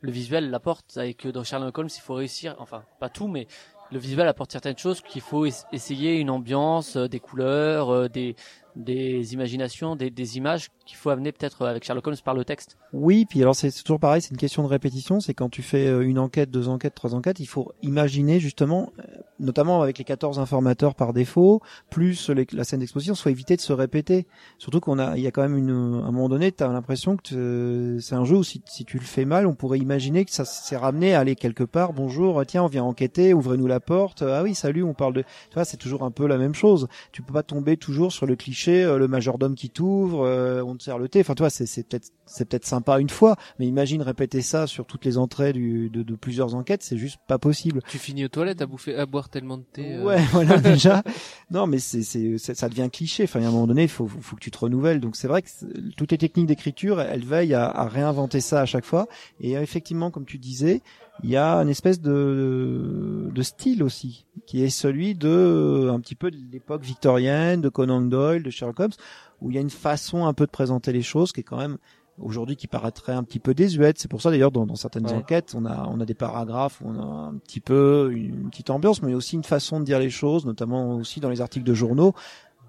le 0.00 0.10
visuel 0.10 0.48
l'apporte. 0.48 0.98
Que 1.18 1.28
dans 1.28 1.44
Sherlock 1.44 1.76
Holmes, 1.76 1.90
il 1.94 2.00
faut 2.00 2.14
réussir, 2.14 2.56
enfin, 2.58 2.82
pas 2.98 3.10
tout, 3.10 3.28
mais 3.28 3.46
le 3.92 3.98
visuel 3.98 4.26
apporte 4.26 4.52
certaines 4.52 4.78
choses 4.78 5.02
qu'il 5.02 5.20
faut 5.20 5.44
es- 5.44 5.66
essayer 5.70 6.16
une 6.16 6.30
ambiance, 6.30 6.96
euh, 6.96 7.08
des 7.08 7.20
couleurs, 7.20 8.08
des, 8.08 8.36
des 8.78 9.34
imaginations, 9.34 9.96
des, 9.96 10.08
des 10.08 10.36
images 10.38 10.68
qu'il 10.86 10.96
faut 10.96 11.10
amener 11.10 11.32
peut-être 11.32 11.66
avec 11.66 11.84
Sherlock 11.84 12.06
Holmes 12.06 12.16
par 12.24 12.34
le 12.34 12.44
texte. 12.44 12.78
Oui, 12.92 13.26
puis 13.28 13.42
alors 13.42 13.54
c'est 13.54 13.70
toujours 13.70 13.98
pareil, 14.00 14.22
c'est 14.22 14.30
une 14.30 14.36
question 14.38 14.62
de 14.62 14.68
répétition. 14.68 15.20
C'est 15.20 15.34
quand 15.34 15.50
tu 15.50 15.62
fais 15.62 15.86
euh, 15.88 16.00
une 16.00 16.18
enquête, 16.18 16.50
deux 16.50 16.68
enquêtes, 16.68 16.94
trois 16.94 17.14
enquêtes, 17.14 17.40
il 17.40 17.46
faut 17.46 17.72
imaginer 17.82 18.38
justement, 18.40 18.92
euh, 19.00 19.02
notamment 19.40 19.82
avec 19.82 19.98
les 19.98 20.04
14 20.04 20.38
informateurs 20.38 20.94
par 20.94 21.12
défaut, 21.12 21.60
plus 21.90 22.30
la 22.52 22.64
scène 22.64 22.80
d'exposition, 22.80 23.14
soit 23.14 23.32
éviter 23.32 23.56
de 23.56 23.60
se 23.60 23.72
répéter. 23.72 24.26
Surtout 24.58 24.80
qu'on 24.80 24.98
a, 24.98 25.16
il 25.16 25.22
y 25.22 25.26
a 25.26 25.32
quand 25.32 25.42
même 25.42 25.58
une, 25.58 25.70
à 25.70 26.06
un 26.06 26.12
moment 26.12 26.28
donné, 26.28 26.52
tu 26.52 26.62
as 26.62 26.68
l'impression 26.68 27.16
que 27.16 27.22
te- 27.22 27.98
c'est 28.00 28.14
un 28.14 28.24
jeu 28.24 28.36
où 28.36 28.44
si, 28.44 28.62
si 28.66 28.84
tu 28.84 28.98
le 28.98 29.04
fais 29.04 29.24
mal, 29.24 29.46
on 29.46 29.54
pourrait 29.54 29.78
imaginer 29.80 30.24
que 30.24 30.30
ça 30.30 30.44
s'est 30.44 30.76
ramené 30.76 31.14
à 31.14 31.20
aller 31.20 31.34
quelque 31.34 31.64
part. 31.64 31.92
Bonjour, 31.92 32.40
tiens, 32.46 32.62
on 32.62 32.68
vient 32.68 32.84
enquêter, 32.84 33.34
ouvrez-nous 33.34 33.66
la 33.66 33.80
porte. 33.80 34.22
Ah 34.22 34.42
oui, 34.44 34.54
salut, 34.54 34.84
on 34.84 34.94
parle 34.94 35.14
de. 35.14 35.22
Tu 35.22 35.54
vois, 35.54 35.64
c'est 35.64 35.76
toujours 35.76 36.04
un 36.04 36.10
peu 36.12 36.26
la 36.28 36.38
même 36.38 36.54
chose. 36.54 36.86
Tu 37.12 37.22
peux 37.22 37.32
pas 37.34 37.42
tomber 37.42 37.76
toujours 37.76 38.12
sur 38.12 38.24
le 38.24 38.36
cliché, 38.36 38.67
euh, 38.84 38.98
le 38.98 39.08
majordome 39.08 39.54
qui 39.54 39.70
t'ouvre, 39.70 40.24
euh, 40.24 40.62
on 40.62 40.76
te 40.76 40.82
sert 40.82 40.98
le 40.98 41.08
thé. 41.08 41.20
Enfin, 41.20 41.34
tu 41.34 41.42
vois, 41.42 41.50
c'est 41.50 41.64
peut-être 41.88 42.08
c'est 42.26 42.46
peut-être 42.48 42.66
sympa 42.66 42.98
une 43.00 43.08
fois, 43.08 43.36
mais 43.58 43.66
imagine 43.66 44.02
répéter 44.02 44.42
ça 44.42 44.66
sur 44.66 44.84
toutes 44.86 45.04
les 45.04 45.16
entrées 45.18 45.52
du, 45.52 45.88
de, 45.90 46.02
de 46.02 46.14
plusieurs 46.14 46.54
enquêtes, 46.54 46.82
c'est 46.82 46.98
juste 46.98 47.18
pas 47.26 47.38
possible. 47.38 47.80
Tu 47.88 47.98
finis 47.98 48.24
aux 48.24 48.28
toilettes 48.28 48.60
à 48.60 48.66
bouffer, 48.66 48.94
à 48.96 49.06
boire 49.06 49.28
tellement 49.30 49.56
de 49.58 49.64
thé. 49.72 49.94
euh, 49.94 50.04
Ouais, 50.04 50.18
voilà 50.32 50.56
déjà. 50.60 51.02
Non, 51.50 51.66
mais 51.66 51.78
c'est 51.78 52.02
ça 52.38 52.68
devient 52.68 52.88
cliché. 52.92 53.24
Enfin, 53.24 53.40
il 53.40 53.42
y 53.42 53.46
a 53.46 53.48
un 53.48 53.52
moment 53.52 53.66
donné, 53.66 53.82
il 53.84 53.88
faut 53.88 54.06
que 54.06 54.40
tu 54.40 54.50
te 54.50 54.58
renouvelles. 54.58 55.00
Donc 55.00 55.16
c'est 55.16 55.28
vrai 55.28 55.42
que 55.42 55.48
toutes 55.96 56.12
les 56.12 56.18
techniques 56.18 56.46
d'écriture, 56.46 57.00
elles 57.00 57.24
veillent 57.24 57.54
à, 57.54 57.66
à 57.68 57.88
réinventer 57.88 58.40
ça 58.40 58.60
à 58.60 58.66
chaque 58.66 58.84
fois. 58.84 59.06
Et 59.40 59.52
effectivement, 59.52 60.10
comme 60.10 60.26
tu 60.26 60.38
disais, 60.38 60.82
il 61.24 61.30
y 61.30 61.36
a 61.36 61.56
une 61.56 61.68
espèce 61.68 62.00
de 62.00 63.28
de 63.32 63.42
style 63.42 63.82
aussi, 63.82 64.26
qui 64.46 64.62
est 64.62 64.70
celui 64.70 65.14
de 65.14 65.28
euh, 65.28 65.92
un 65.92 66.00
petit 66.00 66.14
peu 66.14 66.30
de 66.30 66.38
l'époque 66.52 66.82
victorienne, 66.82 67.60
de 67.60 67.68
Conan 67.68 68.00
Doyle, 68.00 68.42
de 68.42 68.50
Sherlock 68.50 68.80
Holmes, 68.80 68.92
où 69.40 69.50
il 69.50 69.54
y 69.54 69.58
a 69.58 69.60
une 69.60 69.70
façon 69.70 70.26
un 70.26 70.32
peu 70.34 70.46
de 70.46 70.50
présenter 70.50 70.92
les 70.92 71.02
choses 71.02 71.32
qui 71.32 71.40
est 71.40 71.44
quand 71.44 71.58
même 71.58 71.78
aujourd'hui 72.20 72.56
qui 72.56 72.66
paraîtrait 72.66 73.12
un 73.12 73.22
petit 73.22 73.38
peu 73.38 73.54
désuète. 73.54 73.98
C'est 73.98 74.08
pour 74.08 74.20
ça 74.22 74.30
d'ailleurs 74.30 74.50
dans, 74.50 74.66
dans 74.66 74.74
certaines 74.74 75.06
Ouais. 75.06 75.12
enquêtes, 75.12 75.54
on 75.56 75.64
a 75.66 75.86
on 75.88 76.00
a 76.00 76.04
des 76.04 76.14
paragraphes 76.14 76.80
où 76.80 76.88
on 76.88 76.98
a 77.00 77.28
un 77.28 77.34
petit 77.38 77.60
peu 77.60 78.10
une 78.12 78.50
petite 78.50 78.70
ambiance, 78.70 79.02
mais 79.02 79.14
aussi 79.14 79.36
une 79.36 79.44
façon 79.44 79.78
de 79.80 79.84
dire 79.84 79.98
les 80.00 80.10
choses, 80.10 80.44
notamment 80.46 80.96
aussi 80.96 81.20
dans 81.20 81.30
les 81.30 81.40
articles 81.40 81.64
de 81.66 81.74
journaux, 81.74 82.14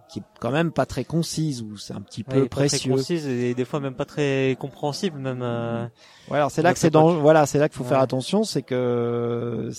qui 0.09 0.19
est 0.19 0.23
quand 0.39 0.51
même 0.51 0.71
pas 0.71 0.85
très 0.85 1.03
concise, 1.05 1.61
où 1.61 1.77
c'est 1.77 1.93
un 1.93 2.01
petit 2.01 2.23
Ouais, 2.27 2.33
peu 2.33 2.41
pas 2.49 2.55
très 2.65 2.67
précieux. 2.67 2.91
concise 2.93 3.27
et 3.27 3.53
des 3.53 3.65
fois 3.65 3.79
même 3.79 3.93
pas 3.95 4.05
très 4.05 4.57
compréhensible, 4.59 5.19
même. 5.19 5.41
euh, 5.41 5.85
Ouais, 6.29 6.37
alors 6.37 6.51
c'est 6.51 6.61
là 6.61 6.73
que 6.73 6.79
c'est 6.79 6.89
dans, 6.89 7.13
voilà, 7.19 7.45
c'est 7.45 7.59
là 7.59 7.69
qu'il 7.69 7.77
faut 7.77 7.83
Ouais. 7.83 7.89
faire 7.89 7.99
attention, 7.99 8.43
c'est 8.43 8.63
que 8.63 9.69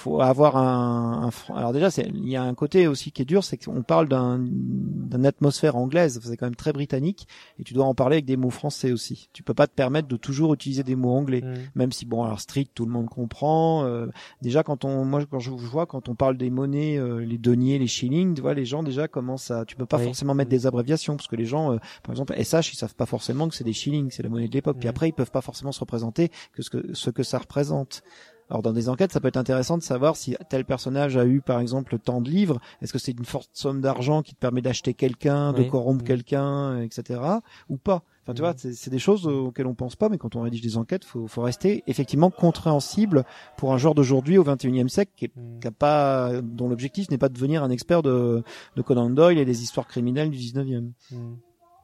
faut 0.00 0.20
avoir 0.20 0.56
un, 0.56 1.28
un 1.48 1.54
alors 1.56 1.72
déjà 1.72 1.90
c'est 1.90 2.08
il 2.14 2.28
y 2.28 2.36
a 2.36 2.42
un 2.42 2.54
côté 2.54 2.86
aussi 2.86 3.12
qui 3.12 3.22
est 3.22 3.24
dur, 3.24 3.44
c'est 3.44 3.56
qu'on 3.56 3.82
parle 3.82 4.08
d'un 4.08 4.38
d'une 4.40 5.26
atmosphère 5.26 5.76
anglaise, 5.76 6.20
c'est 6.22 6.36
quand 6.36 6.46
même 6.46 6.56
très 6.56 6.72
britannique 6.72 7.26
et 7.58 7.64
tu 7.64 7.74
dois 7.74 7.84
en 7.84 7.94
parler 7.94 8.16
avec 8.16 8.24
des 8.24 8.36
mots 8.36 8.50
français 8.50 8.92
aussi. 8.92 9.28
Tu 9.32 9.42
peux 9.42 9.54
pas 9.54 9.66
te 9.66 9.74
permettre 9.74 10.08
de 10.08 10.16
toujours 10.16 10.54
utiliser 10.54 10.82
des 10.82 10.96
mots 10.96 11.12
anglais, 11.12 11.40
mm. 11.42 11.54
même 11.74 11.92
si 11.92 12.06
bon 12.06 12.22
alors 12.24 12.40
street 12.40 12.68
tout 12.74 12.84
le 12.86 12.92
monde 12.92 13.08
comprend. 13.08 13.84
euh, 13.84 14.06
déjà 14.42 14.62
quand 14.62 14.84
on 14.84 15.04
moi 15.04 15.20
quand 15.30 15.38
je 15.40 15.50
vois 15.50 15.86
quand 15.86 16.08
on 16.08 16.14
parle 16.14 16.36
des 16.36 16.50
monnaies, 16.50 16.96
euh, 16.98 17.18
les 17.24 17.38
deniers, 17.38 17.78
les 17.78 17.86
shillings, 17.86 18.34
tu 18.34 18.40
vois 18.42 18.54
les 18.54 18.64
gens 18.64 18.82
déjà 18.82 19.08
commencent 19.08 19.50
à 19.50 19.64
tu 19.64 19.76
peux 19.76 19.86
pas 19.86 19.98
Oui. 19.98 20.04
forcément 20.04 20.34
mettre 20.34 20.50
des 20.50 20.66
abréviations 20.66 21.16
parce 21.16 21.28
que 21.28 21.36
les 21.36 21.44
gens 21.46 21.72
euh, 21.72 21.76
par 22.02 22.12
exemple 22.12 22.34
SH 22.36 22.72
ils 22.72 22.76
savent 22.76 22.94
pas 22.94 23.06
forcément 23.06 23.48
que 23.48 23.54
c'est 23.54 23.64
des 23.64 23.72
shillings, 23.72 24.10
c'est 24.10 24.22
la 24.22 24.28
monnaie 24.28 24.48
de 24.48 24.54
l'époque. 24.54 24.76
Puis 24.78 24.86
Mhm. 24.88 24.90
après 24.90 25.08
ils 25.08 25.12
peuvent 25.12 25.30
pas 25.30 25.40
forcément 25.42 25.72
se 25.72 25.80
représenter 25.80 26.30
que 26.52 26.62
ce 26.62 26.70
que 26.70 26.94
ce 26.94 27.10
que 27.10 27.22
ça 27.22 27.38
représente. 27.38 28.02
Alors 28.50 28.62
dans 28.62 28.72
des 28.72 28.88
enquêtes, 28.88 29.12
ça 29.12 29.20
peut 29.20 29.28
être 29.28 29.36
intéressant 29.36 29.78
de 29.78 29.82
savoir 29.82 30.16
si 30.16 30.36
tel 30.48 30.64
personnage 30.64 31.16
a 31.16 31.24
eu 31.24 31.40
par 31.40 31.60
exemple 31.60 31.98
tant 32.00 32.20
de 32.20 32.28
livres. 32.28 32.58
Est-ce 32.82 32.92
que 32.92 32.98
c'est 32.98 33.12
une 33.12 33.24
forte 33.24 33.50
somme 33.52 33.80
d'argent 33.80 34.22
qui 34.22 34.34
te 34.34 34.40
permet 34.40 34.60
d'acheter 34.60 34.92
quelqu'un, 34.92 35.52
de 35.52 35.60
Oui. 35.62 35.68
corrompre 35.68 36.02
Mm. 36.02 36.06
quelqu'un, 36.06 36.80
etc. 36.80 37.20
Ou 37.68 37.76
pas? 37.76 38.02
Enfin, 38.24 38.34
tu 38.34 38.42
Mm. 38.42 38.44
vois, 38.44 38.54
c'est 38.56 38.72
c'est 38.74 38.90
des 38.90 38.98
choses 38.98 39.26
auxquelles 39.28 39.68
on 39.68 39.74
pense 39.74 39.94
pas, 39.94 40.08
mais 40.08 40.18
quand 40.18 40.34
on 40.34 40.42
rédige 40.42 40.62
des 40.62 40.76
enquêtes, 40.76 41.04
faut, 41.04 41.28
faut 41.28 41.42
rester 41.42 41.84
effectivement 41.86 42.30
compréhensible 42.30 43.24
pour 43.56 43.72
un 43.72 43.78
joueur 43.78 43.94
d'aujourd'hui 43.94 44.36
au 44.36 44.42
21e 44.42 44.88
siècle 44.88 45.12
qui, 45.16 45.26
est- 45.26 45.36
Mm. 45.36 45.60
qui 45.60 45.68
a 45.68 45.70
pas, 45.70 46.32
dont 46.42 46.68
l'objectif 46.68 47.08
n'est 47.08 47.18
pas 47.18 47.28
de 47.28 47.34
devenir 47.34 47.62
un 47.62 47.70
expert 47.70 48.02
de, 48.02 48.42
de 48.74 48.82
Conan 48.82 49.10
Doyle 49.10 49.38
et 49.38 49.44
des 49.44 49.62
histoires 49.62 49.86
criminelles 49.86 50.30
du 50.30 50.38
19e. 50.38 50.90
Mm. 51.12 51.34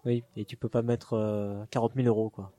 Oui, 0.05 0.24
et 0.36 0.44
tu 0.44 0.56
peux 0.56 0.68
pas 0.68 0.82
mettre 0.82 1.12
euh, 1.14 1.64
40 1.70 1.93
000 1.94 2.09
euros, 2.09 2.28
quoi. 2.28 2.51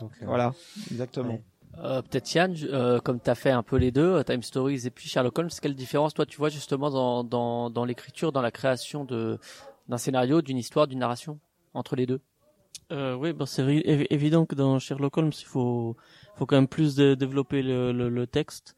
Donc, 0.00 0.12
euh, 0.22 0.26
Voilà, 0.26 0.54
exactement. 0.90 1.28
Ouais. 1.34 1.42
Euh, 1.84 2.02
Peut-être 2.02 2.34
Yann, 2.34 2.54
euh, 2.64 2.98
comme 3.00 3.20
tu 3.20 3.30
as 3.30 3.34
fait 3.34 3.50
un 3.50 3.62
peu 3.62 3.76
les 3.76 3.92
deux, 3.92 4.14
euh, 4.14 4.22
Time 4.24 4.42
Stories 4.42 4.86
et 4.86 4.90
puis 4.90 5.08
Sherlock 5.08 5.38
Holmes, 5.38 5.50
quelle 5.62 5.74
différence 5.74 6.12
toi 6.12 6.26
tu 6.26 6.36
vois 6.36 6.48
justement 6.48 6.90
dans, 6.90 7.22
dans, 7.22 7.70
dans 7.70 7.84
l'écriture, 7.84 8.32
dans 8.32 8.42
la 8.42 8.50
création 8.50 9.04
de 9.04 9.38
d'un 9.88 9.96
scénario, 9.96 10.42
d'une 10.42 10.58
histoire, 10.58 10.86
d'une 10.86 10.98
narration 10.98 11.38
entre 11.74 11.96
les 11.96 12.04
deux? 12.04 12.20
Euh, 12.90 13.14
oui, 13.14 13.32
bah 13.32 13.46
c'est 13.46 13.64
évident 14.10 14.44
que 14.44 14.54
dans 14.54 14.78
Sherlock 14.78 15.16
Holmes, 15.16 15.32
il 15.38 15.44
faut, 15.44 15.96
faut 16.34 16.46
quand 16.46 16.56
même 16.56 16.68
plus 16.68 16.94
de, 16.96 17.14
développer 17.14 17.62
le, 17.62 17.92
le, 17.92 18.08
le 18.08 18.26
texte. 18.26 18.74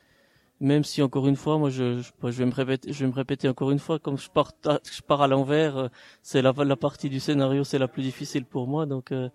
Même 0.61 0.85
si 0.85 1.01
encore 1.01 1.27
une 1.27 1.37
fois, 1.37 1.59
moi, 1.59 1.71
je, 1.71 2.01
je, 2.01 2.11
je 2.23 2.39
vais 2.39 2.45
me 2.45 2.53
répéter, 2.53 2.93
je 2.93 3.01
vais 3.05 3.11
me 3.11 3.15
répéter 3.15 3.49
encore 3.49 3.71
une 3.71 3.79
fois, 3.79 3.99
comme 3.99 4.19
je 4.19 4.29
pars, 4.29 4.53
je 4.65 5.01
pars 5.01 5.23
à 5.23 5.27
l'envers, 5.29 5.77
euh, 5.77 5.89
c'est 6.23 6.43
la, 6.43 6.53
la 6.53 6.77
partie 6.77 7.09
du 7.09 7.19
scénario, 7.19 7.65
c'est 7.65 7.79
la 7.79 7.89
plus 7.89 8.03
difficile 8.03 8.45
pour 8.45 8.67
moi, 8.67 8.85
donc 8.85 9.11
euh, 9.11 9.31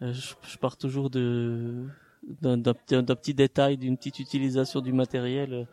je, 0.00 0.34
je 0.42 0.58
pars 0.58 0.76
toujours 0.76 1.08
de 1.08 1.86
d'un 2.42 2.56
d'un 2.56 2.74
petit, 2.74 3.02
d'un 3.02 3.14
petit 3.14 3.34
détail, 3.34 3.76
d'une 3.76 3.96
petite 3.96 4.18
utilisation 4.20 4.80
du 4.80 4.92
matériel, 4.92 5.52
euh, 5.54 5.64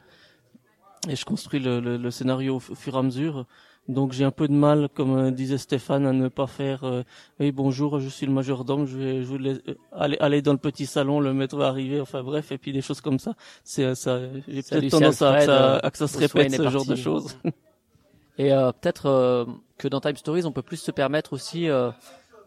et 1.10 1.16
je 1.16 1.26
construis 1.26 1.60
le, 1.60 1.80
le, 1.80 1.98
le 1.98 2.12
scénario 2.12 2.56
au 2.56 2.60
fu- 2.60 2.72
au 2.72 2.76
fur 2.76 2.96
et 2.96 2.98
à 3.00 3.02
mesure. 3.04 3.46
Donc 3.90 4.14
j'ai 4.14 4.24
un 4.24 4.32
peu 4.32 4.48
de 4.48 4.54
mal, 4.54 4.88
comme 4.94 5.18
euh, 5.18 5.32
disait 5.32 5.58
Stéphane, 5.58 6.06
à 6.06 6.14
ne 6.14 6.30
pas 6.30 6.48
faire. 6.48 6.86
euh, 6.86 7.04
oui, 7.42 7.52
bonjour, 7.52 8.00
je 8.00 8.08
suis 8.08 8.26
le 8.26 8.32
majordome, 8.32 8.86
je 8.86 8.98
vais, 8.98 9.22
je 9.24 9.28
voulais 9.28 9.56
euh, 9.68 9.74
aller, 9.92 10.18
aller 10.22 10.42
dans 10.42 10.54
le 10.54 10.58
petit 10.58 10.86
salon, 10.86 11.20
le 11.20 11.34
maître 11.34 11.58
va 11.58 11.68
arriver, 11.68 12.00
enfin 12.00 12.24
bref, 12.24 12.54
et 12.54 12.58
puis 12.58 12.72
des 12.72 12.82
choses 12.82 13.02
comme 13.02 13.20
ça. 13.20 13.34
C'est 13.66 13.94
ça. 13.96 14.20
J'ai 14.48 14.62
peut-être 14.64 14.82
tendance 14.92 15.22
à, 15.22 15.32
à, 15.52 15.86
à 15.86 15.92
que 15.92 15.98
ça 15.98 16.08
se 16.08 16.18
répète 16.18 16.52
ce 16.52 16.62
genre 16.72 16.86
de 16.86 16.96
choses. 17.04 17.38
Et 18.38 18.52
euh, 18.54 18.72
peut-être 18.72 19.06
euh, 19.08 19.46
que 19.78 19.88
dans 19.88 20.00
Time 20.00 20.16
Stories, 20.16 20.46
on 20.46 20.52
peut 20.52 20.62
plus 20.64 20.78
se 20.78 20.90
permettre 20.92 21.34
aussi 21.34 21.70
euh, 21.70 21.92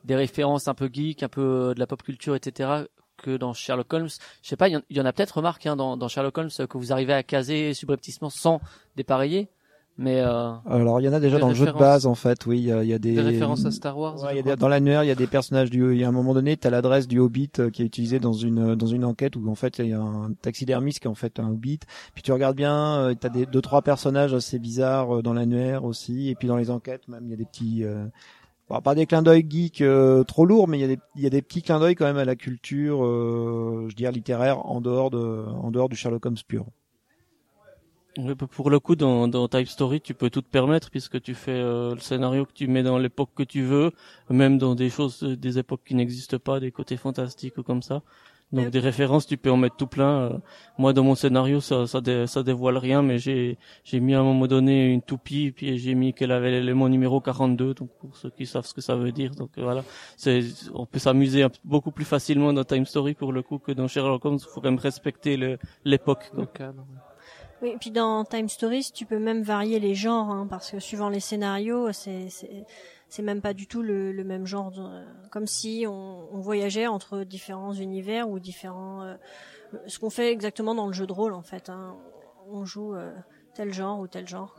des 0.04 0.16
références 0.16 0.66
un 0.68 0.74
peu 0.74 0.88
geek, 0.92 1.22
un 1.22 1.28
peu 1.28 1.72
de 1.74 1.78
la 1.78 1.86
pop 1.86 2.02
culture, 2.02 2.34
etc. 2.34 2.86
que 3.16 3.36
dans 3.36 3.52
Sherlock 3.52 3.92
Holmes. 3.92 4.08
Je 4.42 4.48
sais 4.48 4.56
pas, 4.56 4.68
il 4.68 4.72
y 4.72 4.76
en- 4.76 4.82
il 4.90 4.96
y, 4.96 5.00
en 5.00 5.06
a 5.06 5.12
peut-être 5.12 5.36
remarque 5.38 5.66
hein, 5.66 5.76
dans, 5.76 5.96
dans 5.96 6.08
Sherlock 6.08 6.36
Holmes 6.38 6.50
euh, 6.60 6.66
que 6.66 6.78
vous 6.78 6.92
arrivez 6.92 7.12
à 7.12 7.22
caser 7.22 7.74
subrepticement 7.74 8.30
sans 8.30 8.60
dépareiller. 8.96 9.48
Mais 9.98 10.20
euh, 10.20 10.52
Alors 10.68 11.00
il 11.00 11.04
y 11.04 11.08
en 11.08 11.14
a 11.14 11.20
déjà 11.20 11.38
dans 11.38 11.48
le 11.48 11.54
jeu 11.54 11.64
de 11.64 11.72
base 11.72 12.04
en 12.04 12.14
fait, 12.14 12.44
oui, 12.44 12.58
il 12.58 12.64
y 12.64 12.66
y 12.88 12.92
a 12.92 12.98
des, 12.98 13.14
Des 13.14 13.20
références 13.22 13.64
à 13.64 13.70
Star 13.70 13.96
Wars. 13.96 14.22
Ouais, 14.22 14.36
y 14.36 14.40
a 14.40 14.42
des- 14.42 14.56
dans 14.56 14.68
l'annuaire, 14.68 15.02
il 15.02 15.06
y 15.06 15.10
a 15.10 15.14
des 15.14 15.26
personnages 15.26 15.70
du. 15.70 15.90
Il 15.94 15.98
y 15.98 16.04
a 16.04 16.08
un 16.08 16.12
moment 16.12 16.34
donné, 16.34 16.58
tu 16.58 16.66
as 16.66 16.70
l'adresse 16.70 17.08
du 17.08 17.18
Hobbit 17.18 17.50
euh, 17.60 17.70
qui 17.70 17.80
est 17.80 17.86
utilisée 17.86 18.20
dans 18.20 18.34
une 18.34 18.74
dans 18.74 18.86
une 18.88 19.06
enquête 19.06 19.36
où 19.36 19.48
en 19.50 19.54
fait 19.54 19.78
il 19.78 19.86
y 19.88 19.92
a 19.94 20.00
un 20.02 20.34
taxidermiste 20.34 20.98
qui 21.00 21.06
est 21.06 21.10
en 21.10 21.14
fait 21.14 21.40
un 21.40 21.48
Hobbit. 21.48 21.80
Puis 22.12 22.22
tu 22.22 22.30
regardes 22.30 22.56
bien, 22.56 23.14
tu 23.18 23.26
as 23.26 23.30
des 23.30 23.46
deux 23.46 23.62
trois 23.62 23.80
personnages 23.80 24.34
assez 24.34 24.58
bizarres 24.58 25.16
euh, 25.16 25.22
dans 25.22 25.32
l'annuaire 25.32 25.84
aussi. 25.84 26.28
Et 26.28 26.34
puis 26.34 26.46
dans 26.46 26.58
les 26.58 26.70
enquêtes, 26.70 27.08
même 27.08 27.22
il 27.24 27.30
y 27.30 27.32
a 27.34 27.36
des 27.38 27.46
petits. 27.46 27.82
euh, 27.82 28.04
bon, 28.68 28.80
pas 28.80 28.94
des 28.94 29.06
clins 29.06 29.22
d'œil 29.22 29.46
geek 29.48 29.80
euh, 29.80 30.24
trop 30.24 30.44
lourds, 30.44 30.68
mais 30.68 30.78
il 30.78 30.82
y 30.82 30.84
a 30.84 30.88
des 30.88 30.98
il 31.16 31.22
y 31.22 31.26
a 31.26 31.30
des 31.30 31.42
petits 31.42 31.62
clins 31.62 31.80
d'œil 31.80 31.94
quand 31.94 32.04
même 32.06 32.18
à 32.18 32.24
la 32.24 32.36
culture, 32.36 33.04
euh, 33.04 33.86
je 33.88 33.94
dirais 33.96 34.12
littéraire 34.12 34.64
en 34.66 34.80
dehors 34.80 35.10
de 35.10 35.18
en 35.18 35.70
dehors 35.70 35.88
du 35.88 35.96
Sherlock 35.96 36.24
Holmes 36.26 36.36
pur. 36.46 36.66
Bah, 38.18 38.34
pour 38.34 38.70
le 38.70 38.80
coup, 38.80 38.96
dans, 38.96 39.28
dans 39.28 39.46
Type 39.46 39.68
Story, 39.68 40.00
tu 40.00 40.14
peux 40.14 40.30
tout 40.30 40.40
te 40.40 40.48
permettre 40.48 40.90
puisque 40.90 41.20
tu 41.20 41.34
fais 41.34 41.52
euh, 41.52 41.94
le 41.94 42.00
scénario 42.00 42.46
que 42.46 42.52
tu 42.52 42.66
mets 42.66 42.82
dans 42.82 42.96
l'époque 42.96 43.30
que 43.34 43.42
tu 43.42 43.62
veux, 43.62 43.92
même 44.30 44.56
dans 44.56 44.74
des 44.74 44.88
choses, 44.88 45.22
des 45.22 45.58
époques 45.58 45.82
qui 45.84 45.94
n'existent 45.94 46.38
pas, 46.38 46.58
des 46.58 46.72
côtés 46.72 46.96
fantastiques 46.96 47.58
ou 47.58 47.62
comme 47.62 47.82
ça. 47.82 48.02
Donc 48.52 48.70
des 48.70 48.78
références, 48.78 49.26
tu 49.26 49.36
peux 49.36 49.50
en 49.50 49.56
mettre 49.56 49.76
tout 49.76 49.88
plein. 49.88 50.30
euh. 50.30 50.38
moi, 50.78 50.92
dans 50.92 51.02
mon 51.02 51.16
scénario, 51.16 51.60
ça, 51.60 51.86
ça, 51.88 52.00
dé- 52.00 52.26
ça 52.28 52.42
dévoile 52.44 52.78
rien, 52.78 53.02
mais 53.02 53.18
j'ai, 53.18 53.58
j'ai 53.84 53.98
mis 53.98 54.14
à 54.14 54.20
un 54.20 54.22
moment 54.22 54.46
donné 54.46 54.86
une 54.92 55.02
toupie, 55.02 55.50
puis 55.50 55.76
j'ai 55.78 55.94
mis 55.96 56.14
qu'elle 56.14 56.30
avait 56.30 56.52
l'élément 56.52 56.88
numéro 56.88 57.20
42, 57.20 57.74
donc 57.74 57.90
pour 57.98 58.16
ceux 58.16 58.30
qui 58.30 58.46
savent 58.46 58.64
ce 58.64 58.72
que 58.72 58.80
ça 58.80 58.94
veut 58.94 59.10
dire. 59.12 59.32
Donc 59.34 59.50
euh, 59.58 59.62
voilà, 59.62 59.82
c'est, 60.16 60.42
on 60.74 60.86
peut 60.86 61.00
s'amuser 61.00 61.44
beaucoup 61.64 61.90
plus 61.90 62.04
facilement 62.04 62.52
dans 62.52 62.62
Time 62.64 62.86
Story 62.86 63.14
pour 63.14 63.32
le 63.32 63.42
coup 63.42 63.58
que 63.58 63.72
dans 63.72 63.88
Sherlock 63.88 64.24
Holmes. 64.24 64.38
Il 64.40 64.48
faut 64.48 64.60
quand 64.60 64.70
même 64.70 64.78
respecter 64.78 65.36
le, 65.36 65.58
l'époque. 65.84 66.30
quoi. 66.32 66.40
Le 66.42 66.46
cadre. 66.46 66.86
Oui, 67.62 67.70
et 67.70 67.78
puis 67.78 67.90
dans 67.90 68.24
Time 68.24 68.48
Stories, 68.48 68.90
tu 68.94 69.06
peux 69.06 69.18
même 69.18 69.42
varier 69.42 69.80
les 69.80 69.94
genres, 69.94 70.30
hein, 70.30 70.46
parce 70.48 70.70
que 70.70 70.78
suivant 70.78 71.08
les 71.08 71.20
scénarios, 71.20 71.90
c'est 71.92 72.28
c'est 73.08 73.22
même 73.22 73.40
pas 73.40 73.54
du 73.54 73.66
tout 73.66 73.82
le, 73.82 74.12
le 74.12 74.24
même 74.24 74.46
genre, 74.46 74.70
de- 74.72 74.80
euh, 74.80 75.04
comme 75.30 75.46
si 75.46 75.84
on, 75.88 76.28
on 76.34 76.40
voyageait 76.40 76.86
entre 76.86 77.24
différents 77.24 77.72
univers 77.72 78.28
ou 78.28 78.38
différents. 78.38 79.02
euh, 79.02 79.16
ce 79.86 79.98
qu'on 79.98 80.10
fait 80.10 80.32
exactement 80.32 80.74
dans 80.74 80.86
le 80.86 80.92
jeu 80.92 81.06
de 81.06 81.12
rôle, 81.12 81.32
en 81.32 81.42
fait. 81.42 81.68
Hein. 81.68 81.96
On 82.48 82.64
joue 82.64 82.94
euh, 82.94 83.12
tel 83.54 83.72
genre 83.72 83.98
ou 84.00 84.06
tel 84.06 84.26
genre. 84.28 84.54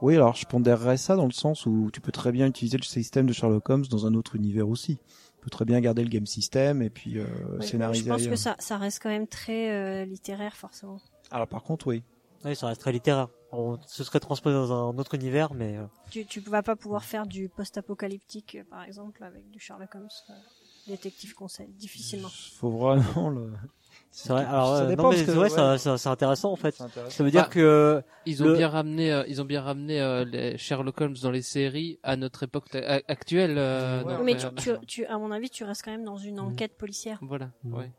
Oui, 0.00 0.16
alors 0.16 0.34
je 0.34 0.46
pondérerais 0.46 0.96
ça 0.96 1.14
dans 1.14 1.26
le 1.26 1.32
sens 1.32 1.64
où 1.66 1.88
tu 1.92 2.00
peux 2.00 2.10
très 2.12 2.32
bien 2.32 2.46
utiliser 2.48 2.76
le 2.76 2.82
système 2.82 3.26
de 3.26 3.32
Sherlock 3.32 3.68
Holmes 3.70 3.86
dans 3.88 4.06
un 4.06 4.14
autre 4.14 4.34
univers 4.34 4.68
aussi. 4.68 4.96
Tu 4.96 5.40
peux 5.42 5.50
très 5.50 5.64
bien 5.64 5.80
garder 5.80 6.02
le 6.02 6.08
game 6.08 6.26
system 6.26 6.82
et 6.82 6.90
puis 6.90 7.18
euh, 7.18 7.26
Oui, 7.60 7.66
scénariser 7.66 8.04
je 8.04 8.08
pense 8.08 8.26
que 8.26 8.36
ça, 8.36 8.56
ça 8.58 8.78
reste 8.78 9.00
quand 9.00 9.08
même 9.10 9.28
très 9.28 9.70
euh, 9.70 10.04
littéraire, 10.04 10.56
forcément. 10.56 11.00
Alors 11.30 11.46
par 11.46 11.62
contre, 11.62 11.86
oui. 11.88 12.02
Oui, 12.44 12.56
ça 12.56 12.66
reste 12.66 12.80
très 12.80 12.90
littéraire. 12.92 13.28
On 13.54 13.78
se 13.86 14.02
serait 14.02 14.18
transposé 14.20 14.54
dans 14.54 14.72
un 14.72 14.96
autre 14.98 15.14
univers, 15.14 15.52
mais 15.52 15.76
euh, 15.76 15.84
Tu, 16.10 16.24
tu 16.24 16.40
vas 16.40 16.62
pas 16.62 16.74
pouvoir 16.74 17.04
faire 17.04 17.26
du 17.26 17.48
post-apocalyptique, 17.50 18.56
euh, 18.56 18.64
par 18.70 18.82
exemple, 18.84 19.22
avec 19.22 19.50
du 19.50 19.60
Sherlock 19.60 19.94
Holmes, 19.94 20.08
euh, 20.30 20.34
détective 20.86 21.34
conseil, 21.34 21.68
difficilement. 21.68 22.28
Faut 22.56 22.70
vraiment 22.70 23.28
le. 23.28 23.52
c'est 24.10 24.32
vrai. 24.32 24.44
Alors, 24.46 24.76
Ça 24.78 24.86
dépend 24.86 25.02
non, 25.04 25.10
mais 25.10 25.16
que, 25.16 25.26
c'est 25.26 25.32
vrai, 25.32 25.50
ouais. 25.50 25.56
ça, 25.56 25.76
ça- 25.78 25.98
c'est 25.98 26.08
intéressant 26.08 26.50
en 26.50 26.56
fait. 26.56 26.80
Intéressant. 26.80 27.10
Ça 27.14 27.24
veut 27.24 27.30
dire 27.30 27.42
Bah, 27.44 27.48
que 27.50 28.02
Ils 28.24 28.42
ont 28.42 28.46
Le- 28.46 28.56
bien 28.56 28.68
ramené, 28.68 29.12
euh, 29.12 29.24
ils 29.28 29.42
ont 29.42 29.44
bien 29.44 29.60
ramené 29.60 30.00
euh, 30.00 30.24
les 30.24 30.56
Sherlock 30.56 31.00
Holmes 31.00 31.16
dans 31.22 31.30
les 31.30 31.42
séries 31.42 31.98
à 32.02 32.16
notre 32.16 32.44
époque 32.44 32.74
actuelle. 33.08 33.56
euh, 33.58 34.02
Ouais. 34.04 34.22
Mais 34.24 34.36
tu, 34.36 34.46
tu, 34.56 34.70
tu, 34.86 35.06
à 35.06 35.18
mon 35.18 35.30
avis, 35.30 35.50
tu 35.50 35.64
restes 35.64 35.82
quand 35.84 35.90
même 35.90 36.04
dans 36.04 36.16
une 36.16 36.40
enquête 36.40 36.76
policière. 36.78 37.18
Voilà. 37.20 37.50
Mhm. 37.64 37.74
Ouais. 37.74 37.92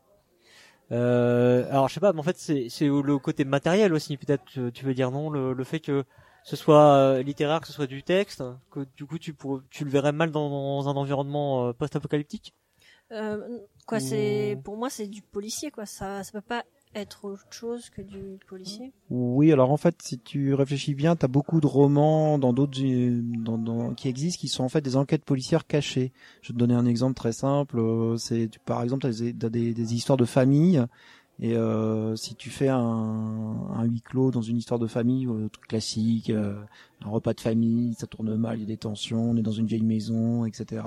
Euh, 0.92 1.66
alors 1.70 1.88
je 1.88 1.94
sais 1.94 2.00
pas, 2.00 2.12
mais 2.12 2.20
en 2.20 2.22
fait 2.22 2.36
c'est 2.38 2.68
le 2.88 3.18
côté 3.18 3.44
matériel 3.44 3.92
aussi 3.94 4.16
peut-être. 4.16 4.44
Tu, 4.70 4.84
veux 4.84 4.94
dire 4.94 5.10
non, 5.10 5.30
le, 5.30 5.52
le 5.54 5.64
fait 5.64 5.80
que 5.80 6.04
ce 6.42 6.56
soit 6.56 6.94
euh, 6.96 7.22
littéraire, 7.22 7.60
que 7.60 7.66
ce 7.66 7.72
soit 7.72 7.86
du 7.86 8.02
texte, 8.02 8.42
que 8.70 8.80
du 8.96 9.06
coup 9.06 9.18
tu 9.18 9.32
pour, 9.34 9.62
tu 9.70 9.84
le 9.84 9.90
verrais 9.90 10.12
mal 10.12 10.30
dans, 10.30 10.48
dans 10.50 10.88
un 10.88 10.94
environnement 10.96 11.68
euh, 11.68 11.72
post-apocalyptique? 11.72 12.54
Euh, 13.12 13.58
quoi, 13.86 14.00
c'est 14.00 14.58
Ou- 14.58 14.64
pour 14.64 14.76
moi 14.76 14.90
c'est 14.90 15.06
du 15.06 15.22
policier 15.22 15.70
quoi. 15.70 15.86
Ça, 15.86 16.24
ça 16.24 16.32
peut 16.32 16.40
pas 16.40 16.64
être 16.94 17.24
autre 17.24 17.46
chose 17.50 17.90
que 17.90 18.02
du 18.02 18.38
policier. 18.48 18.92
Oui, 19.10 19.52
alors 19.52 19.70
en 19.70 19.76
fait, 19.76 19.96
si 20.02 20.18
tu 20.18 20.54
réfléchis 20.54 20.94
bien, 20.94 21.14
tu 21.16 21.24
as 21.24 21.28
beaucoup 21.28 21.60
de 21.60 21.66
romans 21.66 22.38
dans 22.38 22.52
d'autres 22.52 22.78
dans, 23.44 23.94
qui 23.94 24.08
existent 24.08 24.40
qui 24.40 24.48
sont 24.48 24.64
en 24.64 24.68
fait 24.68 24.80
des 24.80 24.96
enquêtes 24.96 25.24
policières 25.24 25.66
cachées. 25.66 26.12
Je 26.42 26.48
vais 26.48 26.54
te 26.54 26.58
donner 26.58 26.74
un 26.74 26.86
exemple 26.86 27.14
très 27.14 27.32
simple. 27.32 27.78
euh, 27.78 28.16
C'est 28.16 28.48
tu- 28.48 28.58
par 28.60 28.82
exemple 28.82 29.08
des, 29.10 29.32
des 29.32 29.94
histoires 29.94 30.16
de 30.16 30.24
famille. 30.24 30.82
Et 31.40 31.56
euh, 31.56 32.14
si 32.14 32.36
tu 32.36 32.50
fais 32.50 32.68
un, 32.68 32.78
un 32.78 33.84
huis 33.84 34.02
clos 34.02 34.30
dans 34.30 34.42
une 34.42 34.56
histoire 34.56 34.78
de 34.78 34.86
famille, 34.86 35.26
euh, 35.26 35.48
truc 35.48 35.66
classique, 35.66 36.30
euh, 36.30 36.54
un 37.04 37.08
repas 37.08 37.34
de 37.34 37.40
famille, 37.40 37.94
ça 37.94 38.06
tourne 38.06 38.34
mal, 38.36 38.58
il 38.58 38.60
y 38.60 38.64
a 38.64 38.68
des 38.68 38.76
tensions, 38.76 39.30
on 39.30 39.36
est 39.36 39.42
dans 39.42 39.52
une 39.52 39.66
vieille 39.66 39.82
maison, 39.82 40.44
etc. 40.44 40.82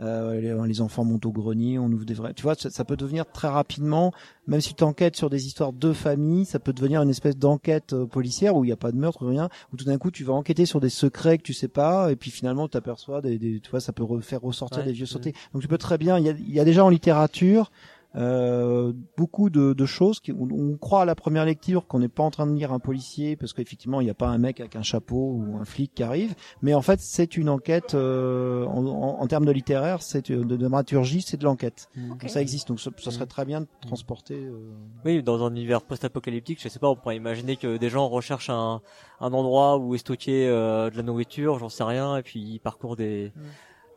Euh, 0.00 0.40
les, 0.40 0.68
les 0.68 0.80
enfants 0.80 1.04
montent 1.04 1.26
au 1.26 1.32
grenier, 1.32 1.78
on 1.78 1.92
ouvre 1.92 2.06
des 2.06 2.14
vrais. 2.14 2.32
Tu 2.32 2.42
vois, 2.42 2.54
ça, 2.54 2.70
ça 2.70 2.84
peut 2.84 2.96
devenir 2.96 3.30
très 3.30 3.48
rapidement 3.48 4.12
même 4.46 4.60
si 4.60 4.74
tu 4.74 4.82
enquêtes 4.82 5.16
sur 5.16 5.30
des 5.30 5.46
histoires 5.46 5.72
de 5.72 5.92
famille, 5.92 6.44
ça 6.44 6.58
peut 6.58 6.72
devenir 6.72 7.00
une 7.02 7.10
espèce 7.10 7.36
d'enquête 7.36 7.92
euh, 7.92 8.06
policière 8.06 8.56
où 8.56 8.64
il 8.64 8.68
n'y 8.68 8.72
a 8.72 8.76
pas 8.76 8.90
de 8.90 8.96
meurtre, 8.96 9.26
rien, 9.26 9.48
où 9.72 9.76
tout 9.76 9.84
d'un 9.84 9.98
coup 9.98 10.10
tu 10.10 10.24
vas 10.24 10.32
enquêter 10.32 10.66
sur 10.66 10.80
des 10.80 10.88
secrets 10.88 11.38
que 11.38 11.42
tu 11.42 11.52
sais 11.52 11.68
pas, 11.68 12.10
et 12.10 12.16
puis 12.16 12.30
finalement 12.30 12.66
tu 12.66 12.72
t'aperçois 12.72 13.20
des, 13.20 13.38
des, 13.38 13.60
tu 13.60 13.70
vois, 13.70 13.80
ça 13.80 13.92
peut 13.92 14.02
refaire 14.02 14.40
ressortir 14.40 14.80
Ouais, 14.80 14.86
des 14.86 14.92
vieux 14.92 15.06
sautés. 15.06 15.34
Donc 15.52 15.62
tu 15.62 15.68
peux 15.68 15.78
très 15.78 15.98
bien, 15.98 16.18
il 16.18 16.24
y 16.24 16.28
a, 16.28 16.32
il 16.32 16.52
y 16.52 16.60
a 16.60 16.64
déjà 16.64 16.84
en 16.84 16.88
littérature 16.88 17.70
euh, 18.16 18.92
beaucoup 19.16 19.48
de, 19.50 19.72
de 19.72 19.86
choses 19.86 20.20
qui, 20.20 20.32
on, 20.32 20.48
on 20.50 20.76
croit 20.76 21.02
à 21.02 21.04
la 21.04 21.14
première 21.14 21.44
lecture 21.44 21.86
qu'on 21.86 21.98
n'est 21.98 22.08
pas 22.08 22.22
en 22.22 22.30
train 22.30 22.46
de 22.46 22.52
lire 22.54 22.72
un 22.72 22.78
policier 22.78 23.36
parce 23.36 23.52
qu'effectivement 23.52 24.00
il 24.00 24.04
n'y 24.04 24.10
a 24.10 24.14
pas 24.14 24.28
un 24.28 24.38
mec 24.38 24.60
avec 24.60 24.76
un 24.76 24.82
chapeau 24.82 25.32
ou 25.38 25.56
un 25.58 25.64
flic 25.64 25.94
qui 25.94 26.02
arrive, 26.02 26.34
mais 26.60 26.74
en 26.74 26.82
fait 26.82 27.00
c'est 27.00 27.36
une 27.36 27.48
enquête 27.48 27.94
euh, 27.94 28.64
en, 28.66 28.84
en, 28.86 29.20
en 29.20 29.26
termes 29.26 29.46
de 29.46 29.50
littéraire, 29.52 30.02
c'est 30.02 30.30
de, 30.30 30.42
de 30.42 30.56
dramaturgie, 30.56 31.22
c'est 31.22 31.36
de 31.38 31.44
l'enquête. 31.44 31.88
Ok. 31.96 32.20
Donc 32.20 32.30
ça 32.30 32.40
existe, 32.42 32.68
donc 32.68 32.80
ça, 32.80 32.90
ça 32.98 33.10
serait 33.10 33.26
très 33.26 33.44
bien 33.44 33.62
de 33.62 33.66
transporter. 33.80 34.34
euh, 34.34 34.72
Oui, 35.04 35.22
dans 35.22 35.42
un 35.44 35.50
univers 35.50 35.82
post-apocalyptique, 35.82 36.60
je 36.62 36.68
sais 36.68 36.78
pas, 36.78 36.88
on 36.88 36.96
pourrait 36.96 37.16
imaginer 37.16 37.56
que 37.56 37.76
des 37.78 37.88
gens 37.88 38.08
recherchent 38.08 38.50
un, 38.50 38.80
un 39.20 39.32
endroit 39.32 39.78
où 39.78 39.94
est 39.94 39.98
stocké 39.98 40.48
euh, 40.48 40.90
de 40.90 40.96
la 40.96 41.02
nourriture, 41.02 41.58
j'en 41.58 41.68
sais 41.68 41.84
rien, 41.84 42.16
et 42.18 42.22
puis 42.22 42.40
ils 42.40 42.58
parcourent 42.60 42.96
des 42.96 43.32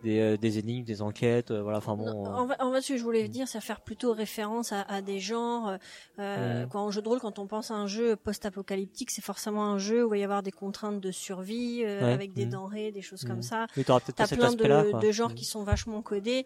des, 0.03 0.19
euh, 0.19 0.37
des 0.37 0.59
énigmes, 0.59 0.85
des 0.85 1.01
enquêtes, 1.01 1.51
euh, 1.51 1.61
voilà. 1.63 1.79
Enfin 1.79 1.95
bon. 1.95 2.05
Non, 2.23 2.49
euh, 2.49 2.53
en, 2.59 2.67
en 2.69 2.73
fait, 2.73 2.81
ce 2.81 2.87
que 2.93 2.97
je 2.97 3.03
voulais 3.03 3.27
dire, 3.27 3.47
c'est 3.47 3.59
faire 3.61 3.81
plutôt 3.81 4.13
référence 4.13 4.71
à, 4.71 4.81
à 4.81 5.01
des 5.01 5.19
genres. 5.19 5.77
euh. 6.19 6.65
Quand 6.67 6.85
en 6.85 6.91
jeu 6.91 7.01
de 7.01 7.07
rôle, 7.09 7.19
quand 7.19 7.39
on 7.39 7.47
pense 7.47 7.71
à 7.71 7.75
un 7.75 7.87
jeu 7.87 8.15
post-apocalyptique, 8.15 9.09
c'est 9.11 9.23
forcément 9.23 9.65
un 9.65 9.77
jeu 9.77 10.03
où 10.03 10.07
il 10.07 10.09
va 10.09 10.17
y 10.17 10.23
avoir 10.23 10.43
des 10.43 10.51
contraintes 10.51 10.99
de 11.01 11.11
survie, 11.11 11.81
euh, 11.83 12.01
Ouais. 12.03 12.11
avec 12.13 12.33
des 12.33 12.45
Mhm. 12.45 12.51
denrées, 12.51 12.91
des 12.91 13.01
choses 13.01 13.23
comme 13.23 13.41
ça. 13.41 13.67
Oui, 13.77 13.83
t'auras 13.83 13.99
peut-être 14.01 14.35
plein 14.35 14.51
de, 14.53 14.91
de 14.99 15.11
genres 15.11 15.29
Mhm. 15.29 15.35
qui 15.35 15.45
sont 15.45 15.63
vachement 15.63 16.01
codés, 16.01 16.45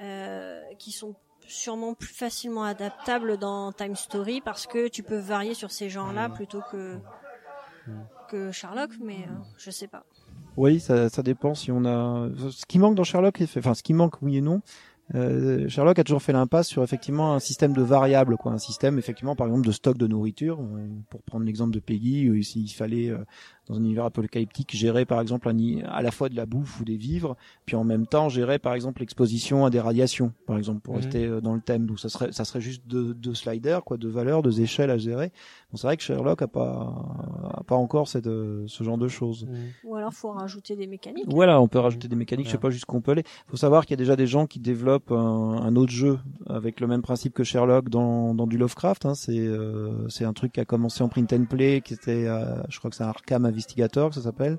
euh, 0.00 0.62
qui 0.78 0.92
sont 0.92 1.14
sûrement 1.46 1.94
plus 1.94 2.14
facilement 2.14 2.62
adaptables 2.64 3.36
dans 3.36 3.72
Time 3.72 3.96
Story 3.96 4.40
parce 4.40 4.66
que 4.66 4.88
tu 4.88 5.02
peux 5.02 5.18
varier 5.18 5.54
sur 5.54 5.70
ces 5.70 5.88
genres-là 5.90 6.28
plutôt 6.28 6.62
que 6.70 6.98
que 8.28 8.50
Sherlock, 8.52 8.90
mais 9.00 9.24
euh, 9.28 9.32
je 9.58 9.70
sais 9.70 9.88
pas. 9.88 10.04
Oui, 10.56 10.80
ça, 10.80 11.08
ça 11.08 11.22
dépend 11.22 11.54
si 11.54 11.70
on 11.72 11.84
a. 11.84 12.28
Ce 12.50 12.66
qui 12.66 12.78
manque 12.78 12.94
dans 12.94 13.04
Sherlock, 13.04 13.42
enfin 13.56 13.74
ce 13.74 13.82
qui 13.82 13.94
manque, 13.94 14.20
oui 14.22 14.36
et 14.36 14.40
non. 14.40 14.60
Euh, 15.14 15.68
Sherlock 15.68 15.98
a 15.98 16.04
toujours 16.04 16.22
fait 16.22 16.32
l'impasse 16.32 16.68
sur 16.68 16.82
effectivement 16.82 17.34
un 17.34 17.40
système 17.40 17.74
de 17.74 17.82
variables, 17.82 18.36
quoi, 18.36 18.52
un 18.52 18.58
système 18.58 18.98
effectivement 18.98 19.36
par 19.36 19.46
exemple 19.46 19.66
de 19.66 19.72
stock 19.72 19.98
de 19.98 20.06
nourriture. 20.06 20.58
Euh, 20.60 20.88
Pour 21.10 21.22
prendre 21.22 21.44
l'exemple 21.44 21.72
de 21.72 21.80
Peggy, 21.80 22.28
euh, 22.28 22.42
s'il 22.42 22.70
fallait 22.70 23.10
euh, 23.10 23.18
dans 23.68 23.76
un 23.76 23.78
univers 23.78 24.04
apocalyptique 24.06 24.74
gérer 24.74 25.04
par 25.04 25.20
exemple 25.20 25.48
un, 25.48 25.56
à 25.86 26.02
la 26.02 26.10
fois 26.10 26.28
de 26.28 26.36
la 26.36 26.46
bouffe 26.46 26.80
ou 26.80 26.84
des 26.84 26.96
vivres, 26.96 27.36
puis 27.64 27.76
en 27.76 27.84
même 27.84 28.06
temps 28.06 28.28
gérer 28.28 28.58
par 28.58 28.74
exemple 28.74 29.00
l'exposition 29.00 29.64
à 29.64 29.70
des 29.70 29.80
radiations, 29.80 30.32
par 30.46 30.58
exemple 30.58 30.80
pour 30.80 30.94
Mhm. 30.94 31.00
rester 31.02 31.26
euh, 31.26 31.40
dans 31.40 31.54
le 31.54 31.60
thème. 31.60 31.86
Donc 31.86 32.00
ça 32.00 32.08
serait 32.08 32.32
ça 32.32 32.44
serait 32.44 32.60
juste 32.60 32.82
deux, 32.86 33.14
deux 33.14 33.34
sliders, 33.34 33.84
quoi, 33.84 33.96
deux 33.96 34.08
valeurs, 34.10 34.42
deux 34.42 34.60
échelles 34.60 34.90
à 34.90 34.98
gérer. 34.98 35.32
Bon, 35.70 35.76
c'est 35.76 35.86
vrai 35.86 35.96
que 35.96 36.02
Sherlock 36.02 36.42
a 36.42 36.48
pas 36.48 36.92
a 37.54 37.62
pas 37.64 37.76
encore 37.76 38.08
cette, 38.08 38.26
euh, 38.26 38.64
ce 38.66 38.82
genre 38.84 38.98
de 38.98 39.08
choses. 39.08 39.46
Mhm. 39.46 39.56
Ou 39.84 39.94
alors 39.96 40.12
faut 40.12 40.30
rajouter 40.32 40.76
des 40.76 40.86
mécaniques. 40.86 41.26
Voilà, 41.28 41.60
on 41.60 41.68
peut 41.68 41.78
rajouter 41.78 42.08
des 42.08 42.16
mécaniques, 42.16 42.46
je 42.46 42.52
sais 42.52 42.58
pas 42.58 42.70
jusqu'où 42.70 42.96
on 42.96 43.00
peut 43.00 43.12
aller. 43.12 43.24
Faut 43.46 43.56
savoir 43.56 43.86
qu'il 43.86 43.92
y 43.94 43.98
a 43.98 44.02
déjà 44.02 44.16
des 44.16 44.26
gens 44.26 44.46
qui 44.46 44.58
développent 44.58 45.12
un, 45.12 45.16
un 45.62 45.76
autre 45.76 45.92
jeu 45.92 46.18
avec 46.48 46.80
le 46.80 46.86
même 46.86 47.02
principe 47.02 47.32
que 47.34 47.44
Sherlock 47.44 47.88
dans, 47.88 48.34
dans 48.34 48.46
du 48.46 48.58
Lovecraft. 48.58 49.06
Hein. 49.06 49.14
C'est 49.14 49.38
euh, 49.38 50.08
c'est 50.08 50.24
un 50.24 50.32
truc 50.32 50.52
qui 50.52 50.60
a 50.60 50.64
commencé 50.64 51.02
en 51.02 51.08
print 51.08 51.32
and 51.32 51.44
play, 51.44 51.80
qui 51.80 51.94
était, 51.94 52.26
euh, 52.26 52.56
je 52.68 52.78
crois 52.78 52.90
que 52.90 52.96
c'est 52.96 53.04
un 53.04 53.08
Arkham 53.08 53.44
Investigator 53.52 54.12
ça 54.14 54.22
s'appelle. 54.22 54.58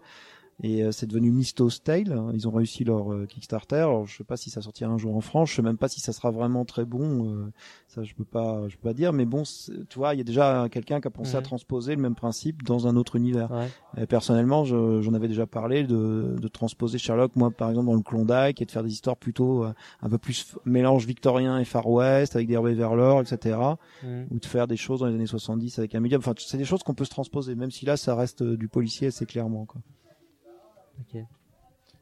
Et 0.61 0.83
euh, 0.83 0.91
c'est 0.91 1.07
devenu 1.07 1.31
Misto's 1.31 1.81
Tale. 1.83 2.21
Ils 2.33 2.47
ont 2.47 2.51
réussi 2.51 2.83
leur 2.83 3.11
euh, 3.11 3.25
Kickstarter. 3.25 3.77
Alors 3.77 4.05
je 4.05 4.15
sais 4.17 4.23
pas 4.23 4.37
si 4.37 4.49
ça 4.49 4.61
sortira 4.61 4.91
un 4.91 4.97
jour 4.97 5.15
en 5.15 5.21
France. 5.21 5.49
Je 5.49 5.55
sais 5.55 5.61
même 5.61 5.77
pas 5.77 5.87
si 5.89 5.99
ça 5.99 6.13
sera 6.13 6.29
vraiment 6.31 6.63
très 6.63 6.85
bon. 6.85 7.27
euh, 7.27 7.51
ça 7.87 8.03
je 8.03 8.13
peux 8.13 8.23
pas, 8.23 8.67
je 8.69 8.75
peux 8.77 8.89
pas 8.89 8.93
dire. 8.93 9.13
Mais 9.13 9.25
bon, 9.25 9.43
tu 9.43 9.97
vois, 9.97 10.13
il 10.13 10.17
y 10.19 10.21
a 10.21 10.23
déjà 10.23 10.67
quelqu'un 10.71 11.01
qui 11.01 11.07
a 11.07 11.11
pensé 11.11 11.35
à 11.35 11.41
transposer 11.41 11.95
le 11.95 12.01
même 12.01 12.15
principe 12.15 12.63
dans 12.63 12.87
un 12.87 12.95
autre 12.95 13.15
univers. 13.15 13.51
Ouais. 13.51 13.67
Et 14.03 14.05
personnellement, 14.05 14.63
je- 14.63 15.01
j'en 15.01 15.13
avais 15.13 15.27
déjà 15.27 15.47
parlé 15.47 15.83
de, 15.83 16.35
de 16.39 16.47
transposer 16.47 16.97
Sherlock, 16.97 17.35
moi 17.35 17.49
par 17.51 17.69
exemple 17.69 17.87
dans 17.87 17.95
le 17.95 18.01
Klondike, 18.01 18.61
et 18.61 18.65
de 18.65 18.71
faire 18.71 18.83
des 18.83 18.91
histoires 18.91 19.17
plutôt 19.17 19.63
euh, 19.65 19.73
un 20.01 20.09
peu 20.09 20.17
plus 20.19 20.55
mélange 20.65 21.05
victorien 21.07 21.57
et 21.59 21.65
Far 21.65 21.87
West, 21.89 22.35
avec 22.35 22.47
des 22.47 22.53
Hervé 22.53 22.73
vers 22.75 22.95
l'or, 22.95 23.21
etc. 23.21 23.57
Mhm. 24.03 24.27
Ou 24.31 24.39
de 24.39 24.45
faire 24.45 24.67
des 24.67 24.77
choses 24.77 24.99
dans 24.99 25.07
les 25.07 25.15
années 25.15 25.25
70 25.25 25.79
avec 25.79 25.95
un 25.95 25.99
médium. 25.99 26.19
Enfin, 26.19 26.33
c'est 26.37 26.57
des 26.57 26.65
choses 26.65 26.83
qu'on 26.83 26.93
peut 26.93 27.05
se 27.05 27.09
transposer, 27.09 27.55
même 27.55 27.71
si 27.71 27.85
là, 27.85 27.97
ça 27.97 28.15
reste 28.15 28.43
euh, 28.43 28.55
du 28.55 28.67
policier 28.67 29.07
assez 29.07 29.25
clairement. 29.25 29.65
Quoi. 29.65 29.81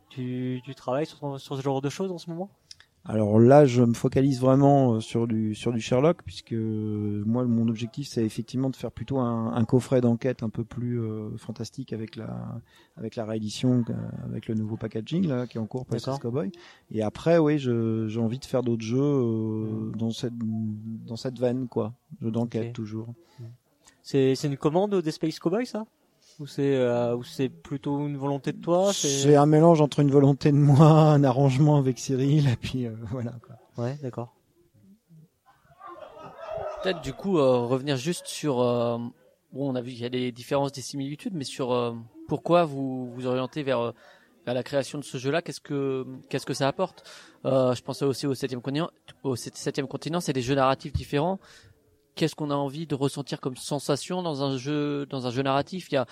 Tu, 0.10 0.62
tu 0.64 0.76
travailles 0.76 1.06
sur, 1.06 1.40
sur 1.40 1.56
ce 1.56 1.62
genre 1.62 1.82
de 1.82 1.90
choses 1.90 2.12
en 2.12 2.18
ce 2.18 2.30
moment? 2.30 2.50
Alors 3.04 3.40
là, 3.40 3.66
je 3.66 3.82
me 3.82 3.96
focalise 3.96 4.40
vraiment 4.40 4.94
euh, 4.94 5.00
sur 5.00 5.28
du 5.28 5.56
sur 5.56 5.74
du 5.74 5.82
Sherlock, 5.82 6.22
puisque 6.24 6.54
euh, 6.54 7.24
moi, 7.26 7.46
mon 7.46 7.68
objectif, 7.68 8.08
c'est 8.08 8.24
effectivement 8.24 8.70
de 8.70 8.76
faire 8.76 8.92
plutôt 8.92 9.18
un, 9.18 9.54
un 9.56 9.66
coffret 9.66 10.02
d'enquête 10.02 10.44
un 10.44 10.50
peu 10.50 10.64
plus 10.64 11.02
euh, 11.02 11.36
fantastique 11.38 11.94
avec 11.94 12.16
la 12.16 12.62
avec 12.98 13.16
la 13.16 13.26
réédition, 13.26 13.84
avec 14.24 14.48
le 14.48 14.54
nouveau 14.54 14.78
packaging 14.78 15.28
là 15.28 15.48
qui 15.48 15.58
est 15.58 15.60
en 15.60 15.66
cours 15.66 15.88
pour. 15.88 16.00
SS 16.00 16.20
Cowboy. 16.20 16.52
Et 16.92 17.02
après, 17.02 17.40
oui, 17.40 17.58
j'ai 17.58 18.20
envie 18.20 18.38
de 18.38 18.46
faire 18.46 18.62
d'autres 18.62 18.86
jeux 18.86 19.00
euh, 19.02 19.92
dans 19.98 20.12
cette 20.12 20.38
dans 20.38 21.16
cette 21.16 21.40
veine, 21.40 21.68
quoi, 21.68 21.94
jeux 22.22 22.32
d'enquête 22.32 22.74
toujours. 22.74 23.08
C'est 24.04 24.36
c'est 24.36 24.48
une 24.48 24.58
commande 24.58 25.02
des 25.02 25.12
Space 25.12 25.40
Cowboys 25.40 25.66
ça? 25.66 25.86
Ou 26.42 26.48
c'est 26.48 26.76
euh, 26.76 27.22
c'est 27.22 27.50
plutôt 27.50 28.00
une 28.08 28.18
volonté 28.18 28.52
de 28.52 28.58
toi 28.60 28.92
C'est 28.94 29.36
un 29.36 29.46
mélange 29.46 29.80
entre 29.80 30.00
une 30.00 30.10
volonté 30.10 30.52
de 30.52 30.58
moi, 30.58 30.88
un 30.88 31.24
arrangement 31.24 31.78
avec 31.78 32.00
Cyril, 32.00 32.50
et 32.50 32.56
puis 32.56 32.88
euh, 32.88 32.96
voilà. 33.12 33.34
Quoi. 33.46 33.84
Ouais, 33.86 33.96
d'accord. 34.02 34.34
Peut-être 36.82 37.02
du 37.02 37.14
coup 37.14 37.38
euh, 37.38 37.60
revenir 37.60 37.96
juste 37.96 38.26
sur 38.26 38.60
euh, 38.60 38.98
bon 39.54 39.72
on 39.72 39.76
a 39.76 39.82
vu 39.82 39.92
qu'il 39.92 40.02
y 40.02 40.06
a 40.06 40.10
des 40.10 40.32
différences 40.32 40.72
des 40.72 40.82
similitudes 40.82 41.36
mais 41.36 41.44
sur 41.44 41.72
euh, 41.74 41.94
pourquoi 42.28 42.66
vous 42.66 43.12
vous 43.14 43.28
orientez 43.28 43.62
vers 43.62 43.94
vers 44.48 44.56
la 44.56 44.64
création 44.64 44.98
de 44.98 45.04
ce 45.04 45.20
jeu-là? 45.20 45.44
Qu'est-ce 45.44 45.62
que 45.62 46.08
qu'est-ce 46.28 46.48
que 46.48 46.56
ça 46.56 46.68
apporte? 46.68 47.08
Euh, 47.46 47.76
je 47.76 47.84
pensais 47.84 48.06
aussi 48.06 48.26
au 48.26 48.34
septième 48.34 48.64
continent 48.64 48.90
au 49.22 49.36
sept- 49.36 49.58
septième 49.58 49.88
continent 49.88 50.22
c'est 50.22 50.34
des 50.34 50.42
jeux 50.42 50.56
narratifs 50.56 50.94
différents 50.94 51.40
qu'est-ce 52.16 52.36
qu'on 52.36 52.50
a 52.50 52.56
envie 52.56 52.88
de 52.88 52.96
ressentir 52.96 53.40
comme 53.40 53.56
sensation 53.56 54.22
dans 54.24 54.44
un 54.44 54.58
jeu 54.58 55.06
dans 55.06 55.28
un 55.28 55.32
jeu 55.32 55.44
narratif? 55.44 55.88
Il 55.92 55.96
y 55.96 55.98
a 55.98 56.06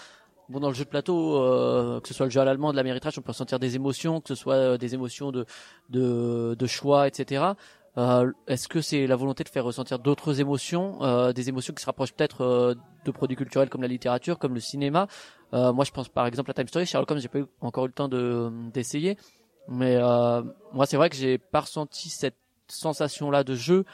Bon, 0.49 0.59
dans 0.59 0.69
le 0.69 0.73
jeu 0.73 0.83
de 0.83 0.89
plateau, 0.89 1.37
euh, 1.37 1.99
que 2.01 2.07
ce 2.07 2.13
soit 2.13 2.25
le 2.25 2.31
jeu 2.31 2.41
à 2.41 2.45
l'allemand, 2.45 2.71
de 2.71 2.75
l'améritrage, 2.75 3.17
on 3.19 3.21
peut 3.21 3.31
ressentir 3.31 3.59
des 3.59 3.75
émotions, 3.75 4.19
que 4.19 4.29
ce 4.29 4.35
soit 4.35 4.55
euh, 4.55 4.77
des 4.77 4.95
émotions 4.95 5.31
de, 5.31 5.45
de, 5.89 6.55
de 6.57 6.65
choix, 6.67 7.07
etc. 7.07 7.45
Euh, 7.97 8.31
Est-ce 8.47 8.67
que 8.67 8.81
c'est 8.81 9.05
la 9.05 9.15
volonté 9.15 9.43
de 9.43 9.49
faire 9.49 9.63
ressentir 9.63 9.99
d'autres 9.99 10.39
émotions, 10.39 11.03
euh, 11.03 11.33
des 11.33 11.49
émotions 11.49 11.73
qui 11.73 11.81
se 11.81 11.85
rapprochent 11.85 12.13
peut-être 12.13 12.41
euh, 12.41 12.73
de 13.05 13.11
produits 13.11 13.37
culturels 13.37 13.69
comme 13.69 13.83
la 13.83 13.87
littérature, 13.87 14.39
comme 14.39 14.55
le 14.55 14.59
cinéma? 14.59 15.07
Euh, 15.53 15.71
Moi, 15.71 15.85
je 15.85 15.91
pense 15.91 16.09
par 16.09 16.25
exemple 16.25 16.49
à 16.49 16.53
Time 16.55 16.67
Story. 16.67 16.85
Sherlock 16.87 17.11
Holmes, 17.11 17.19
j'ai 17.19 17.27
pas 17.27 17.39
eu, 17.39 17.45
encore 17.61 17.85
eu 17.85 17.89
le 17.89 17.93
temps 17.93 18.07
de 18.07 18.51
d'essayer, 18.73 19.17
mais 19.67 19.97
euh, 19.97 20.41
moi, 20.73 20.87
c'est 20.87 20.97
vrai 20.97 21.09
que 21.11 21.15
j'ai 21.15 21.37
pas 21.37 21.61
ressenti 21.61 22.09
cette 22.09 22.37
sensation-là 22.67 23.43
de 23.43 23.53
jeu 23.53 23.85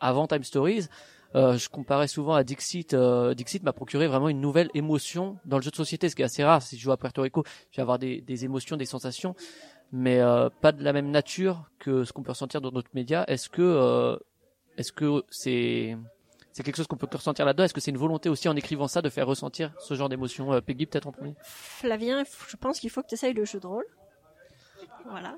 avant 0.00 0.26
Time 0.26 0.42
Stories. 0.42 0.86
Euh, 1.34 1.56
je 1.56 1.68
comparais 1.68 2.08
souvent 2.08 2.34
à 2.34 2.42
Dixit. 2.42 2.92
Euh, 2.92 3.34
Dixit 3.34 3.62
m'a 3.62 3.72
procuré 3.72 4.08
vraiment 4.08 4.28
une 4.28 4.40
nouvelle 4.40 4.70
émotion 4.74 5.38
dans 5.44 5.56
le 5.58 5.62
jeu 5.62 5.70
de 5.70 5.76
société, 5.76 6.08
ce 6.08 6.16
qui 6.16 6.22
est 6.22 6.24
assez 6.24 6.42
rare. 6.42 6.60
Si 6.62 6.76
je 6.76 6.82
joue 6.82 6.92
à 6.92 6.96
Puerto 6.96 7.22
Rico, 7.22 7.44
je 7.70 7.76
vais 7.76 7.82
avoir 7.82 7.98
des, 7.98 8.20
des 8.20 8.44
émotions, 8.44 8.76
des 8.76 8.84
sensations, 8.86 9.34
mais 9.92 10.20
euh, 10.20 10.48
pas 10.60 10.72
de 10.72 10.82
la 10.82 10.92
même 10.92 11.10
nature 11.10 11.70
que 11.78 12.04
ce 12.04 12.12
qu'on 12.12 12.22
peut 12.22 12.32
ressentir 12.32 12.60
dans 12.60 12.70
d'autres 12.70 12.90
médias. 12.94 13.24
Est-ce 13.26 13.48
que 13.48 13.62
euh, 13.62 14.16
est-ce 14.76 14.92
que 14.92 15.24
c'est 15.30 15.96
c'est 16.52 16.62
quelque 16.62 16.76
chose 16.76 16.86
qu'on 16.86 16.96
peut 16.96 17.08
ressentir 17.12 17.44
là-dedans? 17.44 17.64
Est-ce 17.64 17.74
que 17.74 17.80
c'est 17.80 17.90
une 17.90 17.96
volonté 17.96 18.28
aussi 18.28 18.48
en 18.48 18.56
écrivant 18.56 18.88
ça 18.88 19.02
de 19.02 19.08
faire 19.08 19.26
ressentir 19.26 19.72
ce 19.78 19.94
genre 19.94 20.08
d'émotion 20.08 20.52
euh, 20.52 20.60
Peggy 20.60 20.86
peut-être 20.86 21.06
en 21.06 21.12
premier? 21.12 21.34
Flavien, 21.42 22.24
je 22.48 22.56
pense 22.56 22.80
qu'il 22.80 22.90
faut 22.90 23.02
que 23.02 23.08
tu 23.08 23.14
essayes 23.14 23.34
le 23.34 23.44
jeu 23.44 23.60
de 23.60 23.66
rôle. 23.66 23.86
Voilà. 25.08 25.36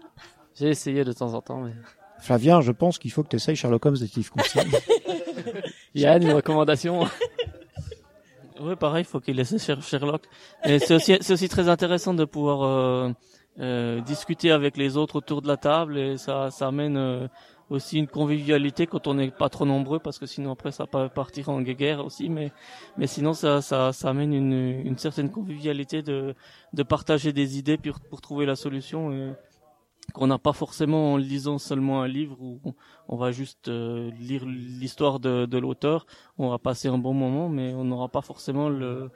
J'ai 0.55 0.69
essayé 0.69 1.05
de 1.05 1.13
temps 1.13 1.35
en 1.35 1.41
temps, 1.41 1.61
mais 1.61 1.73
Flavien, 2.19 2.61
je 2.61 2.73
pense 2.73 2.99
qu'il 2.99 3.11
faut 3.11 3.23
que 3.23 3.29
tu 3.29 3.37
essayes 3.37 3.57
Sherlock 3.57 3.85
Holmes 3.85 3.97
Detective 3.97 4.31
Conseil. 4.31 4.71
Yann, 5.95 6.23
une 6.23 6.33
recommandation 6.33 7.05
Ouais, 8.61 8.77
pareil, 8.77 9.05
faut 9.05 9.19
qu'il 9.21 9.37
laisse 9.37 9.57
Sher- 9.57 9.83
Sherlock. 9.83 10.23
Et 10.65 10.79
c'est 10.79 10.95
aussi, 10.95 11.17
c'est 11.21 11.33
aussi 11.33 11.49
très 11.49 11.69
intéressant 11.69 12.15
de 12.15 12.25
pouvoir 12.25 12.63
euh, 12.63 13.11
euh, 13.61 14.01
discuter 14.03 14.51
avec 14.53 14.77
les 14.77 14.97
autres 14.97 15.17
autour 15.17 15.43
de 15.43 15.49
la 15.49 15.57
table 15.57 15.99
et 15.99 16.17
ça, 16.17 16.51
ça 16.51 16.69
amène 16.69 16.97
euh, 16.97 17.27
aussi 17.71 17.99
une 17.99 18.07
convivialité 18.07 18.87
quand 18.87 19.07
on 19.07 19.15
n'est 19.15 19.31
pas 19.31 19.49
trop 19.49 19.65
nombreux 19.67 19.99
parce 19.99 20.19
que 20.19 20.27
sinon 20.27 20.53
après 20.53 20.71
ça 20.71 20.87
peut 20.87 21.09
partir 21.09 21.49
en 21.49 21.61
guerre 21.63 22.05
aussi. 22.05 22.29
Mais, 22.29 22.53
mais 22.97 23.07
sinon 23.07 23.33
ça, 23.33 23.63
ça, 23.63 23.93
ça 23.93 24.11
amène 24.11 24.33
une, 24.35 24.53
une 24.87 24.99
certaine 24.99 25.31
convivialité 25.31 26.03
de, 26.03 26.35
de 26.73 26.83
partager 26.83 27.33
des 27.33 27.59
idées 27.59 27.79
pour, 27.79 27.99
pour 28.01 28.21
trouver 28.21 28.47
la 28.47 28.55
solution. 28.55 29.35
Qu'on 30.13 30.27
n'a 30.27 30.39
pas 30.39 30.53
forcément 30.53 31.13
en 31.13 31.17
lisant 31.17 31.59
seulement 31.59 32.03
un 32.03 32.09
livre 32.09 32.37
où 32.41 32.61
on- 33.09 33.17
va 33.17 33.33
juste 33.33 33.69
euh, 33.69 34.11
lire 34.19 34.45
l'histoire 34.47 35.21
de, 35.21 35.59
l'auteur, 35.59 36.07
on 36.39 36.51
va 36.51 36.59
passer 36.59 36.89
un 36.89 36.99
bon 36.99 37.15
moment, 37.15 37.49
mais 37.49 37.73
on 37.75 37.85
n'aura 37.85 38.09
pas 38.09 38.21
forcément 38.21 38.69
le, 38.69 39.11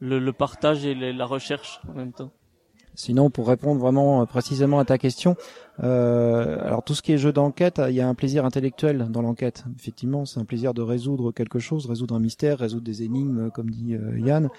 le, 0.00 0.32
partage 0.32 0.84
et 0.84 0.94
la 0.94 1.26
recherche 1.26 1.80
en 1.88 1.92
même 1.92 2.12
temps. 2.12 2.32
Sinon, 2.94 3.30
pour 3.30 3.48
répondre 3.48 3.80
vraiment 3.80 4.22
euh, 4.22 4.24
précisément 4.26 4.78
à 4.78 4.84
ta 4.84 4.98
question, 4.98 5.36
euh, 5.82 6.58
alors 6.64 6.82
tout 6.82 6.94
ce 6.94 7.02
qui 7.02 7.12
est 7.12 7.18
jeu 7.18 7.32
d'enquête, 7.32 7.80
il 7.88 7.94
y 7.94 8.00
a 8.00 8.08
un 8.08 8.14
plaisir 8.14 8.44
intellectuel 8.44 9.06
dans 9.10 9.22
l'enquête. 9.22 9.64
Effectivement, 9.78 10.26
c'est 10.26 10.40
un 10.40 10.44
plaisir 10.44 10.74
de 10.74 10.82
résoudre 10.82 11.32
quelque 11.32 11.58
chose, 11.58 11.86
résoudre 11.86 12.14
un 12.14 12.20
mystère, 12.20 12.58
résoudre 12.58 12.84
des 12.84 13.02
énigmes, 13.02 13.50
comme 13.50 13.70
dit 13.70 13.94
euh, 13.94 14.18
Yann. 14.18 14.50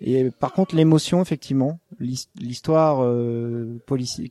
Et 0.00 0.30
par 0.30 0.54
contre, 0.54 0.74
l'émotion, 0.74 1.20
effectivement, 1.20 1.78
l'his- 1.98 2.30
l'histoire 2.40 3.04
euh, 3.04 3.78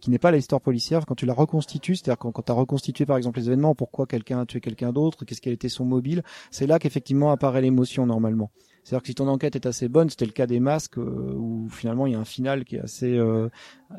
qui 0.02 0.10
n'est 0.10 0.18
pas 0.18 0.32
l'histoire 0.32 0.62
policière, 0.62 1.06
quand 1.06 1.14
tu 1.14 1.28
la 1.28 1.34
reconstitues, 1.34 1.96
c'est-à-dire 1.96 2.18
quand, 2.18 2.32
quand 2.32 2.42
tu 2.42 2.52
as 2.52 2.56
reconstitué 2.56 3.06
par 3.06 3.18
exemple 3.18 3.40
les 3.40 3.48
événements, 3.48 3.76
pourquoi 3.76 4.08
quelqu'un 4.08 4.40
a 4.40 4.46
tué 4.48 4.62
quelqu'un 4.62 4.92
d'autre, 4.92 5.26
qu'est-ce 5.26 5.42
quel 5.42 5.54
était 5.54 5.70
son 5.70 5.86
mobile, 5.86 6.24
c'est 6.50 6.66
là 6.66 6.80
qu'effectivement 6.80 7.30
apparaît 7.30 7.62
l'émotion 7.62 8.08
normalement. 8.08 8.50
C'est-à-dire 8.90 9.04
que 9.04 9.08
si 9.10 9.14
ton 9.14 9.28
enquête 9.28 9.56
est 9.56 9.68
assez 9.68 9.88
bonne, 9.88 10.10
c'était 10.10 10.26
le 10.26 10.32
cas 10.32 10.48
des 10.48 10.60
masques, 10.60 10.98
euh, 10.98 11.36
où 11.36 11.70
finalement 11.70 12.08
il 12.08 12.14
y 12.14 12.16
a 12.16 12.20
un 12.20 12.26
final 12.26 12.66
qui 12.66 12.76
est 12.76 12.80
assez 12.80 13.16
euh, 13.20 13.48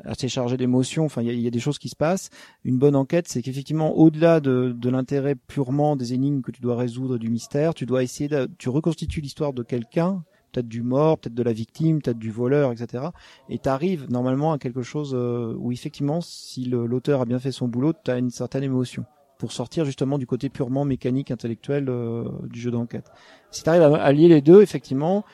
assez 0.03 0.27
chargé 0.27 0.57
d'émotions. 0.57 1.05
Enfin, 1.05 1.21
il 1.21 1.27
y 1.27 1.29
a, 1.29 1.33
y 1.33 1.47
a 1.47 1.49
des 1.49 1.61
choses 1.61 1.79
qui 1.79 1.87
se 1.87 1.95
passent. 1.95 2.29
Une 2.65 2.77
bonne 2.77 2.97
enquête, 2.97 3.29
c'est 3.29 3.41
qu'effectivement, 3.41 3.95
au-delà 3.95 4.41
de, 4.41 4.75
de 4.77 4.89
l'intérêt 4.89 5.35
purement 5.35 5.95
des 5.95 6.13
énigmes 6.13 6.41
que 6.41 6.51
tu 6.51 6.61
dois 6.61 6.75
résoudre, 6.75 7.17
du 7.17 7.29
mystère, 7.29 7.73
tu 7.73 7.85
dois 7.85 8.03
essayer, 8.03 8.27
de, 8.27 8.49
tu 8.57 8.67
reconstitues 8.67 9.21
l'histoire 9.21 9.53
de 9.53 9.63
quelqu'un 9.63 10.25
peut-être 10.51 10.67
du 10.67 10.81
mort, 10.81 11.17
peut-être 11.19 11.35
de 11.35 11.43
la 11.43 11.53
victime, 11.53 12.01
peut-être 12.01 12.19
du 12.19 12.29
voleur, 12.29 12.73
etc. 12.73 13.05
Et 13.47 13.59
t'arrives 13.59 14.11
normalement 14.11 14.51
à 14.51 14.57
quelque 14.57 14.81
chose 14.81 15.13
euh, 15.15 15.55
où 15.57 15.71
effectivement, 15.71 16.19
si 16.19 16.65
l'auteur 16.65 17.21
a 17.21 17.25
bien 17.25 17.39
fait 17.39 17.53
son 17.53 17.69
boulot, 17.69 17.93
t'as 17.93 18.19
une 18.19 18.29
certaine 18.29 18.63
émotion 18.63 19.05
pour 19.41 19.51
sortir 19.51 19.85
justement 19.85 20.19
du 20.19 20.27
côté 20.27 20.49
purement 20.49 20.85
mécanique, 20.85 21.31
intellectuel 21.31 21.89
euh, 21.89 22.25
du 22.43 22.59
jeu 22.59 22.69
d'enquête. 22.69 23.11
Si 23.49 23.63
t'arrives 23.63 23.81
à 23.81 24.03
allier 24.03 24.27
les 24.27 24.39
deux, 24.39 24.61
effectivement, 24.61 25.25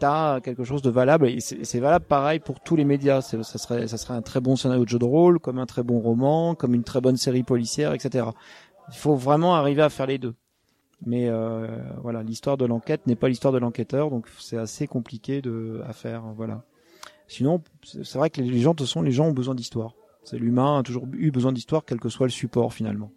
t'as 0.00 0.40
quelque 0.40 0.64
chose 0.64 0.82
de 0.82 0.90
valable 0.90 1.28
et 1.28 1.38
c'est 1.38 1.78
valable 1.78 2.06
pareil 2.06 2.40
pour 2.40 2.58
tous 2.58 2.74
les 2.74 2.84
médias. 2.84 3.20
Ça 3.20 3.40
serait, 3.44 3.86
ça 3.86 3.98
serait 3.98 4.14
un 4.14 4.20
très 4.20 4.40
bon 4.40 4.56
scénario 4.56 4.84
de 4.84 4.88
jeu 4.88 4.98
de 4.98 5.04
rôle, 5.04 5.38
comme 5.38 5.60
un 5.60 5.66
très 5.66 5.84
bon 5.84 6.00
roman, 6.00 6.56
comme 6.56 6.74
une 6.74 6.82
très 6.82 7.00
bonne 7.00 7.16
série 7.16 7.44
policière, 7.44 7.92
etc. 7.92 8.26
Il 8.88 8.96
faut 8.96 9.14
vraiment 9.14 9.54
arriver 9.54 9.82
à 9.82 9.90
faire 9.90 10.06
les 10.08 10.18
deux. 10.18 10.34
Mais 11.06 11.28
euh, 11.28 11.68
voilà, 12.02 12.24
l'histoire 12.24 12.56
de 12.56 12.64
l'enquête 12.64 13.06
n'est 13.06 13.14
pas 13.14 13.28
l'histoire 13.28 13.52
de 13.52 13.58
l'enquêteur, 13.58 14.10
donc 14.10 14.26
c'est 14.40 14.58
assez 14.58 14.88
compliqué 14.88 15.40
de 15.40 15.82
à 15.86 15.92
faire. 15.92 16.24
Voilà. 16.36 16.64
Sinon, 17.28 17.62
c'est 17.84 18.18
vrai 18.18 18.28
que 18.28 18.40
les 18.40 18.58
gens, 18.58 18.74
de 18.74 18.84
toute 18.84 19.04
les 19.04 19.12
gens 19.12 19.26
ont 19.26 19.32
besoin 19.32 19.54
d'histoire. 19.54 19.94
C'est 20.24 20.36
l'humain 20.36 20.80
a 20.80 20.82
toujours 20.82 21.06
eu 21.12 21.30
besoin 21.30 21.52
d'histoire, 21.52 21.84
quel 21.84 22.00
que 22.00 22.08
soit 22.08 22.26
le 22.26 22.32
support 22.32 22.74
finalement. 22.74 23.12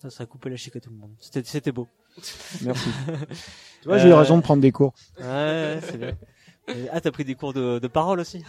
Ça, 0.00 0.08
ça 0.10 0.22
a 0.22 0.26
coupé 0.26 0.48
la 0.50 0.56
chic 0.56 0.74
à 0.76 0.80
tout 0.80 0.90
le 0.90 0.96
monde. 0.96 1.10
C'était, 1.18 1.42
c'était 1.44 1.72
beau. 1.72 1.86
Merci. 2.62 2.88
tu 3.82 3.88
vois, 3.88 3.98
j'ai 3.98 4.08
eu 4.08 4.12
Euh, 4.12 4.16
raison 4.16 4.36
de 4.38 4.42
prendre 4.42 4.62
des 4.62 4.72
cours. 4.72 4.94
Ouais, 5.18 5.24
ouais, 5.26 5.80
c'est 5.82 5.98
bien. 5.98 6.12
Ah, 6.92 7.00
t'as 7.00 7.10
pris 7.10 7.24
des 7.24 7.34
cours 7.34 7.52
de, 7.52 7.80
de 7.80 7.88
parole 7.88 8.20
aussi. 8.20 8.44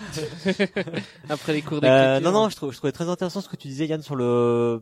Après 1.29 1.53
les 1.53 1.61
cours 1.61 1.79
Euh, 1.83 2.15
d'écriture. 2.19 2.31
non, 2.31 2.39
non, 2.43 2.49
je, 2.49 2.55
trouve, 2.55 2.71
je 2.71 2.77
trouvais 2.77 2.91
très 2.91 3.09
intéressant 3.09 3.41
ce 3.41 3.49
que 3.49 3.55
tu 3.55 3.67
disais, 3.67 3.87
Yann, 3.87 4.01
sur 4.01 4.15
le 4.15 4.79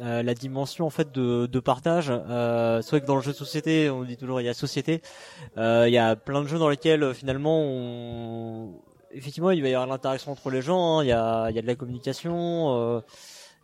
euh, 0.00 0.22
la 0.22 0.34
dimension 0.34 0.86
en 0.86 0.90
fait 0.90 1.12
de, 1.12 1.46
de 1.46 1.60
partage. 1.60 2.10
Euh, 2.10 2.82
c'est 2.82 2.90
vrai 2.90 3.00
que 3.00 3.06
dans 3.06 3.16
le 3.16 3.22
jeu 3.22 3.30
de 3.32 3.36
société, 3.36 3.90
on 3.90 4.02
dit 4.04 4.16
toujours 4.16 4.40
il 4.40 4.44
y 4.44 4.48
a 4.48 4.54
société. 4.54 5.02
Euh, 5.56 5.84
il 5.86 5.92
y 5.92 5.98
a 5.98 6.16
plein 6.16 6.42
de 6.42 6.48
jeux 6.48 6.58
dans 6.58 6.68
lesquels 6.68 7.02
euh, 7.04 7.14
finalement, 7.14 7.60
on... 7.62 8.72
effectivement, 9.12 9.52
il 9.52 9.62
va 9.62 9.68
y 9.68 9.74
avoir 9.74 9.86
l'interaction 9.88 10.32
entre 10.32 10.50
les 10.50 10.60
gens. 10.62 10.98
hein. 10.98 11.04
Il 11.04 11.08
y 11.08 11.12
a 11.12 11.48
il 11.50 11.54
y 11.56 11.58
a 11.60 11.62
de 11.62 11.66
la 11.68 11.76
communication, 11.76 12.74
euh, 12.96 13.00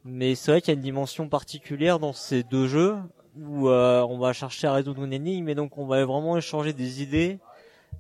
mais 0.07 0.35
c'est 0.35 0.51
vrai 0.51 0.61
qu'il 0.61 0.73
y 0.73 0.77
a 0.77 0.79
une 0.79 0.85
dimension 0.85 1.29
particulière 1.29 1.99
dans 1.99 2.13
ces 2.13 2.43
deux 2.43 2.67
jeux 2.67 2.97
où 3.37 3.69
euh, 3.69 4.01
on 4.03 4.19
va 4.19 4.33
chercher 4.33 4.67
à 4.67 4.73
résoudre 4.73 5.05
une 5.05 5.13
énigme, 5.13 5.49
et 5.49 5.55
donc 5.55 5.77
on 5.77 5.87
va 5.87 6.05
vraiment 6.05 6.37
échanger 6.37 6.73
des 6.73 7.03
idées. 7.03 7.39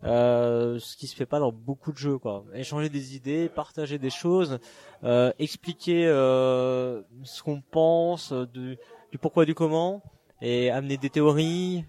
Euh, 0.05 0.79
ce 0.79 0.97
qui 0.97 1.07
se 1.07 1.17
fait 1.17 1.27
pas 1.27 1.39
dans 1.39 1.53
beaucoup 1.53 1.91
de 1.91 1.97
jeux 1.97 2.19
quoi 2.19 2.45
échanger 2.53 2.91
des 2.91 3.17
idées 3.17 3.49
partager 3.49 3.99
des 3.99 4.11
choses 4.11 4.59
euh, 5.05 5.33
expliquer 5.39 6.07
euh, 6.07 7.01
ce 7.23 7.43
qu'on 7.43 7.63
pense 7.63 8.31
du, 8.53 8.77
du 9.11 9.17
pourquoi 9.17 9.47
du 9.47 9.55
comment 9.55 10.03
et 10.43 10.71
amener 10.71 10.97
des 10.97 11.11
théories 11.11 11.85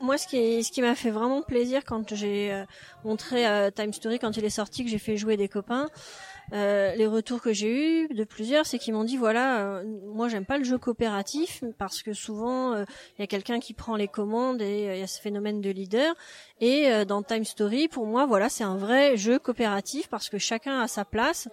Moi, 0.00 0.16
ce 0.16 0.26
qui, 0.26 0.62
ce 0.62 0.70
qui 0.70 0.80
m'a 0.80 0.94
fait 0.94 1.10
vraiment 1.10 1.42
plaisir 1.42 1.82
quand 1.84 2.14
j'ai 2.14 2.52
euh, 2.52 2.64
montré 3.04 3.46
euh, 3.46 3.70
Time 3.70 3.92
Story 3.92 4.18
quand 4.18 4.36
il 4.36 4.44
est 4.44 4.50
sorti, 4.50 4.84
que 4.84 4.90
j'ai 4.90 4.98
fait 4.98 5.16
jouer 5.16 5.36
des 5.36 5.48
copains, 5.48 5.88
euh, 6.52 6.94
les 6.94 7.06
retours 7.06 7.40
que 7.40 7.52
j'ai 7.52 8.04
eus 8.04 8.08
de 8.14 8.24
plusieurs, 8.24 8.66
c'est 8.66 8.78
qu'ils 8.78 8.92
m'ont 8.92 9.04
dit 9.04 9.16
voilà, 9.16 9.60
euh, 9.60 9.84
moi 10.12 10.28
j'aime 10.28 10.44
pas 10.44 10.58
le 10.58 10.64
jeu 10.64 10.76
coopératif 10.76 11.64
parce 11.78 12.02
que 12.02 12.12
souvent 12.12 12.74
euh, 12.74 12.84
il 13.16 13.22
y 13.22 13.24
a 13.24 13.26
quelqu'un 13.26 13.58
qui 13.58 13.72
prend 13.72 13.96
les 13.96 14.08
commandes 14.08 14.60
et 14.60 14.88
euh, 14.88 14.94
il 14.94 15.00
y 15.00 15.02
a 15.02 15.06
ce 15.06 15.20
phénomène 15.20 15.60
de 15.60 15.70
leader. 15.70 16.14
Et 16.64 16.86
euh, 16.92 17.04
dans 17.04 17.24
Time 17.24 17.44
Story, 17.44 17.88
pour 17.88 18.06
moi, 18.06 18.24
voilà, 18.24 18.48
c'est 18.48 18.62
un 18.62 18.76
vrai 18.76 19.16
jeu 19.16 19.40
coopératif 19.40 20.06
parce 20.08 20.28
que 20.28 20.38
chacun 20.38 20.80
a 20.80 20.86
sa 20.86 21.04
place. 21.04 21.48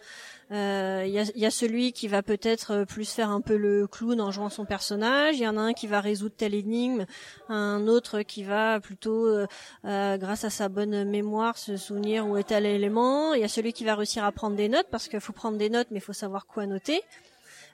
Euh, 0.51 1.03
Il 1.07 1.11
y, 1.11 1.17
a, 1.19 1.23
y 1.35 1.45
a 1.47 1.51
celui 1.51 1.93
qui 1.93 2.07
va 2.07 2.21
peut-être 2.21 2.71
euh, 2.73 2.85
plus 2.85 3.09
faire 3.11 3.31
un 3.31 3.41
peu 3.41 3.57
le 3.57 3.87
clown 3.87 4.21
en 4.21 4.29
jouant 4.29 4.49
son 4.49 4.65
personnage. 4.65 5.37
Il 5.37 5.41
y 5.43 5.47
en 5.47 5.57
a 5.57 5.61
un 5.61 5.73
qui 5.73 5.87
va 5.87 5.99
résoudre 5.99 6.35
telle 6.37 6.53
énigme, 6.53 7.05
un 7.49 7.87
autre 7.87 8.21
qui 8.21 8.43
va 8.43 8.79
plutôt, 8.79 9.25
euh, 9.25 9.47
euh, 9.85 10.17
grâce 10.17 10.43
à 10.43 10.51
sa 10.51 10.69
bonne 10.69 11.03
mémoire, 11.09 11.57
se 11.57 11.75
souvenir 11.75 12.27
où 12.27 12.37
est 12.37 12.43
tel 12.43 12.67
élément. 12.67 13.33
Il 13.33 13.41
y 13.41 13.43
a 13.43 13.47
celui 13.47 13.73
qui 13.73 13.85
va 13.85 13.95
réussir 13.95 14.23
à 14.23 14.31
prendre 14.31 14.55
des 14.55 14.69
notes 14.69 14.87
parce 14.91 15.07
qu'il 15.07 15.19
faut 15.21 15.33
prendre 15.33 15.57
des 15.57 15.71
notes, 15.71 15.87
mais 15.89 15.97
il 15.97 16.03
faut 16.03 16.13
savoir 16.13 16.45
quoi 16.45 16.67
noter. 16.67 17.01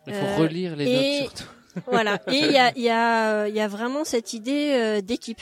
Il 0.07 0.13
faut 0.13 0.41
relire 0.41 0.77
les 0.77 0.85
et- 0.85 1.19
notes 1.23 1.37
surtout. 1.37 1.51
Voilà. 1.91 2.21
Et 2.27 2.37
il 2.37 2.51
y 2.51 2.57
a, 2.57 2.71
y, 2.77 2.89
a, 2.89 3.49
y 3.49 3.59
a 3.59 3.67
vraiment 3.67 4.05
cette 4.05 4.31
idée 4.33 5.01
d'équipe. 5.01 5.41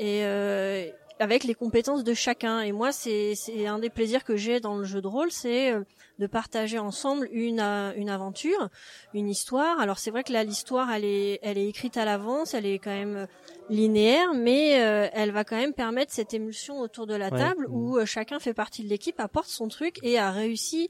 Et 0.00 0.24
euh, 0.24 0.86
avec 1.18 1.44
les 1.44 1.54
compétences 1.54 2.02
de 2.02 2.14
chacun. 2.14 2.62
Et 2.62 2.72
moi, 2.72 2.90
c'est 2.92 3.34
un 3.66 3.78
des 3.78 3.90
plaisirs 3.90 4.24
que 4.24 4.36
j'ai 4.36 4.58
dans 4.58 4.76
le 4.78 4.84
jeu 4.84 5.02
de 5.02 5.06
rôle, 5.06 5.30
c'est 5.30 5.72
euh, 5.72 5.82
de 6.18 6.26
partager 6.26 6.78
ensemble 6.78 7.28
une 7.32 7.60
euh, 7.60 7.92
une 7.96 8.08
aventure, 8.08 8.70
une 9.12 9.28
histoire. 9.28 9.78
Alors 9.78 9.98
c'est 9.98 10.10
vrai 10.10 10.24
que 10.24 10.32
là, 10.32 10.42
l'histoire, 10.42 10.90
elle 10.90 11.04
est 11.04 11.38
elle 11.42 11.58
est 11.58 11.68
écrite 11.68 11.98
à 11.98 12.06
l'avance, 12.06 12.54
elle 12.54 12.64
est 12.64 12.78
quand 12.78 12.96
même 13.02 13.16
euh, 13.16 13.26
linéaire, 13.68 14.32
mais 14.34 14.80
euh, 14.80 15.08
elle 15.12 15.30
va 15.32 15.44
quand 15.44 15.56
même 15.56 15.74
permettre 15.74 16.12
cette 16.12 16.32
émulsion 16.32 16.80
autour 16.80 17.06
de 17.06 17.14
la 17.14 17.30
Ouais. 17.30 17.38
table 17.38 17.66
où 17.68 17.98
euh, 17.98 18.06
chacun 18.06 18.38
fait 18.40 18.54
partie 18.54 18.82
de 18.82 18.88
l'équipe, 18.88 19.20
apporte 19.20 19.48
son 19.48 19.68
truc 19.68 19.98
et 20.02 20.18
a 20.18 20.30
réussi. 20.30 20.88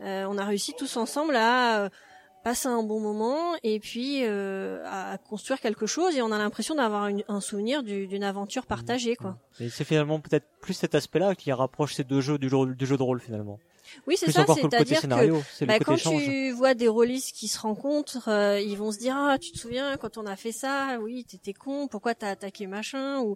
euh, 0.00 0.24
on 0.30 0.38
a 0.38 0.44
réussi 0.46 0.72
tous 0.78 0.96
ensemble 0.96 1.36
à 1.36 1.82
euh, 1.84 1.88
passer 2.48 2.68
un 2.68 2.82
bon 2.82 2.98
moment 2.98 3.56
et 3.62 3.78
puis 3.78 4.24
euh, 4.24 4.82
à 4.86 5.18
construire 5.18 5.60
quelque 5.60 5.84
chose 5.86 6.16
et 6.16 6.22
on 6.22 6.32
a 6.32 6.38
l'impression 6.38 6.74
d'avoir 6.74 7.10
un 7.28 7.40
souvenir 7.42 7.82
du- 7.82 8.06
d'une 8.06 8.24
aventure 8.24 8.64
partagée 8.64 9.16
quoi. 9.16 9.36
et 9.60 9.68
c'est 9.68 9.84
finalement 9.84 10.18
peut-être 10.18 10.46
plus 10.62 10.72
cet 10.72 10.94
aspect 10.94 11.18
là 11.18 11.34
qui 11.34 11.52
rapproche 11.52 11.92
ces 11.94 12.04
deux 12.04 12.22
jeux 12.22 12.38
du 12.38 12.48
jeu, 12.48 12.74
du 12.74 12.86
jeu 12.86 12.96
de 12.96 13.02
rôle 13.02 13.20
finalement. 13.20 13.58
Oui, 14.06 14.16
c'est 14.18 14.30
ça, 14.30 14.44
c'est-à-dire 14.46 15.00
que 15.00 15.64
bah, 15.64 15.78
quand 15.78 15.94
échange. 15.94 16.22
tu 16.22 16.50
vois 16.50 16.74
des 16.74 16.88
rôlistes 16.88 17.34
qui 17.34 17.48
se 17.48 17.58
rencontrent, 17.58 18.28
euh, 18.28 18.60
ils 18.60 18.76
vont 18.76 18.92
se 18.92 18.98
dire 18.98 19.14
ah 19.16 19.38
tu 19.40 19.50
te 19.50 19.58
souviens 19.58 19.96
quand 19.96 20.18
on 20.18 20.26
a 20.26 20.36
fait 20.36 20.52
ça, 20.52 20.98
oui 21.00 21.24
t'étais 21.24 21.54
con, 21.54 21.88
pourquoi 21.88 22.14
t'as 22.14 22.28
attaqué 22.28 22.66
machin? 22.66 23.20
ou 23.20 23.34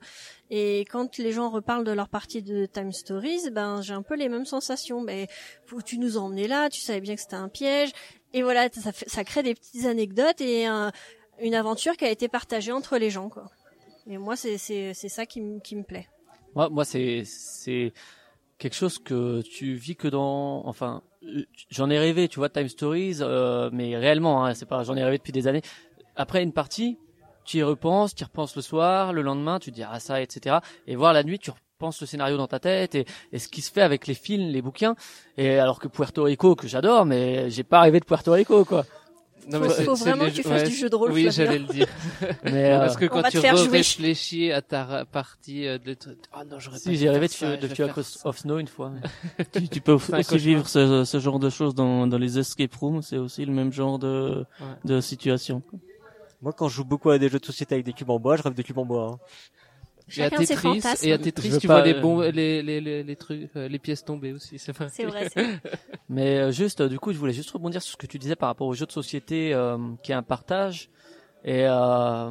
et 0.51 0.84
quand 0.90 1.16
les 1.18 1.32
gens 1.32 1.48
reparlent 1.48 1.84
de 1.84 1.93
leur 1.93 2.09
partie 2.10 2.43
de 2.43 2.66
Time 2.66 2.93
Stories, 2.93 3.51
ben 3.51 3.80
j'ai 3.80 3.94
un 3.94 4.02
peu 4.02 4.14
les 4.14 4.28
mêmes 4.28 4.44
sensations. 4.44 5.01
Mais 5.01 5.26
faut- 5.64 5.80
tu 5.80 5.98
nous 5.98 6.18
as 6.18 6.20
emmenés 6.20 6.48
là, 6.48 6.68
tu 6.68 6.80
savais 6.82 7.01
bien 7.01 7.14
que 7.14 7.22
c'était 7.22 7.36
un 7.36 7.48
piège 7.48 7.90
et 8.32 8.42
voilà 8.42 8.68
ça, 8.72 8.90
ça 8.92 9.24
crée 9.24 9.42
des 9.42 9.54
petites 9.54 9.86
anecdotes 9.86 10.40
et 10.40 10.66
un- 10.66 10.92
une 11.40 11.54
aventure 11.54 11.96
qui 11.96 12.04
a 12.04 12.10
été 12.10 12.28
partagée 12.28 12.72
entre 12.72 12.98
les 12.98 13.10
gens 13.10 13.28
quoi. 13.28 13.50
Et 14.09 14.18
moi 14.18 14.36
c'est 14.36 14.59
ça 14.94 15.26
qui 15.26 15.40
me 15.40 15.60
qui 15.60 15.76
me 15.76 15.82
plaît. 15.84 16.09
Moi, 16.54 16.68
moi, 16.68 16.84
c'est 16.84 17.24
quelque 18.59 18.74
chose 18.74 18.98
que 18.98 19.40
tu 19.42 19.74
vis 19.74 19.96
que 19.96 20.06
dans, 20.09 20.66
enfin, 20.66 21.02
j'en 21.70 21.88
ai 21.88 21.98
rêvé, 21.98 22.28
tu 22.28 22.38
vois, 22.40 22.50
Time 22.50 22.68
Stories, 22.68 23.16
euh, 23.20 23.70
mais 23.72 23.96
réellement, 23.96 24.44
hein, 24.44 24.52
c'est 24.54 24.66
pas, 24.66 24.82
j'en 24.84 24.94
ai 24.96 25.02
rêvé 25.02 25.16
depuis 25.18 25.32
des 25.32 25.48
années. 25.48 25.62
Après 26.14 26.42
une 26.42 26.52
partie, 26.52 26.98
tu 27.46 27.56
y 27.59 27.62
repenses, 27.62 28.14
tu 28.14 28.22
y 28.22 28.24
repenses 28.24 28.54
le 28.54 28.60
soir, 28.62 29.14
le 29.14 29.22
lendemain, 29.22 29.59
tu 29.59 29.70
te 29.70 29.76
dis 29.76 29.82
ah 29.82 29.98
ça, 29.98 30.20
etc. 30.20 30.60
Et 30.86 30.94
voir 30.94 31.12
la 31.14 31.24
nuit, 31.24 31.38
tu 31.38 31.50
repenses 31.82 32.00
le 32.00 32.06
scénario 32.06 32.36
dans 32.36 32.46
ta 32.46 32.60
tête 32.60 32.94
et, 32.94 33.06
et 33.32 33.38
ce 33.38 33.48
qui 33.48 33.60
se 33.60 33.72
fait 33.72 33.82
avec 33.82 34.06
les 34.06 34.14
films, 34.14 34.48
les 34.50 34.62
bouquins. 34.62 34.94
Et 35.36 35.59
alors 35.59 35.80
que 35.80 35.88
Puerto 35.88 36.22
Rico, 36.24 36.54
que 36.54 36.68
j'adore, 36.68 37.04
mais 37.06 37.50
j'ai 37.50 37.64
pas 37.64 37.80
rêvé 37.80 37.98
de 38.00 38.04
Puerto 38.04 38.32
Rico, 38.32 38.64
quoi. 38.64 38.84
Non, 39.50 39.60
Faut- 39.60 39.70
c'est- 39.70 39.82
faut 39.82 39.94
vraiment 39.96 40.26
que 40.26 40.30
tu 40.30 40.44
fasses 40.44 40.68
du 40.68 40.74
jeu 40.76 40.88
de 40.88 40.94
rôle, 40.94 41.10
Oui, 41.10 41.26
j'allais 41.32 41.59
le 41.59 41.64
dire. 41.66 41.88
Mais 42.44 42.70
euh, 42.74 42.78
Parce 42.78 42.96
que 42.96 43.06
On 43.06 43.09
quand 43.09 43.22
va 43.22 43.30
tu 43.30 43.38
te 43.38 43.42
faire 43.42 43.56
jouer. 43.56 43.78
réfléchis 43.78 44.52
à 44.52 44.62
ta 44.62 45.04
partie 45.04 45.66
euh, 45.66 45.78
de 45.78 45.96
ah 46.32 46.44
non, 46.44 46.60
j'aurais 46.60 46.76
pas 46.76 46.82
si 46.84 46.94
j'ai 46.94 47.10
rêvé 47.10 47.26
de, 47.26 47.32
ça, 47.32 47.56
de 47.56 47.66
Fear 47.66 47.90
of 48.24 48.38
Snow 48.38 48.59
une 48.60 48.68
fois. 48.68 48.92
mais- 49.36 49.44
tu, 49.52 49.68
tu 49.68 49.80
peux 49.80 49.90
aussi 49.94 50.12
cauchemar. 50.12 50.38
vivre 50.38 50.68
ce, 50.68 51.02
ce 51.04 51.18
genre 51.18 51.40
de 51.40 51.50
choses 51.50 51.74
dans, 51.74 52.06
dans 52.06 52.18
les 52.18 52.38
escape 52.38 52.72
rooms, 52.76 53.02
c'est 53.02 53.16
aussi 53.18 53.44
le 53.44 53.52
même 53.52 53.72
genre 53.72 53.98
de, 53.98 54.44
Ouais. 54.60 54.66
de 54.84 55.00
situation. 55.00 55.60
moi 56.40 56.52
quand 56.52 56.68
je 56.68 56.76
joue 56.76 56.84
beaucoup 56.84 57.10
à 57.10 57.18
des 57.18 57.28
jeux 57.28 57.40
de 57.40 57.44
société 57.46 57.74
avec 57.74 57.84
des 57.84 57.92
cubes 57.94 58.10
en 58.10 58.20
bois 58.20 58.36
je 58.36 58.42
rêve 58.42 58.54
de 58.54 58.62
cubes 58.62 58.78
en 58.78 58.84
bois 58.86 59.10
hein. 59.12 59.18
Et 60.16 60.22
à 60.22 60.30
Tetris, 60.30 60.56
fantasmes. 60.56 61.06
et 61.06 61.12
à 61.12 61.18
Tetris, 61.18 61.58
tu 61.58 61.66
pas, 61.66 61.80
vois 61.80 61.86
les 61.86 61.94
euh, 61.94 62.00
bons, 62.00 62.20
les, 62.20 62.62
les, 62.62 62.80
les, 62.80 63.02
les 63.02 63.16
trucs, 63.16 63.50
euh, 63.56 63.68
les 63.68 63.78
pièces 63.78 64.04
tombées 64.04 64.32
aussi, 64.32 64.58
c'est 64.58 64.72
vrai. 64.72 64.88
C'est 64.90 65.04
vrai. 65.04 65.28
c'est 65.34 65.42
vrai. 65.42 65.60
Mais 66.08 66.38
euh, 66.38 66.50
juste, 66.52 66.82
du 66.82 66.98
coup, 66.98 67.12
je 67.12 67.18
voulais 67.18 67.32
juste 67.32 67.50
rebondir 67.50 67.82
sur 67.82 67.92
ce 67.92 67.96
que 67.96 68.06
tu 68.06 68.18
disais 68.18 68.36
par 68.36 68.48
rapport 68.48 68.66
aux 68.66 68.74
jeux 68.74 68.86
de 68.86 68.92
société 68.92 69.54
euh, 69.54 69.78
qui 70.02 70.12
est 70.12 70.14
un 70.14 70.22
partage 70.22 70.90
et 71.44 71.66
euh, 71.66 72.30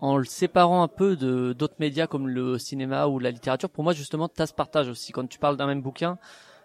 en 0.00 0.16
le 0.16 0.24
séparant 0.24 0.82
un 0.82 0.88
peu 0.88 1.16
de 1.16 1.52
d'autres 1.52 1.76
médias 1.78 2.06
comme 2.06 2.28
le 2.28 2.58
cinéma 2.58 3.06
ou 3.06 3.18
la 3.18 3.30
littérature. 3.30 3.70
Pour 3.70 3.84
moi, 3.84 3.92
justement, 3.92 4.28
tu 4.28 4.42
as 4.42 4.46
ce 4.46 4.54
partage 4.54 4.88
aussi 4.88 5.12
quand 5.12 5.26
tu 5.26 5.38
parles 5.38 5.56
d'un 5.56 5.66
même 5.66 5.82
bouquin. 5.82 6.18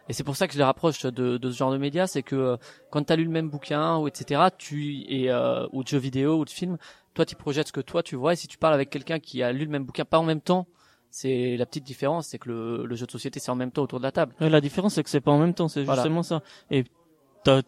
Et 0.09 0.13
c'est 0.13 0.23
pour 0.23 0.37
ça 0.37 0.47
que 0.47 0.53
je 0.53 0.57
les 0.57 0.63
rapproche 0.63 1.05
de, 1.05 1.37
de 1.37 1.51
ce 1.51 1.57
genre 1.57 1.71
de 1.71 1.77
médias, 1.77 2.07
c'est 2.07 2.23
que 2.23 2.35
euh, 2.35 2.57
quand 2.91 3.03
tu 3.03 3.13
as 3.13 3.15
lu 3.15 3.25
le 3.25 3.29
même 3.29 3.49
bouquin 3.49 3.97
ou 3.97 4.07
etc. 4.07 4.41
Tu 4.57 5.03
et 5.07 5.29
euh, 5.29 5.67
ou 5.73 5.83
de 5.83 5.87
jeux 5.87 5.97
vidéo 5.97 6.39
ou 6.39 6.45
de 6.45 6.49
films, 6.49 6.77
toi 7.17 7.25
tu 7.25 7.35
projettes 7.35 7.67
ce 7.67 7.73
que 7.73 7.81
toi 7.81 8.03
tu 8.03 8.15
vois. 8.15 8.33
Et 8.33 8.35
si 8.35 8.47
tu 8.47 8.57
parles 8.59 8.75
avec 8.75 8.89
quelqu'un 8.91 9.19
qui 9.19 9.41
a 9.43 9.51
lu 9.51 9.65
le 9.65 9.71
même 9.71 9.83
bouquin 9.83 10.05
pas 10.05 10.19
en 10.19 10.23
même 10.23 10.39
temps, 10.41 10.67
c'est 11.09 11.57
la 11.57 11.65
petite 11.65 11.83
différence, 11.83 12.27
c'est 12.27 12.37
que 12.37 12.47
le, 12.49 12.85
le 12.85 12.95
jeu 12.95 13.05
de 13.07 13.11
société 13.11 13.39
c'est 13.39 13.49
en 13.49 13.55
même 13.55 13.71
temps 13.71 13.81
autour 13.83 13.99
de 13.99 14.03
la 14.03 14.11
table. 14.11 14.35
Ouais, 14.39 14.49
la 14.49 14.61
différence, 14.61 14.93
c'est 14.93 15.03
que 15.03 15.09
c'est 15.09 15.19
pas 15.21 15.31
en 15.31 15.39
même 15.39 15.53
temps, 15.55 15.67
c'est 15.67 15.83
Voilà. 15.83 16.01
justement 16.03 16.21
ça. 16.21 16.43
Et 16.69 16.83
t'as, 17.43 17.61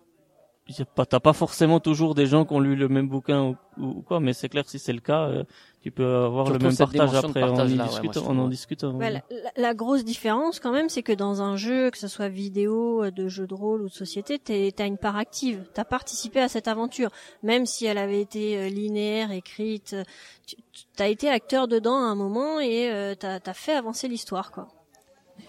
pas, 0.96 1.06
t'as 1.06 1.20
pas 1.20 1.34
forcément 1.34 1.80
toujours 1.80 2.16
des 2.16 2.26
gens 2.26 2.46
qui 2.46 2.54
ont 2.54 2.60
lu 2.60 2.76
le 2.76 2.88
même 2.90 3.08
bouquin 3.08 3.44
ou, 3.44 3.58
ou 3.78 4.02
quoi, 4.02 4.20
mais 4.20 4.34
c'est 4.34 4.50
clair 4.50 4.68
si 4.68 4.80
c'est 4.80 4.94
le 4.94 5.00
cas, 5.00 5.28
euh, 5.28 5.44
tu 5.82 5.92
peux 5.92 6.06
avoir 6.06 6.50
le 6.50 6.60
même 6.60 6.76
partage 6.76 7.16
après, 7.16 7.44
on, 7.44 7.48
partage 7.48 7.72
y 7.72 7.76
là, 7.78 7.84
ouais, 7.86 7.90
discute, 7.90 8.04
moi, 8.06 8.14
je 8.14 8.20
on 8.20 8.24
trouve, 8.24 8.40
en 8.40 8.48
discute. 8.48 8.84
on- 8.84 8.98
Ouais, 9.00 9.22
la, 9.56 9.74
grosse 9.74 10.04
différence 10.04 10.60
quand 10.60 10.72
même, 10.72 10.90
c'est 10.90 11.04
que 11.04 11.14
dans 11.14 11.42
un 11.42 11.56
jeu, 11.56 11.90
que 11.90 11.98
ce 11.98 12.08
soit 12.08 12.28
vidéo, 12.30 13.04
euh, 13.06 13.12
de 13.12 13.28
jeu 13.28 13.48
de 13.48 13.54
rôle 13.54 13.82
ou 13.82 13.88
de 13.90 13.94
société, 13.94 14.38
t'es- 14.40 14.72
t'as 14.76 14.86
une 14.88 14.98
part 14.98 15.16
active. 15.18 15.64
T'as 15.74 15.86
participé 15.86 16.40
à 16.42 16.50
cette 16.50 16.68
aventure, 16.68 17.10
même 17.44 17.66
si 17.66 17.86
elle 17.86 17.98
avait 17.98 18.22
été 18.22 18.58
euh, 18.58 18.68
linéaire, 18.70 19.32
écrite. 19.32 19.94
euh, 19.94 20.04
Tu 20.46 20.58
as 21.00 21.08
été 21.08 21.30
acteur 21.30 21.68
dedans 21.68 21.96
à 21.96 22.08
un 22.08 22.16
moment 22.16 22.60
et 22.60 22.92
euh, 22.92 23.16
t'as 23.16 23.40
as 23.46 23.54
fait 23.54 23.74
avancer 23.74 24.08
l'histoire, 24.08 24.52
quoi. 24.52 24.68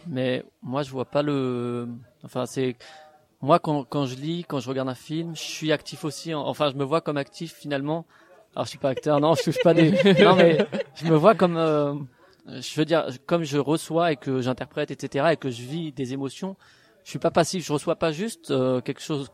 Mais 0.06 0.44
moi, 0.62 0.82
je 0.82 0.90
vois 0.90 1.04
pas 1.04 1.22
le. 1.22 1.88
Enfin, 2.24 2.46
c'est 2.46 2.76
moi 3.42 3.58
quand 3.58 3.84
quand 3.84 4.06
je 4.06 4.16
lis, 4.16 4.44
quand 4.46 4.60
je 4.60 4.68
regarde 4.68 4.88
un 4.88 4.94
film, 4.94 5.34
je 5.34 5.40
suis 5.42 5.72
actif 5.72 6.04
aussi. 6.04 6.34
en- 6.34 6.46
Enfin, 6.46 6.70
je 6.70 6.76
me 6.76 6.84
vois 6.84 7.00
comme 7.00 7.16
actif 7.16 7.54
finalement. 7.54 8.06
Alors, 8.54 8.64
je 8.64 8.70
suis 8.70 8.78
pas 8.78 8.88
acteur, 8.90 9.20
non, 9.20 9.34
je 9.34 9.44
touche 9.44 9.62
pas 9.62 9.74
des. 9.74 9.90
non, 10.24 10.34
mais 10.36 10.58
je 10.96 11.06
me 11.06 11.14
vois 11.16 11.34
comme. 11.34 11.56
euh, 11.56 11.94
Je 12.48 12.74
veux 12.76 12.84
dire, 12.84 13.06
comme 13.26 13.44
je 13.44 13.58
reçois 13.58 14.12
et 14.12 14.16
que 14.16 14.40
j'interprète, 14.40 14.90
etc., 14.90 15.28
et 15.32 15.36
que 15.36 15.50
je 15.50 15.62
vis 15.62 15.92
des 15.92 16.12
émotions. 16.12 16.56
Je 17.04 17.10
suis 17.10 17.18
pas 17.18 17.30
passif. 17.30 17.64
Je 17.64 17.72
reçois 17.72 17.96
pas 17.96 18.12
juste 18.12 18.50
euh, 18.50 18.80
quelque 18.80 19.00
chose. 19.00 19.30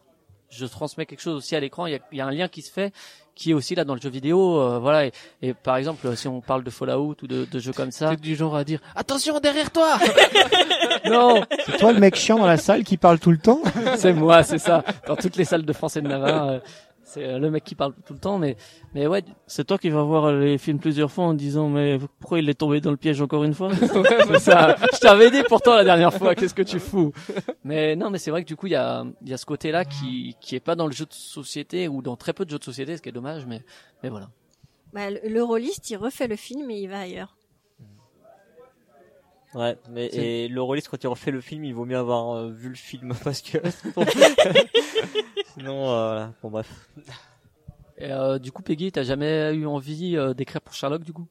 Je 0.50 0.66
transmets 0.66 1.06
quelque 1.06 1.20
chose 1.22 1.34
aussi 1.36 1.56
à 1.56 1.60
l'écran. 1.60 1.86
Il 1.86 1.92
y 1.92 1.96
a, 1.96 2.00
il 2.12 2.18
y 2.18 2.20
a 2.20 2.26
un 2.26 2.30
lien 2.30 2.46
qui 2.48 2.62
se 2.62 2.70
fait, 2.70 2.92
qui 3.36 3.52
est 3.52 3.54
aussi 3.54 3.76
là 3.76 3.84
dans 3.84 3.94
le 3.94 4.00
jeu 4.00 4.08
vidéo. 4.10 4.60
euh, 4.60 4.78
voilà. 4.80 5.06
Et, 5.06 5.12
et 5.42 5.54
par 5.54 5.76
exemple, 5.76 6.16
si 6.16 6.26
on 6.26 6.40
parle 6.40 6.64
de 6.64 6.70
Fallout 6.70 7.14
ou 7.22 7.26
de, 7.28 7.44
de 7.44 7.58
jeux 7.60 7.72
comme 7.72 7.92
ça, 7.92 8.10
C'est 8.10 8.20
du 8.20 8.34
genre 8.34 8.56
à 8.56 8.64
dire 8.64 8.80
attention 8.96 9.38
derrière 9.38 9.70
toi. 9.70 9.98
non, 11.04 11.42
C'est 11.66 11.76
toi 11.78 11.92
le 11.92 12.00
mec 12.00 12.16
chiant 12.16 12.38
dans 12.38 12.46
la 12.46 12.56
salle 12.56 12.82
qui 12.82 12.96
parle 12.96 13.18
tout 13.18 13.30
le 13.30 13.38
temps 13.38 13.60
c'est 13.96 14.12
moi, 14.12 14.42
c'est 14.42 14.58
ça. 14.58 14.82
Dans 15.06 15.16
toutes 15.16 15.36
les 15.36 15.44
salles 15.44 15.64
de 15.64 15.72
France 15.72 15.96
et 15.96 16.00
de 16.00 16.08
Navarre, 16.08 16.48
euh, 16.48 16.58
c'est 17.16 17.24
euh, 17.24 17.38
le 17.38 17.51
mec 17.51 17.64
qui 17.64 17.74
parle 17.74 17.94
tout 18.05 18.12
le 18.12 18.18
temps. 18.18 18.38
Mais, 18.38 18.56
mais 18.94 19.06
ouais, 19.06 19.24
C'est 19.47 19.64
toi 19.64 19.78
qui 19.78 19.88
vas 19.88 20.02
voir 20.02 20.32
les 20.32 20.59
films 20.59 20.78
plusieurs 20.78 21.10
fois 21.10 21.24
en 21.24 21.34
disant 21.34 21.68
mais 21.70 21.98
pourquoi 22.20 22.38
il 22.38 22.48
est 22.48 22.55
tombé 22.55 22.80
dans 22.80 22.90
le 22.90 22.98
piège 22.98 23.22
encore 23.22 23.43
une 23.44 23.55
fois? 23.55 23.74
Ça. 24.38 24.76
Je 24.93 24.98
t'avais 24.98 25.30
dit 25.30 25.43
pourtant 25.48 25.74
la 25.74 25.84
dernière 25.84 26.12
fois. 26.12 26.34
Qu'est-ce 26.34 26.55
que 26.55 26.62
tu 26.62 26.78
fous? 26.78 27.12
Mais 27.64 27.97
non, 27.97 28.10
mais 28.10 28.18
c'est 28.18 28.30
vrai 28.30 28.43
que 28.43 28.48
du 28.48 28.56
coup, 28.56 28.66
il 28.66 28.72
y 28.72 28.76
a, 28.76 29.05
il 29.22 29.28
y 29.30 29.32
a 29.32 29.38
ce 29.38 29.47
côté-là 29.47 29.84
qui, 29.86 30.36
qui 30.40 30.55
est 30.55 30.60
pas 30.60 30.76
dans 30.76 30.86
le 30.86 30.93
jeu 30.93 31.06
de 31.06 31.12
société 31.14 31.88
ou 31.88 32.02
dans 32.02 32.16
très 32.16 32.34
peu 32.34 32.44
de 32.44 32.51
jeux 32.51 32.59
de 32.59 32.64
société, 32.64 32.97
ce 32.97 33.02
qui 33.02 33.09
est 33.09 33.12
dommage. 33.12 33.47
Mais, 33.47 33.62
mais 34.02 34.10
voilà. 34.10 34.28
Bah, 34.93 35.10
le, 35.10 35.20
le 35.26 35.43
rôliste, 35.43 35.88
il 35.90 35.97
refait 35.97 36.28
le 36.28 36.36
film 36.36 36.70
et 36.70 36.80
il 36.80 36.88
va 36.88 37.01
ailleurs. 37.01 37.35
Ouais, 39.56 39.78
mais 39.88 40.06
et 40.08 40.48
le 40.48 40.60
rôliste 40.60 40.88
quand 40.88 41.02
il 41.02 41.06
refait 41.06 41.30
le 41.30 41.40
film, 41.40 41.64
il 41.64 41.74
vaut 41.74 41.86
mieux 41.86 41.96
avoir 41.96 42.36
euh, 42.36 42.50
vu 42.50 42.68
le 42.68 42.74
film 42.74 43.14
parce 43.24 43.40
que 43.40 43.56
sinon 45.54 45.90
euh, 45.90 46.06
voilà. 46.08 46.32
Bon 46.42 46.50
bref. 46.50 46.90
Et, 47.96 48.12
euh, 48.12 48.38
du 48.38 48.52
coup, 48.52 48.62
Peggy, 48.62 48.92
t'as 48.92 49.02
jamais 49.02 49.54
eu 49.54 49.64
envie 49.64 50.18
euh, 50.18 50.34
d'écrire 50.34 50.60
pour 50.60 50.74
Sherlock, 50.74 51.02
du 51.02 51.14
coup? 51.14 51.26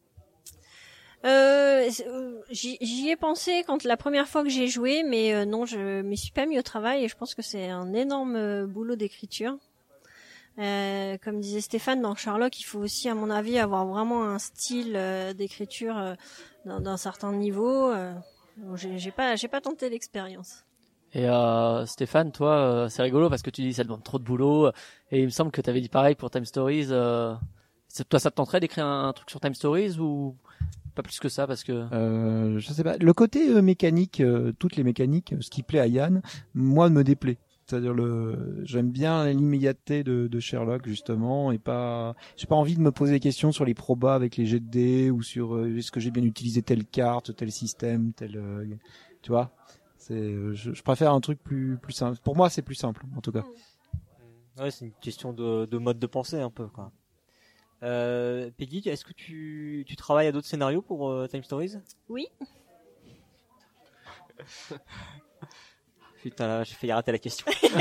Euh, 1.23 1.87
euh, 2.07 2.41
J'y 2.49 2.77
j'y 2.81 3.09
ai 3.09 3.15
pensé 3.15 3.63
quand 3.67 3.83
la 3.83 3.97
première 3.97 4.27
fois 4.27 4.43
que 4.43 4.49
j'ai 4.49 4.67
joué, 4.67 5.03
mais 5.03 5.33
euh, 5.35 5.45
non, 5.45 5.65
je 5.67 6.01
m'y 6.01 6.17
suis 6.17 6.31
pas 6.31 6.47
mis 6.47 6.57
au 6.57 6.63
travail 6.63 7.03
et 7.03 7.07
je 7.07 7.15
pense 7.15 7.35
que 7.35 7.43
c'est 7.43 7.69
un 7.69 7.93
énorme 7.93 8.35
euh, 8.35 8.65
boulot 8.65 8.95
d'écriture. 8.95 9.55
Euh, 10.57 11.17
comme 11.23 11.39
disait 11.41 11.61
Stéphane, 11.61 12.01
dans 12.01 12.15
Sherlock, 12.15 12.59
il 12.59 12.63
faut 12.63 12.79
aussi, 12.79 13.09
à 13.09 13.15
mon 13.15 13.29
avis, 13.29 13.57
avoir 13.59 13.85
vraiment 13.85 14.23
un 14.23 14.39
style 14.39 14.93
euh, 14.95 15.33
d'écriture 15.33 15.97
euh, 15.97 16.15
d'un 16.65 16.79
d'un 16.79 16.97
certain 16.97 17.33
niveau. 17.33 17.91
Euh, 17.91 18.13
bon, 18.57 18.75
j'ai 18.75 18.97
j'ai 18.97 19.11
pas, 19.11 19.35
j'ai 19.35 19.47
pas 19.49 19.59
tenté 19.61 19.89
l'expérience. 19.89 20.63
Et 21.13 21.29
euh, 21.29 21.85
Stéphane, 21.85 22.31
toi, 22.31 22.51
euh, 22.57 22.89
c'est 22.89 23.01
rigolo 23.01 23.29
parce 23.29 23.41
que 23.41 23.49
tu 23.49 23.61
dis 23.61 23.73
ça 23.73 23.83
demande 23.83 24.03
trop 24.03 24.19
de 24.19 24.23
boulot. 24.23 24.69
Et 25.11 25.19
il 25.19 25.25
me 25.25 25.29
semble 25.29 25.51
que 25.51 25.61
tu 25.61 25.69
avais 25.69 25.81
dit 25.81 25.89
pareil 25.89 26.15
pour 26.15 26.29
Time 26.29 26.45
Stories. 26.45 26.87
Euh, 26.89 27.33
c'est- 27.87 28.07
toi, 28.07 28.19
ça 28.19 28.31
te 28.31 28.35
tenterait 28.35 28.59
d'écrire 28.59 28.85
un, 28.85 29.13
truc 29.13 29.29
sur 29.29 29.39
Time 29.39 29.53
Stories 29.53 29.97
ou 29.99 30.35
pas 30.93 31.03
plus 31.03 31.19
que 31.19 31.29
ça 31.29 31.47
parce 31.47 31.63
que 31.63 31.71
Euh, 31.93 32.59
je 32.59 32.73
sais 32.73 32.83
pas. 32.83 32.97
Le 32.97 33.13
côté 33.13 33.49
euh, 33.49 33.61
mécanique, 33.61 34.21
euh, 34.21 34.53
toutes 34.59 34.75
les 34.77 34.83
mécaniques, 34.83 35.33
ce 35.41 35.49
qui 35.49 35.63
plaît 35.63 35.79
à 35.79 35.87
Yann, 35.87 36.21
moi 36.53 36.89
me 36.89 37.03
déplaît. 37.03 37.37
C'est-à-dire 37.65 37.93
le, 37.93 38.61
j'aime 38.63 38.91
bien 38.91 39.25
l'immédiateté 39.25 40.03
de, 40.03 40.27
de 40.27 40.39
Sherlock 40.39 40.85
justement 40.87 41.51
et 41.51 41.57
pas, 41.57 42.15
j'ai 42.37 42.45
pas 42.45 42.55
envie 42.55 42.75
de 42.75 42.81
me 42.81 42.91
poser 42.91 43.13
des 43.13 43.19
questions 43.19 43.51
sur 43.51 43.65
les 43.65 43.73
probas 43.73 44.13
avec 44.13 44.37
les 44.37 44.45
jets 44.45 44.59
de 44.59 44.69
dés 44.69 45.09
ou 45.09 45.23
sur 45.23 45.55
euh, 45.55 45.75
est-ce 45.75 45.91
que 45.91 45.99
j'ai 45.99 46.11
bien 46.11 46.23
utilisé 46.23 46.61
telle 46.61 46.85
carte, 46.85 47.35
tel 47.35 47.51
système, 47.51 48.13
tel, 48.13 48.37
euh, 48.37 48.65
tu 49.23 49.31
vois. 49.31 49.51
C'est, 49.97 50.13
euh, 50.13 50.53
je, 50.53 50.73
je 50.73 50.83
préfère 50.83 51.11
un 51.11 51.21
truc 51.21 51.41
plus 51.41 51.77
plus 51.77 51.93
simple. 51.93 52.19
Pour 52.23 52.35
moi, 52.35 52.51
c'est 52.51 52.61
plus 52.61 52.75
simple 52.75 53.03
en 53.17 53.21
tout 53.21 53.31
cas. 53.31 53.43
Ouais, 54.59 54.69
c'est 54.69 54.85
une 54.85 54.93
question 55.01 55.33
de, 55.33 55.65
de 55.65 55.77
mode 55.79 55.97
de 55.97 56.07
pensée 56.07 56.39
un 56.39 56.51
peu 56.51 56.67
quoi. 56.67 56.91
Euh, 57.83 58.51
Peggy, 58.57 58.87
est-ce 58.87 59.03
que 59.05 59.13
tu, 59.13 59.83
tu 59.87 59.95
travailles 59.95 60.27
à 60.27 60.31
d'autres 60.31 60.47
scénarios 60.47 60.81
pour 60.81 61.09
euh, 61.09 61.27
Time 61.27 61.43
Stories? 61.43 61.77
Oui. 62.09 62.27
Putain, 66.25 66.47
là, 66.47 66.63
j'ai 66.63 66.73
failli 66.73 66.91
rater 66.91 67.11
la 67.11 67.19
question. 67.19 67.45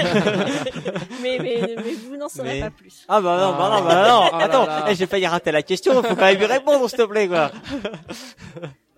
mais, 1.22 1.38
mais, 1.40 1.74
mais 1.78 1.92
vous 1.94 2.14
n'en 2.18 2.28
saurez 2.28 2.48
Mais- 2.56 2.60
pas 2.60 2.70
plus. 2.70 3.06
Ah 3.08 3.18
bah 3.22 3.38
non, 3.40 3.52
bah 3.56 3.70
non, 3.70 3.86
bah 3.86 4.06
non. 4.06 4.28
Ah 4.34 4.38
Attends, 4.44 4.66
là. 4.66 4.84
eh, 4.90 4.94
j'ai 4.94 5.06
failli 5.06 5.26
rater 5.26 5.50
la 5.50 5.62
question. 5.62 5.94
Faut 6.02 6.14
quand 6.14 6.16
même 6.26 6.38
y 6.42 6.44
répondre, 6.44 6.86
s'il 6.90 6.98
te 6.98 7.04
plaît, 7.04 7.26
quoi. 7.26 7.50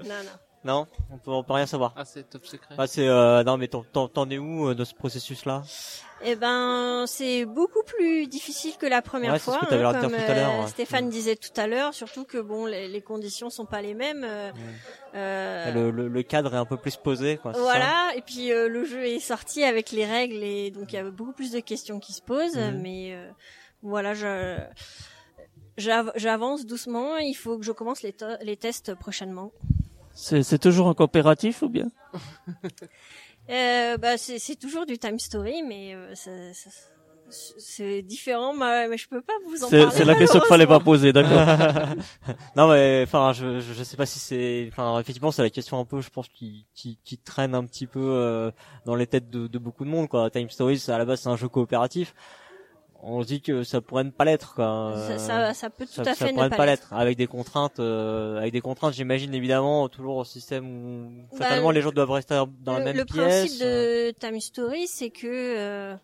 Non, 0.03 0.09
non. 0.09 0.31
Non, 0.65 0.87
on 1.13 1.19
peut, 1.19 1.31
on 1.31 1.45
peut 1.45 1.53
rien 1.53 1.67
savoir. 1.67 1.93
Ah, 1.97 2.05
c'est 2.05 2.29
top 2.29 2.45
secret. 2.45 2.75
Ah, 2.77 2.89
c'est 2.89 3.07
euh, 3.07 3.45
non, 3.45 3.57
mais 3.57 3.69
t'en- 3.69 3.85
t'en 3.85 4.09
t'en 4.09 4.29
es 4.31 4.39
où 4.39 4.69
euh, 4.69 4.75
de 4.75 4.83
ce 4.85 4.95
processus-là? 4.95 5.63
Eh 6.23 6.35
ben, 6.35 7.05
c'est 7.07 7.45
beaucoup 7.45 7.83
plus 7.85 8.27
difficile 8.27 8.77
que 8.79 8.87
la 8.87 9.03
première 9.03 9.33
Ouais, 9.35 9.39
c'est 9.39 9.51
ce 9.53 9.57
fois, 9.59 9.67
que 9.67 9.75
hein, 9.75 9.79
l'air 9.79 9.93
de 9.95 10.01
comme 10.01 10.13
dire 10.13 10.25
tout 10.25 10.33
à 10.33 10.35
l'heure, 10.35 10.55
euh, 10.55 10.63
ouais. 10.63 10.69
Stéphane 10.69 11.07
Mm. 11.07 11.11
disait 11.11 11.37
tout 11.37 11.61
à 11.61 11.67
l'heure. 11.67 11.93
Surtout 11.95 12.25
que 12.25 12.39
bon, 12.39 12.65
les, 12.67 12.89
les 12.89 13.01
conditions 13.03 13.51
sont 13.51 13.67
pas 13.67 13.83
les 13.83 13.93
mêmes. 13.95 14.25
euh, 14.27 14.51
euh, 15.15 15.73
le, 15.73 15.91
le, 15.91 16.09
le 16.09 16.23
cadre 16.23 16.55
est 16.55 16.59
un 16.59 16.65
peu 16.65 16.79
plus 16.79 16.97
posé, 16.97 17.37
quoi. 17.37 17.53
ça 17.53 17.61
voilà. 17.61 18.13
Et 18.17 18.23
puis 18.23 18.51
euh, 18.51 18.67
le 18.69 18.85
jeu 18.85 19.05
est 19.07 19.21
sorti 19.21 19.63
avec 19.63 19.91
les 19.93 20.07
règles 20.07 20.43
et 20.43 20.71
donc 20.71 20.93
il 20.93 20.97
y 20.97 20.99
a 20.99 21.11
beaucoup 21.11 21.33
plus 21.33 21.53
de 21.53 21.61
questions 21.61 22.01
qui 22.01 22.13
se 22.15 22.23
posent. 22.23 22.57
Mhm. 22.57 22.81
Mais 22.83 23.13
euh, 23.15 23.31
voilà, 23.83 24.15
je 24.15 24.57
j'av- 25.77 26.13
j'avance 26.17 26.65
doucement. 26.65 27.19
Il 27.19 27.35
faut 27.35 27.59
que 27.59 27.65
je 27.65 27.73
commence 27.73 28.03
les, 28.03 28.15
les 28.43 28.57
tests 28.57 28.95
prochainement. 28.95 29.53
C'est 30.15 30.43
c'est 30.43 30.59
toujours 30.59 30.89
un 30.89 30.95
coopératif 30.95 31.61
ou 31.61 31.69
bien? 31.69 31.89
Euh, 33.51 33.97
bah, 33.97 34.17
c'est 34.19 34.39
c'est 34.39 34.57
toujours 34.57 34.87
du 34.87 34.99
time 34.99 35.19
story, 35.19 35.63
mais 35.63 35.95
euh, 35.95 36.15
ça- 36.15 36.53
ça- 36.53 36.71
c'est 37.29 38.03
différent. 38.03 38.55
Mais, 38.55 38.87
mais 38.89 38.97
je 38.97 39.09
peux 39.09 39.21
pas 39.21 39.33
vous 39.49 39.65
en 39.65 39.69
C'est 39.69 39.79
parler. 39.81 39.97
c'est 39.97 40.05
la 40.05 40.15
question 40.15 40.39
qu'il 40.41 40.49
fallait 40.49 40.67
pas 40.67 40.79
poser, 40.81 41.13
d'accord. 41.13 41.45
non 42.57 42.69
mais 42.69 43.03
enfin 43.05 43.33
je, 43.33 43.59
je 43.61 43.73
je 43.73 43.83
sais 43.83 43.97
pas 43.97 44.07
si 44.07 44.19
c'est 44.21 44.69
enfin 44.71 44.99
effectivement 45.01 45.33
c'est 45.33 45.43
la 45.43 45.51
question 45.51 45.79
un 45.81 45.85
peu 45.85 46.01
je 46.01 46.09
pense 46.11 46.29
qui 46.29 46.67
qui, 46.75 46.99
qui 47.05 47.19
traîne 47.19 47.55
un 47.57 47.65
petit 47.65 47.87
peu 47.89 48.01
euh, 48.01 48.53
dans 48.85 48.95
les 48.95 49.09
têtes 49.09 49.29
de, 49.29 49.49
de 49.49 49.59
beaucoup 49.59 49.85
de 49.85 49.91
monde 49.91 50.09
quoi. 50.09 50.31
Time 50.31 50.49
Stories 50.51 50.85
à 50.89 50.99
la 50.99 51.05
base 51.05 51.21
c'est 51.23 51.29
un 51.29 51.37
jeu 51.37 51.49
coopératif. 51.49 52.15
On 53.09 53.23
se 53.23 53.27
dit 53.29 53.41
que 53.41 53.63
ça 53.63 53.81
pourrait 53.81 54.03
ne 54.03 54.11
pas 54.11 54.25
l'être 54.25 54.55
quoi. 54.57 54.95
Ça, 55.07 55.19
ça, 55.19 55.55
ça 55.55 55.71
peut 55.71 55.87
tout 55.87 55.93
ça, 55.93 56.03
à 56.03 56.05
ça 56.07 56.27
fait 56.27 56.33
pourrait 56.33 56.49
ne 56.51 56.57
pas 56.57 56.67
l'être. 56.67 56.93
avec 56.93 57.17
des 57.17 57.29
contraintes 57.29 57.79
euh, 57.79 58.39
avec 58.39 58.53
des 58.53 58.61
contraintes 58.61 58.95
j'imagine 58.95 59.33
évidemment 59.33 59.89
toujours 59.89 60.17
au 60.17 60.25
système 60.25 60.67
où 60.67 61.37
fatalement 61.37 61.69
Bah, 61.69 61.73
les 61.75 61.83
gens 61.83 61.93
doivent 61.93 62.11
rester 62.11 62.35
dans 62.63 62.73
la 62.73 62.79
le, 62.81 62.85
même 62.87 62.97
le 62.97 63.05
pièce. 63.05 63.23
euh. 63.23 63.41
principe 63.41 63.61
de 63.61 64.15
Time 64.19 64.41
Story, 64.41 64.87
c'est 64.89 65.11
que 65.11 65.27
euh, 65.27 65.95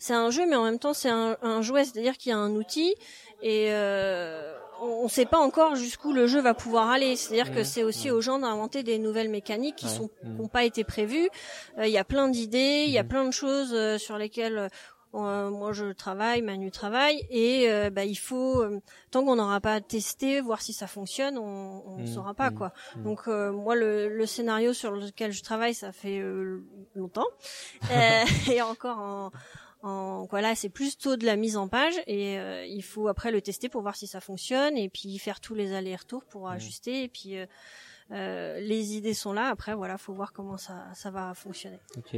c'est 0.00 0.14
un 0.14 0.30
jeu, 0.30 0.44
mais 0.48 0.56
en 0.56 0.64
même 0.64 0.80
temps 0.80 0.94
c'est 0.94 1.10
un, 1.10 1.36
un 1.42 1.62
jouet, 1.62 1.84
c'est-à-dire 1.84 2.16
qu'il 2.18 2.30
y 2.30 2.32
a 2.34 2.38
un 2.38 2.50
outil 2.56 2.92
et 3.40 3.68
euh, 3.70 4.52
on 4.84 5.04
ne 5.04 5.08
sait 5.08 5.26
pas 5.26 5.38
encore 5.38 5.76
jusqu'où 5.76 6.12
le 6.12 6.26
jeu 6.26 6.40
va 6.40 6.54
pouvoir 6.54 6.90
aller. 6.90 7.14
C'est-à-dire 7.14 7.52
que 7.54 7.60
Mhm, 7.60 7.64
c'est 7.64 7.82
aussi 7.84 8.08
mhm. 8.08 8.14
aux 8.16 8.20
gens 8.20 8.38
d'inventer 8.40 8.82
des 8.82 8.98
nouvelles 8.98 9.28
mécaniques 9.30 9.76
qui 9.76 9.86
Ouais, 9.86 9.92
sont 9.92 10.08
qui 10.08 10.26
n'ont 10.28 10.48
pas 10.48 10.64
été 10.64 10.82
prévues. 10.82 11.28
Euh, 11.78 11.86
Il 11.86 11.92
y 11.92 11.98
a 11.98 12.04
plein 12.04 12.28
d'idées, 12.28 12.84
il 12.86 12.90
y 12.92 12.98
a 12.98 13.04
plein 13.04 13.24
de 13.24 13.30
choses 13.32 13.72
euh, 13.72 13.96
sur 13.98 14.18
lesquelles 14.18 14.58
euh, 14.58 14.68
moi 15.12 15.72
je 15.72 15.92
travaille, 15.92 16.42
Manu 16.42 16.70
travaille, 16.70 17.26
et 17.30 17.70
euh, 17.70 17.90
bah, 17.90 18.04
il 18.04 18.14
faut 18.16 18.62
euh, 18.62 18.80
tant 19.10 19.24
qu'on 19.24 19.36
n'aura 19.36 19.60
pas 19.60 19.80
testé, 19.80 20.40
voir 20.40 20.62
si 20.62 20.72
ça 20.72 20.86
fonctionne, 20.86 21.36
on 21.38 21.96
ne 21.98 22.02
Mhm, 22.02 22.06
saura 22.06 22.34
pas 22.34 22.50
mhm, 22.50 22.56
quoi. 22.58 22.72
mhm. 22.96 23.02
Donc 23.04 23.28
euh, 23.28 23.52
moi 23.52 23.74
le, 23.76 24.08
le 24.08 24.26
scénario 24.26 24.72
sur 24.72 24.90
lequel 24.92 25.32
je 25.32 25.42
travaille, 25.42 25.74
ça 25.74 25.92
fait 25.92 26.18
euh, 26.18 26.64
longtemps, 26.94 27.26
Euh, 27.92 28.24
et 28.50 28.62
encore 28.62 28.98
en, 28.98 29.30
en 29.82 30.24
voilà, 30.30 30.54
c'est 30.54 30.68
plus 30.70 30.96
tôt 30.96 31.16
de 31.16 31.26
la 31.26 31.36
mise 31.36 31.56
en 31.56 31.68
page, 31.68 31.94
et 32.06 32.38
euh, 32.38 32.64
il 32.64 32.82
faut 32.82 33.08
après 33.08 33.30
le 33.32 33.42
tester 33.42 33.68
pour 33.68 33.82
voir 33.82 33.96
si 33.96 34.06
ça 34.06 34.20
fonctionne, 34.20 34.76
et 34.78 34.88
puis 34.88 35.18
faire 35.18 35.40
tous 35.40 35.54
les 35.54 35.74
allers-retours 35.74 36.24
pour 36.24 36.48
ajuster, 36.48 37.02
et 37.02 37.08
puis 37.08 37.36
euh, 37.36 37.46
euh, 38.12 38.60
les 38.60 38.94
idées 38.96 39.14
sont 39.14 39.32
là. 39.32 39.48
Après 39.48 39.74
voilà, 39.74 39.98
faut 39.98 40.12
voir 40.12 40.32
comment 40.32 40.56
ça 40.56 40.86
ça 40.94 41.10
va 41.10 41.34
fonctionner. 41.34 41.80
Ok. 41.96 42.16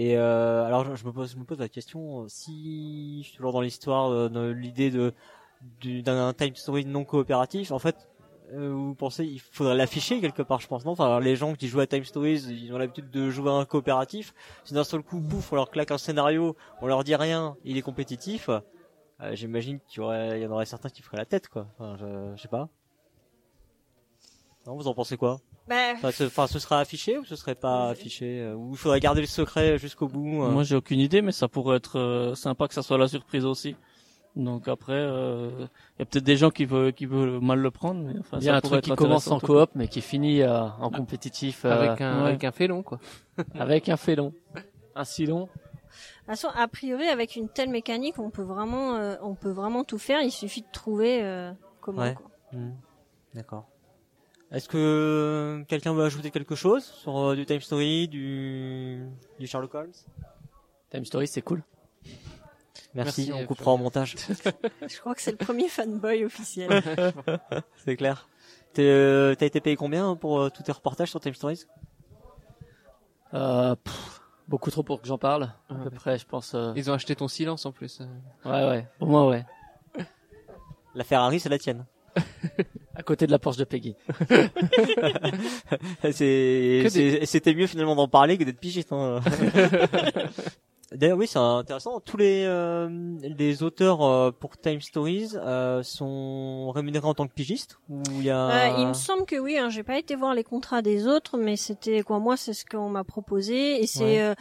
Et 0.00 0.16
euh, 0.16 0.64
alors 0.64 0.94
je, 0.94 1.04
me 1.04 1.12
pose, 1.12 1.32
je 1.32 1.36
me 1.36 1.42
pose 1.44 1.58
la 1.58 1.68
question 1.68 2.22
euh, 2.22 2.28
si 2.28 3.20
je 3.24 3.28
suis 3.28 3.36
toujours 3.36 3.52
dans 3.52 3.60
l'histoire 3.60 4.30
de 4.30 4.50
l'idée 4.50 4.92
de 4.92 5.12
du- 5.80 6.02
d'un 6.02 6.32
time 6.34 6.54
story 6.54 6.84
non 6.86 7.04
coopératif. 7.04 7.72
En 7.72 7.80
fait, 7.80 7.96
euh, 8.52 8.70
vous 8.72 8.94
pensez 8.94 9.24
il 9.26 9.40
faudrait 9.40 9.74
l'afficher 9.74 10.20
quelque 10.20 10.42
part, 10.42 10.60
je 10.60 10.68
pense, 10.68 10.84
non? 10.84 10.92
Enfin, 10.92 11.18
les 11.18 11.34
gens 11.34 11.54
qui 11.54 11.66
jouent 11.66 11.80
à 11.80 11.86
Time 11.88 12.04
Stories, 12.04 12.44
ils 12.48 12.72
ont 12.72 12.78
l'habitude 12.78 13.10
de 13.10 13.28
jouer 13.28 13.50
à 13.50 13.54
un 13.54 13.64
coopératif. 13.64 14.32
Si 14.64 14.72
d'un 14.72 14.84
seul 14.84 15.02
coup, 15.02 15.20
pouf, 15.20 15.52
on 15.52 15.56
leur 15.56 15.68
claque 15.70 15.90
un 15.90 15.98
scénario, 15.98 16.54
on 16.80 16.86
leur 16.86 17.02
dit 17.02 17.16
rien, 17.16 17.56
il 17.64 17.76
est 17.76 17.82
compétitif. 17.82 18.50
euh, 18.50 18.60
J'imagine 19.34 19.80
qu'il 19.88 19.98
y 19.98 20.04
aurait, 20.04 20.40
il 20.40 20.44
y 20.44 20.46
en 20.46 20.52
aurait 20.52 20.66
certains 20.66 20.90
qui 20.90 21.02
feraient 21.02 21.16
la 21.18 21.26
tête, 21.26 21.48
quoi. 21.48 21.66
Enfin, 21.78 21.96
je, 21.98 22.36
je 22.36 22.42
sais 22.42 22.48
pas. 22.48 22.68
Non, 24.66 24.76
vous 24.76 24.86
en 24.86 24.94
pensez 24.94 25.16
quoi? 25.16 25.40
Bah, 25.68 25.92
enfin 25.94 26.10
ce, 26.10 26.24
enfin, 26.24 26.46
ce 26.46 26.58
sera 26.58 26.80
affiché 26.80 27.18
ou 27.18 27.24
ce 27.24 27.36
serait 27.36 27.54
pas 27.54 27.90
affiché 27.90 28.40
euh, 28.40 28.54
Ou 28.54 28.70
il 28.72 28.76
faudrait 28.78 29.00
garder 29.00 29.20
le 29.20 29.26
secret 29.26 29.78
jusqu'au 29.78 30.08
bout 30.08 30.42
euh 30.42 30.50
Moi, 30.50 30.62
j'ai 30.62 30.76
aucune 30.76 31.00
idée, 31.00 31.20
mais 31.22 31.32
ça 31.32 31.48
pourrait 31.48 31.76
être 31.76 31.98
euh, 31.98 32.34
sympa 32.34 32.68
que 32.68 32.74
ça 32.74 32.82
soit 32.82 32.98
la 32.98 33.08
surprise 33.08 33.44
aussi. 33.44 33.76
Donc 34.38 34.68
après, 34.68 34.92
euh, 34.92 35.50
il 35.96 35.98
y 35.98 36.02
a 36.02 36.04
peut-être 36.04 36.24
des 36.24 36.36
gens 36.36 36.50
qui 36.50 36.64
veulent, 36.64 36.92
qui 36.92 37.06
veulent 37.06 37.40
mal 37.40 37.58
le 37.58 37.70
prendre, 37.72 38.00
mais 38.02 38.18
enfin, 38.20 38.38
Il 38.40 38.44
y 38.44 38.48
a 38.48 38.52
ça 38.52 38.58
un 38.58 38.60
truc 38.60 38.84
qui 38.84 38.94
commence 38.94 39.28
en 39.28 39.40
coop 39.40 39.70
mais 39.74 39.88
qui 39.88 40.00
finit 40.00 40.42
euh, 40.42 40.62
en 40.62 40.90
compétitif 40.90 41.64
euh, 41.64 41.70
avec 41.70 42.00
un 42.00 42.22
ouais. 42.22 42.28
avec 42.28 42.44
un 42.44 42.52
félon 42.52 42.82
quoi. 42.84 43.00
avec 43.58 43.88
un 43.88 43.96
félon. 43.96 44.32
Un 44.94 45.04
silon. 45.04 45.40
de 45.42 45.46
toute 45.46 46.26
façon, 46.26 46.48
a 46.54 46.68
priori, 46.68 47.08
avec 47.08 47.34
une 47.34 47.48
telle 47.48 47.70
mécanique, 47.70 48.18
on 48.18 48.30
peut 48.30 48.42
vraiment, 48.42 48.94
euh, 48.94 49.16
on 49.22 49.34
peut 49.34 49.50
vraiment 49.50 49.82
tout 49.82 49.98
faire. 49.98 50.20
Il 50.22 50.30
suffit 50.30 50.62
de 50.62 50.70
trouver 50.72 51.22
euh, 51.22 51.52
comment. 51.80 52.02
Ouais. 52.02 52.14
quoi. 52.14 52.30
Hmm. 52.52 52.74
D'accord. 53.34 53.68
Est-ce 54.50 54.68
que 54.68 55.62
quelqu'un 55.68 55.92
veut 55.92 56.04
ajouter 56.04 56.30
quelque 56.30 56.54
chose 56.54 56.84
sur 56.84 57.18
euh, 57.18 57.36
du 57.36 57.44
Time 57.44 57.60
Story, 57.60 58.08
du, 58.08 59.06
du 59.38 59.46
Sherlock 59.46 59.74
Holmes? 59.74 59.92
Time 60.90 61.04
Story, 61.04 61.26
c'est 61.28 61.42
cool. 61.42 61.62
Merci, 62.94 63.26
Merci, 63.28 63.32
on 63.32 63.46
coupera 63.46 63.72
au 63.72 63.76
montage. 63.76 64.16
Je 64.88 64.98
crois 65.00 65.14
que 65.14 65.20
c'est 65.20 65.32
le 65.32 65.36
premier 65.36 65.68
fanboy 65.68 66.24
officiel. 66.24 66.82
C'est 67.84 67.96
clair. 67.96 68.28
T'es, 68.72 68.82
euh, 68.82 69.34
T'as 69.34 69.44
été 69.46 69.60
payé 69.60 69.76
combien 69.76 70.16
pour 70.16 70.40
euh, 70.40 70.48
tous 70.50 70.62
tes 70.62 70.72
reportages 70.72 71.10
sur 71.10 71.20
Time 71.20 71.34
Stories? 71.34 71.64
Euh, 73.34 73.74
pff, 73.76 74.20
beaucoup 74.48 74.70
trop 74.70 74.82
pour 74.82 75.02
que 75.02 75.06
j'en 75.06 75.18
parle. 75.18 75.52
À 75.68 75.74
Ouais. 75.74 75.84
peu 75.84 75.90
près, 75.90 76.18
je 76.18 76.24
pense. 76.26 76.54
euh, 76.54 76.72
Ils 76.76 76.90
ont 76.90 76.94
acheté 76.94 77.14
ton 77.14 77.28
silence 77.28 77.66
en 77.66 77.72
plus. 77.72 78.00
Ouais, 78.46 78.66
ouais. 78.66 78.86
Au 79.00 79.06
moins, 79.06 79.28
ouais. 79.28 79.44
La 80.94 81.04
Ferrari, 81.04 81.38
c'est 81.38 81.50
la 81.50 81.58
tienne. 81.58 81.84
À 82.94 83.02
côté 83.02 83.26
de 83.26 83.30
la 83.32 83.38
Porsche 83.38 83.58
de 83.58 83.64
Peggy. 83.64 83.94
c'était 86.12 87.54
mieux 87.54 87.66
finalement 87.66 87.94
d'en 87.96 88.08
parler 88.08 88.38
que 88.38 88.44
d'être 88.44 88.58
pigiste. 88.60 88.92
Hein. 88.92 89.20
D'ailleurs, 90.92 91.18
oui, 91.18 91.26
c'est 91.26 91.38
intéressant. 91.38 92.00
Tous 92.00 92.16
les 92.16 92.44
euh, 92.46 92.88
les 93.22 93.62
auteurs 93.62 94.02
euh, 94.02 94.30
pour 94.30 94.56
Time 94.56 94.80
Stories 94.80 95.32
euh, 95.36 95.82
sont 95.82 96.70
rémunérés 96.70 97.06
en 97.06 97.12
tant 97.12 97.26
que 97.28 97.34
pigistes 97.34 97.78
ou 97.90 98.02
il 98.16 98.24
y 98.24 98.30
a 98.30 98.48
Euh, 98.72 98.76
il 98.80 98.86
me 98.88 98.94
semble 98.94 99.26
que 99.26 99.36
oui. 99.36 99.58
Hein, 99.58 99.68
J'ai 99.68 99.82
pas 99.82 99.98
été 99.98 100.16
voir 100.16 100.34
les 100.34 100.44
contrats 100.44 100.80
des 100.80 101.06
autres, 101.06 101.36
mais 101.36 101.56
c'était 101.56 102.00
quoi 102.02 102.18
Moi, 102.20 102.38
c'est 102.38 102.54
ce 102.54 102.64
qu'on 102.64 102.88
m'a 102.88 103.04
proposé 103.04 103.82
et 103.82 103.86
c'est 103.86 104.02
Ouais. 104.04 104.20
euh, 104.22 104.34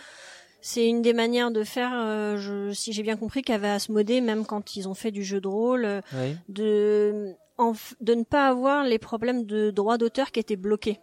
c'est 0.62 0.88
une 0.88 1.02
des 1.02 1.14
manières 1.14 1.52
de 1.52 1.64
faire. 1.66 1.92
euh, 1.94 2.38
je, 2.38 2.72
si 2.72 2.94
j'ai 2.94 3.04
bien 3.04 3.18
compris, 3.18 3.42
qu'avait 3.42 3.68
Asmodée, 3.68 4.22
même 4.22 4.46
quand 4.46 4.78
ils 4.78 4.88
ont 4.88 4.94
fait 4.94 5.12
du 5.12 5.24
jeu 5.26 5.42
de 5.42 5.48
rôle, 5.50 5.84
euh, 5.86 6.02
Oui. 6.14 6.36
de 6.48 7.36
en 7.58 7.74
de 8.02 8.14
ne 8.14 8.24
pas 8.24 8.48
avoir 8.48 8.84
les 8.84 9.00
problèmes 9.00 9.46
de 9.46 9.72
droits 9.72 9.98
d'auteur 9.98 10.32
qui 10.32 10.40
étaient 10.40 10.56
bloqués. 10.56 11.00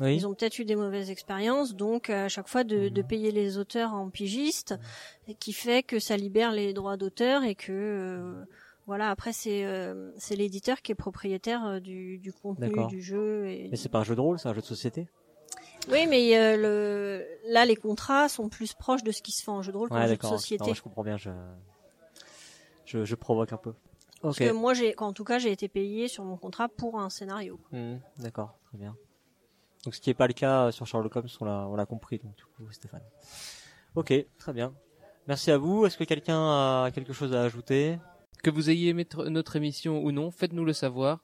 Oui. 0.00 0.14
Ils 0.16 0.26
ont 0.26 0.34
peut-être 0.34 0.58
eu 0.60 0.64
des 0.64 0.76
mauvaises 0.76 1.10
expériences, 1.10 1.74
donc 1.74 2.08
à 2.08 2.28
chaque 2.28 2.46
fois 2.48 2.62
de, 2.62 2.82
Mhm. 2.84 2.90
de 2.90 3.02
payer 3.02 3.30
les 3.32 3.58
auteurs 3.58 3.94
en 3.94 4.10
pigistes, 4.10 4.74
et 5.26 5.34
qui 5.34 5.52
fait 5.52 5.82
que 5.82 5.98
ça 5.98 6.16
libère 6.16 6.52
les 6.52 6.72
droits 6.72 6.96
d'auteur 6.96 7.42
et 7.42 7.54
que 7.56 7.72
euh, 7.72 8.44
voilà. 8.86 9.10
Après, 9.10 9.32
c'est 9.32 9.64
euh, 9.64 10.12
c'est 10.16 10.36
l'éditeur 10.36 10.82
qui 10.82 10.92
est 10.92 10.94
propriétaire 10.94 11.66
euh, 11.66 11.80
du, 11.80 12.18
du 12.18 12.32
contenu 12.32 12.86
du 12.86 13.02
jeu. 13.02 13.48
Et... 13.48 13.68
Mais 13.70 13.76
c'est 13.76 13.88
pas 13.88 13.98
un 13.98 14.04
jeu 14.04 14.14
de 14.14 14.20
rôle, 14.20 14.38
c'est 14.38 14.48
un 14.48 14.54
jeu 14.54 14.60
de 14.60 14.66
société? 14.66 15.08
Oui, 15.90 16.06
mais 16.06 16.36
euh, 16.38 16.56
le 16.56 17.26
là, 17.52 17.64
les 17.64 17.76
contrats 17.76 18.28
sont 18.28 18.48
plus 18.48 18.74
proches 18.74 19.02
de 19.02 19.10
ce 19.10 19.20
qui 19.20 19.32
se 19.32 19.42
fait 19.42 19.50
en 19.50 19.62
jeu 19.62 19.72
de 19.72 19.76
rôle 19.78 19.88
qu'en 19.88 19.96
Ouais, 19.96 20.06
jeu 20.08 20.16
de 20.16 20.22
société. 20.22 20.64
Non, 20.64 20.74
je 20.74 20.82
comprends 20.82 21.02
bien. 21.02 21.16
Je 21.16 21.30
je, 22.84 23.04
je 23.04 23.14
provoque 23.16 23.52
un 23.52 23.56
peu. 23.56 23.74
Parce 24.20 24.40
Ok. 24.40 24.46
que 24.48 24.52
moi, 24.52 24.74
j'ai, 24.74 24.94
en 24.98 25.12
tout 25.12 25.22
cas, 25.24 25.38
j'ai 25.38 25.52
été 25.52 25.68
payé 25.68 26.08
sur 26.08 26.24
mon 26.24 26.36
contrat 26.36 26.68
pour 26.68 26.98
un 27.00 27.08
scénario. 27.10 27.60
Hmm, 27.72 27.96
D'accord, 28.18 28.58
très 28.68 28.78
bien. 28.78 28.96
Donc 29.84 29.94
ce 29.94 30.00
qui 30.00 30.10
n'est 30.10 30.14
pas 30.14 30.26
le 30.26 30.32
cas 30.32 30.66
euh, 30.66 30.70
sur 30.72 30.84
Sherlock 30.86 31.14
Holmes, 31.14 31.28
on 31.40 31.44
l'a, 31.44 31.68
on 31.68 31.76
l'a 31.76 31.86
compris, 31.86 32.18
donc 32.18 32.34
du 32.36 32.42
coup, 32.44 32.68
Stéphane. 32.72 33.02
Ok, 33.94 34.12
très 34.38 34.52
bien. 34.52 34.74
Merci 35.28 35.50
à 35.52 35.58
vous. 35.58 35.86
Est-ce 35.86 35.96
que 35.96 36.02
quelqu'un 36.04 36.82
a 36.84 36.90
quelque 36.92 37.12
chose 37.12 37.32
à 37.34 37.42
ajouter? 37.42 37.98
Que 38.42 38.50
vous 38.50 38.70
ayez 38.70 38.88
aimé 38.88 39.04
tr- 39.04 39.28
notre 39.28 39.54
émission 39.56 40.02
ou 40.02 40.10
non, 40.12 40.30
faites-nous 40.32 40.64
le 40.64 40.72
savoir 40.72 41.22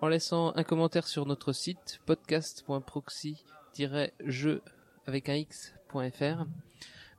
en 0.00 0.08
laissant 0.08 0.52
un 0.56 0.64
commentaire 0.64 1.06
sur 1.06 1.24
notre 1.26 1.52
site 1.52 2.00
podcast.proxy-jeu 2.04 4.62
avec 5.06 5.28
un 5.28 5.34
x.fr. 5.36 6.46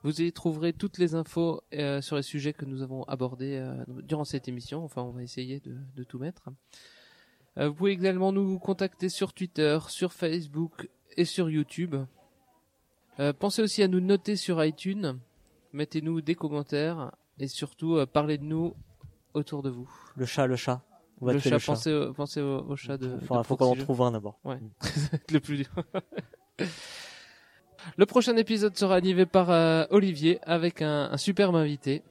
Vous 0.05 0.21
y 0.21 0.31
trouverez 0.31 0.71
toutes 0.71 0.99
les 0.99 1.15
infos 1.15 1.63
euh, 1.73 1.99
sur 1.99 2.15
les 2.15 2.21
sujets 2.21 2.53
que 2.53 2.63
nous 2.63 2.83
avons 2.83 3.05
abordés 3.05 3.55
euh, 3.55 3.83
durant 4.03 4.23
cette 4.23 4.47
émission. 4.47 4.83
Enfin, 4.83 5.01
on 5.01 5.09
va 5.09 5.23
essayer 5.23 5.59
de, 5.61 5.75
de 5.95 6.03
tout 6.03 6.19
mettre. 6.19 6.43
Euh, 7.57 7.69
vous 7.69 7.73
pouvez 7.73 7.93
également 7.93 8.31
nous 8.31 8.59
contacter 8.59 9.09
sur 9.09 9.33
Twitter, 9.33 9.79
sur 9.87 10.13
Facebook 10.13 10.91
et 11.17 11.25
sur 11.25 11.49
YouTube. 11.49 11.95
Pensez 13.39 13.63
aussi 13.63 13.81
à 13.81 13.87
nous 13.87 13.99
noter 13.99 14.35
sur 14.35 14.63
iTunes. 14.63 15.17
Mettez-nous 15.73 16.21
des 16.21 16.35
commentaires 16.35 17.11
et 17.39 17.47
surtout 17.47 17.97
parlez 18.13 18.37
de 18.37 18.43
nous 18.43 18.75
autour 19.33 19.63
de 19.63 19.71
vous. 19.71 19.89
Le 20.17 20.27
chat, 20.27 20.45
le 20.45 20.55
chat. 20.55 20.83
On 21.19 21.25
va 21.25 21.33
Le 21.33 21.39
chat, 21.39 21.49
le 21.49 21.57
chat. 21.57 21.71
pensez, 21.73 21.93
au, 21.93 22.13
pensez 22.13 22.41
au, 22.41 22.59
au 22.59 22.75
chat 22.75 22.97
de. 22.97 23.17
Enfin, 23.23 23.39
de 23.39 23.43
faut 23.43 23.57
qu'on 23.57 23.71
en 23.71 23.75
trouve 23.75 24.03
un 24.03 24.11
d'abord. 24.11 24.37
Ouais. 24.43 24.59
le 25.31 25.39
plus 25.39 25.57
dur. 25.57 25.69
Le 27.97 28.05
prochain 28.05 28.35
épisode 28.37 28.77
sera 28.77 28.95
animé 28.95 29.25
par 29.25 29.49
euh, 29.49 29.85
Olivier 29.89 30.39
avec 30.43 30.81
un, 30.81 31.09
un 31.11 31.17
superbe 31.17 31.55
invité. 31.55 32.03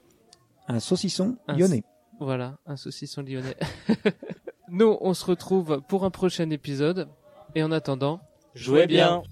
Un 0.68 0.80
saucisson 0.80 1.36
Un 1.48 1.56
lyonnais. 1.56 1.82
Voilà, 2.20 2.58
un 2.66 2.76
saucisson 2.76 3.22
lyonnais. 3.22 3.56
Nous, 4.68 4.96
on 5.00 5.14
se 5.14 5.24
retrouve 5.24 5.82
pour 5.88 6.04
un 6.04 6.10
prochain 6.10 6.48
épisode. 6.50 7.08
Et 7.54 7.62
en 7.62 7.70
attendant, 7.70 8.20
Jouez 8.54 8.86
bien. 8.86 9.22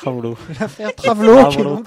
Travolo. 0.00 0.36
L'affaire 0.60 0.94
Travelo, 0.94 1.34
donc 1.62 1.86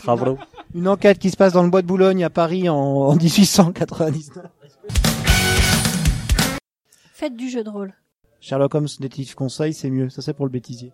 une 0.74 0.88
enquête 0.88 1.20
qui 1.20 1.30
se 1.32 1.38
passe 1.38 1.54
dans 1.54 1.64
le 1.64 1.70
bois 1.70 1.82
de 1.82 1.88
Boulogne 1.88 2.24
à 2.24 2.30
Paris 2.30 2.70
en, 2.70 2.76
en 2.76 3.16
1899. 3.16 4.46
Faites 7.14 7.36
du 7.36 7.50
jeu 7.50 7.64
de 7.64 7.70
rôle. 7.70 7.94
Sherlock 8.40 8.74
Holmes, 8.76 8.88
détective 9.00 9.36
conseil, 9.36 9.74
c'est 9.74 9.90
mieux. 9.90 10.10
Ça, 10.10 10.22
c'est 10.22 10.34
pour 10.34 10.46
le 10.46 10.52
bêtisier. 10.52 10.92